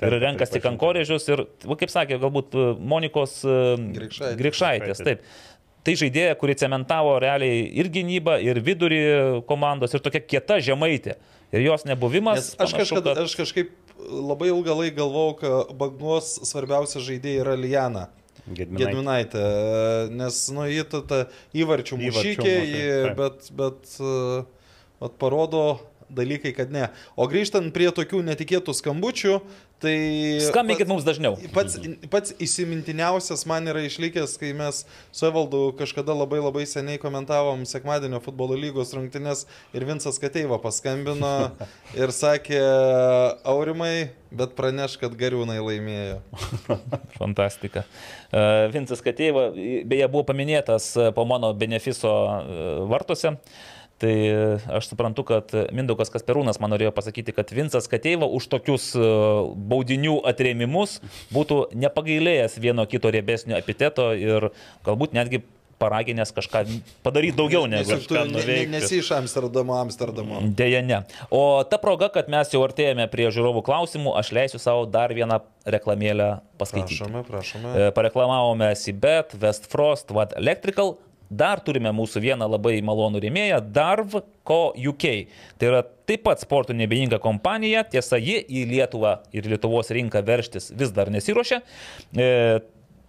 [0.01, 0.65] Ir renkasi pripažinti.
[0.65, 3.57] kankorėžius ir, va, kaip sakė, galbūt e, Monikos e,
[3.97, 4.37] Grikšaitės.
[4.39, 5.01] Grikšaitės.
[5.05, 5.27] Taip.
[5.85, 9.01] Tai žaidėja, kuri cementavo realiai ir gynybą, ir vidurį
[9.49, 11.15] komandos, ir tokia kieta žemaitė.
[11.53, 12.37] Ir jos nebuvimas.
[12.39, 13.71] Nes aš, panašu, kažkada, kad- aš kažkaip
[14.09, 18.07] labai ilgą laiką galvojau, kad bangos svarbiausia žaidėja yra Lijana.
[18.47, 18.81] Gedminai.
[18.81, 19.43] Gedminaitė,
[20.17, 21.19] nes, nu, ta, ta
[21.53, 22.55] įvarčių mušykė,
[23.19, 25.65] bet, bet vat, parodo
[26.15, 26.87] dalykai, kad ne.
[27.15, 29.39] O grįžtant prie tokių netikėtų skambučių,
[29.81, 29.95] tai...
[30.45, 31.37] Skambinkit mums dažniau.
[31.55, 31.79] Pats,
[32.13, 38.21] pats įsimintiniausias man yra išlikęs, kai mes su Evaldu kažkada labai labai seniai komentavom sekmadienio
[38.23, 41.33] futbolo lygos rungtynės ir Vinsas Kateiva paskambino
[42.01, 42.61] ir sakė,
[43.47, 46.21] Aurimai, bet praneš, kad gariūnai laimėjo.
[47.19, 47.85] Fantastika.
[48.31, 48.43] E,
[48.73, 53.35] Vincas Katėva, beje, buvo paminėtas e, po mano benefiso e, vartuose.
[54.01, 54.13] Tai
[54.79, 59.05] aš suprantu, kad Mindaugas Kasperūnas man norėjo pasakyti, kad Vincas Kateiva už tokius e,
[59.71, 60.97] baudinių atrėmimus
[61.29, 64.49] būtų nepagailėjęs vieno kito riebesnio epiteto ir
[64.87, 65.43] galbūt netgi
[65.81, 66.63] paraginęs kažką
[67.05, 67.97] padaryti daugiau negu
[68.29, 68.69] nuveikti.
[68.69, 70.41] nesi iš Amsterdamo, Amsterdamo.
[70.57, 71.01] Deja, ne.
[71.33, 75.41] O ta proga, kad mes jau artėjame prie žiūrovų klausimų, aš leisiu savo dar vieną
[75.65, 76.29] reklamėlę
[76.61, 76.99] paskaityti.
[77.01, 77.73] Prašome, prašome.
[77.73, 80.97] E, Pareklamavome Sibet, Westfrost, What Electrical.
[81.31, 85.05] Dar turime mūsų vieną labai malonų rėmėją, Darv.co UK.
[85.55, 90.73] Tai yra taip pat sporto nebeininga kompanija, tiesa, ji į Lietuvą ir Lietuvos rinką verštis
[90.75, 91.61] vis dar nesiuošia,
[92.19, 92.27] e,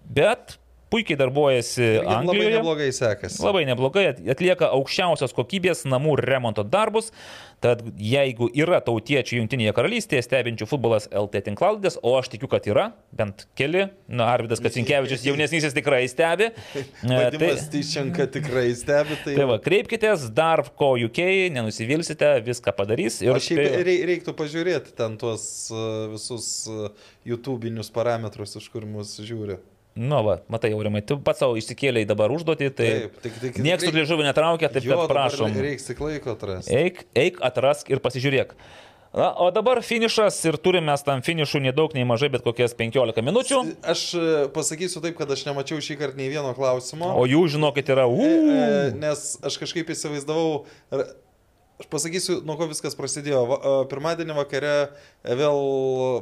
[0.07, 0.57] bet
[0.93, 2.57] puikiai darbuojasi jiem Labai Anglijoje.
[2.59, 3.41] neblogai sekasi.
[3.43, 4.05] Labai neblogai
[4.35, 7.11] atlieka aukščiausios kokybės namų remonto darbus.
[7.63, 12.89] Tad jeigu yra tautiečių Junktinėje karalystėje stebinčių futbolas LT tinklalaidės, o aš tikiu, kad yra,
[13.15, 16.51] bent keli, na, Arvidas Kacinkievičius jaunesnysis tikrai stebi.
[17.03, 19.35] E, Vadimas Tyšenka tikrai stebi, tai...
[19.37, 21.21] Tai va, kreipkitės, Darv.co UK,
[21.55, 23.21] nenusivilsite, viską padarys.
[23.25, 25.45] Ir šiaip spėju- rei- reiktų pažiūrėti ten tuos
[25.75, 26.49] uh, visus
[27.29, 29.59] YouTube'inius parametrus, iš kur mus žiūri.
[29.95, 33.85] Nu, va, matai, Aurimai, tu pats savo išsikėlėjai dabar užduotį, tai Taip, tik- tik- niekas
[33.85, 35.53] reik- liežuvį netraukia, taip Jo, kad prašom.
[35.61, 36.73] Reiks tik laiko atrasti.
[36.73, 38.55] Eik, eik, atrask ir pasižiūrėk.
[39.13, 43.59] Na, o dabar finišas ir turime tam finišų nedaug, nei mažai, bet kokias 15 minučių.
[43.85, 44.23] Aš e,
[44.55, 47.11] pasakysiu taip, kad aš nemačiau šį kartą nei vieno klausimo.
[47.21, 48.07] O jų, žinokit, yra...
[48.09, 50.63] E, Uu, e, Nes aš kažkaip įsivaizdavau,
[51.83, 53.43] aš pasakysiu, nuo ko viskas prasidėjo.
[53.51, 53.61] Va-
[53.91, 54.73] Pirmadienį vakare
[55.27, 55.61] vėl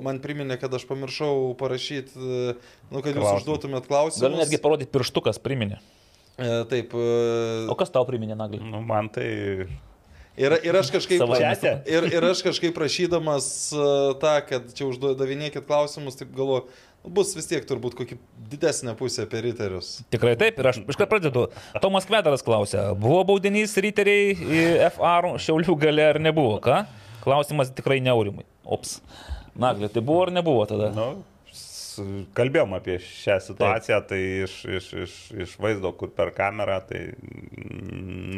[0.05, 2.57] man priminė, kad aš pamiršau parašyti, e,
[2.91, 3.37] nu, kad jūs Klausimą.
[3.45, 4.24] užduotumėt klausimus.
[4.24, 5.78] Galiu netgi parodyti pirštukas priminė.
[6.41, 6.95] E, Taip.
[6.97, 8.62] e, O kas tau priminė, Nagli?
[8.65, 9.28] Nu, man tai...
[10.41, 11.20] Ir, ir aš kažkaip...
[11.91, 13.89] Ir, ir aš kažkaip prašydamas e,
[14.23, 16.65] tą, kad čia uždavinėkit klausimus, taip galvoju,
[17.05, 18.19] bus vis tiek turbūt kokį
[18.53, 20.01] didesnę pusę per riterius.
[20.13, 21.47] Tikrai taip, ir aš iškart pradedu.
[21.83, 26.83] Tomas Kvedaras klausia, buvo baudinys ryteriai į FR šiaulių gale ar nebuvo, ką?
[27.25, 28.47] Klausimas tikrai neurimui.
[28.65, 28.99] Ops.
[29.61, 30.93] Nagli, tai buvo ar nebuvo tada?
[30.95, 31.09] Nu,
[32.37, 34.09] kalbėjom apie šią situaciją, Taip.
[34.13, 37.03] tai iš, iš, iš, iš vaizdo, kur per kamerą, tai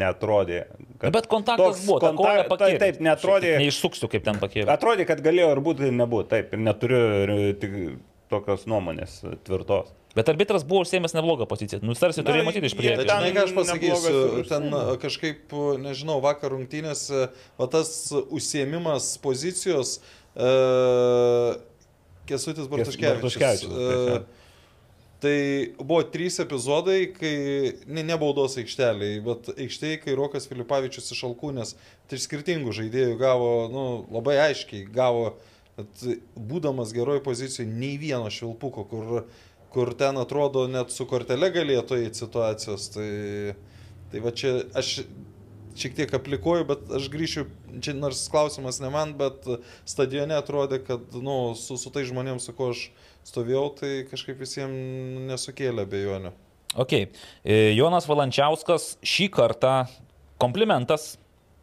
[0.03, 0.65] netrodė.
[1.03, 2.79] Bet kontaktas toks buvo, ta koja kontak- pakėlė.
[2.83, 3.53] Taip, netrodė.
[3.63, 4.71] Neišsuksiu, kaip ten pakėlė.
[4.73, 6.31] Atrodė, kad galėjo ir būti, ir nebūti.
[6.33, 7.03] Taip, ir neturiu
[7.51, 7.77] ir tik
[8.33, 9.93] tokios nuomonės tvirtos.
[10.13, 11.81] Bet arbitras buvo užsėmęs neblogą poziciją.
[11.85, 13.07] Nu, tarsi turėjo matyti iš priekio.
[13.09, 20.01] ten- ką aš pasakysiu, ten e, kažkaip, e, nežinau, vakar rungtynėse, o tas užsiemimas pozicijos,
[20.37, 21.57] uh,
[22.29, 23.65] Kesutis Bartuškevičius.
[23.65, 24.31] E, taip,
[25.23, 27.35] Tai buvo trys epizodai, kai,
[27.87, 31.77] ne, ne baudos aikšteliai, bet aikštėje, kai Rokas Filipavičius iš Alkūnės,
[32.11, 35.52] tai iš skirtingų žaidėjų gavo, nu, labai aiškiai gavo, kad
[36.37, 39.27] būdamas geroj pozicijoje, nei vieno švilpuko, kur,
[39.73, 42.91] kur ten atrodo net su kortele galėtų eiti situacijos.
[42.97, 43.11] Tai,
[44.13, 44.99] tai va čia aš
[45.79, 47.47] šiek tiek aplikuoju, bet aš grįšiu,
[47.85, 49.47] čia nors klausimas ne man, bet
[49.89, 52.87] stadione atrodė, kad nu, su, su tai žmonėms, su kuo aš
[53.29, 56.35] stovėjau, tai kažkaip visiems nesukėlė bejonių.
[56.83, 56.93] Ok.
[56.99, 59.75] E, Jonas Valančiauskas šį kartą
[60.41, 61.15] komplimentas,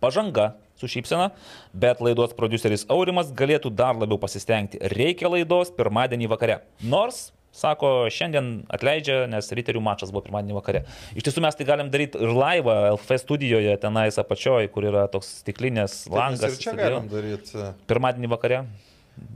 [0.01, 1.31] pažanga su šypsena,
[1.73, 4.79] bet laidos produceris Aurimas galėtų dar labiau pasistengti.
[4.95, 6.61] Reikia laidos pirmadienį vakare.
[6.81, 10.83] Nors Sako, šiandien atleidžia, nes ryterių mačas buvo pirmadienį vakare.
[11.17, 15.31] Iš tiesų mes tai galim daryti ir laivą LF studijoje, tenais apačioj, kur yra toks
[15.41, 16.43] stiklinės mes langas.
[16.53, 16.83] ir čia stadione.
[16.83, 17.65] galim daryti.
[17.89, 18.59] Pirmadienį vakare.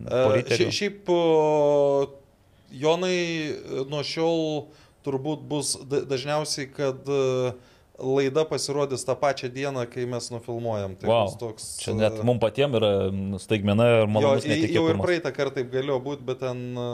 [0.06, 0.70] E, riterių.
[0.70, 1.10] šia- Šiaip,
[2.74, 3.18] Jonai,
[3.50, 4.68] e, nuo šiol
[5.06, 7.54] turbūt bus da- dažniausiai, kad e,
[8.00, 10.96] laida pasirodys tą pačią dieną, kai mes nufilmuojam.
[10.98, 11.26] Tai Wow.
[11.26, 12.90] bus toks, Čia net e, mums patiems yra
[13.40, 16.88] staigmena ir Jo, malonus i- jau ir praeitą kartą taip galėjo būti, bet ten, e,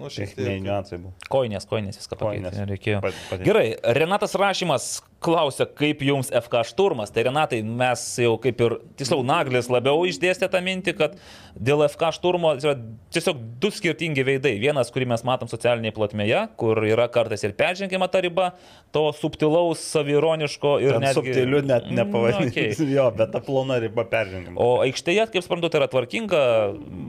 [0.00, 0.62] nu, šiek tiek.
[0.64, 1.12] niuansai buvo.
[1.28, 2.54] Koinės, koinės viską Kojinės.
[2.56, 2.66] pakeitė.
[2.72, 3.00] Reikėjo.
[3.02, 7.10] Pat- Gerai, Renatas Rašymas klausia, kaip jums FK šturmas.
[7.14, 11.18] Tai Renatai, mes jau kaip ir, tiksliau, Naglis labiau išdėstė tą mintį, kad
[11.58, 12.76] dėl FK šturmo yra
[13.14, 14.54] tiesiog du skirtingi veidai.
[14.62, 18.52] Vienas, kurį mes matom socialinėje plotmėje, kur yra kartais ir peržengiama ta riba,
[18.94, 22.64] to subtilaus, savironiško ir Ten net subtiliu net Mm, nepavadinsiu.
[22.68, 22.92] Okay.
[22.92, 24.56] Jo, bet ta plona riba peržengima.
[24.60, 26.42] O aikštėje, kaip suprantu, tai yra tvarkinga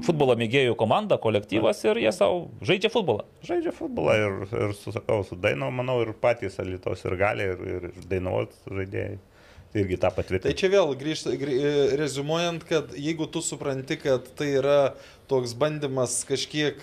[0.06, 3.26] futbolo mėgėjų komanda, kolektyvas ir jie savo žaidžia futbolą.
[3.48, 7.90] Žaidžia futbolą ir, ir susakau, su Daino, manau, ir patys Alitos ir gali, ir, ir
[8.08, 9.18] Dainavos žaidėjai
[9.78, 10.56] irgi tą Tai patvirtina.
[10.58, 11.58] čia vėl grįžta, grį,
[12.00, 14.96] rezumuojant, kad jeigu tu supranti, kad tai yra
[15.30, 16.82] toks bandymas kažkiek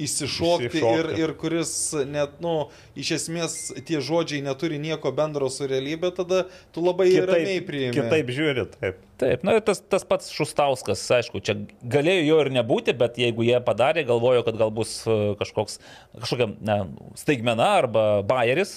[0.00, 1.70] įsišokti ir, ir kuris
[2.10, 2.68] net, nu,
[2.98, 3.54] iš esmės
[3.86, 6.44] tie žodžiai neturi nieko bendro su realybė, tada
[6.74, 7.94] tu labai ramiai priimi.
[7.94, 9.02] kitaip žiūri, taip.
[9.14, 11.54] Taip, na ir tas, tas pats Šustauskas, aišku, čia
[11.86, 15.78] galėjo jo ir nebūti, bet jeigu jie padarė, galvojo, kad gal bus e, kažkoks,
[16.18, 16.78] kažkokia ne,
[17.20, 18.72] staigmena arba bayeris,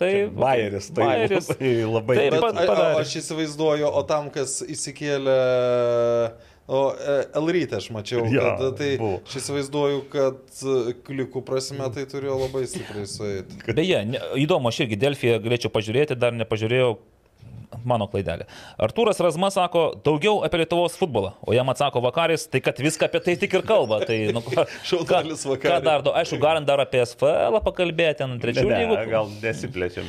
[0.00, 0.30] tai...
[0.32, 1.50] Bayeris, tai Bayeris.
[1.52, 5.36] labai, labai Taip, Bet pa- a- a- aš įsivaizduoju, o tam, kas įsikėlė,
[6.68, 9.20] o e, Elrytė aš mačiau, Jo, kad tai buvo.
[9.26, 13.58] aš įsivaizduoju, kad e, klikų prasme tai turėjo labai stipriai sueiti.
[13.74, 16.94] Beje, ne, įdomu, aš irgi Delfiją galėčiau pažiūrėti, dar nepažiūrėjau.
[17.88, 18.46] Mano klaidelė.
[18.82, 23.20] Artūras Razma sako daugiau apie Lietuvos futbolą, o jam atsako vakaris, tai kad viską apie
[23.24, 24.00] tai tik ir kalba.
[24.06, 25.84] Tai, nu, ką, Šaunuolis ką Vakaris.
[25.86, 28.96] dar, du- aišku, galim dar apie SFL pakalbėti, ant trečių Ne, lygų.
[29.00, 30.06] ne, gal nesiplečiam.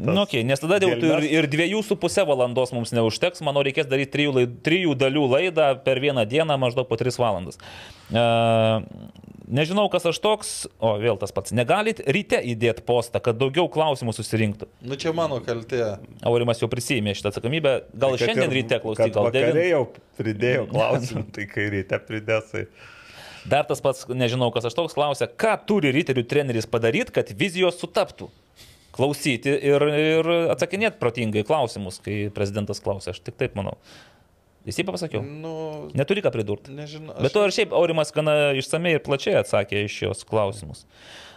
[0.00, 3.88] Nu, okay, nes tada jau ir, ir dviejų su pusė valandos mums neužteks, manau, reikės
[3.90, 7.58] daryti trijų, laid, trijų dalių laidą per vieną dieną maždaug po tris valandas.
[8.10, 8.80] Uh,
[9.50, 10.48] nežinau, kas aš toks,
[10.82, 11.52] o vėl tas pats.
[11.54, 14.66] Negalit ryte įdėti postą, kad daugiau klausimų susirinktų.
[14.86, 15.98] Nu čia mano kaltė.
[16.26, 17.72] Aurimas jau prisėmė šitą atsakomybę.
[17.94, 19.64] Gal Kad šiandien ir- ryte klausyk, gal devintą.
[19.70, 19.82] jau
[20.20, 22.66] pridėjau klausimą, tai kai ryte pridės, tai
[23.48, 27.78] Dar tas pats, nežinau, kas aš toks klausia, ką turi ryterių treneris padaryti, kad vizijos
[27.80, 28.26] sutaptų.
[28.92, 33.14] Klausyti ir, ir atsakinėti protingai klausimus, kai prezidentas klausia.
[33.14, 33.78] Aš tik taip manau.
[34.66, 35.22] Teisybę pasakiau.
[35.24, 35.52] Nu,
[35.96, 36.74] Neturi ką pridurti.
[36.76, 37.14] nežinau.
[37.22, 40.82] Bet to ir šiaip Aurimas gana išsamei ir plačiai atsakė iš šios klausimus.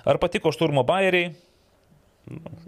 [0.04, 1.30] Ar patiko šturmo bairiai?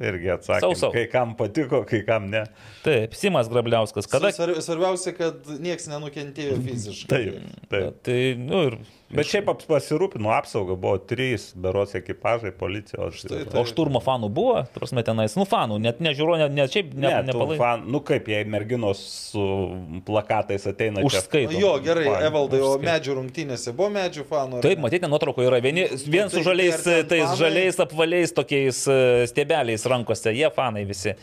[0.03, 0.59] Irgi atsakė.
[0.65, 0.89] Sau, sau.
[0.91, 2.41] Kai kam patiko, kai kam ne.
[2.83, 4.09] Taip, Simas Grabliauskas.
[4.11, 4.33] Kada...
[4.35, 7.07] Svar- Svarbiausia, kad niekas nenukentėjo fiziškai.
[7.13, 8.01] Taip, taip.
[8.05, 8.77] Tai, nu ir...
[9.13, 13.19] Bet šiaip ap- pasirūpino apsaugą, buvo trys beros ekipažai policijos.
[13.21, 13.59] Štai tai.
[13.61, 17.19] O šturmo fanų buvo, prasme, tenais, nu fanų, net nežiūro, net, net šiaip ne, Ne,
[17.29, 17.59] nepalaikė.
[17.61, 19.45] fan, nu kaip jei merginos su
[20.07, 21.21] plakatais ateina čia.
[21.21, 21.53] Užskaito.
[21.61, 24.63] Jo, gerai, Fan, Evaldai, o medžių rungtynėse buvo medžių fanų?
[24.65, 27.39] Taip, matyti, nuotraukoje yra vieni, vien su tai žaliais, ten tais fanai?
[27.43, 28.99] žaliais apvaliais tokiais e,
[29.29, 31.13] stiebeliais rankose, jie fanai visi.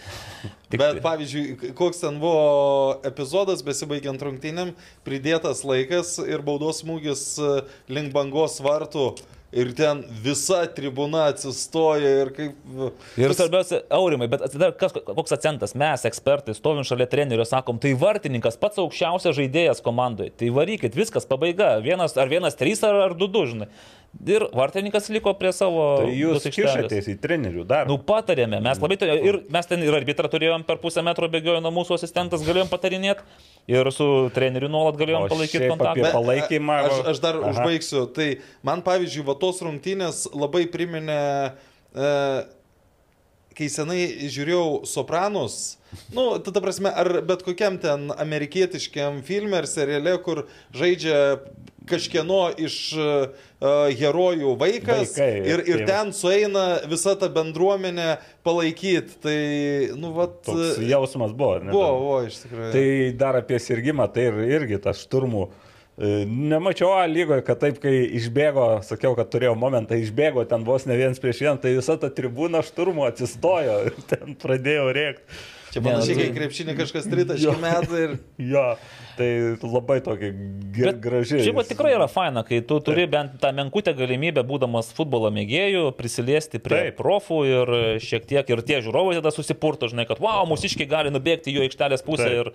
[0.72, 4.70] Tik, Bet pavyzdžiui, koks ten buvo epizodas besibaigiant rungtynėm,
[5.04, 7.50] pridėtas laikas ir baudos smūgis e,
[7.92, 9.10] link bangos vartų
[9.52, 12.56] ir ten visa tribuna atsistoja ir kaip...
[13.20, 17.92] Ir svarbiausia, aurimai, bet dar kas, koks acentas, mes ekspertai, stovim šalia trenerio, sakom, tai
[17.98, 23.18] vartininkas pats aukščiausias žaidėjas komandoje, tai varykit, viskas, pabaiga, vienas ar vienas trys ar, ar
[23.18, 23.68] du du, žinai.
[24.28, 25.84] Ir vartininkas liko prie savo...
[26.02, 27.94] Tai jūs kišatės į trenerių darbą.
[27.94, 31.72] Nu, patarėme, mes labai ir mes ten ir arbitrą turėjom per pusę metro bėgiojo nuo
[31.78, 33.24] mūsų asistentas, galėjom patarinėti
[33.72, 36.12] ir su treneriu nuolat galėjom O palaikyti kontaktą.
[36.12, 37.54] palaikymą, Aš, aš dar Aha.
[37.54, 38.04] užbaigsiu.
[38.12, 38.28] Tai
[38.68, 41.22] man, pavyzdžiui, va tos rungtynės labai priminė,
[41.92, 42.10] e,
[43.58, 44.02] kai senai
[44.32, 45.76] žiūrėjau Sopranus.
[46.14, 51.18] Nu, tada prasme, ar bet kokiam ten amerikietiškiam filmė ar seriale, kur žaidžia
[51.88, 53.48] kažkieno iš uh,
[53.98, 58.16] herojų vaikas Vaikai, ir, ir ten sueina visa ta bendruomenė
[58.46, 59.18] palaikyti.
[59.22, 59.38] Tai,
[59.98, 61.58] nu, vat, Toks jausmas buvo.
[61.62, 61.74] ne?
[61.74, 62.70] buvo, buvo, iš tikrųjų.
[62.76, 62.86] Tai
[63.24, 65.48] dar apie sirgymą, tai ir, irgi tas šturmų.
[65.50, 65.61] e,
[66.00, 70.96] Nemačiau A lygoje, kad taip, kai išbėgo, sakiau, kad turėjau momentą, išbėgo ten vos ne
[70.96, 75.42] viens prieš vieną, tai visa ta tribūna šturmo atsistojo ir ten pradėjo rėkti.
[75.72, 78.10] Čia Ne, panašiai, tai- kai krepšinį kažkas tritaškį metą ir...
[78.52, 78.64] Jo,
[79.16, 79.28] tai
[79.62, 80.28] labai tokia
[80.76, 81.38] ger, graži.
[81.46, 86.60] Šiaip tikrai yra faina, kai tu turi bent tą menkutę galimybę, būdamas futbolo mėgėjų, prisiliesti
[86.60, 86.98] prie Taip.
[87.00, 87.72] profų ir
[88.04, 92.04] šiek tiek ir tie žiūrovai tada susipurto, žinai, kad wow, mūsiškiai gali nubėgti jų aikštelės
[92.04, 92.40] pusę Taip.
[92.42, 92.52] ir,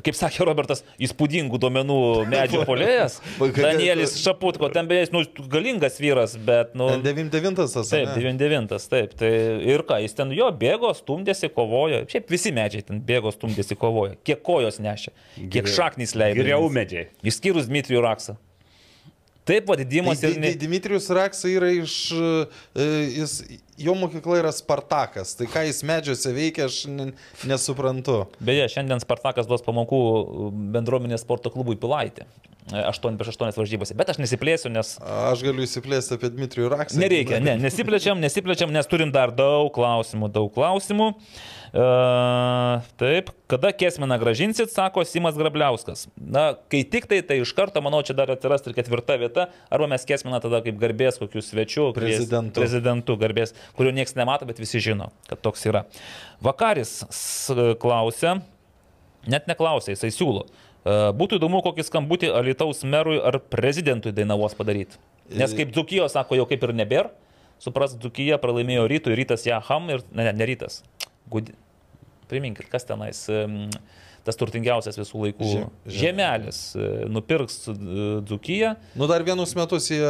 [0.00, 1.98] kaip sakė Robertas, įspūdingų duomenų
[2.30, 3.18] medžio polėjas.
[3.56, 6.88] Danielis Šaputko, ten beje, nu, galingas vyras, bet, nu...
[7.02, 7.90] 99 tas.
[7.92, 8.16] Taip, ane?
[8.20, 9.16] 99, taip.
[9.20, 9.32] Tai
[9.74, 12.04] ir ką, jis ten jo bėgo, stumdėsi, kovojo.
[12.12, 14.16] Šiaip visi medžiai ten bėgo, stumdėsi, kovojo.
[14.24, 15.12] Kiek kojos nešė,
[15.52, 16.40] kiek šaknys leido.
[16.40, 17.10] Geriau medžiai.
[17.26, 18.38] Išskyrus Dmitrijų Raksą.
[19.48, 20.38] Taip, vadidimas Di- ir...
[20.40, 20.52] Ne...
[20.58, 21.96] Dimitrijus Raksa yra iš...
[22.14, 22.86] e,
[23.16, 23.40] Jis,
[23.82, 25.34] jo mokykla yra Spartakas.
[25.38, 27.10] Tai ką jis medžiuose veikia, aš ne,
[27.50, 28.22] nesuprantu.
[28.38, 30.00] Beje, šiandien Spartakas duos pamokų
[30.74, 32.28] bendruomenės sporto klubui Pilaitė.
[32.70, 33.96] 8 prieš 8 varžybose.
[33.98, 34.94] Bet aš nesiplėsiu, nes...
[35.02, 37.00] Aš galiu įsiplėsti apie Dmitrijų Raksą.
[37.02, 41.10] Nereikia, ne, nesiplečiam, nesiplečiam, nes turim dar daug klausimų, daug klausimų.
[41.10, 41.61] Uh,
[43.00, 46.06] taip, kada kesmeną gražinsit, sako Simas Grabliauskas.
[46.16, 49.88] Na, kai tik tai, tai iš karto, manau, čia dar atsiras ir ketvirta vieta, arba
[49.92, 52.60] mes kesmeną tada kaip garbės kokių svečių, Prezidentu.
[52.60, 55.84] prezidentu garbės, kurio niekas nemato, bet visi žino, kad toks yra.
[56.44, 58.38] Vakaris s- klausia,
[59.26, 60.44] net neklausia, jisai siūlo.
[60.84, 64.98] E, Būtų įdomu, kokį skambutį Alitaus merui ar prezidentui Dainavos padaryti.
[65.32, 67.10] Nes kaip Dzukijo sako, jau kaip ir nebėra.
[67.62, 70.80] Supras, Dzukija pralaimėjo rytui, rytas ją ham ir, ne, ne, ne rytas.
[71.30, 71.52] Gud...
[72.32, 73.20] Priminkit, kas tenais,
[74.24, 77.74] tas turtingiausias visų laikų Žem- žem- žemelis e, nupirks e,
[78.28, 78.74] Dzukiją.
[78.96, 80.02] Nu dar vienus metus jie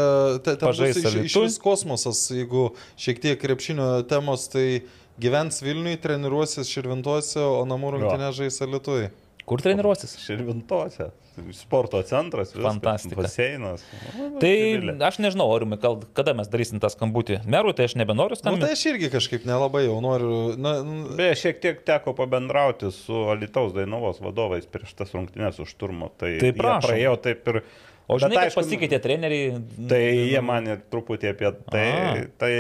[0.45, 2.71] te, bus Pažais iš, iš vis kosmosas, jeigu
[3.01, 4.83] šiek tiek krepšinio temos, tai
[5.23, 9.09] gyvens Vilniui, treniruosis Širvintuose, o namų rungtynė žais Alitui.
[9.49, 10.15] Kur treniruosis?
[10.23, 11.11] Širvintose.
[11.57, 13.23] Sporto centras, viskas, Fantastika.
[13.25, 13.83] Baseinas.
[14.41, 14.51] Tai
[15.09, 17.39] aš nežinau, Aurimai, kal- kada mes darysim tą skambutį.
[17.49, 18.67] Merui, tai aš nebenoriu Na, nu, skambinti.
[18.69, 20.41] tai aš irgi kažkaip nelabai jau noriu.
[20.61, 25.73] Na, n- Beje, šiek tiek teko pabendrauti su Alitaus Dainavos vadovais prieš tas rungtynės už
[25.81, 26.13] turmo.
[26.21, 27.63] Tai, Tai praėjo taip ir...
[28.13, 29.57] O žinai, Bet kad pasikeitė treneriai.
[29.89, 31.87] Tai jie man ir truputį apie tai.
[31.89, 32.25] A.
[32.37, 32.55] Tai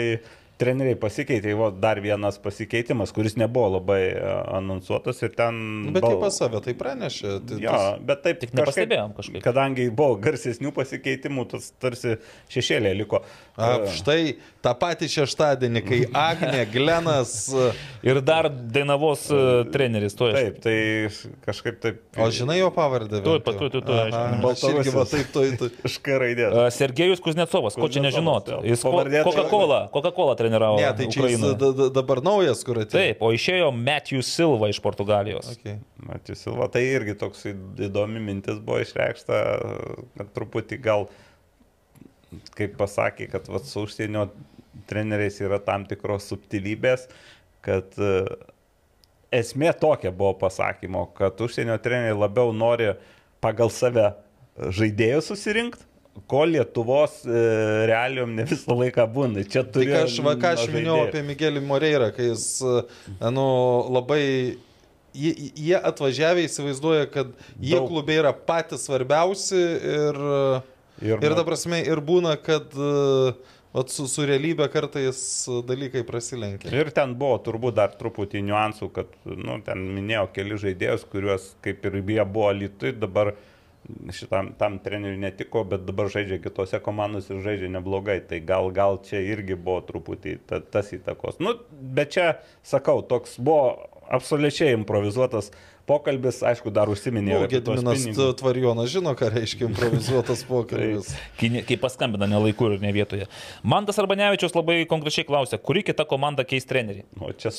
[0.63, 5.59] treneriai pasikeitė, o dar vienas pasikeitimas, kuris nebuvo labai a, anonsuotas ir ten...
[5.89, 7.35] nu, bet bal- kaip pas save, tai pranešė.
[7.51, 7.77] Tai, Jo,
[8.09, 9.43] bet taip Tik nepastebėjom kažkaip.
[9.45, 12.17] Kadangi buvo garsesnių pasikeitimų, tas tarsi
[12.53, 13.23] šešėlė liko.
[13.57, 14.21] A, E, štai
[14.65, 17.35] tą patį šeštadienį, kai Agne, Glenas.
[18.03, 19.41] Ir dar Dainavos e,
[19.75, 20.39] treneris, tu esi.
[20.39, 22.01] Taip, tai kažkaip taip.
[22.17, 23.21] O žinai jo pavardę?
[23.25, 24.53] Tuoj, Aha, aiškinu.
[24.53, 25.73] Aš irgi va taip, tuoj, tuoj.
[25.91, 26.57] Iš ką raidės.
[26.57, 28.49] E, Sergejus Kuznecovas, ko čia nežinot?
[28.67, 30.81] Jis Coca-Cola, Coca-Cola treniravo.
[30.81, 31.45] Ne, tai čia jis
[31.93, 32.97] dabar naujas, kur atėjo.
[32.97, 35.53] Taip, o išėjo Matthew Silva iš Portugalijos.
[35.59, 35.77] Okay.
[36.03, 39.43] Matys Silva, tai irgi toks įdomi mintis buvo išreikšta,
[40.19, 41.07] kad truputį gal,
[42.59, 44.27] kaip pasakė, kad vat, su užsienio
[44.89, 47.07] treneriais yra tam tikros subtilybės,
[47.65, 48.13] kad e,
[49.43, 52.93] esmė tokia buvo pasakymo, kad užsienio treneriai labiau nori
[53.43, 54.11] pagal save
[54.73, 55.87] žaidėjus susirinkti,
[56.29, 57.45] ko Lietuvos e,
[57.89, 59.47] realiom ne visą laiką būna.
[59.49, 59.93] Čia Tai turi.
[59.93, 62.83] ką aš, va, ką aš minėjau apie Migelį Moreirą, kai jis e,
[63.33, 63.47] nu,
[63.93, 64.23] labai...
[65.13, 67.91] Jie, atvažiavę įsivaizduoja, kad jie Daug.
[67.91, 70.21] klubai yra patys svarbiausi ir,
[71.01, 72.91] Ir, ir ta prasme, ir būna, kad e,
[73.73, 75.23] vat, su, su realybė kartais
[75.69, 76.73] dalykai prasilenkia.
[76.75, 81.89] Ir ten buvo turbūt dar truputį niuansų, kad, nu, ten minėjo keli žaidėjus, kuriuos kaip
[81.89, 83.33] ir jie buvo lytui, dabar
[84.15, 88.21] šitam tam treneriui netiko, bet dabar žaidžia kitose komandose ir žaidžia neblogai.
[88.29, 91.41] Tai gal, gal čia irgi buvo truputį ta, tas įtakos.
[91.43, 92.29] Nu, bet čia,
[92.67, 95.51] sakau, toks buvo absoliučiai improvizuotas
[95.89, 96.91] pokalbis, aišku, dar.
[96.91, 98.37] Nu, apie tuos Gediminas.
[98.39, 101.13] Tvarjonas žino, ką reiškia improvizuotas pokalbis.
[101.41, 103.27] Kai, kai paskambina ne laiku ir ne vietoje.
[103.67, 107.07] Mantas Arbanevičius labai konkrečiai klausė, kuri kita komanda keis trenerį.
[107.21, 107.55] O čia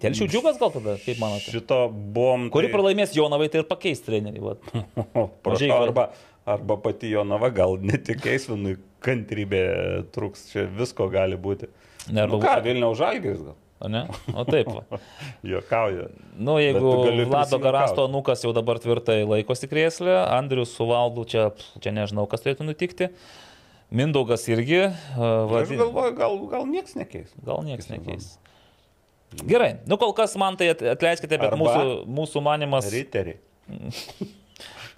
[0.00, 1.52] Telšių džiugas gal tada, kaip manote?
[1.52, 2.46] šito buvom.
[2.52, 4.00] Kuri pralaimės Jonavai, tai ir pakeis.
[4.06, 6.06] Prašau, Mažai- arba,
[6.48, 9.60] arba pati Jonava, gal netik eisvinui kantrybė
[10.14, 11.68] truks, čia visko gali būti.
[12.08, 13.58] Ne, Nu arba ką, Vilniaus žalgeris gal?
[13.80, 14.02] O ne?
[14.36, 14.68] O taip.
[14.76, 14.98] va.
[15.46, 16.08] Juokauja.
[16.36, 16.90] Nu, jeigu
[17.30, 17.58] Vlado.
[17.62, 21.46] Garasto nukas jau dabar tvirtai laikosi krėslė, Andrius su Valdu čia,
[21.80, 23.08] čia nežinau, kas turėtų nutikti.
[23.90, 24.84] Mindaugas irgi.
[24.86, 27.32] uh, Aš vadi- galvoju, gal, gal niekas nekeis.
[27.42, 28.28] Gal niekas nekeis.
[29.46, 32.86] Gerai, nu kol kas man tai at- atleiskite, bet Arba- mūsų, mūsų manimas.
[32.92, 33.40] Riteriai.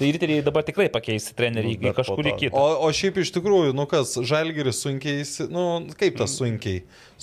[0.00, 2.56] Tai riteriai dabar tikrai pakeis trenerį Nu, į kažkurį kitą.
[2.58, 5.20] O, o šiaip iš tikrųjų, nu kas, Žalgeris sunkiai,
[5.52, 5.64] nu
[6.00, 6.80] kaip tas sunkiai?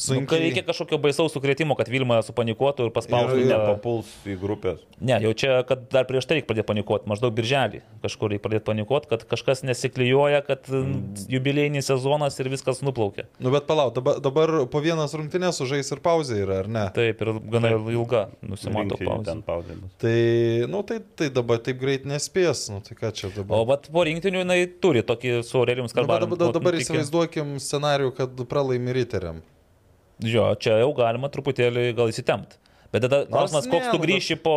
[0.08, 3.42] Nu, kai reikia kažkokio baisaus sukrėtimo, kad Vilma supanikuotų ir paspaustų.
[3.42, 4.80] Ir ne- nepapuls į grupės.
[5.04, 8.68] Ne, jau čia, kad dar prieš tai reikia pradėti panikuoti, maždaug birželį kažkur reikia pradėti
[8.70, 11.28] panikuoti, kad kažkas nesiklyjuoja, kad mm.
[11.36, 13.28] jubilėjinis sezonas ir viskas nuplaukia.
[13.44, 16.86] Nu bet palauk, dabar, dabar po vienas rungtynės sužais ir pauzė yra, ar ne?
[16.96, 19.36] Taip, ir gana ilga nusimato pauzė.
[20.00, 20.16] Tai,
[20.72, 23.68] nu tai, tai dabar taip greit nespės, nu tai ką čia O dabar?
[23.74, 26.28] vat po rinktinių jinai turi tokį su Aurelijum Nu, bet Skarbaru.
[26.30, 29.42] dabar, dabar įsivaizduokim scenarių, kad pralaimi riteriam.
[30.20, 32.58] Jo, čia jau galima truputėlį gal įsitempt.
[32.92, 34.56] Bet tada klausimas, koks tu nu, grįši po...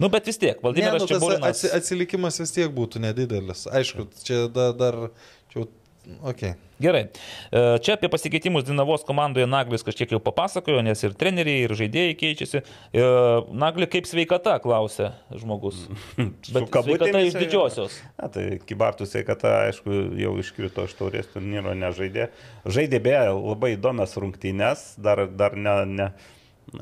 [0.00, 1.36] Nu, bet vis tiek, Ne, Valdimiras nu, čia tas buvo...
[1.46, 3.66] atsi, atsilikimas vis tiek būtų nedidelis.
[3.70, 4.98] Aišku, čia dar, dar
[5.52, 5.66] čia,
[6.22, 6.54] okay.
[6.82, 7.02] Gerai.
[7.52, 12.16] E, Čia apie pasikeitimus Dinavos komandoje Naglis kažkiek jau papasakojo, nes ir treneriai, ir žaidėjai
[12.18, 12.62] keičiasi.
[12.62, 13.04] E,
[13.54, 15.84] Nagli kaip sveikata, klausė žmogus.
[16.54, 18.00] Bet sveikata iš didžiosios.
[18.18, 22.32] Na, tai Kibartų sveikata, aišku, jau iškrito iš taurės turnyro, nežaidė.
[22.66, 26.10] Žaidė beje labai įdomias rungtynes, dar, dar ne, ne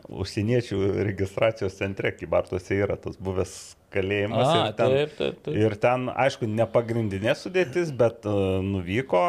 [0.09, 3.55] užsieniečių registracijos centre Kibartuose yra tas buvęs
[3.95, 4.47] kalėjimas.
[4.47, 5.59] A, ir ten, taip, taip, taip.
[5.59, 9.25] Ir ten, aišku, ne pagrindinė sudėtis, bet uh, nuvyko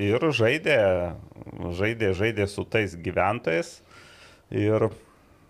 [0.00, 0.78] ir žaidė,
[1.78, 3.78] žaidė, žaidė su tais gyventojais.
[4.52, 4.90] Ir,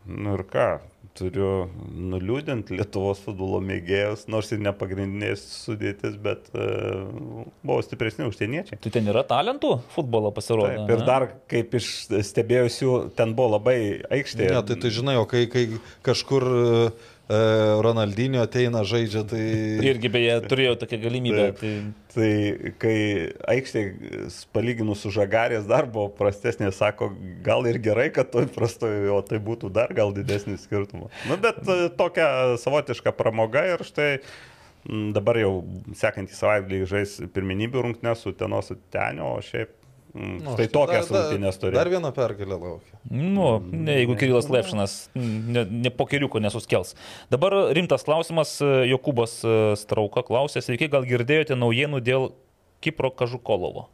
[0.06, 0.68] nu ir ką,
[1.16, 1.66] turiu
[2.12, 8.78] nuliūdinti Lietuvos futbolo mėgėjus, nors ir ne pagrindinės sudėtis, bet uh, buvo stipresni užsieniečiai.
[8.82, 10.72] Tu ten yra talentų futbolo pasirodo.
[10.72, 11.90] Taip, ir dar, kaip iš
[12.30, 13.76] stebėjusių, ten buvo labai
[14.08, 14.48] aikštė.
[14.54, 15.66] Ne, tai tu žinai, o kai, kai
[16.06, 16.86] kažkur e,
[17.82, 19.42] Ronaldinio ateina žaidžia, tai...
[19.86, 21.48] Irgi beje turėjau tokią galimybę.
[21.60, 21.72] Tai...
[22.12, 22.28] Tai
[22.76, 22.96] kai
[23.48, 23.82] aikštė
[24.52, 27.08] palyginus su žagarės dar buvo prastesnė, sako,
[27.46, 31.08] gal ir gerai, kad toj prastoje, o tai būtų dar gal didesnis skirtumas.
[31.30, 34.10] Nu, bet e, tokia savotiška pramoga ir štai
[35.16, 35.62] dabar jau
[35.96, 39.72] sekantį savaitgalį žais pirminybių rungtynę su Tenos Tenio, o šiaip
[40.12, 41.76] Nu, štai tokias rungtynės turi.
[41.76, 42.98] Dar viena pergalė laukia.
[43.08, 46.92] Nu, ne, jeigu Kirilas Lepšinas ne, ne po keliuko nesuskels.
[47.32, 52.28] Dabar rimtas klausimas, Jokubas e, Strauka klausė, sveiki, gal girdėjote naujienų dėl
[52.84, 53.88] Kipro Kažukolovo?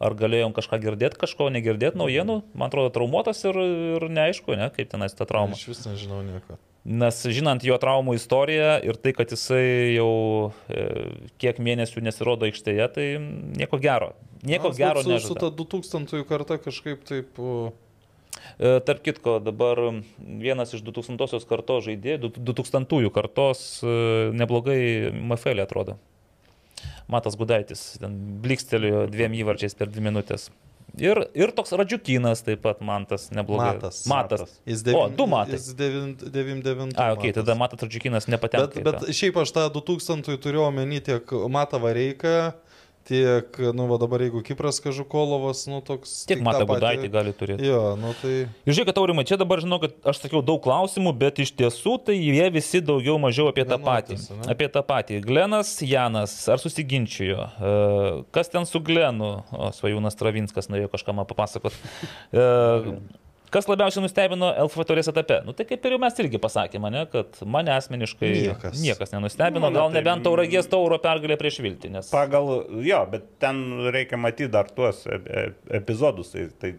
[0.00, 2.40] Ar galėjom kažką girdėti, kažko negirdėti naujienų?
[2.56, 3.58] Man atrodo, traumuotas ir,
[4.00, 5.58] ir neaišku, ne, kaip tenais ta trauma.
[5.58, 6.56] Aš vis nežinau nieko.
[6.84, 10.86] Nes žinant jo traumų istoriją ir tai, kad jisai jau e,
[11.42, 14.14] kiek mėnesių nesirodo aikštėje, tai nieko gero.
[14.40, 15.50] Nieko Nors gero su, su nežada.
[15.50, 17.36] ta 2000 karta kažkaip taip...
[17.36, 17.70] o,
[18.58, 19.78] E, Tarp kitko, dabar
[20.18, 23.94] vienas iš 2000-osios kartos žaidėjų, 2000-ųjų kartos e,
[24.36, 24.80] neblogai
[25.12, 25.96] MFL atrodo.
[27.10, 30.48] Matas Gudaitis, ten blikstelėjo dviem įvarčiais per dvi minutės.
[30.98, 33.76] Ir, ir toks Radžiukinas taip pat man tas neblogai.
[33.78, 34.00] Matas.
[34.10, 34.56] Matas.
[34.66, 35.58] Jis O, du matai.
[35.58, 36.96] Jis 99.
[36.98, 38.82] A, ok, tada Matas Radžiukinas Bet, nepatenka.
[38.82, 39.12] bet tą.
[39.14, 42.52] šiaip aš tą 2000 turėjau omeny tiek Matą Vareiką,
[43.08, 46.12] tiek, nu, va dabar jeigu Kipras Kažukolovas, nu, toks...
[46.28, 47.66] Tiek tai Matą tą patį- gali turėti.
[47.68, 48.32] Jo, nu, tai...
[48.68, 52.16] Ir žiūrėkit, Aurimai, čia dabar žinau, kad aš sakiau daug klausimų, bet iš tiesų tai
[52.18, 54.18] jie visi daugiau mažiau apie tą patį.
[54.36, 54.48] Ane?
[54.54, 55.20] Apie tą patį.
[55.26, 57.48] Glenas Janas, ar susiginčijo?
[57.48, 57.74] E,
[58.36, 59.32] Kas ten su Glenu?
[59.50, 61.76] O, Svajūnas Travinskas norėjo kažką man papasakot.
[63.50, 65.40] Kas labiausiai nustebino LFF turės etape?
[65.46, 68.76] Nu tai kaip ir jau mes irgi pasakėme, ne, kad mane asmeniškai Niekas.
[68.84, 72.12] niekas nenustebino, Mane gal tai- nebent tauragės tauro pergalė prieš Viltį, nes...
[72.14, 72.52] Pagal,
[72.86, 73.58] jo, bet ten
[73.90, 76.72] reikia matyti dar tuos e- e- epizodus, tai, tai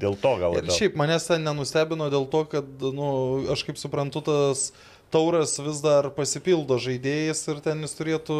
[0.00, 2.64] dėl to gal Ir šiaip manęs ten nenustebino dėl to, kad,
[2.96, 3.10] nu,
[3.52, 4.70] aš kaip suprantu, tas
[5.14, 8.38] tauras vis dar pasipildo žaidėjais ir ten jis turėtų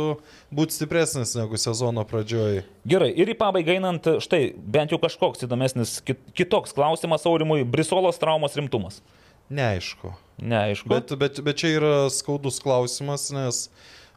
[0.54, 2.64] būti stipresnis negu sezono pradžioje.
[2.90, 8.18] Gerai, ir į pabaigą einant, štai, bent jau kažkoks įdomesnis, kit- kitoks klausimas Aurimui, Brisolos
[8.20, 8.98] traumos rimtumas.
[9.54, 10.14] Neaišku.
[10.42, 10.88] Neaišku.
[10.90, 13.68] Bet, bet, bet čia yra skaudus klausimas, nes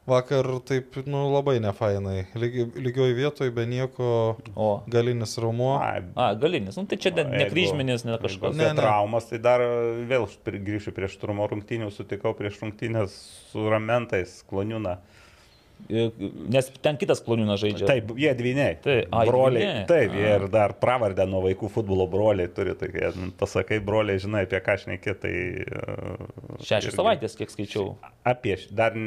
[0.08, 2.22] vakar taip, nu, labai nefainai.
[2.40, 4.12] Lygi, lygioj vietoj, be nieko,
[4.56, 4.70] O.
[4.88, 5.74] galinis raumuo.
[5.84, 6.78] Ai, A, galinis.
[6.80, 8.56] Nu, tai čia ne, kryžminis, ne kažkoks.
[8.58, 8.80] Ne, ne.
[8.80, 9.64] Traumas, tai dar
[10.10, 13.20] vėl grįšiu prie šturmo rungtynių, sutikau prieš rungtynės
[13.52, 14.98] su ramentais, kloniūną.
[15.88, 16.08] E,
[16.52, 17.88] Nes ten kitas kloniūnas žaidžia.
[17.88, 18.76] Taip, jie dviniai.
[18.84, 19.62] Tai, ai, broliai.
[19.62, 19.84] dvyniai.
[19.88, 22.74] Taip, jie ir dar pravardę nuo vaikų futbolo broliai turi.
[22.80, 25.36] Tai nu, pasakai, broliai, žinai, apie ką šneki, tai...
[25.64, 27.94] uh, Šešias irgi savaitės, kiek skaičiau.
[28.28, 28.98] Apie, dar,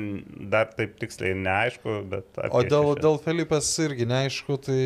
[0.55, 2.31] dar taip tiksliai neaišku, bet...
[2.39, 3.03] apie O dėl, šešias.
[3.05, 4.81] dėl Felipės irgi neaišku, tai,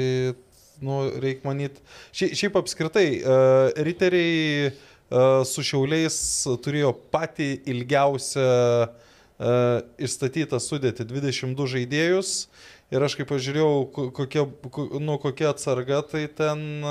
[0.83, 1.87] nu, reikia manyti.
[2.11, 6.19] Šia, šiaip apskritai, uh, riteriai uh, su šiauliais
[6.67, 9.01] turėjo patį ilgiausią uh,
[9.41, 12.47] išstatytą sudėtį- 22 žaidėjus.
[12.93, 16.85] Ir aš kaip pažiūrėjau, ko- kokia, ko- nu, kokia atsarga, tai ten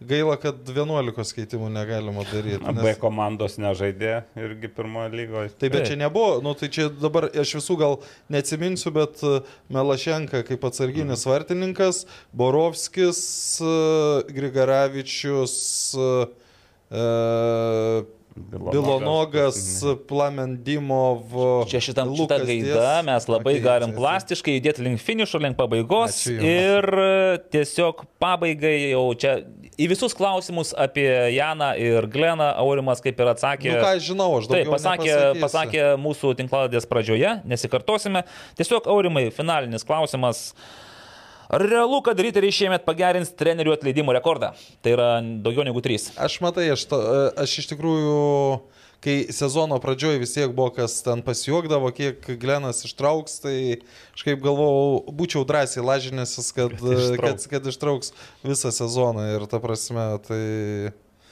[0.00, 2.62] gaila, kad 11 keitimų negalima daryti.
[2.64, 5.50] Na, B komandos nežaidė irgi pirmojo lygoje.
[5.58, 7.98] Taip, bet čia nebuvo, nu tai čia dabar aš visų gal
[8.30, 15.58] neatsiminsiu, bet e, Melašenka kaip atsarginis vartininkas, Borovskis, e, Grigaravičius,
[16.90, 17.04] e,
[18.36, 21.32] Bilonogas, Plamendimov,
[21.70, 26.22] Čia šitam šitą gaidą mes labai Okei, galim plastiškai judėti link finišo, link pabaigos.
[26.30, 29.34] Ir e, tiesiog pabaigai jau čia
[29.80, 33.72] į visus klausimus apie Janą ir Gleną Aurimas kaip ir atsakė.
[33.74, 35.44] Nu ką aš žinau, aš Taip, daugiau pasakė, nepasakysiu.
[35.46, 38.24] pasakė mūsų tinkladės pradžioje, nesikartosime.
[38.60, 40.50] Tiesiog Aurimai, finalinis klausimas.
[41.50, 44.52] Ar realu, kad riteriai šiemet pagerins trenerių atleidimų rekordą?
[44.84, 46.12] Tai yra daugiau negu 3.
[46.22, 47.00] Aš matai, aš, to,
[47.42, 48.12] aš iš tikrųjų,
[49.02, 53.56] kai sezono pradžioje vis tiek buvo kas ten pasijuokdavo, kiek Glenas ištrauks, tai
[54.14, 57.18] aš kaip galvojau, būčiau drąsiai lažinęsis, kad, ištrauks.
[57.18, 58.14] kad, kad ištrauks
[58.46, 60.42] visą sezoną ir ta prasme, tai...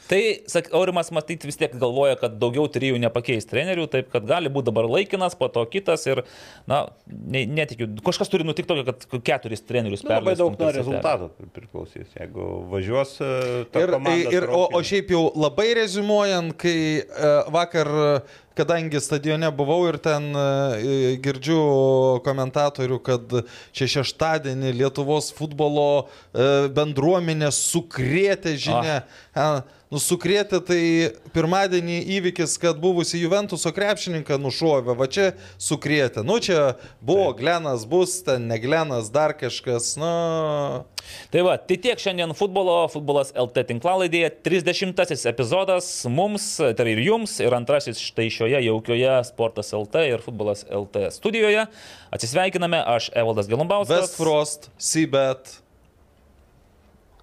[0.08, 4.48] Tai, sak, Aurimas matyt vis tiek galvoja, kad daugiau trijų nepakeis trenerių, taip kad gali
[4.52, 6.22] būti dabar laikinas, po to kitas ir,
[6.70, 10.72] na, ne, netikiu, kažkas turi nutikti tokio, kad keturis trenerius Nu, labai perleis daug nuo
[10.78, 12.08] rezultatų priklausys.
[12.16, 13.30] Jeigu važiuos e,
[13.68, 18.10] ta Ir, komanda ir, o, o šiaip jau labai rezumuojant, kai uh, vakar, e,
[18.58, 20.88] kadangi stadione buvau ir ten uh,
[21.22, 21.60] girdžiu
[22.24, 23.40] komentatorių, kad
[23.76, 29.02] čia šeštadienį Lietuvos futbolo bendruomenė sukrėtė žinia.
[29.36, 29.60] Ah.
[29.88, 30.82] Nusukrėtė tai
[31.32, 36.20] pirmadienį įvykis, kad buvusi Juventuso krepšininką nušovė, va čia sukrėtė.
[36.28, 40.10] Nu čia buvo Glenas, bus ten ne Glenas, dar kažkas, nu...
[41.32, 47.38] Tai va, tai tiek šiandien futbolo, futbolas LT tinklalaidėje, 30 epizodas mums, tai ir jums,
[47.40, 51.64] ir antrasis štai šioje jaukioje Sportas LT ir futbolas LT studijoje.
[52.12, 54.04] Atsisveikiname, aš Evaldas Gelumbauskas.
[54.04, 55.56] West Frost, Seabed.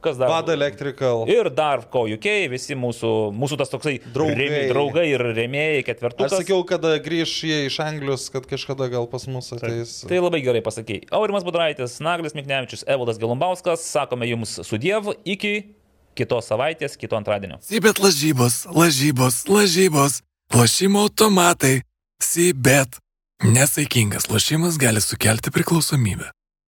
[0.05, 0.29] Kas dar?
[0.29, 1.23] Vada Electrical.
[1.31, 4.35] Ir dar ko UK, visi mūsų, mūsų tas toksai Draugai.
[4.37, 6.29] rėmė- draugai ir rėmėjai ketvirtukas.
[6.31, 10.03] Aš sakiau, kada grįž jie iš Anglijos, kad kažkada gal pas mus ateis.
[10.07, 11.09] Tai labai gerai pasakėjai.
[11.11, 15.55] Aurimas Budraitis, Naglis Miknevičius, Evaldas Gelumbauskas, sakome jums sudiev iki
[16.15, 17.57] kitos savaitės, kito antradienio.
[17.65, 20.21] Sibet lažybos, lažybos, lažybos,
[20.53, 21.81] lošimo automatai,
[22.21, 23.01] Sibet.
[23.43, 26.29] Nesaikingas lošimas gali sukelti priklausomybę.